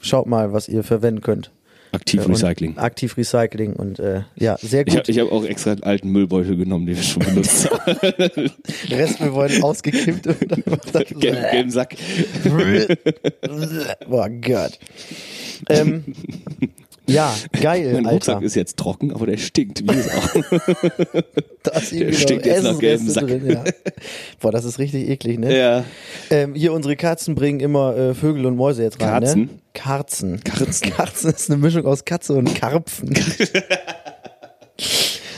schaut 0.00 0.26
mal, 0.26 0.52
was 0.52 0.68
ihr 0.68 0.82
verwenden 0.82 1.20
könnt. 1.20 1.50
Aktiv 1.92 2.24
Äh, 2.24 2.28
Recycling. 2.28 2.78
Aktiv 2.78 3.16
Recycling 3.16 3.72
und 3.72 3.98
äh, 3.98 4.22
ja, 4.36 4.56
sehr 4.58 4.86
Ich 4.86 4.94
gut. 4.94 5.02
habe 5.02 5.10
ich 5.10 5.18
hab 5.18 5.32
auch 5.32 5.44
extra 5.44 5.72
einen 5.72 5.82
alten 5.82 6.08
Müllbeutel 6.10 6.56
genommen, 6.56 6.86
den 6.86 6.94
wir 6.94 7.02
schon 7.02 7.24
benutzt 7.24 7.68
haben. 7.68 7.98
Restmüllbeutel 8.90 9.62
ausgekippt 9.64 10.26
und 10.28 10.36
dann 10.92 11.04
Gelben, 11.18 11.42
gelben 11.50 11.70
Sack. 11.70 11.96
Boah 14.08 14.28
Gott. 14.28 14.78
Ähm, 15.68 16.04
ja, 17.12 17.34
geil, 17.60 17.92
Mein 17.94 18.06
Rucksack 18.06 18.36
Alter. 18.36 18.46
ist 18.46 18.54
jetzt 18.56 18.76
trocken, 18.76 19.12
aber 19.12 19.26
der 19.26 19.36
stinkt, 19.36 19.82
wie 19.82 19.98
es 19.98 20.08
auch. 20.10 20.34
Da 21.62 21.72
ist 21.72 21.92
irgendwie 21.92 22.12
der 22.12 22.18
stinkt 22.18 22.46
jetzt 22.46 22.62
nach 22.62 22.78
gelbem 22.78 23.08
Sack. 23.10 23.26
drin, 23.26 23.50
ja. 23.50 23.64
Boah, 24.40 24.50
das 24.50 24.64
ist 24.64 24.78
richtig 24.78 25.08
eklig, 25.10 25.38
ne? 25.38 25.54
ja. 25.58 25.84
Ähm, 26.30 26.54
hier, 26.54 26.72
unsere 26.72 26.96
Katzen 26.96 27.34
bringen 27.34 27.60
immer 27.60 27.94
äh, 27.96 28.14
Vögel 28.14 28.46
und 28.46 28.56
Mäuse 28.56 28.82
jetzt 28.82 28.98
rein, 29.00 29.08
Karzen? 29.20 29.40
ne? 29.42 29.48
Karzen. 29.74 30.42
Karzen. 30.42 30.90
Karzen 30.96 31.30
ist 31.32 31.50
eine 31.50 31.58
Mischung 31.60 31.84
aus 31.84 32.04
Katze 32.06 32.32
und 32.32 32.54
Karpfen. 32.54 33.12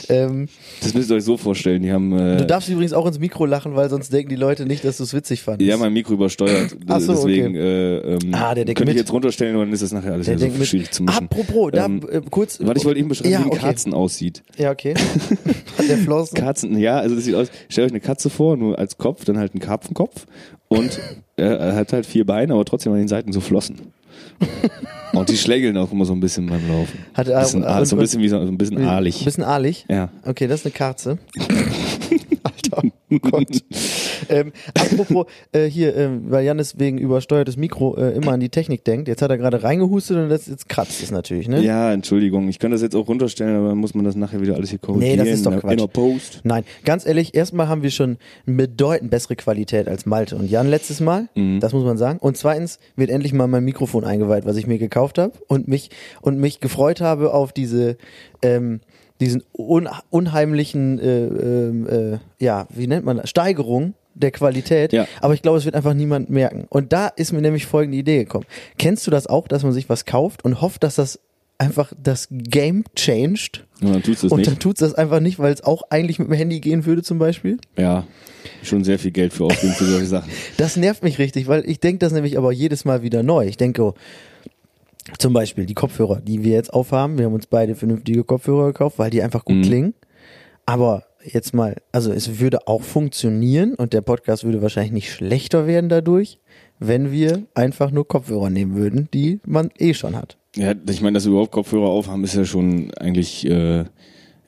ähm, 0.09 0.47
Das 0.81 0.93
müsst 0.93 1.09
ihr 1.09 1.15
euch 1.17 1.23
so 1.23 1.37
vorstellen. 1.37 1.81
Die 1.83 1.91
haben. 1.91 2.11
Äh, 2.17 2.37
du 2.37 2.45
darfst 2.45 2.69
übrigens 2.69 2.93
auch 2.93 3.05
ins 3.07 3.19
Mikro 3.19 3.45
lachen, 3.45 3.75
weil 3.75 3.89
sonst 3.89 4.11
denken 4.13 4.29
die 4.29 4.35
Leute 4.35 4.65
nicht, 4.65 4.83
dass 4.85 4.97
du 4.97 5.03
es 5.03 5.13
witzig 5.13 5.41
fandest. 5.43 5.69
ja, 5.69 5.77
mein 5.77 5.93
Mikro 5.93 6.13
übersteuert. 6.13 6.75
Ach 6.87 6.99
so, 6.99 7.13
Deswegen 7.13 7.55
äh, 7.55 7.97
ähm, 7.97 8.19
Ah, 8.33 8.53
der 8.55 8.65
denkt 8.65 8.77
könnte 8.77 8.91
ich 8.93 8.97
jetzt 8.97 9.11
runterstellen 9.13 9.55
und 9.55 9.61
dann 9.65 9.73
ist 9.73 9.83
das 9.83 9.91
nachher 9.91 10.13
alles 10.13 10.25
Der 10.25 10.37
so 10.37 10.43
denkt 10.45 10.59
mit, 10.59 10.67
schwierig 10.67 10.91
zu 10.91 11.03
mischen. 11.03 11.23
apropos, 11.25 11.71
da 11.71 11.85
Ähm, 11.85 12.01
äh, 12.11 12.21
kurz. 12.29 12.59
Warte, 12.61 12.79
ich 12.79 12.85
wollte 12.85 12.99
eben 12.99 13.09
beschreiben, 13.09 13.31
Ja, 13.31 13.39
wie 13.39 13.43
ein 13.43 13.49
okay. 13.51 13.59
Katzen 13.59 13.93
aussieht. 13.93 14.43
Ja, 14.57 14.71
okay. 14.71 14.93
Hat 15.77 15.89
der 15.89 15.97
Flossen. 15.97 16.35
Katzen, 16.35 16.77
ja, 16.79 16.97
also 16.99 17.15
das 17.15 17.25
sieht 17.25 17.35
aus, 17.35 17.47
stellt 17.69 17.87
euch 17.87 17.91
eine 17.91 17.99
Katze 18.01 18.29
vor, 18.29 18.57
nur 18.57 18.77
als 18.79 18.97
Kopf, 18.97 19.25
dann 19.25 19.37
halt 19.37 19.53
ein 19.55 19.59
Karpfenkopf 19.59 20.25
und 20.67 20.99
äh, 21.37 21.43
er 21.43 21.75
hat 21.75 21.93
halt 21.93 22.05
vier 22.05 22.25
Beine, 22.25 22.53
aber 22.53 22.65
trotzdem 22.65 22.91
an 22.93 22.99
den 22.99 23.07
Seiten 23.07 23.31
so 23.33 23.41
Flossen. 23.41 23.77
Und 25.13 25.29
die 25.29 25.37
schlägeln 25.37 25.77
auch 25.77 25.91
immer 25.91 26.05
so 26.05 26.13
ein 26.13 26.19
bisschen 26.19 26.47
beim 26.47 26.67
Laufen. 26.67 26.99
Hat, 27.13 27.27
äh, 27.27 27.33
bisschen, 27.39 27.63
und- 27.63 27.85
so 27.85 27.95
ein 27.95 27.99
bisschen 27.99 28.21
wie 28.21 28.29
so, 28.29 28.39
so 28.45 28.51
ein 28.51 28.57
bisschen 28.57 28.77
Ein 28.77 28.87
aalig. 28.87 29.23
bisschen 29.23 29.43
aalig. 29.43 29.85
Ja. 29.89 30.09
Okay, 30.25 30.47
das 30.47 30.61
ist 30.61 30.65
eine 30.65 30.73
Katze. 30.73 31.17
Alter, 32.43 32.83
oh 33.11 33.19
Gott. 33.19 33.47
Ähm, 34.29 34.51
apropos, 34.73 35.25
äh, 35.51 35.65
hier, 35.65 35.95
ähm, 35.95 36.25
weil 36.29 36.45
Janis 36.45 36.79
wegen 36.79 36.97
übersteuertes 36.97 37.57
Mikro 37.57 37.95
äh, 37.97 38.11
immer 38.11 38.33
an 38.33 38.39
die 38.39 38.49
Technik 38.49 38.83
denkt. 38.83 39.07
Jetzt 39.07 39.21
hat 39.21 39.31
er 39.31 39.37
gerade 39.37 39.63
reingehustet 39.63 40.17
und 40.17 40.29
das, 40.29 40.47
jetzt 40.47 40.69
kratzt 40.69 41.01
es 41.01 41.11
natürlich, 41.11 41.47
ne? 41.47 41.61
Ja, 41.61 41.91
Entschuldigung, 41.93 42.47
ich 42.49 42.59
kann 42.59 42.71
das 42.71 42.81
jetzt 42.81 42.95
auch 42.95 43.07
runterstellen, 43.07 43.55
aber 43.57 43.69
dann 43.69 43.77
muss 43.77 43.93
man 43.93 44.05
das 44.05 44.15
nachher 44.15 44.41
wieder 44.41 44.55
alles 44.55 44.69
hier 44.69 44.79
korrigieren. 44.79 45.17
Nee, 45.17 45.17
das 45.17 45.27
ist 45.27 45.45
doch 45.45 45.59
Quatsch. 45.59 45.71
In 45.71 45.77
der 45.77 45.87
Post. 45.87 46.41
Nein, 46.43 46.63
ganz 46.85 47.05
ehrlich, 47.05 47.35
erstmal 47.35 47.67
haben 47.67 47.83
wir 47.83 47.91
schon 47.91 48.17
bedeutend 48.45 49.11
bessere 49.11 49.35
Qualität 49.35 49.87
als 49.87 50.05
Malte 50.05 50.35
und 50.35 50.49
Jan 50.49 50.69
letztes 50.69 50.99
Mal. 50.99 51.29
Mhm. 51.35 51.59
Das 51.59 51.73
muss 51.73 51.83
man 51.83 51.97
sagen. 51.97 52.19
Und 52.19 52.37
zweitens 52.37 52.79
wird 52.95 53.09
endlich 53.09 53.33
mal 53.33 53.47
mein 53.47 53.63
Mikrofon 53.63 54.03
eingeweiht, 54.03 54.45
was 54.45 54.57
ich 54.57 54.67
mir 54.67 54.77
gekauft 54.77 55.17
habe 55.17 55.33
und 55.47 55.67
mich 55.67 55.89
und 56.21 56.39
mich 56.39 56.59
gefreut 56.59 57.01
habe 57.01 57.33
auf 57.33 57.53
diese 57.53 57.97
ähm, 58.41 58.81
diesen 59.19 59.43
un 59.57 59.87
unheimlichen 60.09 60.99
äh, 60.99 61.25
ähm, 61.25 61.87
äh, 61.87 62.43
ja, 62.43 62.67
wie 62.69 62.87
nennt 62.87 63.05
man 63.05 63.17
das? 63.17 63.29
Steigerung 63.29 63.93
der 64.15 64.31
Qualität. 64.31 64.93
Ja. 64.93 65.07
Aber 65.21 65.33
ich 65.33 65.41
glaube, 65.41 65.57
es 65.57 65.65
wird 65.65 65.75
einfach 65.75 65.93
niemand 65.93 66.29
merken. 66.29 66.65
Und 66.69 66.93
da 66.93 67.07
ist 67.07 67.31
mir 67.33 67.41
nämlich 67.41 67.65
folgende 67.65 67.97
Idee 67.97 68.19
gekommen. 68.19 68.45
Kennst 68.77 69.05
du 69.07 69.11
das 69.11 69.27
auch, 69.27 69.47
dass 69.47 69.63
man 69.63 69.71
sich 69.73 69.89
was 69.89 70.05
kauft 70.05 70.45
und 70.45 70.61
hofft, 70.61 70.83
dass 70.83 70.95
das 70.95 71.19
einfach 71.57 71.93
das 72.01 72.27
Game 72.31 72.83
changed? 72.95 73.65
Und 73.81 73.93
dann 73.93 74.03
tust 74.03 74.23
du 74.23 74.27
es 74.27 74.31
Und 74.33 74.39
nicht. 74.39 74.49
dann 74.51 74.59
tut's 74.59 74.79
das 74.79 74.93
einfach 74.95 75.19
nicht, 75.19 75.39
weil 75.39 75.53
es 75.53 75.63
auch 75.63 75.83
eigentlich 75.89 76.19
mit 76.19 76.27
dem 76.29 76.33
Handy 76.33 76.59
gehen 76.59 76.85
würde 76.85 77.03
zum 77.03 77.19
Beispiel. 77.19 77.57
Ja, 77.77 78.05
schon 78.61 78.83
sehr 78.83 78.99
viel 78.99 79.11
Geld 79.11 79.33
für 79.33 79.45
ausgeben 79.45 79.73
für 79.73 79.85
solche 79.85 80.05
Sachen. 80.07 80.31
Das 80.57 80.75
nervt 80.77 81.03
mich 81.03 81.17
richtig, 81.19 81.47
weil 81.47 81.67
ich 81.69 81.79
denke 81.79 81.99
das 81.99 82.11
nämlich 82.13 82.37
aber 82.37 82.51
jedes 82.51 82.85
Mal 82.85 83.01
wieder 83.03 83.23
neu. 83.23 83.45
Ich 83.47 83.57
denke, 83.57 83.81
oh, 83.83 83.93
zum 85.17 85.33
Beispiel 85.33 85.65
die 85.65 85.73
Kopfhörer, 85.73 86.21
die 86.21 86.43
wir 86.43 86.53
jetzt 86.53 86.73
aufhaben. 86.73 87.17
Wir 87.17 87.25
haben 87.25 87.33
uns 87.33 87.47
beide 87.47 87.75
vernünftige 87.75 88.23
Kopfhörer 88.23 88.67
gekauft, 88.67 88.99
weil 88.99 89.09
die 89.09 89.21
einfach 89.21 89.43
gut 89.45 89.57
Mhm. 89.57 89.61
klingen. 89.63 89.93
Aber 90.65 91.03
jetzt 91.25 91.53
mal, 91.53 91.75
also 91.91 92.11
es 92.11 92.39
würde 92.39 92.67
auch 92.67 92.81
funktionieren 92.81 93.75
und 93.75 93.93
der 93.93 94.01
Podcast 94.01 94.43
würde 94.43 94.61
wahrscheinlich 94.61 94.93
nicht 94.93 95.11
schlechter 95.11 95.67
werden 95.67 95.89
dadurch, 95.89 96.39
wenn 96.79 97.11
wir 97.11 97.43
einfach 97.53 97.91
nur 97.91 98.07
Kopfhörer 98.07 98.49
nehmen 98.49 98.75
würden, 98.75 99.09
die 99.13 99.39
man 99.45 99.69
eh 99.77 99.93
schon 99.93 100.15
hat. 100.15 100.37
Ja, 100.55 100.73
ich 100.89 101.01
meine, 101.01 101.15
dass 101.15 101.25
wir 101.25 101.31
überhaupt 101.31 101.51
Kopfhörer 101.51 101.87
aufhaben, 101.87 102.23
ist 102.23 102.35
ja 102.35 102.45
schon 102.45 102.91
eigentlich, 102.95 103.45
äh, 103.49 103.85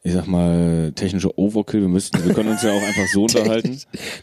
ich 0.06 0.14
sag 0.14 0.28
mal, 0.28 0.92
technischer 0.94 1.36
Overkill. 1.36 1.82
Wir 1.82 1.88
müssten, 1.88 2.24
wir 2.24 2.32
können 2.36 2.50
uns 2.50 2.62
ja 2.62 2.70
auch 2.70 2.82
einfach 2.82 3.08
so 3.12 3.24
unterhalten. 3.24 3.76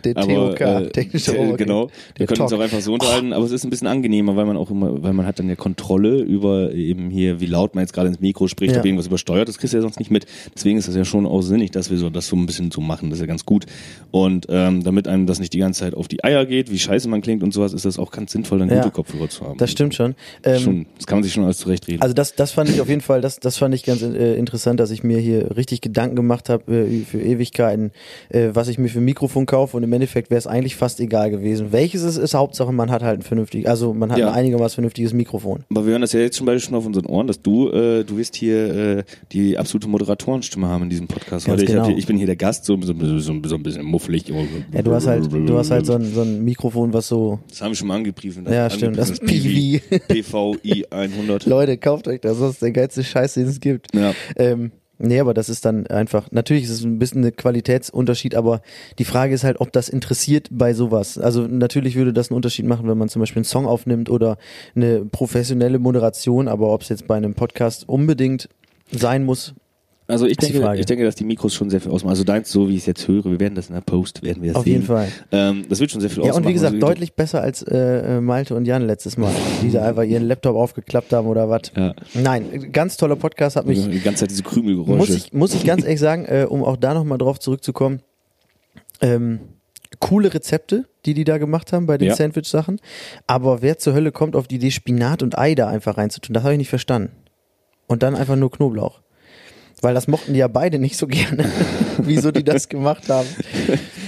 Der 0.05 0.17
aber, 0.17 0.55
TOK, 0.55 0.61
äh, 0.61 0.89
technischer 0.91 1.33
te- 1.33 1.39
Overkill. 1.41 1.57
Genau. 1.67 1.91
Wir 2.17 2.27
können 2.29 2.41
uns 2.41 2.51
Talk. 2.51 2.61
auch 2.61 2.65
einfach 2.65 2.81
so 2.81 2.95
unterhalten, 2.95 3.33
aber 3.33 3.45
es 3.45 3.51
ist 3.51 3.65
ein 3.65 3.71
bisschen 3.71 3.89
angenehmer, 3.89 4.37
weil 4.37 4.45
man 4.47 4.57
auch 4.57 4.71
immer, 4.71 5.03
weil 5.03 5.13
man 5.13 5.27
hat 5.27 5.41
dann 5.41 5.49
ja 5.49 5.57
Kontrolle 5.57 6.21
über 6.21 6.73
eben 6.73 7.11
hier, 7.11 7.41
wie 7.41 7.47
laut 7.47 7.75
man 7.75 7.83
jetzt 7.83 7.93
gerade 7.93 8.07
ins 8.07 8.21
Mikro 8.21 8.47
spricht, 8.47 8.75
Ja. 8.75 8.79
ob 8.79 8.87
irgendwas 8.87 9.09
übersteuert, 9.09 9.49
das 9.49 9.59
kriegst 9.59 9.73
du 9.75 9.79
ja 9.79 9.83
sonst 9.83 9.99
nicht 9.99 10.13
mit. 10.13 10.27
Deswegen 10.55 10.79
ist 10.79 10.87
das 10.87 10.95
ja 10.95 11.05
schon 11.05 11.27
auch 11.27 11.43
sinnig, 11.43 11.73
dass 11.73 11.91
wir 11.91 11.99
so 11.99 12.11
das 12.11 12.29
so 12.29 12.37
ein 12.37 12.47
bisschen 12.47 12.71
so 12.71 12.81
machen. 12.81 13.11
Das 13.11 13.19
ist 13.19 13.23
ja 13.23 13.27
ganz 13.27 13.45
gut. 13.45 13.67
Und 14.13 14.47
ähm, 14.51 14.85
damit 14.85 15.09
einem 15.09 15.27
das 15.27 15.41
nicht 15.41 15.53
die 15.53 15.59
ganze 15.59 15.81
Zeit 15.81 15.95
auf 15.95 16.07
die 16.07 16.23
Eier 16.23 16.47
geht, 16.47 16.71
wie 16.71 16.79
scheiße 16.79 17.09
man 17.09 17.23
klingt 17.23 17.43
und 17.43 17.53
sowas, 17.53 17.73
ist 17.73 17.85
das 17.87 17.99
auch 17.99 18.13
ganz 18.13 18.31
sinnvoll, 18.31 18.61
dann 18.61 18.69
Ja. 18.71 18.77
gute 18.83 18.93
Kopfhörer 18.93 19.29
zu 19.29 19.45
haben. 19.45 19.59
Das 19.59 19.73
stimmt 19.73 19.97
schon. 19.97 20.15
Ähm, 20.45 20.61
schon, 20.61 20.87
das 20.97 21.09
kann 21.09 21.17
man 21.19 21.25
sich 21.25 21.33
schon 21.33 21.43
alles 21.43 21.59
zurechtreden. 21.59 22.03
Also 22.03 22.15
das, 22.15 22.37
das 22.37 22.53
fand 22.53 22.71
ich 22.71 22.81
auf 22.81 22.89
jeden 22.89 23.01
Fall, 23.01 23.21
das, 23.21 23.41
das 23.41 23.57
fand 23.57 23.75
ich 23.75 23.83
ganz 23.83 24.01
äh, 24.03 24.35
interessant, 24.37 24.79
dass 24.79 24.93
ich 24.93 25.03
mir 25.03 25.19
hier 25.19 25.57
richtig 25.57 25.72
Gedanken 25.81 26.17
gemacht 26.17 26.49
habe 26.49 26.73
äh, 26.73 27.05
für 27.05 27.21
Ewigkeiten, 27.21 27.93
äh, 28.29 28.51
was 28.53 28.69
ich 28.69 28.79
mir 28.79 28.89
für 28.89 28.99
ein 28.99 29.05
Mikrofon 29.05 29.47
kaufe 29.47 29.77
und 29.77 29.83
im 29.83 29.93
Endeffekt 29.93 30.31
wäre 30.31 30.39
es 30.39 30.47
eigentlich 30.47 30.77
fast 30.77 31.01
egal 31.01 31.31
gewesen. 31.31 31.69
Welches 31.73 32.03
es 32.03 32.17
ist, 32.17 32.35
Hauptsache 32.35 32.73
man 32.73 32.91
hat 32.91 33.03
halt 33.03 33.21
ein 33.21 33.23
vernünftiges, 33.23 33.69
also 33.69 33.95
man 33.95 34.11
hat 34.13 34.19
Ja. 34.19 34.29
ein 34.29 34.35
einigermaßen 34.35 34.75
vernünftiges 34.75 35.13
Mikrofon. 35.13 35.65
Aber 35.71 35.85
wir 35.87 35.93
hören 35.93 36.03
das 36.03 36.13
ja 36.13 36.21
jetzt 36.21 36.37
zum 36.37 36.47
Beispiel 36.47 36.69
schon 36.69 36.75
auf 36.77 36.87
unseren 36.87 37.07
Ohren, 37.07 37.27
dass 37.27 37.41
du, 37.41 37.71
äh, 37.71 38.05
du 38.05 38.17
wirst 38.17 38.37
hier 38.37 38.99
äh, 38.99 39.05
die 39.33 39.57
absolute 39.59 39.89
Moderatorenstimme 39.89 40.69
haben 40.69 40.85
in 40.85 40.91
diesem 40.91 41.07
Podcast. 41.09 41.47
Ganz 41.47 41.61
Heute. 41.61 41.65
Ich, 41.65 41.71
genau. 41.71 41.87
hier, 41.87 41.97
ich 41.97 42.07
bin 42.07 42.17
hier 42.17 42.27
der 42.27 42.37
Gast, 42.37 42.65
so, 42.65 42.81
so, 42.81 42.93
so, 42.99 43.19
so, 43.19 43.33
ein 43.33 43.43
bisschen 43.63 43.85
mufflig. 43.85 44.25
Ja, 44.73 44.83
du 44.83 44.93
hast 44.93 45.07
halt, 45.07 45.33
du 45.33 45.57
hast 45.59 45.71
halt 45.71 45.87
so 45.87 45.95
ein, 45.95 46.05
so 46.13 46.23
ein 46.23 46.45
Mikrofon, 46.45 46.93
was 46.93 47.09
so, 47.09 47.39
Das 47.49 47.61
haben 47.63 47.71
wir 47.71 47.77
schon 47.77 47.89
mal 47.89 47.97
angepriesen. 47.97 48.47
Ja, 48.51 48.69
stimmt, 48.71 48.99
das 48.99 49.19
PV. 49.21 49.81
PVI 50.09 50.87
100. 50.91 51.47
Leute, 51.47 51.77
kauft 51.79 52.09
euch 52.09 52.21
das, 52.21 52.39
das 52.39 52.53
ist 52.53 52.63
der 52.63 52.73
geilste 52.73 53.05
Scheiß, 53.05 53.35
den 53.35 53.47
es 53.49 53.61
gibt. 53.61 53.95
Ja. 53.95 54.13
Ähm, 54.37 54.73
nee, 55.03 55.21
aber 55.21 55.35
das 55.35 55.49
ist 55.49 55.65
dann 55.65 55.87
einfach, 55.87 56.31
natürlich 56.31 56.65
ist 56.65 56.71
es 56.71 56.85
ein 56.85 56.99
bisschen 56.99 57.25
ein 57.25 57.37
Qualitätsunterschied, 57.37 58.35
aber 58.35 58.63
die 58.99 59.05
Frage 59.05 59.35
ist 59.35 59.45
halt, 59.45 59.61
ob 59.61 59.73
das 59.73 59.89
interessiert 59.89 60.49
bei 60.51 60.73
sowas. 60.75 61.19
Also 61.19 61.47
natürlich 61.47 61.97
würde 61.97 62.13
das 62.13 62.31
einen 62.31 62.37
Unterschied 62.37 62.67
machen, 62.67 62.89
wenn 62.89 62.99
man 62.99 63.09
zum 63.09 63.21
Beispiel 63.21 63.41
einen 63.41 63.45
Song 63.45 63.67
aufnimmt 63.67 64.09
oder 64.09 64.39
eine 64.75 65.05
professionelle 65.05 65.79
Moderation, 65.79 66.49
aber 66.49 66.73
ob 66.73 66.83
es 66.83 66.89
jetzt 66.89 67.07
bei 67.07 67.17
einem 67.17 67.35
Podcast 67.35 67.89
unbedingt 67.89 68.49
sein 68.91 69.25
muss, 69.25 69.55
Also 70.13 70.27
ich 70.27 70.37
denke, 70.37 70.75
ich 70.79 70.87
denke, 70.87 71.05
dass 71.05 71.15
die 71.15 71.25
Mikros 71.25 71.55
schon 71.55 71.71
sehr 71.71 71.81
viel 71.81 71.91
ausmachen. 71.91 72.11
Also 72.11 72.25
deins, 72.25 72.51
so 72.53 72.69
wie 72.69 72.75
ich 72.75 72.81
es 72.81 72.87
jetzt 72.87 73.09
höre, 73.09 73.25
wir 73.25 73.41
werden 73.41 73.55
das 73.55 73.69
in 73.69 73.75
der 73.75 73.81
Post, 73.81 74.23
werden 74.23 74.43
wir 74.43 74.51
das 74.53 74.59
Auf 74.59 74.65
sehen. 74.65 74.73
jeden 74.75 74.85
Fall. 74.87 75.09
Ähm, 75.33 75.65
das 75.69 75.81
wird 75.81 75.91
schon 75.91 76.01
sehr 76.01 76.11
viel 76.11 76.19
Ja, 76.23 76.31
ausmachen. 76.31 76.45
und 76.45 76.49
wie 76.49 76.53
gesagt, 76.53 76.75
Also, 76.75 76.87
deutlich 76.87 77.15
besser 77.15 77.41
als 77.41 77.63
äh, 77.63 78.17
äh, 78.19 78.21
Malte 78.21 78.55
und 78.55 78.67
Jan 78.67 78.83
letztes 78.87 79.17
Mal, 79.17 79.33
die 79.63 79.71
da 79.71 79.85
einfach 79.89 80.03
ihren 80.05 80.25
Laptop 80.25 80.55
aufgeklappt 80.57 81.13
haben 81.13 81.27
oder 81.27 81.49
was. 81.49 81.73
Ja. 81.75 81.95
Nein, 82.15 82.71
ganz 82.73 82.97
toller 82.99 83.17
Podcast, 83.17 83.57
hat 83.57 83.67
mich 83.67 83.89
Die 83.89 84.01
ganze 84.01 84.21
Zeit 84.21 84.31
diese 84.31 84.43
Krümelgeräusche. 84.43 84.97
muss 84.99 85.09
ich, 85.11 85.33
muss 85.33 85.55
ich 85.55 85.65
ganz 85.65 85.83
ehrlich 85.83 86.01
sagen, 86.01 86.27
äh, 86.27 86.47
um 86.49 86.63
auch 86.63 86.77
da 86.77 86.93
nochmal 86.95 87.19
drauf 87.19 87.41
zurückzukommen, 87.41 88.01
ähm, 89.01 89.41
coole 89.99 90.33
Rezepte, 90.33 90.87
die 91.05 91.15
die 91.15 91.25
da 91.25 91.39
gemacht 91.39 91.73
haben 91.73 91.87
bei 91.87 91.99
den 91.99 92.09
Ja. 92.09 92.17
Sandwich-Sachen. 92.17 92.81
Aber 93.27 93.63
wer 93.63 93.79
zur 93.79 93.95
Hölle 93.95 94.13
kommt 94.13 94.37
auf 94.37 94.47
die 94.47 94.57
Idee, 94.57 94.71
Spinat 94.71 95.23
und 95.23 95.39
Ei 95.39 95.55
da 95.55 95.69
einfach 95.69 95.97
reinzutun? 95.99 96.35
Das 96.35 96.43
habe 96.45 96.55
ich 96.55 96.59
nicht 96.59 96.71
verstanden. 96.71 97.13
Und 97.87 98.03
dann 98.03 98.15
einfach 98.15 98.37
nur 98.37 98.51
Knoblauch. 98.51 99.01
Weil 99.83 99.95
das 99.95 100.09
mochten 100.09 100.33
die 100.33 100.39
ja 100.39 100.49
beide 100.49 100.79
nicht 100.79 100.97
so 100.97 101.07
gerne, 101.07 101.45
wieso 101.99 102.31
die 102.31 102.45
das 102.45 102.69
gemacht 102.69 103.09
haben. 103.11 103.29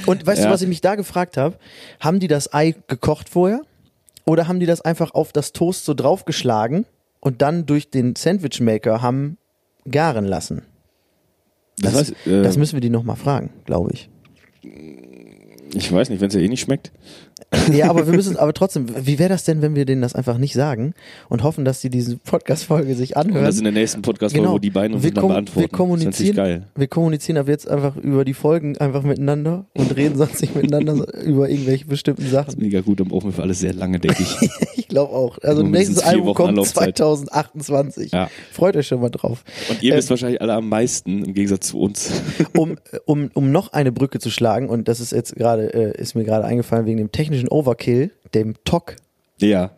Und 0.06 0.24
weißt 0.26 0.40
Ja. 0.42 0.46
du, 0.48 0.52
was 0.54 0.62
ich 0.62 0.68
mich 0.68 0.80
da 0.80 0.94
gefragt 0.94 1.36
habe? 1.36 1.56
Haben 2.00 2.20
die 2.20 2.28
das 2.28 2.52
Ei 2.54 2.74
gekocht 2.86 3.28
vorher? 3.28 3.60
Oder 4.24 4.48
haben 4.48 4.60
die 4.60 4.66
das 4.66 4.80
einfach 4.80 5.12
auf 5.14 5.32
das 5.32 5.52
Toast 5.52 5.84
so 5.84 5.92
draufgeschlagen 5.92 6.86
und 7.20 7.42
dann 7.42 7.66
durch 7.66 7.90
den 7.90 8.16
Sandwichmaker 8.16 9.02
haben 9.02 9.36
garen 9.90 10.24
lassen? 10.24 10.62
das 11.78 11.92
Das, 11.92 12.00
weiß, 12.10 12.26
äh, 12.32 12.42
das 12.42 12.56
müssen 12.56 12.74
wir 12.74 12.80
die 12.80 12.88
nochmal 12.90 13.16
fragen, 13.16 13.50
glaube 13.66 13.90
ich. 13.92 14.08
Ich 15.74 15.90
weiß 15.92 16.08
nicht, 16.10 16.20
wenn 16.20 16.28
es 16.28 16.34
ja 16.34 16.40
eh 16.40 16.48
nicht 16.48 16.60
schmeckt. 16.60 16.92
Ja, 17.72 17.88
aber 17.90 18.06
wir 18.06 18.14
müssen, 18.14 18.36
aber 18.36 18.52
trotzdem, 18.52 18.86
wie 19.06 19.18
wäre 19.18 19.28
das 19.28 19.44
denn, 19.44 19.60
wenn 19.62 19.74
wir 19.74 19.84
denen 19.84 20.02
das 20.02 20.14
einfach 20.14 20.38
nicht 20.38 20.54
sagen 20.54 20.94
und 21.28 21.42
hoffen, 21.42 21.64
dass 21.64 21.80
sie 21.80 21.90
diese 21.90 22.16
Podcast-Folge 22.16 22.94
sich 22.94 23.10
Und 23.16 23.26
anhören? 23.26 23.44
das 23.44 23.58
in 23.58 23.64
der 23.64 23.72
nächsten 23.72 24.02
Podcast, 24.02 24.34
Genau. 24.34 24.52
wo 24.54 24.58
die 24.58 24.70
beiden 24.70 24.94
uns 24.94 25.04
wir, 25.04 25.12
dann 25.12 25.28
beantworten. 25.28 25.60
wir 25.60 25.62
Das 25.68 25.72
ist 25.72 25.76
kommunizieren, 25.76 26.36
geil. 26.36 26.66
wir 26.74 26.86
kommunizieren 26.88 27.38
ab 27.38 27.48
jetzt 27.48 27.68
einfach 27.68 27.96
über 27.96 28.24
die 28.24 28.34
Folgen 28.34 28.76
einfach 28.78 29.02
miteinander 29.02 29.66
und 29.74 29.94
reden 29.96 30.16
sonst 30.16 30.40
nicht 30.40 30.54
miteinander 30.56 31.12
über 31.24 31.48
irgendwelche 31.48 31.86
bestimmten 31.86 32.28
Sachen. 32.28 32.54
Mega 32.58 32.80
gut, 32.80 33.00
dann 33.00 33.08
brauchen 33.08 33.26
wir 33.26 33.32
für 33.32 33.42
alles 33.42 33.60
sehr 33.60 33.74
lange, 33.74 33.98
denke 34.00 34.22
ich. 34.22 34.50
Ich 34.76 34.88
glaube 34.88 35.12
auch. 35.14 35.38
Also 35.42 35.62
nächstes 35.62 36.00
Album 36.00 36.26
Wochen 36.26 36.34
kommt 36.36 36.48
Anlaufzeit. 36.50 36.96
2028. 36.98 38.12
Ja. 38.12 38.28
Freut 38.52 38.76
euch 38.76 38.86
schon 38.86 39.00
mal 39.00 39.08
drauf. 39.10 39.42
Und 39.70 39.82
ihr 39.82 39.92
Ähm, 39.92 39.98
wisst 39.98 40.10
wahrscheinlich 40.10 40.40
alle 40.40 40.52
am 40.54 40.68
meisten, 40.68 41.24
im 41.24 41.34
Gegensatz 41.34 41.68
zu 41.68 41.80
uns. 41.80 42.10
um, 42.56 42.76
um, 43.06 43.30
um 43.34 43.50
noch 43.50 43.72
eine 43.72 43.92
Brücke 43.92 44.18
zu 44.20 44.30
schlagen, 44.30 44.68
und 44.68 44.86
das 44.86 45.00
ist 45.00 45.12
jetzt 45.12 45.34
gerade, 45.36 45.63
äh, 45.72 46.00
ist 46.00 46.14
mir 46.14 46.24
gerade 46.24 46.44
eingefallen 46.44 46.86
wegen 46.86 46.98
dem 46.98 47.12
technischen 47.12 47.48
Overkill, 47.48 48.10
dem 48.34 48.54
TOC, 48.64 48.96
ja. 49.40 49.70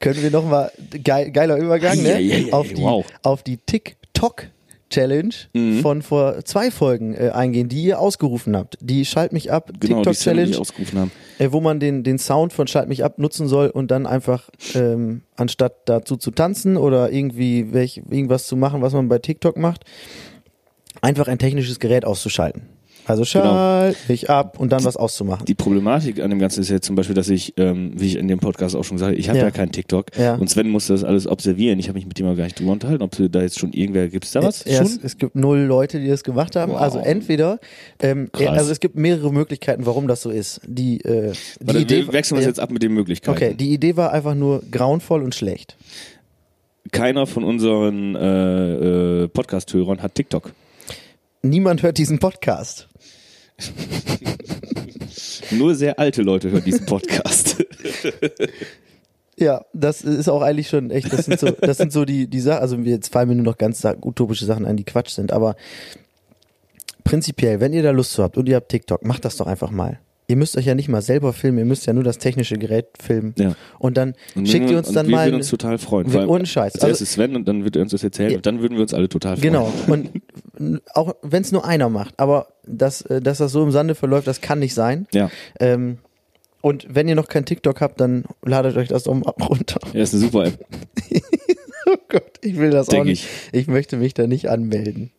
können 0.00 0.22
wir 0.22 0.30
nochmal, 0.30 0.70
geil, 1.04 1.30
geiler 1.30 1.56
Übergang, 1.56 2.00
ne? 2.02 2.14
Ei, 2.14 2.46
ei, 2.48 2.52
auf, 2.52 2.68
die, 2.72 2.82
wow. 2.82 3.04
auf 3.22 3.42
die 3.42 3.56
TikTok 3.58 4.46
Challenge 4.90 5.32
Mhm. 5.54 5.80
von 5.80 6.02
vor 6.02 6.44
zwei 6.44 6.70
Folgen 6.70 7.14
äh, 7.14 7.30
eingehen, 7.30 7.68
die 7.70 7.82
ihr 7.82 7.98
ausgerufen 7.98 8.54
habt. 8.54 8.76
Die 8.82 9.06
Schalt 9.06 9.32
mich 9.32 9.50
ab 9.50 9.70
Genau, 9.80 9.96
TikTok 10.02 10.14
Challenge, 10.14 10.54
haben. 10.54 11.10
äh, 11.38 11.48
wo 11.50 11.60
man 11.62 11.80
den, 11.80 12.04
den 12.04 12.18
Sound 12.18 12.52
von 12.52 12.66
Schalt 12.66 12.88
mich 12.88 13.02
ab 13.02 13.18
nutzen 13.18 13.48
soll 13.48 13.68
und 13.70 13.90
dann 13.90 14.06
einfach, 14.06 14.50
ähm, 14.74 15.22
anstatt 15.36 15.76
dazu 15.86 16.16
zu 16.18 16.30
tanzen 16.30 16.76
oder 16.76 17.10
irgendwie 17.10 17.72
welch, 17.72 18.02
irgendwas 18.10 18.46
zu 18.46 18.54
machen, 18.56 18.82
was 18.82 18.92
man 18.92 19.08
bei 19.08 19.18
TikTok 19.18 19.56
macht, 19.56 19.84
einfach 21.00 21.26
ein 21.26 21.38
technisches 21.38 21.80
Gerät 21.80 22.04
auszuschalten. 22.04 22.62
Also 23.04 23.24
schalt 23.24 23.96
mich 24.08 24.30
ab 24.30 24.60
und 24.60 24.70
dann 24.70 24.84
was 24.84 24.96
auszumachen. 24.96 25.40
Genau. 25.40 25.46
Die 25.46 25.54
Problematik 25.54 26.20
an 26.20 26.30
dem 26.30 26.38
Ganzen 26.38 26.60
ist 26.60 26.70
ja 26.70 26.80
zum 26.80 26.94
Beispiel, 26.94 27.14
dass 27.14 27.28
ich, 27.28 27.54
ähm, 27.56 27.92
wie 27.96 28.06
ich 28.06 28.16
in 28.16 28.28
dem 28.28 28.38
Podcast 28.38 28.76
auch 28.76 28.84
schon 28.84 28.96
gesagt 28.96 29.10
habe, 29.10 29.18
ich 29.20 29.28
habe 29.28 29.38
Ja. 29.38 29.44
ja. 29.46 29.50
keinen 29.50 29.72
TikTok 29.72 30.16
Ja. 30.16 30.34
und 30.36 30.48
Sven 30.48 30.68
musste 30.68 30.92
das 30.92 31.02
alles 31.02 31.26
observieren. 31.26 31.78
Ich 31.80 31.88
habe 31.88 31.96
mich 31.98 32.06
mit 32.06 32.18
dem 32.18 32.26
aber 32.26 32.36
gar 32.36 32.44
nicht 32.44 32.60
drüber 32.60 32.72
unterhalten, 32.72 33.02
ob 33.02 33.10
da 33.18 33.40
jetzt 33.42 33.58
schon 33.58 33.72
irgendwer, 33.72 34.08
gibt's 34.08 34.30
da 34.32 34.42
was? 34.42 34.64
Ja, 34.64 34.82
es, 34.82 34.92
schon? 34.92 35.00
es 35.02 35.18
gibt 35.18 35.34
null 35.34 35.58
Leute, 35.60 35.98
die 35.98 36.06
das 36.08 36.22
gemacht 36.22 36.54
haben. 36.54 36.72
Wow. 36.72 36.80
Also 36.80 36.98
entweder, 37.00 37.58
ähm, 38.00 38.30
also 38.46 38.70
es 38.70 38.78
gibt 38.78 38.94
mehrere 38.96 39.32
Möglichkeiten, 39.32 39.84
warum 39.84 40.06
das 40.06 40.22
so 40.22 40.30
ist. 40.30 40.60
Die, 40.66 41.00
äh, 41.00 41.32
die 41.60 41.66
Warte, 41.66 41.80
Idee, 41.80 42.06
wir 42.06 42.12
wechseln 42.12 42.36
uns 42.36 42.44
ja, 42.44 42.50
jetzt 42.50 42.60
ab 42.60 42.70
mit 42.70 42.82
den 42.82 42.92
Möglichkeiten. 42.94 43.36
Okay, 43.36 43.54
die 43.54 43.72
Idee 43.72 43.96
war 43.96 44.12
einfach 44.12 44.34
nur 44.34 44.62
grauenvoll 44.70 45.22
und 45.22 45.34
schlecht. 45.34 45.76
Keiner 46.92 47.26
von 47.26 47.42
unseren 47.42 48.14
äh, 48.14 49.22
äh, 49.24 49.28
Podcast-Hörern 49.28 50.02
hat 50.02 50.14
TikTok. 50.14 50.52
Niemand 51.42 51.82
hört 51.82 51.98
diesen 51.98 52.18
Podcast. 52.18 52.88
Nur 55.50 55.74
sehr 55.74 55.98
alte 55.98 56.22
Leute 56.22 56.50
hören 56.50 56.64
diesen 56.64 56.86
Podcast. 56.86 57.64
Ja, 59.38 59.64
das 59.72 60.02
ist 60.02 60.28
auch 60.28 60.42
eigentlich 60.42 60.68
schon 60.68 60.90
echt, 60.90 61.10
das 61.12 61.24
sind 61.24 61.40
so, 61.40 61.48
das 61.50 61.78
sind 61.78 61.90
so 61.90 62.04
die, 62.04 62.28
die 62.28 62.38
Sachen, 62.38 62.60
also 62.60 62.76
jetzt 62.76 63.10
fallen 63.10 63.28
mir 63.30 63.34
nur 63.34 63.46
noch 63.46 63.56
ganz 63.58 63.82
utopische 64.02 64.44
Sachen 64.44 64.66
ein, 64.66 64.76
die 64.76 64.84
Quatsch 64.84 65.08
sind, 65.08 65.32
aber 65.32 65.56
prinzipiell, 67.02 67.58
wenn 67.58 67.72
ihr 67.72 67.82
da 67.82 67.90
Lust 67.90 68.12
zu 68.12 68.22
habt 68.22 68.36
und 68.36 68.48
ihr 68.48 68.56
habt 68.56 68.68
TikTok, 68.68 69.04
macht 69.04 69.24
das 69.24 69.38
doch 69.38 69.46
einfach 69.46 69.70
mal. 69.70 69.98
Ihr 70.28 70.36
müsst 70.36 70.56
euch 70.56 70.66
ja 70.66 70.74
nicht 70.74 70.88
mal 70.88 71.02
selber 71.02 71.32
filmen, 71.32 71.58
ihr 71.58 71.64
müsst 71.64 71.86
ja 71.86 71.92
nur 71.92 72.04
das 72.04 72.18
technische 72.18 72.56
Gerät 72.56 72.86
filmen. 73.02 73.34
Ja. 73.36 73.54
Und 73.78 73.96
dann 73.96 74.14
Und 74.36 74.48
schickt 74.48 74.66
wir- 74.66 74.72
ihr 74.72 74.78
uns 74.78 74.88
und 74.88 74.94
dann 74.94 75.06
wir 75.08 75.16
mal. 75.16 75.26
würden 75.26 75.36
uns 75.36 75.48
total 75.50 75.78
freuen. 75.78 76.12
wir- 76.12 76.28
ohne 76.28 76.46
Scheiß. 76.46 76.74
Als 76.74 76.84
Also- 76.84 76.88
erstes 76.88 77.12
Sven 77.14 77.34
und 77.34 77.48
dann 77.48 77.64
wird 77.64 77.74
er 77.76 77.82
uns 77.82 77.90
das 77.90 78.04
erzählen 78.04 78.30
Ja. 78.30 78.36
und 78.36 78.46
dann 78.46 78.60
würden 78.60 78.74
wir 78.76 78.82
uns 78.82 78.94
alle 78.94 79.08
total 79.08 79.36
freuen. 79.36 79.52
Genau. 79.52 79.72
Und 79.88 80.10
auch 80.94 81.14
wenn 81.22 81.42
es 81.42 81.52
nur 81.52 81.64
einer 81.64 81.88
macht, 81.88 82.14
aber 82.18 82.48
dass, 82.64 83.02
äh, 83.02 83.20
dass 83.20 83.38
das 83.38 83.52
so 83.52 83.62
im 83.62 83.70
Sande 83.70 83.94
verläuft, 83.94 84.26
das 84.26 84.40
kann 84.40 84.58
nicht 84.58 84.74
sein. 84.74 85.06
Ja. 85.12 85.30
Ähm, 85.60 85.98
und 86.60 86.86
wenn 86.88 87.08
ihr 87.08 87.16
noch 87.16 87.28
kein 87.28 87.44
TikTok 87.44 87.80
habt, 87.80 88.00
dann 88.00 88.24
ladet 88.44 88.76
euch 88.76 88.88
das 88.88 89.02
doch 89.04 89.14
mal 89.14 89.30
runter. 89.48 89.80
Ja, 89.92 90.02
ist 90.02 90.14
eine 90.14 90.22
super 90.22 90.46
App, 90.46 90.64
Oh 91.86 91.96
Gott, 92.08 92.38
ich 92.40 92.56
will 92.56 92.70
das 92.70 92.88
auch 92.88 92.92
denke 92.92 93.08
nicht. 93.08 93.26
ich. 93.52 93.60
Ich 93.62 93.66
möchte 93.66 93.96
mich 93.96 94.14
da 94.14 94.26
nicht 94.26 94.48
anmelden. 94.48 95.10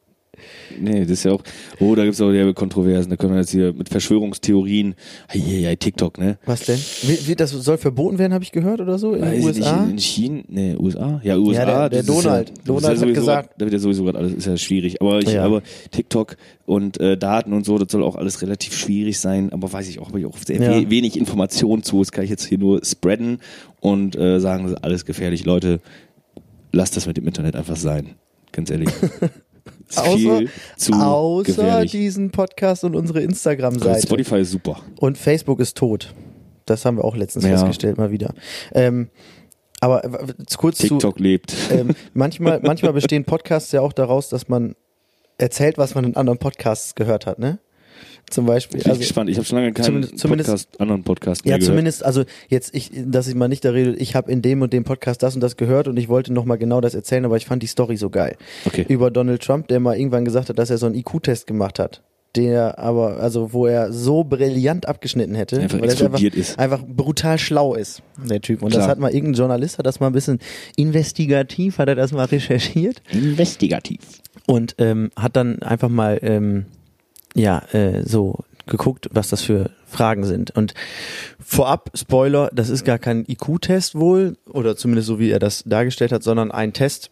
Nee, 0.80 1.02
das 1.02 1.12
ist 1.12 1.26
ja 1.26 1.32
auch, 1.32 1.44
oh, 1.80 1.94
da 1.96 2.04
gibt's 2.04 2.20
auch 2.22 2.32
derbe 2.32 2.54
Kontroversen, 2.54 3.10
da 3.10 3.16
können 3.16 3.34
wir 3.34 3.40
jetzt 3.42 3.52
hier 3.52 3.74
mit 3.74 3.90
Verschwörungstheorien, 3.90 4.96
hey, 5.28 5.76
TikTok, 5.78 6.18
ne? 6.18 6.38
Was 6.46 6.62
denn? 6.66 6.80
Wie, 7.04 7.36
das 7.36 7.52
soll 7.52 7.78
verboten 7.78 8.18
werden, 8.18 8.34
habe 8.34 8.44
ich 8.44 8.52
gehört 8.52 8.82
oder 8.82 8.98
so 8.98 9.14
in 9.14 9.22
den 9.22 9.32
Weiß 9.34 9.44
USA? 9.58 9.82
Nicht, 9.86 9.92
in 9.92 10.00
China, 10.00 10.44
nee, 10.48 10.76
USA? 10.76 11.22
Ja, 11.24 11.38
USA. 11.38 11.66
der- 11.66 11.90
der 11.90 12.00
ist 12.00 12.10
Donald. 12.10 12.50
Ja, 12.50 12.56
Donald 12.66 12.98
ja 13.00 13.08
hat 13.08 13.14
gesagt- 13.14 13.48
grad- 13.50 13.62
Da 13.62 13.66
wird 13.66 13.74
ja 13.74 13.80
sowieso 13.80 14.04
gerade 14.04 14.18
alles, 14.20 14.34
ist 14.34 14.48
ja 14.48 14.58
schwierig. 14.58 15.02
Aber 15.02 15.20
ich, 15.20 15.32
Ja. 15.32 15.44
aber 15.46 15.62
TikTok 15.92 16.38
und 16.66 17.00
äh, 17.00 17.18
Daten 17.18 17.54
und 17.54 17.66
so, 17.66 17.78
das 17.78 17.92
soll 17.92 18.04
auch 18.04 18.16
alles 18.16 18.42
relativ 18.42 18.76
schwierig 18.76 19.20
sein. 19.20 19.52
Aber 19.54 19.72
weiß 19.72 19.88
ich 19.90 20.00
auch, 20.00 20.08
habe 20.08 20.20
ich 20.20 20.26
auch 20.26 20.38
sehr 20.38 20.62
Ja. 20.62 20.72
we 20.82 20.90
wenig 20.90 21.18
Informationen 21.18 21.84
zu. 21.84 22.00
Das 22.00 22.12
kann 22.12 22.24
ich 22.24 22.30
jetzt 22.30 22.46
hier 22.46 22.58
nur 22.58 22.84
spreaden 22.84 23.40
und 23.80 24.16
äh, 24.16 24.40
sagen, 24.40 24.64
das 24.64 24.74
ist 24.74 24.84
alles 24.84 25.06
gefährlich. 25.06 25.46
Leute, 25.46 25.80
lasst 26.72 26.98
das 26.98 27.06
mit 27.06 27.18
dem 27.18 27.28
Internet 27.28 27.56
einfach 27.56 27.76
sein. 27.76 28.16
Ganz 28.52 28.70
ehrlich. 28.72 28.90
Außer, 29.96 30.42
außer 30.92 31.44
gefährlich. 31.44 31.92
diesen 31.92 32.32
Podcast 32.32 32.84
und 32.84 32.96
unsere 32.96 33.22
Instagram-Seite. 33.22 34.02
Spotify 34.02 34.38
ist 34.40 34.52
super. 34.52 34.80
Und 35.00 35.18
Facebook 35.18 35.60
ist 35.60 35.78
tot. 35.78 36.14
Das 36.66 36.86
haben 36.86 36.98
wir 36.98 37.04
auch 37.06 37.16
letztens 37.16 37.46
Ja. 37.46 37.52
festgestellt, 37.52 37.98
mal 37.98 38.12
wieder. 38.12 38.34
Ähm, 38.74 39.10
aber 39.82 40.02
kurz 40.58 40.78
zu, 40.78 40.88
TikTok 40.88 41.20
lebt. 41.20 41.54
ähm, 41.72 41.94
manchmal, 42.14 42.62
manchmal 42.64 42.94
bestehen 42.94 43.26
Podcasts 43.26 43.72
ja 43.72 43.82
auch 43.82 43.94
daraus, 43.94 44.30
dass 44.30 44.48
man 44.48 44.76
erzählt, 45.38 45.78
was 45.78 45.94
man 45.96 46.06
in 46.06 46.16
anderen 46.16 46.40
Podcasts 46.40 46.96
gehört 46.96 47.26
hat, 47.26 47.40
ne? 47.40 47.60
Zum 48.30 48.46
Beispiel. 48.46 48.80
Ich 48.80 48.84
bin 48.86 48.92
Also, 48.92 49.00
gespannt. 49.02 49.30
Ich 49.30 49.38
habe 49.38 49.46
schon 49.46 49.60
lange 49.60 49.74
keinen 49.74 50.02
Podcast, 50.18 50.82
anderen 50.82 51.04
Podcast 51.04 51.46
ja, 51.46 51.52
mehr 51.52 51.60
gehört. 51.60 51.70
zumindest, 51.72 52.04
also 52.04 52.24
jetzt, 52.50 52.74
ich, 52.74 52.92
dass 53.06 53.28
ich 53.28 53.36
mal 53.36 53.48
nicht 53.48 53.64
da 53.64 53.70
rede, 53.72 53.96
ich 53.96 54.16
habe 54.16 54.32
in 54.32 54.42
dem 54.42 54.62
und 54.62 54.74
dem 54.74 54.84
Podcast 54.84 55.22
das 55.22 55.36
und 55.36 55.42
das 55.42 55.56
gehört 55.58 55.88
und 55.88 55.98
ich 55.98 56.10
wollte 56.10 56.34
nochmal 56.34 56.58
genau 56.58 56.82
das 56.82 56.96
erzählen, 56.96 57.26
aber 57.26 57.38
ich 57.38 57.46
fand 57.46 57.62
die 57.62 57.68
Story 57.68 57.96
so 57.98 58.10
geil. 58.10 58.36
Okay. 58.66 58.86
Über 58.90 59.12
Donald 59.12 59.44
Trump, 59.44 59.68
der 59.68 59.80
mal 59.80 59.96
irgendwann 59.98 60.26
gesagt 60.26 60.50
hat, 60.50 60.58
dass 60.58 60.70
er 60.72 60.78
so 60.80 60.86
einen 60.88 60.96
IQ-Test 60.96 61.46
gemacht 61.48 61.78
hat. 61.80 62.02
Der 62.36 62.80
aber, 62.80 63.18
also 63.18 63.54
wo 63.54 63.68
er 63.68 63.94
so 63.94 64.24
brillant 64.24 64.88
abgeschnitten 64.88 65.36
hätte, 65.36 65.60
Einfach 65.62 65.80
weil 65.80 65.90
er 65.92 66.02
einfach, 66.06 66.20
ist. 66.20 66.58
einfach 66.58 66.82
brutal 66.84 67.38
schlau 67.38 67.76
ist, 67.76 68.02
der 68.28 68.42
Typ. 68.42 68.64
Und 68.64 68.74
das 68.74 68.80
Klar. 68.80 68.90
hat 68.90 68.98
mal 68.98 69.12
irgendein 69.14 69.36
Journalist, 69.38 69.78
hat 69.78 69.86
das 69.86 70.00
mal 70.00 70.08
ein 70.08 70.14
bisschen 70.14 70.40
investigativ, 70.76 71.78
hat 71.78 71.90
er 71.90 71.96
das 71.96 72.12
mal 72.12 72.26
recherchiert 72.26 73.02
Investigativ. 73.12 74.00
und 74.48 74.76
ähm, 74.80 75.12
hat 75.16 75.36
dann 75.36 75.62
einfach 75.62 75.90
mal 75.90 76.18
ähm, 76.24 76.66
ja 77.34 77.60
äh, 77.74 78.04
so 78.06 78.40
geguckt, 78.66 79.10
was 79.12 79.30
das 79.30 79.42
für 79.42 79.72
Fragen 79.86 80.24
sind. 80.24 80.52
Und 80.52 80.74
vorab, 81.40 81.92
Spoiler, 81.96 82.50
das 82.54 82.70
ist 82.70 82.86
gar 82.86 82.98
kein 83.00 83.26
IQ-Test 83.28 83.96
wohl, 83.96 84.38
oder 84.50 84.76
zumindest 84.76 85.08
so 85.08 85.20
wie 85.20 85.32
er 85.32 85.40
das 85.40 85.64
dargestellt 85.66 86.12
hat, 86.12 86.24
sondern 86.24 86.52
ein 86.52 86.74
Test, 86.74 87.12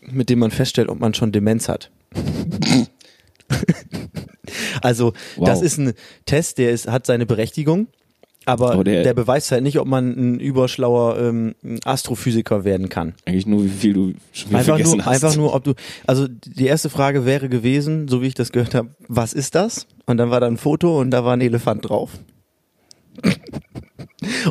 mit 0.00 0.30
dem 0.30 0.38
man 0.38 0.50
feststellt, 0.50 0.88
ob 0.88 1.00
man 1.00 1.14
schon 1.14 1.32
Demenz 1.32 1.68
hat. 1.68 1.90
also, 4.82 5.12
Wow. 5.36 5.46
das 5.46 5.62
ist 5.62 5.78
ein 5.78 5.94
Test, 6.26 6.58
der 6.58 6.70
ist, 6.70 6.88
hat 6.88 7.06
seine 7.06 7.26
Berechtigung. 7.26 7.88
Aber, 8.46 8.72
Aber 8.72 8.84
der- 8.84 9.02
der, 9.04 9.14
beweist 9.14 9.50
halt 9.52 9.62
nicht, 9.62 9.78
ob 9.78 9.86
man 9.86 10.10
ein 10.10 10.40
überschlauer 10.40 11.18
ähm, 11.18 11.54
Astrophysiker 11.84 12.64
werden 12.64 12.88
kann. 12.88 13.14
Eigentlich 13.24 13.46
nur, 13.46 13.64
wie 13.64 13.68
viel 13.68 13.92
du 13.92 14.12
schon 14.32 14.54
Einfach 14.54 14.74
vergessen 14.76 14.96
nur, 14.98 15.06
hast. 15.06 15.14
einfach 15.24 15.36
nur, 15.36 15.54
ob 15.54 15.64
du, 15.64 15.74
also 16.06 16.26
die 16.28 16.66
erste 16.66 16.90
Frage 16.90 17.24
wäre 17.24 17.48
gewesen, 17.48 18.08
so 18.08 18.20
wie 18.22 18.26
ich 18.26 18.34
das 18.34 18.50
gehört 18.52 18.74
habe, 18.74 18.88
was 19.08 19.32
ist 19.32 19.54
das? 19.54 19.86
Und 20.06 20.16
dann 20.16 20.30
war 20.30 20.40
da 20.40 20.46
ein 20.48 20.56
Foto 20.56 21.00
und 21.00 21.10
da 21.10 21.24
war 21.24 21.34
ein 21.34 21.40
Elefant 21.40 21.88
drauf. 21.88 22.10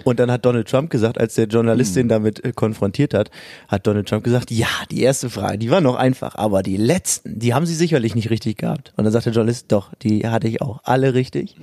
Und 0.04 0.20
dann 0.20 0.32
hat 0.32 0.46
Donald 0.46 0.68
Trump 0.68 0.90
gesagt, 0.90 1.20
als 1.20 1.36
der 1.36 1.46
Journalist 1.48 1.96
den 1.96 2.08
damit 2.08 2.44
äh, 2.44 2.52
konfrontiert 2.54 3.14
hat, 3.14 3.30
hat 3.68 3.86
Donald 3.88 4.08
Trump 4.08 4.24
gesagt, 4.24 4.52
ja, 4.52 4.68
die 4.90 5.02
erste 5.02 5.30
Frage, 5.30 5.58
die 5.58 5.70
war 5.70 5.82
noch 5.82 5.96
einfach, 5.96 6.36
aber 6.36 6.64
die 6.64 6.78
letzten, 6.78 7.40
die 7.40 7.54
haben 7.54 7.66
sie 7.66 7.76
sicherlich 7.76 8.16
nicht 8.16 8.30
richtig 8.30 8.58
gehabt. 8.58 8.94
Und 8.98 9.04
dann 9.04 9.14
sagt 9.14 9.26
der 9.26 9.34
Journalist, 9.34 9.66
doch, 9.72 9.94
die 10.02 10.28
hatte 10.28 10.48
ich 10.48 10.62
auch 10.62 10.80
alle 10.84 11.14
richtig. 11.14 11.56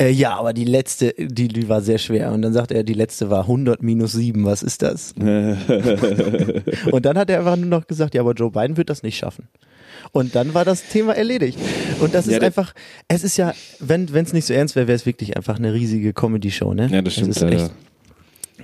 Äh, 0.00 0.10
ja, 0.10 0.36
aber 0.36 0.52
die 0.52 0.64
letzte, 0.64 1.14
die, 1.18 1.48
die 1.48 1.68
war 1.68 1.80
sehr 1.80 1.98
schwer. 1.98 2.32
Und 2.32 2.42
dann 2.42 2.52
sagt 2.52 2.72
er, 2.72 2.82
die 2.82 2.94
letzte 2.94 3.30
war 3.30 3.42
100 3.42 3.82
minus 3.82 4.12
7, 4.12 4.44
was 4.44 4.62
ist 4.62 4.82
das? 4.82 5.12
Und 5.16 7.04
dann 7.04 7.18
hat 7.18 7.30
er 7.30 7.38
einfach 7.40 7.56
nur 7.56 7.66
noch 7.66 7.86
gesagt, 7.86 8.14
ja, 8.14 8.20
aber 8.22 8.32
Joe 8.32 8.50
Biden 8.50 8.76
wird 8.76 8.90
das 8.90 9.02
nicht 9.02 9.16
schaffen. 9.18 9.48
Und 10.12 10.34
dann 10.34 10.54
war 10.54 10.64
das 10.64 10.88
Thema 10.88 11.14
erledigt. 11.14 11.58
Und 12.00 12.14
das 12.14 12.26
ist 12.26 12.34
Ja, 12.34 12.40
einfach, 12.40 12.74
es 13.08 13.24
ist 13.24 13.36
ja, 13.36 13.52
wenn 13.80 14.06
es 14.14 14.32
nicht 14.32 14.46
so 14.46 14.54
ernst 14.54 14.76
wäre, 14.76 14.86
wäre 14.88 14.96
es 14.96 15.06
wirklich 15.06 15.36
einfach 15.36 15.56
eine 15.58 15.72
riesige 15.72 16.12
Comedy-Show, 16.12 16.74
ne? 16.74 16.88
Ja, 16.90 17.02
das 17.02 17.14
stimmt 17.14 17.35
ist 17.36 17.42
leider. 17.42 17.56
echt 17.64 17.70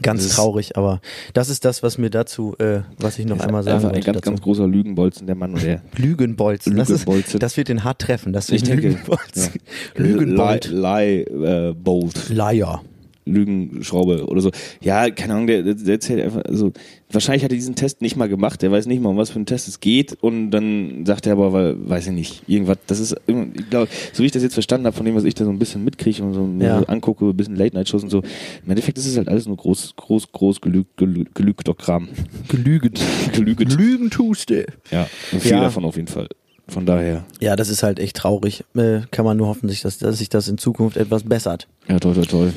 ganz 0.02 0.24
ist- 0.24 0.34
traurig, 0.36 0.76
aber 0.76 1.00
das 1.34 1.48
ist 1.48 1.64
das, 1.64 1.82
was 1.82 1.98
mir 1.98 2.10
dazu, 2.10 2.56
äh, 2.58 2.80
was 2.98 3.18
ich 3.18 3.26
noch 3.26 3.38
einmal 3.40 3.62
sagen 3.62 3.76
Einfach 3.76 3.88
ein 3.90 3.94
wollte 3.96 4.06
ganz, 4.06 4.16
dazu. 4.18 4.30
ganz 4.30 4.40
großer 4.42 4.66
Lügenbolzen, 4.66 5.26
der 5.26 5.36
Mann. 5.36 5.54
Der 5.54 5.82
Lügenbolzen. 5.96 6.76
Das, 6.76 6.90
ist, 6.90 7.00
Lügenbolzen. 7.06 7.40
das 7.40 7.56
wird 7.56 7.68
den 7.68 7.84
hart 7.84 8.00
treffen. 8.00 8.32
Das 8.32 8.48
Ich 8.48 8.62
wird 8.62 8.68
denke, 8.72 8.88
Lügenbolzen. 8.88 9.52
ja. 9.96 10.02
Lügenbold. 10.02 10.64
Lie, 10.70 11.24
lie 11.24 11.68
äh, 11.68 11.74
Bolt. 11.74 12.28
Liar. 12.30 12.82
Lügenschraube 13.24 14.26
oder 14.26 14.40
so. 14.40 14.50
Ja, 14.80 15.10
keine 15.10 15.34
Ahnung, 15.34 15.46
der, 15.46 15.62
der 15.62 15.94
erzählt 15.94 16.22
einfach, 16.24 16.42
also 16.44 16.72
wahrscheinlich 17.10 17.44
hat 17.44 17.52
er 17.52 17.56
diesen 17.56 17.74
Test 17.74 18.00
nicht 18.02 18.16
mal 18.16 18.28
gemacht, 18.28 18.62
der 18.62 18.72
weiß 18.72 18.86
nicht 18.86 19.00
mal, 19.02 19.10
um 19.10 19.16
was 19.16 19.30
für 19.30 19.36
einen 19.36 19.46
Test 19.46 19.68
es 19.68 19.80
geht 19.80 20.16
und 20.20 20.50
dann 20.50 21.04
sagt 21.06 21.26
er 21.26 21.32
aber, 21.32 21.52
weil, 21.52 21.88
weiß 21.88 22.06
ich 22.08 22.12
nicht, 22.12 22.42
irgendwas, 22.48 22.78
das 22.86 22.98
ist, 23.00 23.16
immer- 23.26 23.46
ich 23.54 23.68
glaube, 23.70 23.88
so 24.12 24.22
wie 24.22 24.26
ich 24.26 24.32
das 24.32 24.42
jetzt 24.42 24.54
verstanden 24.54 24.86
habe, 24.86 24.96
von 24.96 25.06
dem, 25.06 25.14
was 25.14 25.24
ich 25.24 25.34
da 25.34 25.44
so 25.44 25.50
ein 25.50 25.58
bisschen 25.58 25.84
mitkriege 25.84 26.22
und 26.22 26.34
so, 26.34 26.42
mir 26.44 26.64
Ja. 26.66 26.78
so 26.80 26.86
angucke, 26.86 27.24
ein 27.26 27.36
bisschen 27.36 27.56
Late-Night-Shows 27.56 28.02
und 28.04 28.10
so, 28.10 28.18
im 28.64 28.70
Endeffekt 28.70 28.98
ist 28.98 29.06
es 29.06 29.16
halt 29.16 29.28
alles 29.28 29.46
nur 29.46 29.56
groß, 29.56 29.94
groß, 29.96 30.32
groß 30.32 30.60
gelüg, 30.60 30.86
gelüg, 30.96 31.34
gelügter 31.34 31.74
Kram. 31.74 32.08
Gelügen. 32.48 32.92
Gelüget. 33.34 33.72
Lügen 33.76 34.10
tust 34.10 34.50
du. 34.50 34.64
Ja, 34.90 35.06
und 35.32 35.40
viel 35.42 35.52
Ja. 35.52 35.60
davon 35.60 35.84
auf 35.84 35.96
jeden 35.96 36.08
Fall. 36.08 36.28
Von 36.68 36.86
daher, 36.86 37.24
Ja, 37.40 37.56
das 37.56 37.68
ist 37.68 37.82
halt 37.82 37.98
echt 37.98 38.16
traurig. 38.16 38.64
Äh, 38.76 39.00
kann 39.10 39.24
man 39.24 39.36
nur 39.36 39.48
hoffen, 39.48 39.68
dass, 39.68 39.82
dass, 39.82 39.98
dass 39.98 40.18
sich 40.18 40.28
das 40.28 40.48
in 40.48 40.58
Zukunft 40.58 40.96
etwas 40.96 41.24
bessert. 41.24 41.66
ja, 41.88 41.98
toll, 41.98 42.14
toll, 42.14 42.26
toll. 42.26 42.52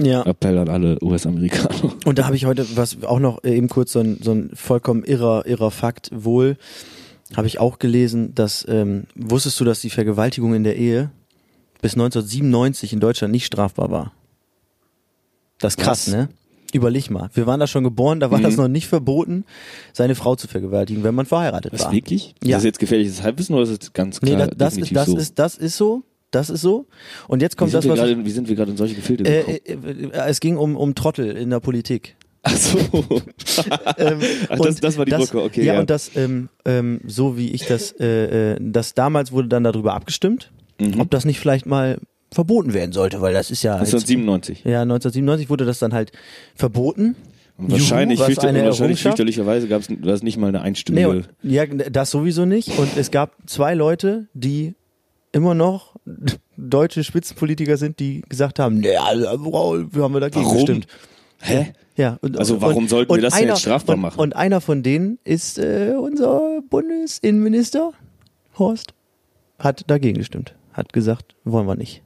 Ja. 0.00 0.22
Appell 0.24 0.56
an 0.58 0.68
alle 0.68 0.96
US-Amerikaner. 1.02 1.92
Und 2.04 2.18
da 2.18 2.26
habe 2.26 2.36
ich 2.36 2.44
heute 2.44 2.64
was 2.76 3.02
auch 3.02 3.18
noch 3.18 3.42
äh, 3.44 3.56
eben 3.56 3.68
kurz 3.68 3.92
so 3.92 3.98
ein, 4.00 4.18
so 4.22 4.30
ein 4.32 4.50
vollkommen 4.54 5.02
irrer, 5.04 5.44
irrer 5.46 5.70
Fakt 5.70 6.10
wohl. 6.14 6.56
Habe 7.36 7.46
ich 7.46 7.58
auch 7.60 7.78
gelesen, 7.78 8.34
dass 8.34 8.64
ähm, 8.68 9.04
wusstest 9.16 9.58
du, 9.60 9.64
dass 9.64 9.80
die 9.80 9.90
Vergewaltigung 9.90 10.54
in 10.54 10.64
der 10.64 10.76
Ehe 10.76 11.10
bis 11.82 11.94
1997 11.94 12.92
in 12.92 13.00
Deutschland 13.00 13.32
nicht 13.32 13.44
strafbar 13.46 13.90
war? 13.90 14.12
Das 15.58 15.74
ist 15.74 15.78
krass, 15.82 16.06
Was? 16.08 16.14
ne? 16.14 16.28
Überleg 16.72 17.10
mal. 17.10 17.30
Wir 17.34 17.46
waren 17.46 17.58
da 17.60 17.66
schon 17.66 17.82
geboren, 17.82 18.20
da 18.20 18.30
war 18.30 18.38
Mhm. 18.38 18.42
das 18.42 18.56
noch 18.56 18.68
nicht 18.68 18.86
verboten, 18.88 19.44
seine 19.94 20.14
Frau 20.14 20.36
zu 20.36 20.48
vergewaltigen, 20.48 21.02
wenn 21.02 21.14
man 21.14 21.24
verheiratet 21.26 21.72
Was, 21.72 21.84
war. 21.86 21.92
wirklich? 21.92 22.34
Ja. 22.42 22.50
Ist 22.50 22.60
das 22.60 22.64
jetzt 22.64 22.78
gefährliches 22.78 23.22
Halbwissen 23.22 23.54
oder 23.54 23.64
ist 23.70 23.82
das 23.82 23.92
ganz 23.94 24.20
Nee, 24.22 24.34
klar 24.34 24.48
das, 24.48 24.56
das, 24.74 24.76
ist, 24.76 24.94
das, 24.96 25.06
so? 25.06 25.16
ist, 25.16 25.38
das 25.38 25.56
ist 25.56 25.76
so. 25.76 26.02
Das 26.30 26.50
ist 26.50 26.60
so. 26.60 26.86
Und 27.26 27.40
jetzt 27.42 27.56
kommt 27.56 27.72
das, 27.72 27.88
was. 27.88 27.96
gerade, 27.98 28.24
wie 28.24 28.30
sind 28.30 28.48
wir 28.48 28.54
gerade 28.56 28.70
in 28.72 28.76
solche 28.76 28.94
Gefilde 28.94 29.24
Äh, 29.24 29.60
gekommen? 29.60 30.12
äh, 30.12 30.18
äh, 30.18 30.28
es 30.28 30.40
ging 30.40 30.56
um, 30.56 30.76
um 30.76 30.94
Trottel 30.94 31.36
in 31.36 31.50
der 31.50 31.60
Politik. 31.60 32.16
Ach 32.42 32.54
so. 32.56 32.78
Ähm, 33.98 34.20
Ach, 34.48 34.58
das, 34.58 34.76
das 34.76 34.96
war 34.98 35.04
die 35.04 35.10
Brücke, 35.12 35.42
okay. 35.42 35.64
ja, 35.64 35.74
Ja, 35.74 35.80
und 35.80 35.90
das, 35.90 36.10
ähm, 36.14 36.48
ähm, 36.64 37.00
so 37.06 37.36
wie 37.36 37.50
ich 37.50 37.66
das, 37.66 37.92
äh, 37.98 38.52
äh, 38.52 38.56
das 38.60 38.94
damals 38.94 39.32
wurde 39.32 39.48
dann 39.48 39.64
darüber 39.64 39.94
abgestimmt, 39.94 40.52
Mhm. 40.80 41.00
ob 41.00 41.10
das 41.10 41.24
nicht 41.24 41.40
vielleicht 41.40 41.66
mal 41.66 41.98
verboten 42.32 42.72
werden 42.74 42.92
sollte, 42.92 43.20
weil 43.20 43.32
das 43.34 43.50
ist 43.50 43.62
ja. 43.64 43.72
jetzt- 43.72 43.92
1997. 43.92 44.62
ja, 44.64 44.82
1997 44.82 45.50
wurde 45.50 45.64
das 45.64 45.78
dann 45.80 45.92
halt 45.92 46.12
verboten. 46.54 47.16
Und 47.56 47.72
wahrscheinlich, 47.72 48.20
Juhu, 48.20 48.26
fürchter, 48.30 48.54
wahrscheinlich 48.64 49.02
fürchterlicherweise 49.02 49.66
gab 49.66 49.80
es 49.82 50.22
nicht 50.22 50.36
mal 50.38 50.46
eine 50.48 50.58
Nee, 50.58 50.64
einstimmige. 50.64 51.08
und, 51.08 51.28
ja, 51.42 51.66
das 51.66 52.10
sowieso 52.12 52.44
nicht. 52.44 52.78
Und 52.78 52.96
es 52.96 53.10
gab 53.10 53.32
zwei 53.46 53.74
Leute, 53.74 54.28
die 54.34 54.74
immer 55.32 55.54
noch 55.54 55.96
deutsche 56.56 57.04
Spitzenpolitiker 57.04 57.76
sind, 57.76 57.98
die 57.98 58.22
gesagt 58.28 58.58
haben, 58.58 58.78
nee, 58.78 58.96
also, 58.96 59.88
wir 59.92 60.02
haben 60.02 60.14
wir 60.14 60.20
dagegen 60.20 60.44
Warum? 60.44 60.56
gestimmt. 60.56 60.86
Hä? 61.40 61.72
Ja, 61.96 62.18
und, 62.20 62.38
Also 62.38 62.60
warum 62.60 62.84
und, 62.84 62.90
sollten 62.90 63.12
wir 63.14 63.20
das 63.20 63.34
denn 63.34 63.44
einer, 63.44 63.52
jetzt 63.54 63.62
strafbar 63.62 63.96
und, 63.96 64.02
machen? 64.02 64.20
Und 64.20 64.36
einer 64.36 64.60
von 64.60 64.82
denen 64.82 65.18
ist 65.24 65.58
äh, 65.58 65.94
unser 66.00 66.60
Bundesinnenminister, 66.68 67.92
Horst, 68.58 68.94
hat 69.58 69.84
dagegen 69.88 70.18
gestimmt. 70.18 70.54
Hat 70.72 70.92
gesagt, 70.92 71.34
wollen 71.44 71.66
wir 71.66 71.74
nicht. 71.74 72.02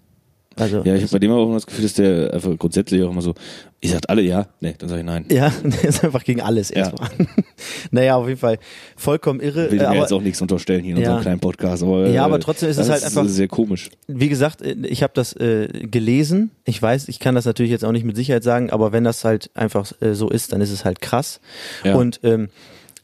Also, 0.56 0.82
Ja, 0.84 0.94
ich 0.94 1.02
habe 1.02 1.12
bei 1.12 1.18
dem 1.18 1.30
auch 1.32 1.44
immer 1.44 1.54
das 1.54 1.66
Gefühl, 1.66 1.82
dass 1.84 1.94
der 1.94 2.32
einfach 2.34 2.56
grundsätzlich 2.58 3.02
auch 3.02 3.10
immer 3.10 3.22
so, 3.22 3.34
ich 3.80 3.90
sagt 3.90 4.08
alle 4.10 4.22
ja, 4.22 4.46
nee, 4.60 4.74
dann 4.78 4.88
sage 4.88 5.00
ich 5.00 5.06
nein. 5.06 5.24
ja, 5.30 5.50
der 5.64 5.84
ist 5.84 6.04
einfach 6.04 6.22
gegen 6.24 6.40
alles 6.40 6.70
Ja. 6.70 6.76
erstmal. 6.78 7.08
naja, 7.90 8.16
auf 8.16 8.28
jeden 8.28 8.38
Fall 8.38 8.58
vollkommen 8.96 9.40
irre. 9.40 9.70
Will 9.70 9.78
äh, 9.78 9.82
mir 9.82 9.88
aber, 9.88 9.98
jetzt 10.00 10.12
auch 10.12 10.20
nichts 10.20 10.40
unterstellen 10.42 10.82
hier 10.84 10.94
in 10.96 11.00
Ja. 11.02 11.08
unserem 11.08 11.22
kleinen 11.22 11.40
Podcast. 11.40 11.82
Aber, 11.82 12.06
Ja, 12.08 12.14
äh, 12.14 12.18
aber 12.24 12.38
trotzdem 12.40 12.68
ist 12.68 12.78
es 12.78 12.88
halt 12.90 13.02
einfach- 13.04 13.26
sehr 13.26 13.48
komisch. 13.48 13.90
wie 14.08 14.28
gesagt, 14.28 14.62
äh, 14.62 14.72
ich 14.84 15.02
habe 15.02 15.12
das 15.14 15.32
äh, 15.34 15.68
gelesen. 15.68 16.50
Ich 16.64 16.80
weiß, 16.80 17.08
ich 17.08 17.18
kann 17.18 17.34
das 17.34 17.44
natürlich 17.44 17.72
jetzt 17.72 17.84
auch 17.84 17.92
nicht 17.92 18.04
mit 18.04 18.16
Sicherheit 18.16 18.44
sagen, 18.44 18.70
aber 18.70 18.92
wenn 18.92 19.04
das 19.04 19.24
halt 19.24 19.50
einfach 19.54 19.90
äh, 20.00 20.14
so 20.14 20.28
ist, 20.30 20.52
dann 20.52 20.60
ist 20.60 20.70
es 20.70 20.84
halt 20.84 21.00
krass. 21.00 21.40
Ja. 21.84 21.94
Und 21.96 22.20
ähm, 22.22 22.48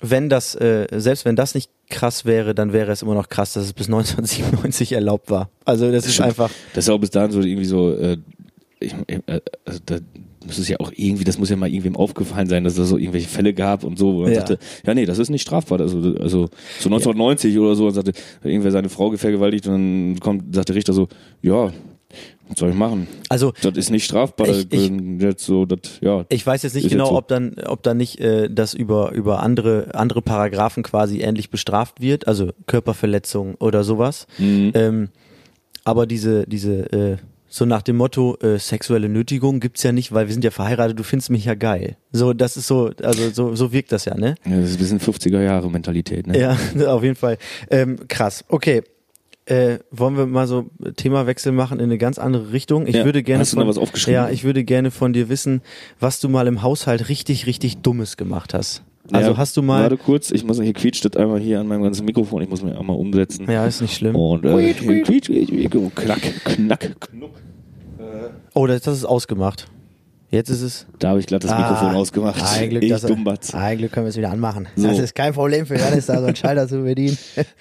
wenn 0.01 0.29
das, 0.29 0.55
äh, 0.55 0.87
selbst 0.97 1.25
wenn 1.25 1.37
das 1.37 1.55
nicht 1.55 1.71
krass 1.91 2.25
wäre, 2.25 2.55
dann 2.55 2.73
wäre 2.73 2.93
es 2.93 3.03
immer 3.03 3.15
noch 3.15 3.29
krass, 3.29 3.53
dass 3.55 3.65
es 3.65 3.73
bis 3.73 3.87
1997 3.93 4.93
erlaubt 4.93 5.31
war. 5.31 5.51
Also 5.65 5.91
das 5.91 6.07
ist 6.07 6.15
Stimmt. 6.15 6.29
einfach, 6.29 6.51
Das 6.75 6.85
ist 6.85 6.91
auch 6.91 6.99
bis 6.99 7.11
dahin 7.11 7.31
so 7.31 7.41
irgendwie 7.41 7.65
so, 7.65 7.93
äh, 7.93 8.17
ich, 8.81 8.95
äh, 9.09 9.41
also 9.65 9.81
da 9.87 9.97
muss 10.47 10.59
es 10.59 10.69
ja 10.69 10.79
auch 10.81 10.93
irgendwie, 10.95 11.25
das 11.25 11.37
muss 11.39 11.51
ja 11.51 11.57
mal 11.57 11.69
irgendwem 11.69 11.97
aufgefallen 11.97 12.49
sein, 12.49 12.65
dass 12.65 12.79
es 12.79 12.89
so 12.89 12.97
irgendwelche 12.97 13.29
Fälle 13.29 13.53
gab 13.53 13.83
und 13.85 13.99
so, 13.99 14.15
wo 14.15 14.21
man 14.23 14.31
Ja. 14.31 14.37
sagte, 14.37 14.59
ja 14.87 14.95
nee, 14.95 15.05
das 15.05 15.19
ist 15.19 15.31
nicht 15.31 15.43
strafbar. 15.43 15.81
Also, 15.81 15.99
also 15.99 16.49
so 16.79 16.89
1990 16.89 17.59
oder 17.59 17.75
so, 17.75 17.87
und 17.89 17.95
sagte, 17.95 18.13
irgendwer 18.45 18.71
seine 18.71 18.89
Frau 18.89 19.11
vergewaltigt 19.17 19.67
und 19.67 19.73
dann 20.15 20.21
kommt, 20.21 20.55
sagt 20.55 20.69
der 20.69 20.77
Richter 20.77 20.93
so, 20.93 21.09
ja, 21.43 21.73
was 22.49 22.59
soll 22.59 22.71
ich 22.71 22.75
machen? 22.77 23.07
also 23.29 23.53
Das 23.63 23.77
ist 23.77 23.91
nicht 23.91 24.05
strafbar. 24.05 24.49
Ich- 24.49 24.73
ich- 24.73 24.91
jetzt 25.21 25.45
so, 25.45 25.67
das, 25.67 25.99
ja. 26.01 26.25
ich 26.31 26.47
weiß 26.47 26.63
jetzt 26.63 26.75
nicht 26.75 26.85
Ist 26.87 26.93
jetzt 26.93 26.99
genau, 26.99 27.11
so. 27.11 27.17
ob 27.19 27.29
dann, 27.29 27.57
ob 27.67 27.83
dann 27.83 27.99
nicht 27.99 28.19
äh, 28.21 28.49
das 28.51 28.73
über 28.75 29.13
über 29.13 29.43
andere 29.43 29.89
andere 29.95 30.23
Paragraphen 30.23 30.83
quasi 30.83 31.21
ähnlich 31.21 31.51
bestraft 31.51 32.01
wird, 32.01 32.27
also 32.27 32.53
Körperverletzung 32.67 33.55
oder 33.57 33.85
sowas. 33.85 34.27
Mhm. 34.39 34.73
Ähm, 34.75 35.09
aber 35.85 36.07
diese, 36.07 36.47
diese, 36.47 36.93
äh, 36.93 37.17
so 37.51 37.65
nach 37.65 37.81
dem 37.83 37.97
Motto, 37.97 38.37
äh, 38.43 38.59
sexuelle 38.59 39.09
Nötigung 39.09 39.59
gibt's 39.61 39.83
ja 39.83 39.91
nicht, 39.93 40.13
weil 40.13 40.27
wir 40.27 40.33
sind 40.35 40.45
ja 40.45 40.51
verheiratet, 40.51 40.99
du 40.99 41.03
findest 41.03 41.31
mich 41.31 41.47
ja 41.47 41.55
geil. 41.55 41.97
So, 42.13 42.35
das 42.35 42.59
ist 42.59 42.67
so, 42.67 42.91
also 43.03 43.31
so, 43.31 43.55
so 43.55 43.73
wirkt 43.73 43.91
das 43.93 44.05
ja, 44.05 44.15
ne? 44.17 44.35
Ja, 44.47 44.57
das 44.61 44.71
ist 44.71 44.77
ein 44.77 44.99
bisschen 44.99 45.01
50er 45.01 45.41
Jahre 45.43 45.71
Mentalität, 45.71 46.27
ne? 46.27 46.39
Ja, 46.39 46.57
auf 46.95 47.03
jeden 47.03 47.15
Fall. 47.17 47.39
Ähm, 47.71 47.97
krass. 48.09 48.45
Okay. 48.49 48.83
Äh, 49.49 49.79
wollen 49.91 50.17
wir 50.19 50.27
mal 50.27 50.47
so 50.47 50.67
Themawechsel 50.97 51.53
machen 51.53 51.79
in 51.79 51.85
eine 51.87 51.97
ganz 51.97 52.19
andere 52.19 52.53
Richtung? 52.53 52.87
Ich 52.87 52.97
Ja. 52.97 53.05
würde 53.07 53.23
gerne 53.23 53.41
Hast 53.41 53.53
du 53.53 53.57
von, 53.57 53.65
noch 53.65 53.71
was 53.71 53.79
aufgeschrieben? 53.79 54.15
Ja, 54.15 54.29
ich 54.29 54.45
würde 54.45 54.63
gerne 54.63 54.91
von 54.91 55.15
dir 55.15 55.31
wissen, 55.31 55.63
was 55.99 56.21
du 56.21 56.29
mal 56.29 56.47
im 56.47 56.61
Haushalt 56.63 57.09
richtig, 57.09 57.47
richtig 57.47 57.79
Dummes 57.79 58.19
gemacht 58.19 58.53
hast. 58.53 58.83
Also 59.11 59.31
Ja, 59.31 59.37
hast 59.39 59.57
du 59.57 59.63
mal. 59.63 59.83
Warte 59.85 59.97
kurz, 59.97 60.31
ich 60.33 60.45
muss 60.45 60.61
hier 60.61 60.75
quietscht 60.75 61.07
das 61.07 61.17
einmal 61.17 61.41
hier 61.41 61.61
an 61.61 61.67
meinem 61.67 61.83
ganzen 61.83 62.05
Mikrofon, 62.05 62.43
ich 62.43 62.51
muss 62.51 62.63
mir 62.63 62.79
einmal 62.79 62.97
umsetzen. 62.97 63.51
Ja, 63.51 63.65
ist 63.67 63.81
nicht 63.81 63.95
schlimm. 63.95 64.15
Und 64.17 64.45
äh, 64.45 64.75
quietsch, 64.75 65.29
quietsch, 65.29 65.49
quietsch, 65.49 65.95
knack, 65.95 66.21
knack, 66.45 67.01
knuck. 67.01 67.31
Oh, 68.53 68.67
das, 68.67 68.83
das 68.83 68.99
ist 68.99 69.05
ausgemacht. 69.07 69.67
Jetzt 70.31 70.51
ist 70.51 70.61
es. 70.61 70.87
Da 70.99 71.11
habe 71.11 71.21
ich 71.21 71.27
glatt 71.27 71.43
das 71.43 71.57
Mikrofon 71.57 71.95
ausgemacht. 71.95 72.43
Ein 72.43 72.69
Glück, 72.69 72.83
ich 72.83 72.91
dass 72.91 73.01
Dummbatz. 73.03 73.55
Ein 73.55 73.79
Glück 73.79 73.93
können 73.93 74.05
wir 74.05 74.11
es 74.11 74.17
wieder 74.19 74.31
anmachen. 74.31 74.69
So. 74.77 74.89
Das 74.89 74.99
ist 74.99 75.15
kein 75.15 75.33
Problem 75.33 75.65
für 75.65 75.79
Janis, 75.79 76.05
da 76.05 76.21
so 76.21 76.27
einen 76.27 76.37
Schalter 76.37 76.69
zu 76.69 76.83
bedienen. 76.83 77.17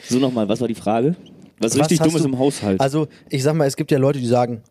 So 0.10 0.20
nochmal, 0.20 0.50
was 0.50 0.60
war 0.60 0.68
die 0.68 0.76
Frage? 0.76 1.16
Was, 1.60 1.78
richtig 1.78 2.00
Dummes 2.00 2.22
du- 2.22 2.28
im 2.28 2.40
Haushalt. 2.40 2.80
Also, 2.80 3.08
ich 3.30 3.44
sag 3.44 3.56
mal, 3.56 3.66
es 3.66 3.76
gibt 3.76 3.92
ja 3.92 3.98
Leute, 3.98 4.20
die 4.20 4.28
sagen, 4.28 4.62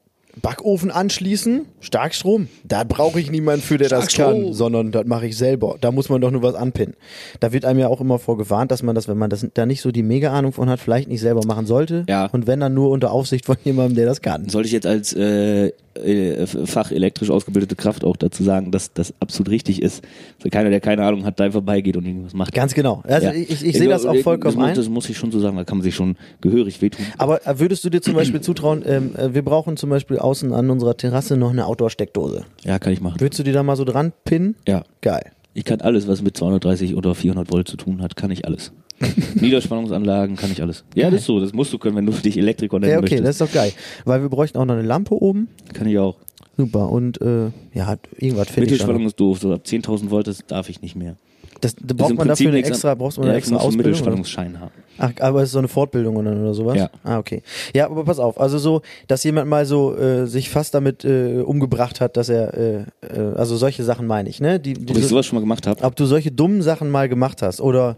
Backofen 0.43 0.91
anschließen, 0.91 1.65
Starkstrom, 1.81 2.49
da 2.63 2.85
brauche 2.85 3.19
ich 3.19 3.31
niemanden 3.31 3.63
für, 3.63 3.79
der 3.79 3.89
das 3.89 4.09
kann, 4.09 4.53
sondern 4.53 4.93
das 4.93 5.07
mache 5.07 5.27
ich 5.27 5.37
selber. 5.37 5.77
Da 5.81 5.91
muss 5.91 6.11
man 6.11 6.21
doch 6.21 6.31
nur 6.31 6.43
was 6.43 6.55
anpinnen. 6.55 6.95
Da 7.41 7.53
wird 7.53 7.65
einem 7.65 7.79
ja 7.79 7.89
auch 7.89 8.03
immer 8.03 8.19
vorgewarnt, 8.19 8.71
dass 8.71 8.83
man 8.83 8.95
das, 8.95 9.09
wenn 9.09 9.17
man 9.17 9.31
das 9.31 9.47
da 9.55 9.65
nicht 9.65 9.81
so 9.81 9.91
die 9.93 10.03
mega 10.03 10.33
Ahnung 10.33 10.53
von 10.53 10.69
hat, 10.69 10.79
vielleicht 10.79 11.09
nicht 11.09 11.23
selber 11.23 11.41
machen 11.47 11.65
sollte. 11.65 12.05
Ja. 12.07 12.27
Und 12.27 12.47
wenn 12.47 12.61
dann 12.61 12.75
nur 12.75 12.91
unter 12.91 13.13
Aufsicht 13.13 13.47
von 13.47 13.57
jemandem, 13.65 13.97
der 13.97 14.05
das 14.05 14.21
kann. 14.21 14.47
Sollte 14.51 14.67
ich 14.67 14.73
jetzt 14.73 14.87
als 14.87 15.15
äh, 15.15 15.73
äh, 16.05 16.47
fachelektrisch 16.47 17.31
ausgebildete 17.31 17.77
Kraft 17.77 18.05
auch 18.05 18.17
dazu 18.17 18.43
sagen, 18.45 18.71
dass 18.71 18.93
das 18.93 19.15
absolut 19.21 19.51
richtig 19.51 19.83
ist. 19.83 20.05
Also 20.39 20.49
keiner, 20.51 20.71
der 20.71 20.81
keine 20.81 21.05
Ahnung 21.05 21.25
hat, 21.25 21.41
da 21.41 21.45
einfach 21.45 21.61
beigeht 21.63 21.97
und 21.97 22.07
irgendwas 22.07 22.35
macht. 22.35 22.53
Ganz 22.55 22.75
genau. 22.75 23.03
Also 23.07 23.29
Ja. 23.29 23.33
ich, 23.33 23.51
ich, 23.51 23.65
ich 23.67 23.79
sehe 23.79 23.89
das 23.89 24.05
auch 24.07 24.17
vollkommen 24.17 24.55
das, 24.55 24.57
muss- 24.57 24.65
ein. 24.69 24.75
Das 24.75 24.89
muss 24.89 25.09
ich 25.09 25.17
schon 25.17 25.33
so 25.33 25.41
sagen, 25.41 25.57
da 25.57 25.65
kann 25.65 25.79
man 25.79 25.83
sich 25.85 25.95
schon 25.95 26.17
gehörig 26.41 26.81
wehtun. 26.83 27.05
Aber 27.19 27.47
äh, 27.47 27.59
würdest 27.59 27.85
du 27.85 27.91
dir 27.91 28.01
zum 28.03 28.15
Beispiel 28.15 28.41
zutrauen, 28.41 28.83
ähm, 28.87 29.15
äh, 29.17 29.35
wir 29.35 29.43
brauchen 29.43 29.77
zum 29.77 29.91
Beispiel 29.91 30.19
außen 30.19 30.53
an 30.53 30.71
unserer 30.71 30.97
Terrasse 30.97 31.37
noch 31.37 31.51
eine 31.51 31.67
Outdoor-Steckdose. 31.67 32.45
Ja, 32.65 32.79
kann 32.79 32.93
ich 32.93 33.01
machen. 33.01 33.21
Würdest 33.21 33.39
du 33.39 33.43
die 33.45 33.53
da 33.53 33.63
mal 33.63 33.77
so 33.77 33.85
dran 33.85 34.13
pinnen? 34.25 34.57
Ja. 34.67 34.85
Geil. 35.01 35.31
Ich 35.55 35.65
kann 35.65 35.81
alles, 35.81 36.07
was 36.07 36.21
mit 36.23 36.37
230 36.37 36.97
oder 36.97 37.15
400 37.15 37.51
Volt 37.51 37.67
zu 37.69 37.77
tun 37.79 38.03
hat, 38.03 38.15
kann 38.17 38.31
ich 38.31 38.45
alles. 38.47 38.73
Niederspannungsanlagen, 39.35 40.37
kann 40.37 40.51
ich 40.51 40.63
alles. 40.63 40.85
Ja, 40.95 41.11
das 41.11 41.21
ist 41.21 41.27
so, 41.27 41.41
das 41.41 41.53
musst 41.53 41.73
du 41.73 41.79
können, 41.79 41.97
wenn 41.97 42.07
du 42.07 42.13
dich 42.13 42.37
Elektriker 42.39 42.79
nennen 42.79 42.93
Ja, 42.93 42.99
okay, 42.99 43.17
das 43.17 43.21
möchtest. 43.21 43.41
ist 43.43 43.49
doch 43.49 43.53
geil. 43.55 43.73
Weil 44.05 44.23
wir 44.23 44.29
bräuchten 44.29 44.59
auch 44.59 44.65
noch 44.65 44.75
eine 44.75 44.83
Lampe 44.87 45.15
oben. 45.15 45.49
Kann 45.75 45.87
ich 45.87 45.99
auch. 45.99 46.17
Super. 46.57 46.89
Und 46.91 47.21
äh, 47.21 47.51
ja, 47.75 47.97
irgendwas 48.19 48.49
finde 48.49 48.67
ich. 48.67 48.71
Mittelspannung 48.73 49.07
ist 49.07 49.21
doof, 49.21 49.41
so 49.41 49.53
ab 49.53 49.63
10.000 49.67 50.11
Volt 50.11 50.27
das 50.27 50.39
darf 50.47 50.69
ich 50.71 50.81
nicht 50.81 50.97
mehr. 50.97 51.17
Das, 51.61 51.75
da 51.75 51.83
Das 51.87 51.97
braucht 51.97 52.11
im 52.11 52.17
man 52.17 52.29
dafür 52.29 52.49
eine 52.49 52.59
extra, 52.59 52.95
brauchst 52.95 53.17
du 53.17 53.23
eine 53.23 53.31
ja, 53.31 53.37
extra 53.37 53.55
du 53.55 53.59
einen 53.59 53.67
Ausbildung? 53.67 53.93
Mittelspannungsschein 53.93 54.61
haben. 54.61 54.71
Ach, 54.99 55.13
aber 55.21 55.41
es 55.43 55.49
ist 55.49 55.53
so 55.53 55.59
eine 55.59 55.69
Fortbildung 55.69 56.17
oder, 56.17 56.33
oder 56.33 56.55
sowas? 56.55 56.77
Ja. 56.77 56.91
Ah, 57.03 57.19
okay. 57.19 57.43
Ja, 57.75 57.87
aber 57.87 58.05
pass 58.05 58.19
auf, 58.19 58.39
also 58.41 58.59
so, 58.59 58.83
dass 59.09 59.25
jemand 59.25 59.49
mal 59.49 59.65
so 59.67 59.97
äh, 59.97 60.27
sich 60.27 60.51
fast 60.51 60.75
damit 60.75 61.05
äh, 61.05 61.41
umgebracht 61.41 62.01
hat, 62.01 62.17
dass 62.17 62.29
er, 62.29 62.55
äh, 62.55 62.77
äh, 63.03 63.35
also 63.37 63.57
solche 63.57 63.85
Sachen 63.85 64.07
meine 64.07 64.29
ich, 64.29 64.41
ne? 64.41 64.61
Die, 64.61 64.75
die 64.75 64.91
Ob 64.91 64.97
ich 64.97 65.05
so, 65.05 65.11
sowas 65.11 65.27
schon 65.27 65.37
mal 65.37 65.41
gemacht 65.41 65.67
habe? 65.67 65.83
ob 65.83 65.97
du 65.97 66.05
solche 66.07 66.31
dummen 66.31 66.61
Sachen 66.63 66.91
mal 66.91 67.09
gemacht 67.09 67.41
hast 67.43 67.61
oder, 67.61 67.97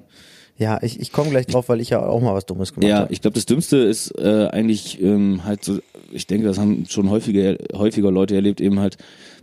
ja, 0.59 0.79
ich, 0.83 1.01
ich 1.01 1.13
komme 1.13 1.31
gleich 1.31 1.47
drauf, 1.47 1.69
weil 1.69 1.81
ich 1.81 1.91
ja 1.91 2.05
auch 2.05 2.21
mal 2.21 2.35
was 2.35 2.45
Dummes 2.47 2.73
gemacht 2.75 2.89
Ja, 2.91 2.99
habe. 3.01 3.13
ich 3.13 3.21
glaube, 3.23 3.35
das 3.37 3.47
Dümmste 3.47 3.77
ist 3.79 4.11
äh, 4.19 4.49
eigentlich 4.51 5.01
ähm, 5.01 5.45
halt 5.45 5.65
so, 5.65 5.79
ich 6.13 6.27
denke, 6.27 6.47
das 6.47 6.59
haben 6.59 6.85
schon 6.89 7.09
häufiger, 7.11 7.57
häufiger 7.75 8.11
Leute 8.11 8.35
erlebt, 8.35 8.61
eben 8.61 8.79
halt 8.81 8.97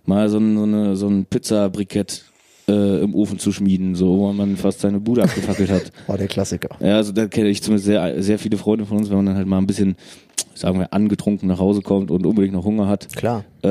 mal 0.06 0.30
so, 0.30 0.38
ein- 0.38 0.56
so, 0.58 0.64
eine, 0.64 0.96
so 0.96 1.08
ein 1.08 1.26
Pizzabrikett 1.26 2.26
äh, 2.68 3.02
im 3.04 3.14
Ofen 3.16 3.38
zu 3.40 3.52
schmieden, 3.52 3.96
so 3.96 4.18
wo 4.18 4.34
man 4.34 4.58
fast 4.58 4.82
seine 4.82 5.00
Bude 5.00 5.24
abgefackelt 5.24 5.70
hat. 5.70 5.92
War 6.08 6.18
der 6.18 6.28
Klassiker. 6.28 6.70
Ja, 6.80 6.98
also 6.98 7.12
da 7.12 7.28
kenne 7.28 7.50
ich 7.50 7.62
zumindest 7.62 7.86
sehr, 7.86 8.22
sehr 8.24 8.40
viele 8.40 8.58
Freunde 8.58 8.86
von 8.86 8.98
uns, 8.98 9.10
wenn 9.10 9.18
man 9.18 9.28
dann 9.28 9.36
halt 9.38 9.48
mal 9.48 9.60
ein 9.60 9.68
bisschen, 9.68 9.96
sagen 10.56 10.80
wir, 10.80 10.92
angetrunken 10.94 11.48
nach 11.48 11.60
Hause 11.60 11.82
kommt 11.82 12.10
und 12.12 12.26
unbedingt 12.26 12.54
noch 12.54 12.64
Hunger 12.66 12.88
hat. 12.88 13.08
Klar. 13.16 13.44
Äh, 13.62 13.68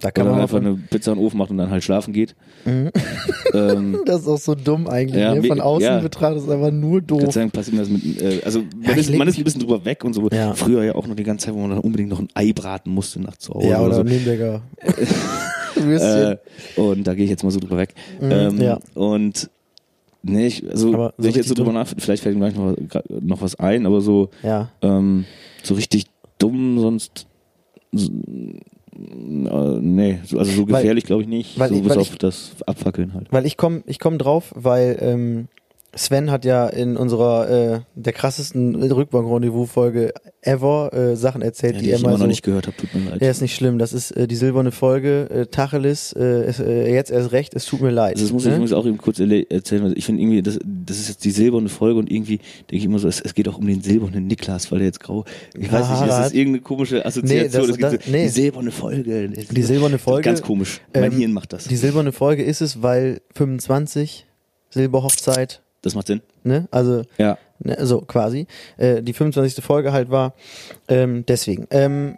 da 0.00 0.10
kann 0.12 0.26
man 0.28 0.40
einfach 0.40 0.58
eine 0.58 0.74
Pizza 0.90 1.12
in 1.12 1.18
den 1.18 1.24
Ofen 1.24 1.38
macht 1.38 1.50
und 1.50 1.58
dann 1.58 1.70
halt 1.70 1.82
schlafen 1.84 2.12
geht. 2.12 2.34
ähm, 2.66 4.00
Das 4.04 4.22
ist 4.22 4.28
auch 4.28 4.38
so 4.38 4.54
dumm 4.54 4.86
eigentlich, 4.88 5.20
Ja, 5.22 5.34
ne? 5.34 5.42
Von 5.44 5.60
außen 5.60 5.82
ja. 5.84 6.00
betrachtet 6.00 6.38
ist 6.38 6.44
es 6.44 6.50
einfach 6.50 6.70
nur 6.72 7.00
doof. 7.00 7.30
sei 7.32 7.40
Dank 7.40 7.52
passiert 7.52 7.78
das 7.78 7.88
mit, 7.88 8.20
äh, 8.20 8.40
also 8.44 8.60
man, 8.60 8.92
ich 8.92 9.08
ist, 9.08 9.14
man 9.16 9.28
ist 9.28 9.38
ein 9.38 9.44
bisschen 9.44 9.60
drüber 9.60 9.84
weg 9.84 10.04
und 10.04 10.12
so. 10.12 10.28
Ja. 10.30 10.54
Früher 10.54 10.84
ja 10.84 10.94
auch 10.94 11.06
noch 11.06 11.16
die 11.16 11.22
ganze 11.24 11.46
Zeit, 11.46 11.54
wo 11.54 11.60
man 11.60 11.70
dann 11.70 11.78
unbedingt 11.80 12.10
noch 12.10 12.18
ein 12.20 12.28
Ei 12.34 12.52
braten 12.52 12.92
musste 12.92 13.20
nachts 13.22 13.44
zu 13.44 13.54
Hause 13.54 13.68
Ja, 13.68 13.80
oder 13.80 13.94
so. 13.94 14.02
Nürnberger. 14.02 14.60
Äh, 15.76 16.36
und 16.76 17.04
da 17.04 17.14
gehe 17.14 17.24
ich 17.24 17.30
jetzt 17.30 17.42
mal 17.42 17.50
so 17.50 17.58
drüber 17.58 17.76
weg. 17.78 17.94
ähm, 18.20 18.54
Mhm, 18.54 18.60
ja. 18.62 18.78
Und 18.94 19.50
nee, 20.22 20.46
ich, 20.46 20.64
also 20.70 20.92
so 20.92 21.10
wenn 21.18 21.30
ich 21.30 21.36
jetzt 21.36 21.48
so 21.48 21.54
drüber 21.54 21.70
dumm. 21.72 21.74
nach, 21.74 21.88
vielleicht 21.98 22.22
fällt 22.22 22.36
mir 22.38 22.48
gleich 22.50 22.56
noch, 22.56 22.76
was- 22.76 23.04
noch 23.20 23.42
was 23.42 23.54
ein, 23.56 23.84
aber 23.84 24.00
so 24.00 24.30
ja. 24.44 24.70
ähm, 24.82 25.24
so 25.64 25.74
richtig 25.74 26.06
dumm 26.38 26.78
sonst 26.78 27.26
so, 27.92 28.10
äh, 28.10 29.78
nee, 29.80 30.18
so- 30.24 30.38
also 30.38 30.50
so 30.52 30.66
gefährlich 30.66 31.04
glaube 31.04 31.22
ich 31.22 31.28
nicht. 31.28 31.58
weil 31.58 31.68
so 31.68 31.80
bis 31.80 31.96
auf 31.96 32.10
ich- 32.12 32.18
das 32.18 32.52
Abfackeln 32.66 33.14
halt. 33.14 33.28
Weil 33.32 33.46
ich 33.46 33.56
komme 33.56 33.82
ich 33.86 33.98
komm 33.98 34.18
drauf, 34.18 34.52
weil 34.56 34.96
ähm, 35.00 35.48
Sven 35.96 36.30
hat 36.30 36.44
ja 36.44 36.66
in 36.66 36.96
unserer 36.96 37.48
äh, 37.76 37.80
der 37.94 38.12
krassesten 38.12 38.74
Rückbank-Rendezvous-Folge 38.90 40.12
ever 40.42 40.92
äh, 40.92 41.16
Sachen 41.16 41.40
erzählt, 41.42 41.74
Ja, 41.74 41.78
die 41.80 41.84
die 41.86 41.90
er 41.92 41.96
ich 41.98 42.02
mal 42.02 42.08
immer 42.10 42.18
so. 42.18 42.24
noch 42.24 42.28
nicht 42.28 42.42
gehört 42.42 42.66
habe, 42.66 42.76
tut 42.76 42.94
mir 42.94 43.10
leid. 43.10 43.22
Ja, 43.22 43.30
ist 43.30 43.40
nicht 43.40 43.54
schlimm. 43.54 43.78
Das 43.78 43.92
ist 43.92 44.10
äh, 44.12 44.26
die 44.26 44.36
silberne 44.36 44.72
Folge. 44.72 45.28
Äh, 45.30 45.46
Tacheles, 45.46 46.12
äh, 46.12 46.22
es, 46.22 46.60
äh, 46.60 46.92
jetzt 46.92 47.10
erst 47.10 47.32
recht, 47.32 47.54
es 47.54 47.64
tut 47.66 47.80
mir 47.80 47.90
leid. 47.90 48.14
Also 48.14 48.24
das 48.26 48.32
muss 48.32 48.42
ich 48.44 48.48
ne? 48.50 48.56
übrigens 48.56 48.72
auch 48.72 48.86
eben 48.86 48.98
kurz 48.98 49.18
erzählen, 49.20 49.84
weil 49.84 49.96
ich 49.96 50.04
finde 50.04 50.20
irgendwie, 50.22 50.42
das, 50.42 50.58
das 50.64 50.98
ist 50.98 51.08
jetzt 51.08 51.24
die 51.24 51.30
silberne 51.30 51.68
Folge 51.68 51.98
und 51.98 52.10
irgendwie 52.10 52.38
denke 52.38 52.76
ich 52.76 52.84
immer 52.84 52.98
so, 52.98 53.08
es, 53.08 53.20
es 53.20 53.34
geht 53.34 53.48
auch 53.48 53.58
um 53.58 53.66
den 53.66 53.80
silbernen 53.82 54.26
Niklas, 54.26 54.70
weil 54.72 54.80
der 54.80 54.86
jetzt 54.86 55.00
grau, 55.00 55.24
ich 55.56 55.70
weiß 55.72 55.88
nicht, 55.88 56.00
Ah, 56.02 56.06
das 56.06 56.26
ist 56.28 56.34
irgendeine 56.34 56.62
komische 56.62 57.04
Assoziation, 57.06 57.66
Nee, 57.70 57.76
das- 57.78 57.92
das- 57.92 58.04
so, 58.04 58.10
nee. 58.10 58.22
die 58.24 58.28
silberne 58.28 58.70
Folge. 58.70 59.28
Die 59.28 59.62
silberne 59.62 59.98
Folge. 59.98 60.22
Ganz 60.22 60.42
komisch, 60.42 60.80
mein 60.92 61.04
ähm, 61.04 61.12
Hirn 61.18 61.32
macht 61.32 61.52
das. 61.52 61.64
Die 61.68 61.76
silberne 61.76 62.12
Folge 62.12 62.42
ist 62.42 62.60
es, 62.60 62.82
weil 62.82 63.20
25 63.34 64.26
Silberhochzeit, 64.70 65.62
Das 65.84 65.94
macht 65.94 66.06
Sinn. 66.06 66.20
ne? 66.44 66.66
Also 66.70 67.02
Ja. 67.18 67.36
ne, 67.60 67.76
so 67.86 68.00
quasi. 68.00 68.46
Äh, 68.78 69.02
die 69.02 69.12
25. 69.12 69.62
Folge 69.64 69.92
halt 69.92 70.10
war. 70.10 70.34
Ähm, 70.88 71.24
deswegen. 71.26 71.66
Ähm, 71.70 72.16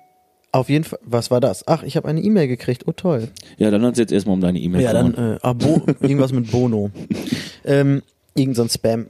auf 0.52 0.68
jeden 0.70 0.84
Fall, 0.84 0.98
was 1.02 1.30
war 1.30 1.40
das? 1.40 1.66
Ach, 1.66 1.82
ich 1.82 1.96
habe 1.96 2.08
eine 2.08 2.20
E-Mail 2.20 2.48
gekriegt. 2.48 2.84
Oh 2.86 2.92
toll. 2.92 3.28
Ja, 3.58 3.70
dann 3.70 3.84
uns 3.84 3.98
jetzt 3.98 4.12
erstmal 4.12 4.34
um 4.34 4.40
deine 4.40 4.58
E-Mail 4.58 4.82
Ja, 4.82 4.92
dann 4.92 5.12
kümmern. 5.14 5.34
äh, 5.36 5.38
ah, 5.42 5.52
Bo 5.52 5.82
irgendwas 6.00 6.32
mit 6.32 6.50
Bono. 6.50 6.90
ähm, 7.64 8.02
irgend 8.34 8.56
so 8.56 8.62
ein 8.62 8.68
Spam. 8.70 9.06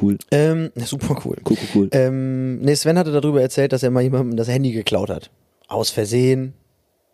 Cool. 0.00 0.16
Ähm, 0.30 0.70
super 0.76 1.20
cool. 1.24 1.36
Cool, 1.48 1.56
cool, 1.60 1.68
cool. 1.74 1.88
Ähm, 1.92 2.60
nee, 2.60 2.74
Sven 2.74 2.98
hatte 2.98 3.12
darüber 3.12 3.42
erzählt, 3.42 3.72
dass 3.72 3.82
er 3.82 3.90
mal 3.90 4.00
jemandem 4.02 4.36
das 4.36 4.48
Handy 4.48 4.72
geklaut 4.72 5.10
hat. 5.10 5.30
Aus 5.68 5.90
Versehen. 5.90 6.54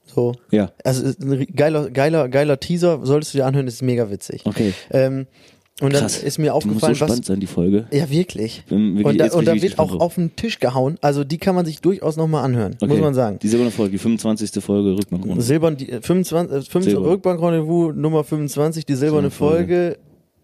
So. 0.07 0.35
ja, 0.51 0.71
Also 0.85 1.13
geiler, 1.55 1.91
geiler, 1.91 2.29
geiler 2.31 2.59
Teaser, 2.61 3.01
solltest 3.03 3.35
du 3.35 3.39
dir 3.39 3.47
anhören, 3.47 3.67
ist 3.67 3.83
mega 3.83 4.11
witzig. 4.11 4.43
okay. 4.47 4.73
Ähm, 4.91 5.27
und 5.81 5.93
dann 5.93 6.03
Krass. 6.03 6.23
ist 6.23 6.39
mir 6.39 6.47
so 6.49 6.53
aufgefallen, 6.55 6.95
spannend 6.97 7.21
was. 7.21 7.27
sein, 7.27 7.41
die 7.41 7.47
Folge. 7.47 7.87
Ja, 7.93 8.11
wirklich. 8.11 8.65
Wirklich- 8.69 9.05
und 9.07 9.19
da, 9.19 9.33
und 9.33 9.45
da 9.47 9.55
wird 9.61 9.79
auch 9.79 9.91
drauf. 9.93 10.01
auf 10.01 10.15
den 10.17 10.35
Tisch 10.35 10.59
gehauen. 10.59 10.99
Also 11.01 11.23
die 11.25 11.39
kann 11.39 11.55
man 11.55 11.65
sich 11.67 11.81
durchaus 11.81 12.17
nochmal 12.17 12.45
anhören, 12.45 12.75
Okay. 12.81 12.87
muss 12.93 13.01
man 13.01 13.15
sagen. 13.15 13.39
Die 13.41 13.49
silberne 13.49 13.71
Folge, 13.71 13.93
die 13.93 13.99
25. 13.99 14.63
Folge 14.63 14.97
Rückbank. 14.99 15.25
Silbern, 15.43 15.77
die, 15.77 15.91
äh, 15.91 16.01
25, 16.03 16.51
äh, 16.51 16.63
25 16.63 16.93
Silber. 16.93 17.11
Rückbank-Rendezvous 17.11 17.95
Nummer 17.95 18.25
25, 18.25 18.87
die 18.87 18.95
silberne 18.95 19.31
Silberne 19.31 19.31
Folge. 19.31 19.75
Folge. 19.95 19.99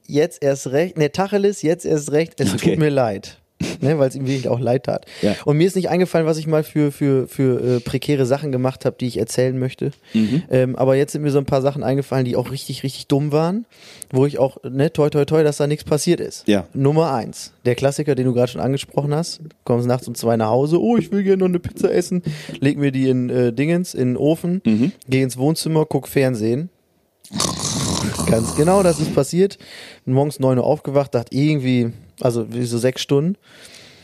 Jetzt 0.07 0.43
erst 0.43 0.66
recht, 0.70 0.99
ne, 0.99 1.11
Tacheles, 1.11 1.62
jetzt 1.62 1.87
erst 1.87 2.12
recht, 2.12 2.39
es 2.41 2.53
Okay. 2.55 2.70
tut 2.70 2.78
mir 2.78 2.91
leid. 2.91 3.39
Ne, 3.80 3.98
weil 3.98 4.08
es 4.08 4.14
ihm 4.14 4.26
wirklich 4.26 4.48
auch 4.48 4.60
leid 4.60 4.84
tat. 4.84 5.06
Ja. 5.22 5.34
Und 5.44 5.56
mir 5.56 5.66
ist 5.66 5.76
nicht 5.76 5.88
eingefallen, 5.88 6.26
was 6.26 6.38
ich 6.38 6.46
mal 6.46 6.62
für, 6.64 6.92
für, 6.92 7.26
für 7.28 7.76
äh, 7.76 7.80
prekäre 7.80 8.26
Sachen 8.26 8.52
gemacht 8.52 8.84
habe, 8.84 8.96
die 8.98 9.06
ich 9.06 9.18
erzählen 9.18 9.58
möchte. 9.58 9.92
Mhm. 10.12 10.42
Ähm, 10.50 10.76
aber 10.76 10.96
jetzt 10.96 11.12
sind 11.12 11.22
mir 11.22 11.30
so 11.30 11.38
ein 11.38 11.44
paar 11.46 11.62
Sachen 11.62 11.82
eingefallen, 11.82 12.24
die 12.24 12.36
auch 12.36 12.50
richtig, 12.50 12.82
richtig 12.82 13.06
dumm 13.08 13.32
waren, 13.32 13.66
wo 14.10 14.26
ich 14.26 14.38
auch, 14.38 14.58
ne, 14.62 14.92
toi, 14.92 15.10
toi, 15.10 15.24
toi, 15.24 15.42
dass 15.42 15.56
da 15.58 15.66
nichts 15.66 15.84
passiert 15.84 16.20
ist. 16.20 16.46
Ja. 16.46 16.66
Nummer 16.74 17.12
eins, 17.12 17.52
der 17.64 17.74
Klassiker, 17.74 18.14
den 18.14 18.26
du 18.26 18.32
gerade 18.34 18.50
schon 18.52 18.60
angesprochen 18.60 19.14
hast. 19.14 19.38
Du 19.40 19.48
kommst 19.64 19.86
nachts 19.86 20.08
um 20.08 20.14
zwei 20.14 20.36
nach 20.36 20.48
Hause, 20.48 20.80
oh, 20.80 20.96
ich 20.96 21.10
will 21.12 21.22
gerne 21.22 21.38
noch 21.38 21.48
eine 21.48 21.58
Pizza 21.60 21.92
essen, 21.92 22.22
leg 22.60 22.78
mir 22.78 22.92
die 22.92 23.08
in 23.08 23.30
äh, 23.30 23.52
Dingens, 23.52 23.94
in 23.94 24.10
den 24.10 24.16
Ofen, 24.16 24.62
Mhm. 24.64 24.92
geh 25.08 25.22
ins 25.22 25.36
Wohnzimmer, 25.36 25.84
guck 25.86 26.08
Fernsehen. 26.08 26.70
Ganz 28.26 28.54
genau, 28.56 28.82
das 28.82 29.00
ist 29.00 29.14
passiert. 29.14 29.58
Morgens 30.04 30.40
neun 30.40 30.58
Uhr 30.58 30.64
aufgewacht, 30.64 31.14
dachte 31.14 31.34
irgendwie, 31.36 31.92
also 32.20 32.52
wie 32.52 32.64
so 32.64 32.78
sechs 32.78 33.02
Stunden. 33.02 33.36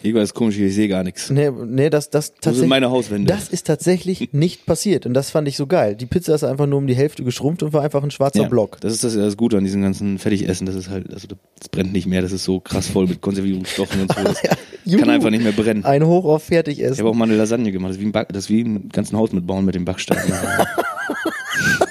Irgendwas 0.02 0.30
ist 0.30 0.34
komisch, 0.34 0.58
ich 0.58 0.74
sehe 0.74 0.88
gar 0.88 1.04
nichts. 1.04 1.28
Nee, 1.28 1.50
nee, 1.50 1.90
das, 1.90 2.08
das 2.08 2.32
tatsächlich. 2.32 2.68
meine 2.70 2.90
Hauswände? 2.90 3.30
Das 3.30 3.48
ist 3.48 3.66
tatsächlich 3.66 4.30
nicht 4.32 4.64
passiert 4.64 5.04
und 5.04 5.12
das 5.12 5.30
fand 5.30 5.46
ich 5.46 5.56
so 5.58 5.66
geil. 5.66 5.94
Die 5.94 6.06
Pizza 6.06 6.34
ist 6.34 6.42
einfach 6.42 6.66
nur 6.66 6.78
um 6.78 6.86
die 6.86 6.94
Hälfte 6.94 7.22
geschrumpft 7.22 7.62
und 7.62 7.74
war 7.74 7.82
einfach 7.82 8.02
ein 8.02 8.10
schwarzer 8.10 8.42
ja, 8.42 8.48
Block. 8.48 8.80
Das 8.80 8.94
ist 8.94 9.04
das, 9.04 9.14
das 9.14 9.36
Gute 9.36 9.58
an 9.58 9.64
diesem 9.64 9.82
ganzen 9.82 10.18
Fertigessen. 10.18 10.66
Das 10.66 10.74
ist 10.74 10.88
halt, 10.88 11.12
also 11.12 11.28
das 11.28 11.68
brennt 11.68 11.92
nicht 11.92 12.06
mehr. 12.06 12.22
Das 12.22 12.32
ist 12.32 12.44
so 12.44 12.60
krass 12.60 12.86
voll 12.86 13.08
mit 13.08 13.20
Konservierungsstoffen 13.20 14.02
und 14.02 14.12
so. 14.12 14.20
Das 14.82 14.94
Juhu. 14.94 15.02
kann 15.02 15.10
einfach 15.10 15.28
nicht 15.28 15.44
mehr 15.44 15.52
brennen. 15.52 15.84
Ein 15.84 16.06
Hoch 16.06 16.24
auf 16.24 16.44
Ich 16.44 16.48
Fertigessen. 16.48 16.96
habe 16.98 17.10
auch 17.10 17.14
mal 17.14 17.26
eine 17.26 17.36
Lasagne 17.36 17.70
gemacht. 17.70 17.90
Das 17.90 17.96
ist 17.98 18.02
wie, 18.02 18.06
ein 18.06 18.12
Back, 18.12 18.28
das 18.30 18.44
ist 18.44 18.50
wie 18.50 18.62
im 18.62 18.88
ganzen 18.88 19.18
Haus 19.18 19.30
mitbauen 19.30 19.66
mit 19.66 19.74
dem 19.74 19.84
Backstein. 19.84 20.16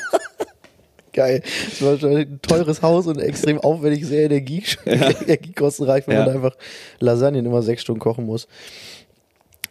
Geil. 1.14 1.41
Das 1.70 1.82
war 1.82 1.91
wahrscheinlich 1.93 2.28
ein 2.28 2.41
teures 2.41 2.82
Haus 2.82 3.07
und 3.07 3.20
extrem 3.20 3.60
aufwendig, 3.60 4.05
sehr 4.05 4.26
Energie, 4.26 4.64
energiekostenreich, 4.86 6.07
wenn 6.07 6.16
Ja. 6.18 6.26
man 6.26 6.36
einfach 6.36 6.55
Lasagnen 6.99 7.45
immer 7.45 7.62
sechs 7.62 7.82
Stunden 7.82 7.99
kochen 7.99 8.26
muss. 8.26 8.47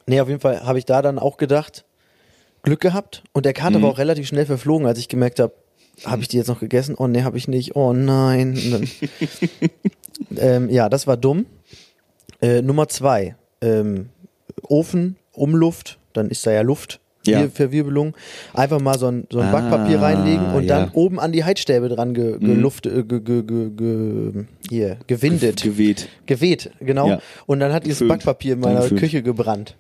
Nee, 0.07 0.21
auf 0.21 0.29
jeden 0.29 0.41
Fall 0.41 0.63
habe 0.65 0.79
ich 0.79 0.85
da 0.85 1.03
dann 1.03 1.19
auch 1.19 1.37
gedacht, 1.37 1.85
Glück 2.63 2.81
gehabt 2.81 3.23
und 3.33 3.47
der 3.47 3.53
Kater 3.53 3.79
Mhm. 3.79 3.83
war 3.83 3.91
auch 3.91 3.99
relativ 3.99 4.27
schnell 4.27 4.47
verflogen, 4.47 4.87
als 4.87 4.99
ich 4.99 5.09
gemerkt 5.09 5.39
habe, 5.39 5.53
habe 6.05 6.23
ich 6.23 6.29
die 6.29 6.37
jetzt 6.37 6.49
noch 6.49 6.61
gegessen? 6.61 6.95
Oh 6.99 7.07
nee, 7.09 7.23
habe 7.23 7.37
ich 7.39 7.49
nicht. 7.49 7.77
Oh 7.77 7.93
nein. 7.93 8.59
Dann, 8.71 8.89
ähm, 10.37 10.71
ja, 10.71 10.89
das 10.89 11.07
war 11.07 11.17
dumm. 11.17 11.47
Äh, 12.41 12.63
Nummer 12.63 12.89
zwei, 12.89 13.37
ähm, 13.61 14.11
Ofen, 14.63 15.17
Umluft, 15.33 15.99
dann 16.13 16.31
ist 16.31 16.47
da 16.47 16.53
ja 16.53 16.61
Luft. 16.63 17.01
Ja. 17.29 17.41
Wir- 17.43 17.51
Verwirbelung. 17.51 18.15
Einfach 18.55 18.81
mal 18.81 18.99
so 18.99 19.07
ein, 19.07 19.27
so 19.31 19.39
ein 19.41 19.49
Ah, 19.49 19.53
Backpapier 19.53 20.01
reinlegen 20.01 20.53
und 20.55 20.65
ja. 20.65 20.81
dann 20.81 20.91
oben 20.93 21.19
an 21.21 21.33
die 21.33 21.45
Heizstäbe 21.45 21.89
dran 21.89 22.15
ge, 22.15 22.39
geluft, 22.39 22.87
äh, 22.87 23.03
ge, 23.05 23.21
ge, 23.21 23.43
ge, 23.43 24.45
hier, 24.69 24.97
gewindet. 25.07 25.63
Geweht. 25.63 26.09
Geweht, 26.27 26.71
genau. 26.81 27.09
Ja. 27.09 27.21
Und 27.47 27.61
dann 27.61 27.73
hat 27.73 27.87
dieses. 27.87 28.07
Backpapier 28.07 28.55
in 28.55 28.61
meiner. 28.61 28.89
Küche 28.89 29.23
gebrannt. 29.23 29.77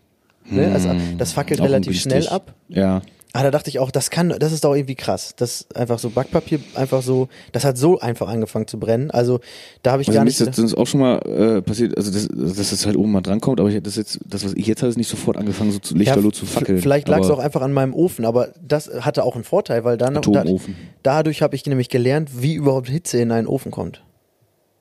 Ne? 0.50 0.70
Also, 0.72 0.90
das 1.18 1.32
fackelt 1.32 1.60
Auch 1.60 1.64
relativ 1.66 2.00
schnell 2.00 2.26
ab. 2.28 2.54
Ja. 2.68 3.02
Ah, 3.34 3.42
da 3.42 3.50
dachte 3.50 3.68
ich 3.68 3.78
auch, 3.78 3.90
das 3.90 4.08
kann, 4.10 4.34
das 4.38 4.52
ist 4.52 4.64
doch 4.64 4.74
irgendwie 4.74 4.94
krass. 4.94 5.34
Das 5.36 5.66
einfach 5.74 5.98
so 5.98 6.08
Backpapier, 6.08 6.60
einfach 6.74 7.02
so, 7.02 7.28
das 7.52 7.64
hat 7.64 7.76
so 7.76 8.00
einfach 8.00 8.26
angefangen 8.28 8.66
zu 8.66 8.78
brennen. 8.78 9.10
Also 9.10 9.40
da 9.82 9.92
habe 9.92 10.02
ich 10.02 10.08
Also 10.08 10.18
gar 10.18 10.24
nicht. 10.24 10.40
das, 10.40 10.58
ist 10.58 10.74
auch 10.74 10.86
schon 10.86 11.00
mal 11.00 11.18
äh, 11.18 11.60
passiert, 11.60 11.96
also 11.96 12.10
das, 12.10 12.26
dass 12.28 12.70
das 12.70 12.86
halt 12.86 12.96
oben 12.96 13.12
mal 13.12 13.20
drankommt, 13.20 13.60
aber 13.60 13.68
ich, 13.68 13.82
das 13.82 13.96
jetzt, 13.96 14.18
das 14.26 14.44
was 14.44 14.54
ich 14.54 14.66
jetzt 14.66 14.80
habe, 14.80 14.88
ist 14.88 14.96
nicht 14.96 15.10
sofort 15.10 15.36
angefangen, 15.36 15.72
so 15.72 15.78
zu 15.78 15.94
lichterloh 15.94 16.30
zu 16.30 16.46
fackeln. 16.46 16.78
Vielleicht 16.80 17.06
lag 17.08 17.20
es 17.20 17.30
auch 17.30 17.38
einfach 17.38 17.60
an 17.60 17.74
meinem 17.74 17.92
Ofen, 17.92 18.24
aber 18.24 18.48
das 18.66 18.90
hatte 19.00 19.24
auch 19.24 19.34
einen 19.34 19.44
Vorteil, 19.44 19.84
weil 19.84 19.98
dann 19.98 20.14
da, 20.14 20.20
Atomofen. 20.20 20.74
dadurch 21.02 21.42
habe 21.42 21.54
ich 21.54 21.66
nämlich 21.66 21.90
gelernt, 21.90 22.42
wie 22.42 22.54
überhaupt 22.54 22.88
Hitze 22.88 23.18
in 23.20 23.30
einen 23.30 23.46
Ofen 23.46 23.70
kommt. 23.70 24.02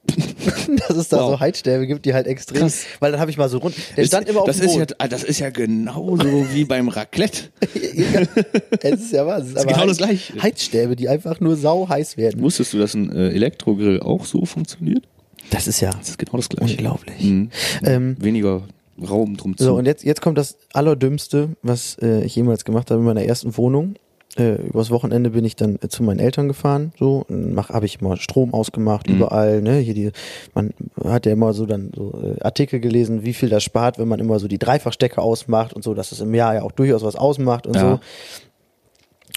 Dass 0.88 0.98
es 0.98 1.10
da 1.10 1.18
Wow. 1.18 1.32
so 1.32 1.40
Heizstäbe 1.40 1.88
gibt, 1.88 2.06
die 2.06 2.14
halt 2.14 2.28
extrem, 2.28 2.62
Krass. 2.62 2.84
weil 3.00 3.12
dann 3.12 3.20
habe 3.22 3.30
ich 3.32 3.38
mal 3.38 3.50
so 3.50 3.58
rund, 3.60 3.76
der 3.96 4.06
stand 4.06 4.28
immer 4.30 4.42
auf 4.42 4.48
das 4.48 4.58
dem 4.58 4.66
ist 4.68 4.74
ja, 4.76 4.80
Boden. 4.80 4.94
ah, 5.00 5.08
das 5.08 5.24
ist 5.24 5.40
ja 5.40 5.50
genauso 5.50 6.24
wie 6.54 6.66
beim 6.66 6.88
Raclette. 6.90 7.50
es 8.82 9.02
ist 9.02 9.12
ja 9.14 9.26
was, 9.26 9.44
es 9.44 9.50
ist 9.50 9.58
aber 9.58 9.66
genau 9.68 9.78
Heiz- 9.84 9.88
das 9.88 9.98
Gleiche. 9.98 10.34
Heizstäbe, 10.42 10.96
die 10.96 11.10
einfach 11.10 11.40
nur 11.40 11.56
sau 11.58 11.88
heiß 11.90 12.18
werden. 12.18 12.42
Wusstest 12.42 12.74
du, 12.74 12.78
dass 12.80 12.94
ein 12.94 13.12
äh, 13.12 13.30
Elektrogrill 13.30 14.00
auch 14.02 14.26
so 14.26 14.46
funktioniert? 14.46 15.04
Das 15.50 15.68
ist 15.68 15.80
ja 15.82 15.92
Das 15.92 16.10
ist 16.10 16.18
genau 16.18 16.38
das 16.38 16.50
gleiche. 16.50 16.74
unglaublich. 16.74 17.24
Mhm. 17.24 17.50
Ähm, 17.84 18.16
Weniger 18.20 18.64
Raum 19.08 19.38
drum 19.38 19.56
zu. 19.56 19.64
So, 19.64 19.76
und 19.78 19.86
jetzt, 19.86 20.04
jetzt 20.04 20.22
kommt 20.22 20.38
das 20.38 20.58
Allerdümmste, 20.74 21.50
was 21.62 21.98
äh, 22.02 22.24
ich 22.24 22.36
jemals 22.36 22.66
gemacht 22.66 22.90
habe 22.92 23.00
in 23.02 23.06
meiner 23.06 23.24
ersten 23.24 23.56
Wohnung. 23.58 23.96
Äh, 24.38 24.56
übers 24.68 24.90
Wochenende 24.92 25.32
bin 25.32 25.44
ich 25.46 25.56
dann 25.56 25.80
äh, 25.82 25.88
zu 25.90 26.04
meinen 26.04 26.20
Eltern 26.20 26.48
gefahren, 26.48 26.94
so, 27.00 27.26
mach, 27.30 27.70
habe 27.70 27.86
ich 27.88 28.02
mal 28.02 28.18
Strom 28.18 28.54
ausgemacht, 28.54 29.08
Mhm. 29.10 29.16
überall, 29.16 29.62
ne, 29.62 29.78
hier 29.80 29.94
die, 29.94 30.12
man 30.54 30.74
hat 31.04 31.26
ja 31.26 31.32
immer 31.32 31.54
so 31.54 31.66
dann 31.66 31.92
so 31.96 32.14
äh, 32.24 32.42
Artikel 32.44 32.80
gelesen, 32.80 33.24
wie 33.26 33.34
viel 33.34 33.50
das 33.50 33.64
spart, 33.64 33.98
wenn 33.98 34.08
man 34.08 34.20
immer 34.20 34.40
so 34.40 34.48
die 34.48 34.60
Dreifachstecker 34.60 35.22
ausmacht 35.22 35.74
und 35.74 35.84
so, 35.84 35.94
dass 35.94 36.12
es 36.12 36.20
im 36.22 36.34
Jahr 36.36 36.54
ja 36.56 36.62
auch 36.64 36.72
durchaus 36.72 37.04
was 37.04 37.16
ausmacht 37.16 37.66
und 37.68 37.76
Ja. 37.76 37.82
so. 37.82 38.00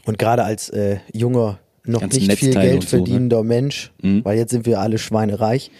Und 0.06 0.18
gerade 0.18 0.44
als 0.44 0.68
äh, 0.70 0.98
junger, 1.12 1.58
noch 1.84 2.00
Ganzen 2.00 2.26
nicht 2.26 2.32
viel 2.38 2.48
Netzteile 2.48 2.70
Geld 2.72 2.82
so, 2.82 2.96
ne? 2.96 3.02
verdienender 3.04 3.42
Mensch, 3.42 3.92
Mhm. 4.02 4.24
weil 4.24 4.36
jetzt 4.38 4.50
sind 4.50 4.66
wir 4.66 4.80
alle 4.80 4.98
schweinereich. 4.98 5.70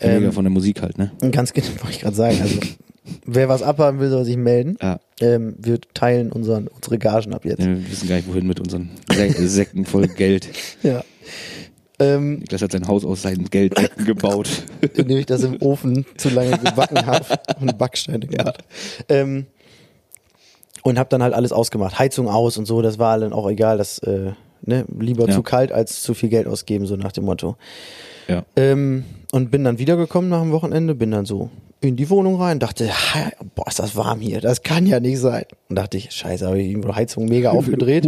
Ähm, 0.00 0.32
von 0.32 0.44
der 0.44 0.50
Musik 0.50 0.80
halt, 0.82 0.96
ne? 0.98 1.10
Ganz 1.30 1.52
genau, 1.52 1.66
wollte 1.82 1.90
ich 1.90 2.00
gerade 2.00 2.16
sagen. 2.16 2.38
Also, 2.40 2.58
wer 3.26 3.48
was 3.48 3.62
abhaben 3.62 3.98
will, 4.00 4.10
soll 4.10 4.24
sich 4.24 4.36
melden. 4.36 4.76
Ja. 4.82 5.00
Ähm, 5.20 5.54
wir 5.58 5.80
teilen 5.94 6.32
unseren, 6.32 6.68
unsere 6.68 6.98
Gagen 6.98 7.34
ab 7.34 7.44
jetzt. 7.44 7.60
Ja, 7.60 7.66
Wir 7.66 7.90
wissen 7.90 8.08
gar 8.08 8.16
nicht, 8.16 8.28
wohin 8.28 8.46
mit 8.46 8.60
unseren 8.60 8.90
Sä 9.12 9.28
Säcken 9.46 9.84
voll 9.84 10.06
Geld. 10.08 10.48
Ja. 10.82 11.02
Ähm, 11.98 12.38
Niklas 12.38 12.62
hat 12.62 12.72
sein 12.72 12.88
Haus 12.88 13.04
aus 13.04 13.20
seinen 13.22 13.50
Geldsäcken 13.50 14.06
gebaut. 14.06 14.48
indem 14.94 15.18
ich 15.18 15.26
das 15.26 15.42
im 15.42 15.60
Ofen 15.60 16.06
zu 16.16 16.30
lange 16.30 16.56
gebacken 16.56 17.04
habe 17.04 17.26
und 17.60 17.76
Backsteine 17.76 18.26
gemacht. 18.26 18.64
Ähm, 19.10 19.44
und 20.82 20.98
habe 20.98 21.10
dann 21.10 21.22
halt 21.22 21.34
alles 21.34 21.52
ausgemacht. 21.52 21.98
Heizung 21.98 22.26
aus 22.28 22.56
und 22.56 22.64
so, 22.64 22.80
das 22.80 22.98
war 22.98 23.18
dann 23.18 23.34
auch 23.34 23.50
egal. 23.50 23.76
Das, 23.76 23.98
äh, 23.98 24.32
ne, 24.62 24.86
lieber 24.98 25.28
Ja. 25.28 25.34
zu 25.34 25.42
kalt 25.42 25.72
als 25.72 26.02
zu 26.02 26.14
viel 26.14 26.30
Geld 26.30 26.46
ausgeben, 26.46 26.86
so 26.86 26.96
nach 26.96 27.12
dem 27.12 27.24
Motto. 27.26 27.56
Ja. 28.28 28.44
Ähm, 28.56 29.04
und 29.32 29.50
bin 29.50 29.64
dann 29.64 29.78
wiedergekommen 29.78 30.30
nach 30.30 30.40
dem 30.40 30.52
Wochenende, 30.52 30.94
bin 30.94 31.10
dann 31.10 31.26
so 31.26 31.50
in 31.82 31.96
die 31.96 32.10
Wohnung 32.10 32.36
rein, 32.40 32.58
dachte, 32.58 32.88
"Ha, 32.90 33.30
boah, 33.54 33.66
ist 33.66 33.78
das 33.78 33.96
warm 33.96 34.20
hier, 34.20 34.40
das 34.42 34.62
kann 34.62 34.86
ja 34.86 35.00
nicht 35.00 35.18
sein. 35.18 35.44
Und 35.68 35.76
dachte 35.76 35.96
ich, 35.96 36.10
scheiße, 36.10 36.46
habe 36.46 36.60
ich 36.60 36.68
irgendwo 36.70 36.94
Heizung 36.94 37.24
mega 37.26 37.50
aufgedreht. 37.52 38.06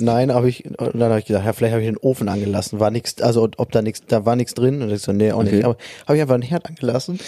Nein, 0.00 0.32
habe 0.34 0.48
ich, 0.48 0.64
und 0.66 0.78
dann 0.94 1.10
habe 1.10 1.20
ich 1.20 1.26
gedacht, 1.26 1.44
ja, 1.46 1.52
vielleicht 1.52 1.72
habe 1.74 1.82
ich 1.82 1.88
den 1.88 1.96
Ofen 1.98 2.28
angelassen, 2.28 2.80
war 2.80 2.90
nichts, 2.90 3.22
also 3.22 3.48
ob 3.56 3.70
da 3.72 3.82
nichts, 3.82 4.02
da 4.08 4.26
war 4.26 4.34
nichts 4.36 4.54
drin. 4.54 4.82
Und 4.82 4.90
ich 4.90 5.00
so, 5.02 5.12
nee, 5.12 5.30
auch 5.32 5.38
Okay. 5.40 5.56
nicht. 5.56 5.64
Aber 5.64 5.76
habe 6.06 6.16
ich 6.16 6.22
einfach 6.22 6.34
einen 6.34 6.42
Herd 6.42 6.66
angelassen. 6.66 7.20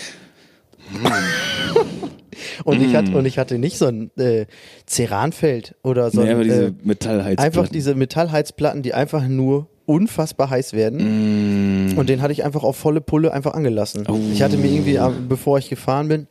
und 2.65 2.83
ich 2.83 2.95
hatte, 2.97 3.13
und 3.17 3.25
ich 3.25 3.39
hatte 3.39 3.59
nicht 3.59 3.79
so 3.79 3.87
ein 3.87 4.11
äh, 4.19 4.47
Ceranfeld 4.89 5.77
oder 5.83 6.11
so 6.11 6.21
Nee, 6.23 6.29
ein, 6.31 6.35
aber 6.35 6.45
diese 6.45 6.65
äh, 6.67 6.73
Metallheizplatten. 6.83 7.45
einfach 7.45 7.69
diese 7.69 7.95
Metallheizplatten, 7.95 8.83
die 8.83 8.95
einfach 8.95 9.27
nur 9.29 9.69
unfassbar 9.91 10.51
heiß 10.51 10.73
werden. 10.73 11.93
Mm. 11.95 11.99
Und 11.99 12.09
den 12.09 12.23
hatte 12.23 12.33
ich 12.33 12.45
einfach 12.45 12.63
auf 12.63 12.77
volle 12.77 13.01
Pulle 13.01 13.33
einfach 13.33 13.55
angelassen. 13.55 14.07
Oh. 14.09 14.19
Ich 14.33 14.43
hatte 14.43 14.57
mir 14.57 14.69
irgendwie, 14.71 14.95
äh, 14.97 15.11
bevor 15.29 15.59
ich 15.59 15.69
gefahren 15.69 16.09
bin, 16.09 16.27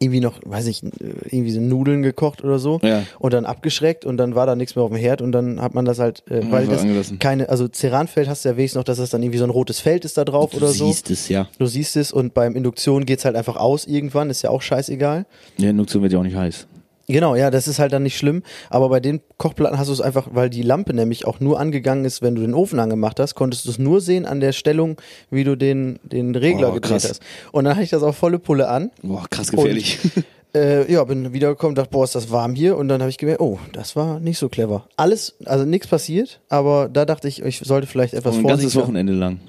irgendwie 0.00 0.20
noch, 0.20 0.38
weiß 0.46 0.68
ich, 0.68 0.82
irgendwie 0.84 1.50
so 1.50 1.60
Nudeln 1.60 2.02
gekocht 2.02 2.44
oder 2.44 2.60
so 2.60 2.78
Ja. 2.84 3.02
und 3.18 3.32
dann 3.32 3.44
abgeschreckt 3.44 4.04
und 4.04 4.16
dann 4.16 4.36
war 4.36 4.46
da 4.46 4.54
nichts 4.54 4.76
mehr 4.76 4.84
auf 4.84 4.90
dem 4.92 4.96
Herd 4.96 5.20
und 5.22 5.32
dann 5.32 5.60
hat 5.60 5.74
man 5.74 5.84
das 5.84 5.98
halt, 5.98 6.22
äh, 6.30 6.40
weil 6.52 6.68
das 6.68 6.82
angelassen. 6.82 7.18
keine, 7.18 7.48
also 7.48 7.66
Ceranfeld 7.66 8.28
hast 8.28 8.44
du 8.44 8.50
ja 8.50 8.56
wenigstens 8.56 8.78
noch, 8.78 8.84
dass 8.84 8.98
das 8.98 9.10
dann 9.10 9.22
irgendwie 9.24 9.38
so 9.38 9.44
ein 9.44 9.50
rotes 9.50 9.80
Feld 9.80 10.04
ist 10.04 10.16
da 10.16 10.24
drauf 10.24 10.52
Du 10.52 10.58
oder 10.58 10.68
so. 10.68 10.86
siehst 10.86 11.10
es, 11.10 11.28
ja. 11.28 11.48
Du 11.58 11.66
siehst 11.66 11.96
es 11.96 12.12
und 12.12 12.32
beim 12.32 12.54
Induktion 12.54 13.06
geht's 13.06 13.24
halt 13.24 13.34
einfach 13.34 13.56
aus 13.56 13.86
irgendwann, 13.86 14.30
ist 14.30 14.42
ja 14.42 14.50
auch 14.50 14.62
scheißegal. 14.62 15.26
Ja, 15.56 15.70
Induktion 15.70 16.00
wird 16.04 16.12
ja 16.12 16.20
auch 16.20 16.22
nicht 16.22 16.36
heiß. 16.36 16.68
Genau, 17.10 17.34
ja, 17.34 17.50
das 17.50 17.66
ist 17.68 17.78
halt 17.78 17.92
dann 17.94 18.02
nicht 18.02 18.18
schlimm. 18.18 18.42
Aber 18.68 18.90
bei 18.90 19.00
den 19.00 19.20
Kochplatten 19.38 19.78
hast 19.78 19.88
du 19.88 19.92
es 19.94 20.00
einfach, 20.02 20.28
weil 20.32 20.50
die 20.50 20.60
Lampe 20.62 20.92
nämlich 20.92 21.26
auch 21.26 21.40
nur 21.40 21.58
angegangen 21.58 22.04
ist, 22.04 22.20
wenn 22.20 22.34
du 22.34 22.42
den 22.42 22.52
Ofen 22.52 22.78
angemacht 22.80 23.18
hast, 23.18 23.34
konntest 23.34 23.64
du 23.64 23.70
es 23.70 23.78
nur 23.78 24.00
sehen 24.02 24.26
an 24.26 24.40
der 24.40 24.52
Stellung, 24.52 24.96
wie 25.30 25.42
du 25.42 25.56
den, 25.56 25.98
den 26.02 26.34
Regler 26.34 26.68
Oh, 26.70 26.74
gedreht 26.74 26.90
krass. 26.92 27.08
hast. 27.08 27.22
Und 27.50 27.64
dann 27.64 27.74
hatte 27.76 27.84
ich 27.84 27.90
das 27.90 28.02
auf 28.02 28.16
volle 28.16 28.38
Pulle 28.38 28.68
an. 28.68 28.90
Boah, 29.02 29.24
krass 29.30 29.50
gefährlich. 29.50 29.98
Äh, 30.54 30.90
ja, 30.90 31.04
bin 31.04 31.34
wiedergekommen, 31.34 31.74
dachte, 31.74 31.90
boah, 31.90 32.04
ist 32.04 32.14
das 32.14 32.30
warm 32.30 32.54
hier. 32.54 32.78
Und 32.78 32.88
dann 32.88 33.02
habe 33.02 33.10
ich 33.10 33.18
gemerkt, 33.18 33.42
oh, 33.42 33.58
das 33.74 33.96
war 33.96 34.18
nicht 34.18 34.38
so 34.38 34.48
clever. 34.48 34.86
Alles, 34.96 35.36
also 35.44 35.66
nichts 35.66 35.86
passiert, 35.88 36.40
aber 36.48 36.88
da 36.90 37.04
dachte 37.04 37.28
ich, 37.28 37.42
ich 37.42 37.58
sollte 37.58 37.86
vielleicht 37.86 38.14
etwas 38.14 38.34
ein 38.36 38.44
ganzes 38.44 38.72
vorsichtiger. 38.72 38.82
Wochenende 38.84 39.12
lang. 39.12 39.40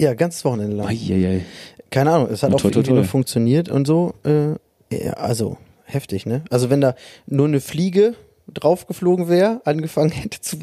Ja, 0.00 0.14
ganzes 0.14 0.44
Wochenende 0.44 0.74
lang. 0.76 0.88
Eieiei. 0.88 1.44
Keine 1.92 2.10
Ahnung, 2.10 2.28
es 2.32 2.42
hat 2.42 2.50
Na, 2.50 2.56
auch 2.56 2.60
toi, 2.60 2.70
toi, 2.70 2.82
toi. 2.82 3.04
funktioniert 3.04 3.68
und 3.68 3.86
so. 3.86 4.14
Äh, 4.24 4.54
ja, 4.92 5.12
also 5.12 5.58
heftig, 5.86 6.26
ne? 6.26 6.42
Also 6.50 6.68
wenn 6.70 6.80
da 6.80 6.94
nur 7.26 7.46
eine 7.46 7.60
Fliege 7.60 8.14
draufgeflogen 8.52 9.28
wäre, 9.28 9.60
angefangen 9.64 10.10
hätte 10.12 10.40
zu 10.40 10.58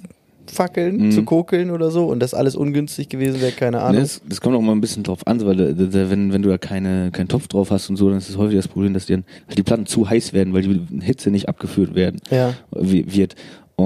fackeln, 0.45 0.97
Mhm. 0.97 1.11
zu 1.11 1.24
kokeln 1.24 1.71
oder 1.71 1.89
so 1.89 2.07
und 2.07 2.19
das 2.19 2.34
alles 2.34 2.57
ungünstig 2.57 3.07
gewesen 3.07 3.39
wäre, 3.39 3.53
keine 3.53 3.82
Ahnung. 3.82 4.01
Das, 4.01 4.21
das 4.28 4.41
kommt 4.41 4.55
auch 4.57 4.61
mal 4.61 4.74
ein 4.74 4.82
bisschen 4.82 5.01
drauf 5.03 5.26
an, 5.26 5.43
weil 5.45 5.55
da, 5.55 5.71
da, 5.71 6.09
wenn, 6.09 6.34
wenn 6.34 6.41
du 6.41 6.49
da 6.49 6.57
keine, 6.57 7.11
keinen 7.11 7.30
Topf 7.30 7.47
drauf 7.47 7.71
hast 7.71 7.89
und 7.89 7.95
so, 7.95 8.09
dann 8.09 8.17
ist 8.17 8.28
es 8.30 8.38
häufig 8.38 8.57
das 8.57 8.67
Problem, 8.67 8.93
dass 8.93 9.05
die, 9.05 9.13
dann, 9.13 9.24
die 9.55 9.63
Platten 9.63 9.86
zu 9.86 10.09
heiß 10.09 10.34
werden, 10.34 10.53
weil 10.53 10.63
die 10.63 10.82
Hitze 11.01 11.32
nicht 11.32 11.47
abgeführt 11.47 11.95
werden 11.95 12.19
Ja. 12.30 12.53
wie- 12.78 13.05
wird. 13.15 13.36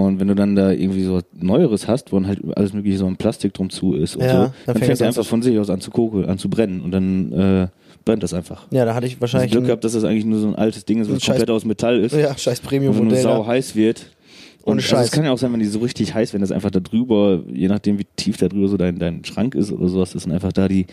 Und 0.05 0.19
wenn 0.19 0.27
du 0.27 0.35
dann 0.35 0.55
da 0.55 0.71
irgendwie 0.71 1.03
so 1.03 1.15
was 1.15 1.23
Neueres 1.39 1.87
hast, 1.87 2.11
wo 2.11 2.19
dann 2.19 2.27
halt 2.27 2.39
alles 2.55 2.73
mögliche 2.73 2.97
so 2.97 3.07
ein 3.07 3.17
Plastik 3.17 3.53
drum 3.53 3.69
zu 3.69 3.93
ist 3.95 4.15
und 4.15 4.23
Ja, 4.23 4.31
so, 4.31 4.37
dann 4.37 4.53
dann, 4.65 4.77
fängt 4.77 4.91
es 4.93 5.01
einfach 5.01 5.25
von 5.25 5.41
sich 5.41 5.57
aus 5.59 5.69
an 5.69 5.81
zu 5.81 5.91
kokeln, 5.91 6.25
an 6.25 6.37
zu 6.37 6.49
brennen 6.49 6.81
und 6.81 6.91
dann 6.91 7.31
äh, 7.31 7.67
brennt 8.05 8.23
das 8.23 8.33
einfach. 8.33 8.65
Ja, 8.71 8.85
da 8.85 8.95
hatte 8.95 9.07
ich 9.07 9.19
wahrscheinlich 9.19 9.51
Glück 9.51 9.63
ein, 9.63 9.67
gehabt, 9.67 9.83
dass 9.83 9.93
das 9.93 10.03
eigentlich 10.03 10.25
nur 10.25 10.39
so 10.39 10.47
ein 10.47 10.55
altes 10.55 10.85
Ding 10.85 11.01
ist, 11.01 11.11
was 11.11 11.23
komplett 11.23 11.49
aus 11.49 11.65
Metall 11.65 11.99
ist. 11.99 12.13
ja, 12.13 12.37
scheiß 12.37 12.59
Und 12.59 12.63
wenn 12.63 12.69
Premium-Modell. 12.69 13.17
es 13.17 13.23
sau 13.23 13.45
heiß 13.45 13.75
wird. 13.75 14.05
Ohne 14.67 14.73
Und 14.75 14.81
Scheiß. 14.81 14.93
also 14.99 15.05
es 15.05 15.11
kann 15.13 15.23
ja 15.23 15.31
auch 15.31 15.37
sein, 15.37 15.53
wenn 15.53 15.61
die 15.61 15.65
so 15.65 15.79
richtig 15.79 16.13
heiß, 16.13 16.33
wenn 16.33 16.41
das 16.41 16.51
einfach 16.51 16.71
da 16.71 16.81
drüber, 16.81 17.41
je 17.53 17.69
nachdem 17.69 17.99
wie 17.99 18.05
tief 18.17 18.35
da 18.35 18.49
drüber 18.49 18.67
so 18.67 18.75
dein, 18.75 18.99
dein 18.99 19.23
Schrank 19.23 19.55
ist 19.55 19.71
oder 19.71 19.87
sowas, 19.87 20.11
dass 20.11 20.23
dann 20.23 20.33
einfach 20.33 20.51
da 20.51 20.67
die, 20.67 20.87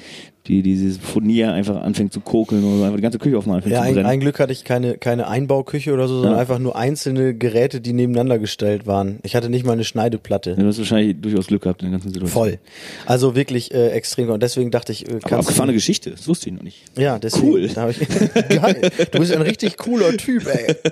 die, 0.47 0.63
dieses 0.63 0.99
Furnier 0.99 1.53
einfach 1.53 1.83
anfängt 1.83 2.13
zu 2.13 2.21
kokeln 2.21 2.63
oder 2.63 2.77
so, 2.77 2.83
einfach 2.85 2.97
die 2.97 3.03
ganze 3.03 3.19
Küche 3.19 3.37
auf 3.37 3.45
einmal 3.47 3.57
anfängt 3.57 3.73
Ja, 3.75 3.81
zu 3.81 3.89
ein, 3.89 3.95
brennen. 3.95 4.07
ein 4.07 4.21
Glück 4.21 4.39
hatte 4.39 4.53
ich 4.53 4.63
keine, 4.63 4.97
keine 4.97 5.27
Einbauküche 5.27 5.93
oder 5.93 6.07
so, 6.07 6.15
sondern 6.17 6.35
Ja. 6.35 6.39
einfach 6.39 6.61
nur 6.61 6.77
einzelne 6.77 7.35
Geräte, 7.35 7.81
die 7.81 7.93
nebeneinander 7.95 8.39
gestellt 8.39 8.87
waren. 8.87 9.19
Ich 9.25 9.35
hatte 9.35 9.51
nicht 9.51 9.67
mal 9.67 9.73
eine 9.73 9.83
Schneideplatte. 9.85 10.51
Ja, 10.51 10.57
du 10.57 10.67
hast 10.67 10.79
wahrscheinlich 10.79 11.17
durchaus 11.21 11.49
Glück 11.49 11.63
gehabt 11.63 11.83
in 11.83 11.87
der 11.91 11.99
ganzen 11.99 12.09
Situation. 12.15 12.31
Voll. 12.31 12.59
Also 13.07 13.35
wirklich 13.35 13.75
äh, 13.75 13.89
extrem. 13.89 14.31
Und 14.31 14.41
deswegen 14.43 14.71
dachte 14.71 14.93
ich, 14.93 15.09
äh, 15.11 15.19
Aber 15.25 15.39
abgefahrene 15.39 15.73
Geschichte, 15.73 16.13
das 16.13 16.29
wusste 16.29 16.49
ich 16.49 16.55
noch 16.55 16.63
nicht. 16.63 16.85
Ja, 16.97 17.19
deswegen. 17.19 17.49
Cool. 17.49 17.69
Da 17.75 17.89
ich, 17.91 17.99
geil. 18.49 18.91
Du 19.11 19.19
bist 19.19 19.33
ein 19.33 19.43
richtig 19.43 19.77
cooler 19.79 20.17
Typ, 20.17 20.47
ey. 20.47 20.77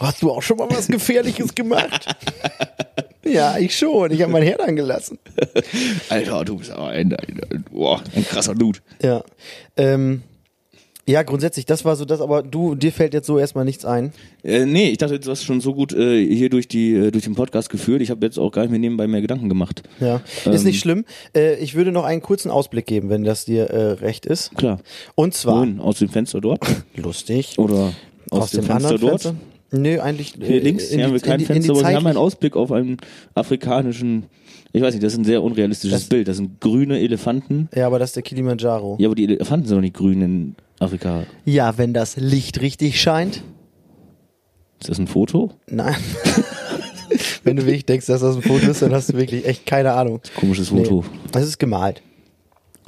Hast 0.00 0.22
du 0.22 0.30
auch 0.30 0.42
schon 0.42 0.56
mal 0.56 0.68
was 0.70 0.88
Gefährliches 0.88 1.54
gemacht? 1.54 2.06
ja, 3.24 3.58
ich 3.58 3.76
schon. 3.76 4.10
Ich 4.10 4.22
habe 4.22 4.32
mein 4.32 4.42
Herd 4.42 4.60
angelassen. 4.60 5.18
Alter, 6.08 6.44
du 6.44 6.56
bist 6.56 6.70
aber 6.70 6.88
ein, 6.88 7.12
ein, 7.14 7.40
ein, 7.50 7.64
boah, 7.70 8.02
ein 8.14 8.24
krasser 8.24 8.54
Dude. 8.54 8.80
Ja. 9.02 9.22
Ähm, 9.76 10.22
ja, 11.10 11.24
grundsätzlich, 11.24 11.66
das 11.66 11.84
war 11.84 11.96
so 11.96 12.04
das, 12.04 12.20
aber 12.20 12.44
du, 12.44 12.76
dir 12.76 12.92
fällt 12.92 13.14
jetzt 13.14 13.26
so 13.26 13.36
erstmal 13.36 13.64
nichts 13.64 13.84
ein. 13.84 14.12
Äh, 14.44 14.64
nee, 14.64 14.90
ich 14.90 14.98
dachte, 14.98 15.18
du 15.18 15.30
hast 15.30 15.42
schon 15.42 15.60
so 15.60 15.74
gut 15.74 15.92
äh, 15.92 16.24
hier 16.24 16.50
durch, 16.50 16.68
die, 16.68 16.94
äh, 16.94 17.10
durch 17.10 17.24
den 17.24 17.34
Podcast 17.34 17.68
geführt. 17.68 18.00
Ich 18.00 18.10
habe 18.10 18.24
jetzt 18.24 18.38
auch 18.38 18.52
gar 18.52 18.62
nicht 18.62 18.70
mehr 18.70 18.78
nebenbei 18.78 19.08
mehr 19.08 19.20
Gedanken 19.20 19.48
gemacht. 19.48 19.82
Ja. 19.98 20.20
Ähm. 20.46 20.52
Ist 20.52 20.64
nicht 20.64 20.78
schlimm. 20.78 21.04
Äh, 21.34 21.56
ich 21.56 21.74
würde 21.74 21.90
noch 21.90 22.04
einen 22.04 22.22
kurzen 22.22 22.50
Ausblick 22.50 22.86
geben, 22.86 23.08
wenn 23.08 23.24
das 23.24 23.44
dir 23.44 23.70
äh, 23.70 23.92
recht 23.92 24.24
ist. 24.24 24.54
Klar. 24.56 24.78
Und 25.16 25.34
zwar. 25.34 25.62
Wohin? 25.62 25.80
Aus 25.80 25.98
dem 25.98 26.10
Fenster 26.10 26.40
dort? 26.40 26.64
Lustig. 26.94 27.58
Oder 27.58 27.92
aus, 28.30 28.52
dem, 28.52 28.62
Fenster 28.62 28.98
dort? 28.98 29.22
Fenster? 29.22 29.34
Nö, 29.72 30.00
eigentlich. 30.00 30.34
Hier 30.40 30.56
äh, 30.56 30.58
links 30.58 30.90
in 30.90 31.00
haben 31.02 31.08
die- 31.08 31.14
wir 31.14 31.20
kein 31.20 31.32
in 31.34 31.38
die- 31.38 31.44
Fenster, 31.46 31.72
aber 31.72 31.88
wir 31.88 31.94
haben 31.96 32.06
einen 32.06 32.16
Ausblick 32.16 32.56
auf 32.56 32.72
einen 32.72 32.96
afrikanischen, 33.34 34.24
ich 34.72 34.82
weiß 34.82 34.94
nicht, 34.94 35.02
das 35.04 35.12
ist 35.12 35.18
ein 35.18 35.24
sehr 35.24 35.42
unrealistisches 35.42 36.00
Das- 36.00 36.08
Bild. 36.08 36.28
Das 36.28 36.36
sind 36.36 36.60
grüne 36.60 36.98
Elefanten. 37.00 37.68
Ja, 37.74 37.86
aber 37.86 37.98
das 37.98 38.10
ist 38.10 38.16
der 38.16 38.22
Kilimanjaro. 38.22 38.96
Ja, 38.98 39.08
aber 39.08 39.14
die 39.14 39.24
Elefanten 39.24 39.66
sind 39.66 39.76
doch 39.76 39.82
nicht 39.82 39.94
grün 39.94 40.22
in 40.22 40.56
Afrika. 40.80 41.24
Ja, 41.44 41.78
wenn 41.78 41.94
das 41.94 42.16
Licht 42.16 42.60
richtig 42.60 43.00
scheint. 43.00 43.42
Ist 44.80 44.88
das 44.88 44.98
ein 44.98 45.06
Foto? 45.06 45.50
Nein. 45.68 45.94
wenn 47.44 47.56
du 47.56 47.66
wirklich 47.66 47.84
denkst, 47.86 48.06
dass 48.06 48.20
das 48.22 48.36
ein 48.36 48.42
Foto 48.42 48.70
ist, 48.70 48.82
dann 48.82 48.92
hast 48.92 49.10
du 49.12 49.16
wirklich 49.16 49.44
echt 49.46 49.66
keine 49.66 49.92
Ahnung. 49.92 50.20
Komisches 50.36 50.68
Foto. 50.70 51.04
Nee, 51.34 51.40
es 51.40 51.46
ist 51.48 51.58
gemalt. 51.58 52.02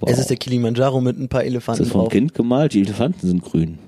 Wow. 0.01 0.11
Es 0.11 0.19
ist 0.19 0.31
der 0.31 0.37
Kilimanjaro 0.37 1.01
mit 1.01 1.19
ein 1.19 1.29
paar 1.29 1.43
ist 1.43 1.49
Elefanten 1.51 1.83
das 1.85 1.93
vom 1.93 2.01
drauf. 2.03 2.13
Kind 2.13 2.35
gemalt? 2.35 2.73
Die 2.75 2.81
Elefanten 2.81 3.27
sind 3.27 3.43
grün. 3.43 3.79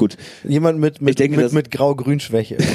Gut. 0.00 0.16
Jemand 0.48 0.78
mit, 0.78 1.02
mit, 1.02 1.18
denke, 1.18 1.36
mit, 1.36 1.52
mit 1.52 1.70
Grau-Grün-Schwäche. 1.70 2.56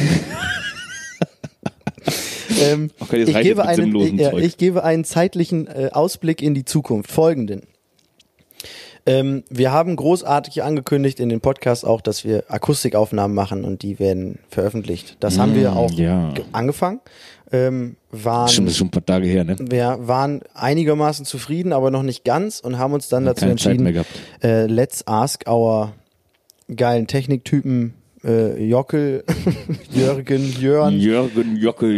ähm, 2.61 2.91
Okay, 2.99 3.21
das 3.25 3.29
ich, 3.29 3.41
gebe 3.41 3.65
einen, 3.65 3.95
ich, 3.95 4.13
ja, 4.13 4.33
ich 4.37 4.57
gebe 4.57 4.83
einen 4.83 5.03
zeitlichen 5.03 5.67
äh, 5.67 5.89
Ausblick 5.91 6.41
in 6.43 6.53
die 6.53 6.65
Zukunft. 6.65 7.11
Folgenden. 7.11 7.63
Ähm, 9.07 9.43
wir 9.49 9.71
haben 9.71 9.95
großartig 9.95 10.61
angekündigt 10.63 11.19
in 11.19 11.29
den 11.29 11.39
Podcast 11.41 11.83
auch, 11.85 12.01
dass 12.01 12.25
wir 12.25 12.43
Akustikaufnahmen 12.47 13.35
machen 13.35 13.63
und 13.65 13.81
die 13.83 13.97
werden 13.99 14.39
veröffentlicht. 14.49 15.17
Das 15.19 15.37
haben 15.39 15.55
wir 15.55 15.71
Mm, 15.71 15.77
auch 15.77 15.91
ja. 15.93 16.31
ge- 16.33 16.45
angefangen. 16.51 16.99
Ähm, 17.51 17.97
waren, 18.11 18.47
ist 18.47 18.77
schon 18.77 18.87
ein 18.87 18.91
paar 18.91 19.05
Tage 19.05 19.27
her, 19.27 19.43
ne? 19.43 19.55
wir 19.59 19.97
waren 20.01 20.41
einigermaßen 20.55 21.25
zufrieden, 21.25 21.73
aber 21.73 21.91
noch 21.91 22.01
nicht 22.01 22.23
ganz 22.23 22.59
und 22.59 22.79
haben 22.79 22.93
uns 22.93 23.07
dann 23.07 23.25
dazu 23.25 23.45
entschieden, 23.45 24.03
äh, 24.41 24.65
let's 24.65 25.05
ask 25.07 25.47
our 25.47 25.93
geilen 26.73 27.07
Techniktypen 27.07 27.93
äh, 28.23 28.63
Jockel, 28.63 29.23
Jürgen, 29.91 30.51
Jörn, 30.59 30.93
Jürgen 30.99 31.55
Jockel, 31.57 31.95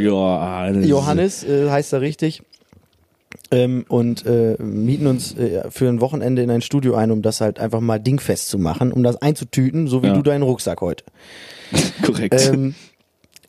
ist- 0.84 0.89
Johannes 0.89 1.43
äh, 1.43 1.70
heißt 1.70 1.93
er 1.93 2.01
richtig. 2.01 2.41
ähm, 3.51 3.86
und 3.88 4.26
äh, 4.26 4.55
mieten 4.61 5.07
uns 5.07 5.36
äh, 5.38 5.70
für 5.70 5.88
ein 5.88 6.01
Wochenende 6.01 6.41
in 6.41 6.49
ein 6.51 6.61
Studio 6.61 6.95
ein, 6.95 7.11
um 7.11 7.22
das 7.22 7.39
halt 7.39 7.59
einfach 7.59 7.80
mal 7.80 7.97
dingfest 7.99 8.49
zu 8.49 8.57
machen, 8.59 8.91
um 8.91 9.03
das 9.03 9.22
einzutüten, 9.22 9.88
so 9.88 10.03
wie 10.03 10.07
Ja. 10.07 10.13
du 10.15 10.22
deinen 10.22 10.43
Rucksack 10.43 10.82
heute. 10.82 11.05
Korrekt. 12.05 12.49
Ähm, 12.53 12.76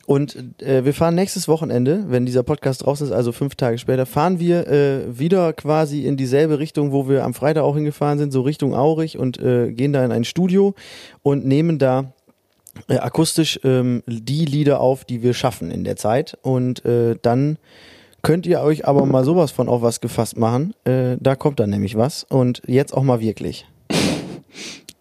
und 0.09 0.59
äh, 0.63 0.85
wir 0.85 0.95
fahren 0.95 1.13
nächstes 1.13 1.47
Wochenende, 1.47 2.05
wenn 2.07 2.25
dieser 2.25 2.41
Podcast 2.41 2.83
draußen 2.83 3.05
ist, 3.05 3.13
also 3.13 3.31
fünf 3.31 3.53
Tage 3.53 3.77
später, 3.77 4.07
fahren 4.07 4.39
wir 4.39 4.67
äh, 4.67 5.19
wieder 5.19 5.53
quasi 5.53 6.03
in 6.03 6.17
dieselbe 6.17 6.57
Richtung, 6.57 6.91
wo 6.91 7.07
wir 7.07 7.23
am 7.23 7.35
Freitag 7.35 7.61
auch 7.61 7.75
hingefahren 7.75 8.17
sind, 8.17 8.31
so 8.31 8.41
Richtung 8.41 8.73
Aurich 8.73 9.19
und 9.19 9.39
äh, 9.39 9.71
gehen 9.71 9.93
da 9.93 10.03
in 10.03 10.11
ein 10.11 10.23
Studio 10.23 10.73
und 11.21 11.45
nehmen 11.45 11.77
da 11.77 12.11
äh, 12.87 12.97
akustisch 12.97 13.59
ähm, 13.63 14.01
die 14.07 14.45
Lieder 14.45 14.81
auf, 14.81 15.05
die 15.05 15.21
wir 15.21 15.35
schaffen 15.35 15.69
in 15.69 15.83
der 15.83 15.95
Zeit. 15.95 16.39
Und 16.41 16.83
äh, 16.85 17.15
dann 17.21 17.59
könnt 18.23 18.47
ihr 18.47 18.61
euch 18.61 18.87
aber 18.87 19.05
mal 19.05 19.23
sowas 19.23 19.51
von 19.51 19.69
auf 19.69 19.83
was 19.83 20.01
gefasst 20.01 20.39
machen. 20.39 20.73
Äh, 20.85 21.17
da 21.19 21.35
kommt 21.35 21.59
dann 21.59 21.69
nämlich 21.69 21.95
was. 21.95 22.23
Und 22.23 22.63
jetzt 22.65 22.95
auch 22.95 23.03
mal 23.03 23.19
wirklich. 23.19 23.67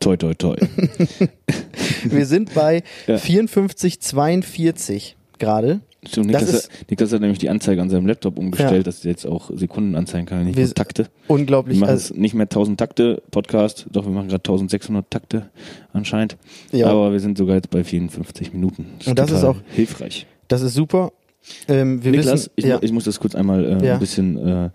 toi, 0.01 0.19
toi, 0.19 0.35
toi. 0.35 0.57
Wir 2.05 2.27
sind 2.27 2.55
bei 2.55 2.83
Ja. 3.07 3.17
54,42 3.17 5.15
gerade. 5.39 5.81
Das 6.03 6.17
Niklas, 6.17 6.43
ist- 6.45 6.71
hat, 6.81 6.91
Niklas 6.91 7.13
hat 7.13 7.21
nämlich 7.21 7.39
die 7.41 7.49
Anzeige 7.51 7.83
an 7.83 7.91
seinem 7.91 8.07
Laptop 8.07 8.39
umgestellt, 8.39 8.73
Ja. 8.73 8.83
dass 8.85 9.05
er 9.05 9.11
jetzt 9.11 9.27
auch 9.27 9.51
Sekunden 9.55 9.97
anzeigen 9.97 10.27
kann, 10.27 10.45
nicht 10.45 10.57
Wir- 10.57 10.65
nur 10.65 10.75
Takte. 10.75 11.05
Wir 11.05 11.11
Unglaublich. 11.35 11.79
machen 11.79 11.91
Also, 11.91 12.15
nicht 12.15 12.35
mehr 12.35 12.49
1000 12.49 12.79
Takte 12.79 13.21
Podcast, 13.33 13.87
doch 13.91 14.05
wir 14.05 14.13
machen 14.13 14.29
gerade 14.29 14.43
1600 14.43 15.11
Takte 15.11 15.51
anscheinend. 15.93 16.37
Ja. 16.73 16.87
Aber 16.87 17.13
wir 17.13 17.19
sind 17.21 17.37
sogar 17.37 17.57
jetzt 17.57 17.71
bei 17.71 17.83
54 17.83 18.53
Minuten. 18.53 18.87
Und 19.07 19.19
das 19.19 19.31
ist 19.33 19.43
auch- 19.45 19.57
hilfreich. 19.75 20.27
das 20.47 20.63
ist 20.63 20.75
super. 20.75 21.13
Ähm, 21.67 22.05
wir 22.05 22.13
Niklas, 22.13 22.33
wissen, 22.33 22.51
ich, 22.57 22.65
ja, 22.67 22.79
ich 22.81 22.93
muss 22.93 23.05
das 23.05 23.19
kurz 23.21 23.35
einmal 23.35 23.65
äh, 23.83 23.87
Ja. 23.87 23.95
ein 23.95 24.01
bisschen 24.01 24.37
äh, 24.37 24.71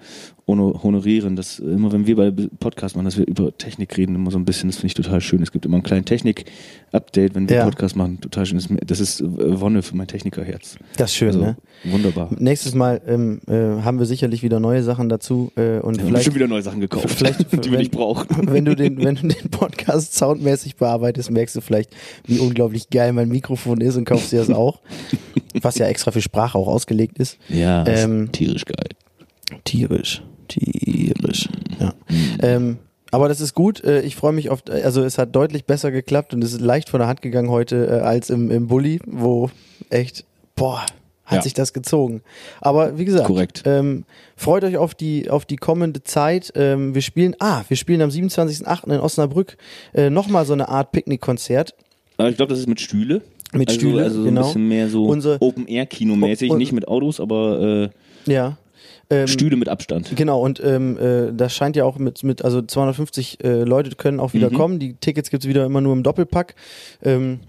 honorieren, 0.46 1.36
dass 1.38 1.60
immer 1.60 1.92
wenn 1.94 2.06
wir 2.06 2.16
bei 2.18 2.32
Podcast 2.60 2.96
machen, 2.96 3.06
dass 3.06 3.18
wir 3.18 3.26
über 3.26 3.58
Technik 3.58 3.96
reden, 3.96 4.16
immer 4.16 4.30
so 4.30 4.38
ein 4.38 4.44
bisschen, 4.46 4.70
das 4.70 4.76
finde 4.78 4.88
ich 4.88 4.94
total 4.94 5.22
schön. 5.22 5.42
Es 5.42 5.52
gibt 5.54 5.66
immer 5.66 5.76
einen 5.76 5.84
kleinen 5.84 6.04
Technik-Update, 6.06 7.34
wenn 7.36 7.48
wir 7.50 7.56
Ja. 7.58 7.64
Podcast 7.64 7.96
machen, 7.96 8.20
total 8.20 8.46
schön. 8.46 8.60
Das 8.86 9.00
ist, 9.00 9.22
äh, 9.22 9.26
Wonne 9.62 9.82
für 9.82 9.96
mein 9.96 10.08
Technikerherz. 10.08 10.78
das 10.98 11.12
ist 11.12 11.16
schön, 11.16 11.28
Also 11.30 11.40
ne? 11.40 11.58
wunderbar. 11.86 12.30
Nächstes 12.38 12.76
Mal 12.76 13.02
ähm, 13.08 13.40
äh, 13.48 13.54
haben 13.84 14.00
wir 14.00 14.06
sicherlich 14.06 14.44
wieder 14.44 14.60
neue 14.60 14.84
Sachen 14.84 15.08
dazu 15.08 15.52
äh, 15.56 15.80
und 15.80 15.98
haben 15.98 16.08
vielleicht 16.08 16.14
bestimmt 16.16 16.36
wieder 16.36 16.48
neue 16.48 16.62
Sachen 16.62 16.82
gekauft, 16.82 17.10
vielleicht- 17.18 17.64
die 17.64 17.72
wir 17.72 17.78
nicht 17.78 17.92
brauchen. 17.92 18.28
wenn 18.52 18.66
du 18.66 18.76
den, 18.76 18.98
wenn 19.04 19.16
du 19.16 19.28
den 19.28 19.50
Podcast 19.50 20.14
soundmäßig 20.16 20.76
bearbeitest, 20.76 21.32
merkst 21.32 21.56
du 21.56 21.62
vielleicht, 21.62 21.96
wie 22.28 22.40
unglaublich 22.40 22.90
geil 22.90 23.14
mein 23.14 23.30
Mikrofon 23.30 23.80
ist 23.80 23.96
und 23.96 24.04
kaufst 24.06 24.32
dir 24.34 24.40
das 24.40 24.50
auch. 24.50 24.82
Was 25.62 25.78
ja 25.78 25.86
extra 25.88 26.12
für 26.12 26.22
Sprache 26.22 26.58
auch 26.58 26.68
ausgelegt 26.68 27.18
ist. 27.20 27.38
Ja, 27.48 27.84
das 27.86 28.00
ist 28.00 28.06
Ähm, 28.06 28.30
tierisch 28.32 28.66
geil. 28.66 28.90
Tierisch. 29.64 30.22
Tierisch. 30.48 31.50
Ja. 31.80 31.94
Ähm, 32.42 32.78
aber 33.12 33.28
das 33.28 33.42
ist 33.42 33.54
gut. 33.54 33.84
Äh, 33.84 34.02
Ich 34.02 34.16
freue 34.16 34.34
mich 34.34 34.50
auf, 34.50 34.64
also 34.70 35.04
es 35.04 35.18
hat 35.18 35.36
deutlich 35.36 35.66
besser 35.66 35.92
geklappt 35.92 36.34
und 36.34 36.44
es 36.44 36.54
ist 36.54 36.62
leicht 36.62 36.90
von 36.90 37.00
der 37.00 37.08
Hand 37.08 37.22
gegangen 37.22 37.50
heute 37.50 37.86
äh, 37.88 38.00
als 38.02 38.30
im, 38.30 38.50
im 38.52 38.68
Bulli, 38.68 39.00
wo 39.06 39.50
echt, 39.90 40.26
boah, 40.56 40.86
hat 41.26 41.38
Ja. 41.38 41.42
sich 41.44 41.54
das 41.54 41.74
gezogen. 41.74 42.22
Aber 42.60 42.98
wie 42.98 43.06
gesagt, 43.06 43.28
Korrekt. 43.28 43.64
Ähm, 43.66 44.06
freut 44.36 44.64
euch 44.64 44.78
auf 44.78 44.94
die, 44.96 45.30
auf 45.30 45.46
die 45.46 45.56
kommende 45.58 46.04
Zeit. 46.04 46.52
Ähm, 46.56 46.96
wir 46.96 47.02
spielen, 47.02 47.36
ah, 47.40 47.62
wir 47.68 47.78
spielen 47.78 48.02
am 48.02 48.10
27.08. 48.10 48.92
in 48.94 49.00
Osnabrück 49.00 49.58
äh, 49.94 50.10
nochmal 50.10 50.46
so 50.46 50.54
eine 50.54 50.68
Art 50.70 50.92
Picknickkonzert. 50.92 51.76
Aber 52.18 52.30
ich 52.30 52.36
glaube, 52.36 52.50
das 52.52 52.60
ist 52.60 52.68
mit 52.68 52.82
Stühle. 52.82 53.22
Mit 53.54 53.70
also, 53.70 53.80
Stühle, 53.80 54.04
also 54.04 54.18
so 54.20 54.24
genau. 54.26 54.42
ein 54.42 54.48
bisschen 54.48 54.68
mehr 54.68 54.90
so 54.90 55.06
Open-Air-Kino-mäßig, 55.40 56.52
nicht 56.54 56.72
mit 56.72 56.88
Autos, 56.88 57.20
aber 57.20 57.92
Ja. 58.26 58.58
Äh, 59.10 59.22
Ähm, 59.22 59.28
Stühle 59.28 59.56
mit 59.58 59.70
Abstand. 59.70 60.16
Genau, 60.16 60.42
und 60.42 60.62
ähm, 60.64 60.98
äh, 60.98 61.32
das 61.34 61.54
scheint 61.54 61.76
ja 61.76 61.86
auch 61.86 61.98
mit, 61.98 62.24
mit 62.24 62.44
also 62.44 62.62
250 62.62 63.44
äh, 63.44 63.64
Leute 63.64 63.96
können 63.96 64.20
auch 64.20 64.34
wieder 64.34 64.50
Mhm. 64.50 64.56
kommen. 64.56 64.80
Die 64.80 64.94
Tickets 64.96 65.30
gibt's 65.30 65.48
wieder 65.48 65.66
immer 65.66 65.82
nur 65.82 65.94
im 65.94 66.04
Doppelpack. 66.04 66.56
Ähm, 67.04 67.40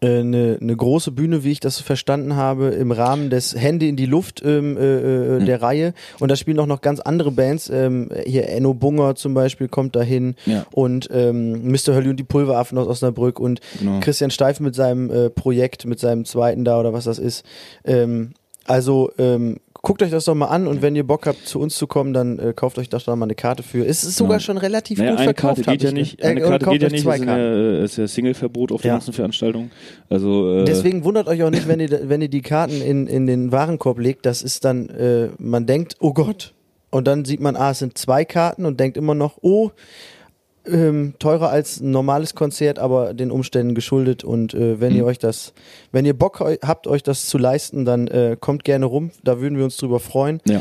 äh, 0.00 0.20
eine, 0.20 0.58
eine 0.60 0.76
große 0.76 1.10
Bühne, 1.10 1.42
wie 1.42 1.50
ich 1.50 1.58
das 1.58 1.80
verstanden 1.80 2.36
habe, 2.36 2.68
im 2.68 2.92
Rahmen 2.92 3.30
des 3.30 3.60
Hände 3.60 3.86
in 3.88 3.96
die 3.96 4.06
Luft 4.06 4.42
ähm, 4.44 4.76
äh, 4.76 5.38
äh, 5.38 5.44
der 5.44 5.60
Reihe. 5.60 5.92
Und 6.20 6.30
da 6.30 6.36
spielen 6.36 6.60
auch 6.60 6.66
noch 6.66 6.82
ganz 6.82 7.00
andere 7.00 7.32
Bands. 7.32 7.68
Ähm, 7.68 8.08
hier 8.24 8.48
Enno 8.48 8.74
Bunger 8.74 9.16
zum 9.16 9.34
Beispiel 9.34 9.66
kommt 9.66 9.96
dahin 9.96 10.36
Ja. 10.46 10.66
und 10.70 11.08
ähm, 11.12 11.68
Mr. 11.68 11.94
Hurley 11.94 12.10
und 12.10 12.16
die 12.16 12.24
Pulveraffen 12.24 12.78
aus 12.78 12.86
Osnabrück 12.86 13.40
und 13.40 13.60
Genau. 13.80 13.98
Christian 14.00 14.30
Steif 14.30 14.60
mit 14.60 14.76
seinem 14.76 15.10
äh, 15.10 15.30
Projekt, 15.30 15.84
mit 15.84 15.98
seinem 15.98 16.24
zweiten 16.24 16.64
da 16.64 16.78
oder 16.78 16.92
was 16.92 17.04
das 17.04 17.18
ist. 17.18 17.44
Ähm, 17.84 18.30
also 18.66 19.10
ähm, 19.18 19.56
guckt 19.88 20.02
euch 20.02 20.10
das 20.10 20.26
doch 20.26 20.34
mal 20.34 20.46
an 20.46 20.66
und 20.66 20.82
wenn 20.82 20.94
ihr 20.94 21.02
Bock 21.06 21.26
habt, 21.26 21.48
zu 21.48 21.58
uns 21.58 21.74
zu 21.76 21.86
kommen, 21.86 22.12
dann 22.12 22.38
äh, 22.38 22.52
kauft 22.54 22.78
euch 22.78 22.90
doch 22.90 23.02
da 23.02 23.16
mal 23.16 23.24
eine 23.24 23.34
Karte 23.34 23.62
für. 23.62 23.86
Es 23.86 24.04
ist 24.04 24.16
sogar 24.16 24.36
Genau. 24.36 24.44
schon 24.44 24.58
relativ 24.58 24.98
Naja, 24.98 25.10
gut 25.12 25.18
eine 25.20 25.24
verkauft. 25.28 25.56
Karte 25.64 25.70
geht 25.70 25.82
ja 25.82 25.92
nicht. 25.92 26.20
äh, 26.20 26.26
Eine 26.26 26.40
oder 26.40 26.50
Karte 26.50 26.64
kauft 26.66 26.72
geht 26.74 26.82
ja 26.82 26.88
nicht. 26.90 27.06
Das 27.06 27.18
ist 27.18 27.26
ja, 27.26 27.36
äh, 27.38 27.84
ist 27.84 27.96
ja 27.96 28.06
Single-Verbot 28.06 28.70
auf 28.72 28.82
der 28.82 28.90
Ja. 28.90 28.94
ganzen 28.96 29.14
Veranstaltung. 29.14 29.70
Also 30.10 30.58
äh, 30.58 30.64
Deswegen 30.66 31.04
wundert 31.04 31.26
euch 31.26 31.42
auch 31.42 31.50
nicht, 31.50 31.66
wenn 31.66 31.80
ihr, 31.80 32.08
wenn 32.08 32.20
ihr 32.20 32.28
die 32.28 32.42
Karten 32.42 32.80
in, 32.82 33.06
in 33.06 33.26
den 33.26 33.50
Warenkorb 33.50 33.98
legt. 33.98 34.26
Das 34.26 34.42
ist 34.42 34.64
dann, 34.66 34.90
äh, 34.90 35.30
man 35.38 35.64
denkt, 35.66 35.96
oh 36.00 36.12
Gott. 36.12 36.52
Und 36.90 37.06
dann 37.06 37.24
sieht 37.24 37.40
man, 37.40 37.56
ah, 37.56 37.70
es 37.70 37.78
sind 37.80 37.96
zwei 37.98 38.24
Karten 38.24 38.66
und 38.66 38.78
denkt 38.80 38.96
immer 38.98 39.14
noch, 39.14 39.38
oh, 39.42 39.70
ähm, 40.70 41.14
teurer 41.18 41.50
als 41.50 41.80
ein 41.80 41.90
normales 41.90 42.34
Konzert, 42.34 42.78
aber 42.78 43.14
den 43.14 43.30
Umständen 43.30 43.74
geschuldet. 43.74 44.24
Und 44.24 44.54
äh, 44.54 44.80
wenn 44.80 44.94
ihr 44.94 45.02
Mhm. 45.02 45.08
euch 45.08 45.18
das, 45.18 45.52
wenn 45.92 46.04
ihr 46.04 46.14
Bock 46.16 46.40
habt, 46.40 46.86
euch 46.86 47.02
das 47.02 47.26
zu 47.26 47.38
leisten, 47.38 47.84
dann 47.84 48.06
äh, 48.08 48.36
kommt 48.38 48.64
gerne 48.64 48.86
rum. 48.86 49.10
Da 49.24 49.40
würden 49.40 49.56
wir 49.58 49.64
uns 49.64 49.76
drüber 49.76 50.00
freuen. 50.00 50.40
ja. 50.46 50.60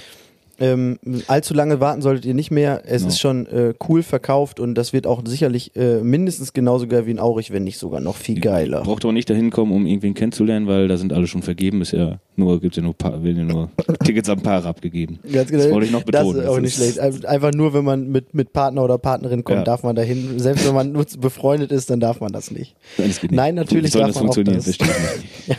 Ähm, 0.59 0.97
allzu 1.27 1.53
lange 1.53 1.79
warten 1.79 2.01
solltet 2.01 2.25
ihr 2.25 2.33
nicht 2.33 2.49
mehr. 2.51 2.81
Es 2.85 3.01
Genau. 3.01 3.07
ist 3.09 3.19
schon 3.19 3.45
äh, 3.47 3.73
cool 3.87 4.01
verkauft 4.03 4.59
und 4.59 4.75
das 4.75 4.91
wird 4.93 5.05
auch 5.05 5.21
sicherlich 5.25 5.75
äh, 5.75 5.99
mindestens 6.01 6.53
genauso 6.53 6.87
geil 6.87 7.05
wie 7.05 7.11
in 7.11 7.19
Aurich, 7.19 7.51
wenn 7.51 7.63
nicht 7.63 7.77
sogar 7.77 7.99
noch 8.01 8.15
viel 8.15 8.39
geiler. 8.39 8.81
Braucht 8.81 9.05
auch 9.05 9.11
nicht 9.11 9.29
dahin 9.29 9.51
kommen, 9.51 9.71
um 9.71 9.85
irgendwen 9.85 10.13
kennenzulernen, 10.15 10.65
weil 10.67 10.87
da 10.87 10.97
sind 10.97 11.13
alle 11.13 11.27
schon 11.27 11.43
vergeben. 11.43 11.81
Ist 11.81 11.91
ja 11.93 12.19
nur, 12.35 12.59
gibt's 12.59 12.77
ja 12.77 12.83
nur, 12.83 12.95
paar, 12.95 13.23
werden 13.23 13.37
ja 13.37 13.43
nur 13.53 13.69
Tickets 14.03 14.29
am 14.29 14.41
Paar 14.41 14.65
abgegeben. 14.65 15.19
Ganz 15.31 15.51
Das 15.51 15.69
wollte 15.69 15.85
ich 15.85 15.91
noch 15.91 16.03
betonen. 16.03 16.33
Das 16.35 16.43
ist 16.43 16.49
auch 16.49 16.53
Das 16.55 16.61
nicht 16.63 16.75
schlecht. 16.75 16.99
Ein- 16.99 17.25
Einfach 17.25 17.51
nur, 17.53 17.73
wenn 17.73 17.83
man 17.85 18.09
mit, 18.09 18.33
mit 18.33 18.53
Partner 18.53 18.83
oder 18.83 18.97
Partnerin 18.97 19.43
kommt, 19.43 19.59
Ja. 19.59 19.63
darf 19.63 19.83
man 19.83 19.95
dahin. 19.95 20.39
Selbst 20.39 20.65
wenn 20.67 20.73
man 20.73 20.91
nur 20.93 21.05
befreundet 21.19 21.71
ist, 21.71 21.89
dann 21.89 21.99
darf 21.99 22.19
man 22.19 22.31
das 22.31 22.49
nicht. 22.51 22.75
Nein, 22.97 23.07
das 23.09 23.21
nicht. 23.21 23.31
Nein, 23.31 23.55
natürlich 23.55 23.91
darf 23.91 24.07
das 24.07 24.15
man 24.21 24.29
auch 24.29 24.35
das. 24.35 24.65
Nicht. 24.67 24.81
Ja, 25.47 25.55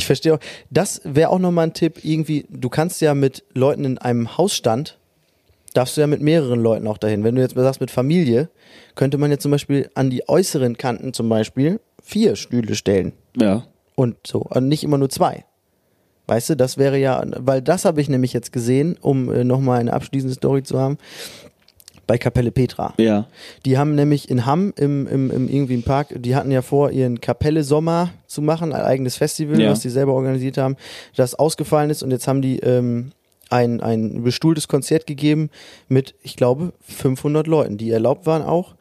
ich 0.00 0.06
verstehe 0.06 0.34
auch. 0.34 0.40
Das 0.70 1.00
wäre 1.04 1.30
auch 1.30 1.38
nochmal 1.38 1.68
ein 1.68 1.74
Tipp. 1.74 2.04
Irgendwie, 2.04 2.46
du 2.48 2.68
kannst 2.68 3.00
ja 3.00 3.14
mit 3.14 3.44
Leuten 3.54 3.84
in 3.84 3.98
einem 3.98 4.36
Hausstand, 4.36 4.98
darfst 5.74 5.96
du 5.96 6.00
ja 6.00 6.06
mit 6.06 6.20
mehreren 6.20 6.60
Leuten 6.60 6.86
auch 6.86 6.98
dahin. 6.98 7.22
Wenn 7.22 7.34
du 7.34 7.42
jetzt 7.42 7.54
sagst 7.54 7.80
mit 7.80 7.90
Familie, 7.90 8.48
könnte 8.94 9.18
man 9.18 9.30
ja 9.30 9.38
zum 9.38 9.50
Beispiel 9.50 9.90
an 9.94 10.10
die 10.10 10.28
äußeren 10.28 10.76
Kanten 10.76 11.12
zum 11.12 11.28
Beispiel 11.28 11.80
vier 12.02 12.36
Stühle 12.36 12.74
stellen. 12.74 13.12
Ja. 13.36 13.64
Und 13.94 14.16
so. 14.26 14.40
Und 14.40 14.68
nicht 14.68 14.82
immer 14.82 14.98
nur 14.98 15.10
zwei. 15.10 15.44
Weißt 16.26 16.50
du, 16.50 16.56
das 16.56 16.78
wäre 16.78 16.96
ja, 16.96 17.22
weil 17.38 17.60
das 17.60 17.84
habe 17.84 18.00
ich 18.00 18.08
nämlich 18.08 18.32
jetzt 18.32 18.52
gesehen, 18.52 18.96
um 19.00 19.32
äh, 19.32 19.44
nochmal 19.44 19.80
eine 19.80 19.92
abschließende 19.92 20.34
Story 20.34 20.62
zu 20.62 20.78
haben, 20.78 20.96
bei 22.10 22.18
Kapelle 22.18 22.50
Petra. 22.50 22.92
Ja. 22.98 23.28
Die 23.64 23.78
haben 23.78 23.94
nämlich 23.94 24.28
in 24.28 24.44
Hamm 24.44 24.72
im, 24.76 25.06
im, 25.06 25.30
im 25.30 25.48
irgendwie 25.48 25.74
im 25.74 25.84
Park, 25.84 26.08
die 26.16 26.34
hatten 26.34 26.50
ja 26.50 26.60
vor, 26.60 26.90
ihren 26.90 27.20
Kapelle 27.20 27.62
Sommer 27.62 28.10
zu 28.26 28.42
machen, 28.42 28.72
ein 28.72 28.82
eigenes 28.82 29.14
Festival, 29.14 29.60
Ja. 29.60 29.70
was 29.70 29.78
die 29.78 29.90
selber 29.90 30.14
organisiert 30.14 30.58
haben, 30.58 30.74
das 31.14 31.36
ausgefallen 31.36 31.88
ist 31.88 32.02
und 32.02 32.10
jetzt 32.10 32.26
haben 32.26 32.42
die 32.42 32.58
ähm, 32.58 33.12
ein, 33.48 33.80
ein 33.80 34.24
bestuhltes 34.24 34.66
Konzert 34.66 35.06
gegeben 35.06 35.50
mit, 35.86 36.16
ich 36.24 36.34
glaube, 36.34 36.72
500 36.88 37.46
Leuten, 37.46 37.78
die 37.78 37.90
erlaubt 37.92 38.26
waren 38.26 38.42
auch. 38.42 38.74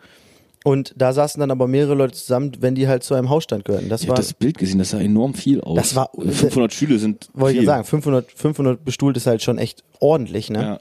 Und 0.63 0.95
da 0.97 1.13
saßen 1.13 1.39
dann 1.39 1.51
aber 1.51 1.67
mehrere 1.67 1.93
Leute 1.93 2.15
zusammen, 2.15 2.53
wenn 2.61 2.73
die 2.73 2.87
halt 2.87 3.03
zu 3.03 3.13
einem 3.13 3.29
Hausstand 3.29 3.63
gehörten. 3.63 3.89
Das 3.89 4.01
Ich 4.01 4.07
war, 4.07 4.15
habe 4.15 4.23
das 4.23 4.33
Bild 4.33 4.57
gesehen, 4.57 4.79
das 4.79 4.89
sah 4.89 4.99
enorm 4.99 5.35
viel 5.35 5.61
aus. 5.61 5.75
Das 5.77 5.95
war- 5.95 6.09
500 6.17 6.73
Stühle 6.73 6.97
sind 6.97 7.29
wollte 7.35 7.59
ich 7.59 7.65
sagen, 7.67 7.83
500, 7.83 8.31
500 8.31 8.83
bestuhlt 8.83 9.15
ist 9.17 9.27
halt 9.27 9.43
schon 9.43 9.59
echt 9.59 9.83
ordentlich, 9.99 10.49
ne? 10.49 10.61
Ja. 10.63 10.79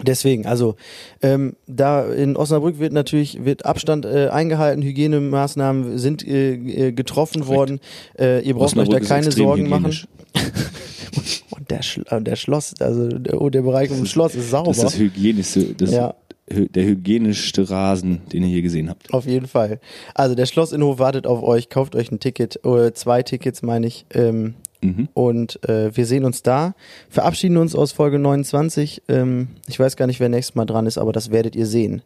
Deswegen, 0.00 0.46
also 0.46 0.76
ähm, 1.20 1.54
da 1.66 2.10
in 2.10 2.34
Osnabrück 2.34 2.78
wird 2.78 2.94
natürlich 2.94 3.44
wird 3.44 3.66
Abstand 3.66 4.06
äh, 4.06 4.28
eingehalten, 4.28 4.82
Hygienemaßnahmen 4.82 5.98
sind 5.98 6.26
äh, 6.26 6.54
äh, 6.54 6.92
getroffen 6.92 7.46
worden. 7.46 7.78
Äh, 8.18 8.40
ihr 8.40 8.54
braucht 8.54 8.76
euch 8.76 8.88
da 8.88 8.96
Osnabrück 8.96 9.06
keine 9.06 9.30
Sorgen 9.30 9.68
machen. 9.68 9.92
hygienisch. 9.92 10.08
Und 11.50 11.70
der, 11.70 11.82
Schl 11.82 12.04
äh, 12.08 12.22
der 12.22 12.36
Schloss, 12.36 12.72
also 12.80 13.06
der, 13.08 13.40
oh, 13.40 13.50
der 13.50 13.60
Bereich 13.60 13.90
um 13.90 14.00
das 14.00 14.08
Schloss 14.08 14.34
ist 14.34 14.48
sauber. 14.48 14.68
Das 14.68 14.78
ist 14.78 14.84
das 14.84 14.98
hygienischste, 14.98 15.74
das 15.74 15.90
Ja. 15.90 16.14
der 16.48 16.84
hygienischste 16.84 17.68
Rasen, 17.68 18.22
den 18.32 18.44
ihr 18.44 18.48
hier 18.48 18.62
gesehen 18.62 18.88
habt. 18.88 19.12
Auf 19.12 19.26
jeden 19.26 19.46
Fall. 19.46 19.78
Also 20.14 20.34
der 20.34 20.46
Schlossinnenhof 20.46 21.00
wartet 21.00 21.26
auf 21.26 21.42
euch, 21.42 21.68
kauft 21.68 21.94
euch 21.96 22.10
ein 22.10 22.18
Ticket, 22.18 22.64
oder 22.64 22.94
zwei 22.94 23.22
Tickets 23.22 23.60
meine 23.60 23.86
ich. 23.86 24.06
Ähm, 24.14 24.54
Mhm. 24.82 25.08
und 25.14 25.66
äh, 25.68 25.96
wir 25.96 26.06
sehen 26.06 26.24
uns 26.24 26.42
da. 26.42 26.74
Verabschieden 27.08 27.56
uns 27.56 27.74
aus 27.74 27.92
Folge 27.92 28.18
29. 28.18 29.02
Ähm, 29.08 29.48
ich 29.68 29.78
weiß 29.78 29.96
gar 29.96 30.06
nicht, 30.06 30.20
wer 30.20 30.28
nächstes 30.28 30.54
Mal 30.56 30.64
dran 30.66 30.86
ist, 30.86 30.98
aber 30.98 31.12
das 31.12 31.30
werdet 31.30 31.54
ihr 31.56 31.66
sehen. 31.66 32.02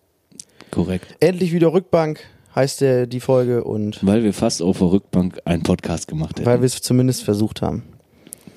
Korrekt. 0.71 1.17
Endlich 1.21 1.53
wieder 1.53 1.73
Rückbank 1.73 2.21
heißt 2.55 2.81
der 2.81 3.07
die 3.07 3.21
Folge 3.21 3.65
und 3.65 4.05
Weil 4.05 4.25
wir 4.25 4.33
fast 4.33 4.63
auf 4.63 4.79
der 4.79 4.91
Rückbank 4.91 5.41
einen 5.45 5.63
Podcast 5.63 6.09
gemacht 6.09 6.39
hätten. 6.39 6.47
weil 6.47 6.61
wir 6.61 6.67
es 6.67 6.81
zumindest 6.81 7.23
versucht 7.23 7.63
haben. 7.63 7.83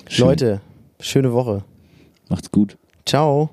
Schön. 0.08 0.26
Leute, 0.26 0.60
schöne 1.00 1.32
Woche. 1.32 1.64
Macht's 2.28 2.50
gut. 2.50 2.76
Ciao. 3.06 3.50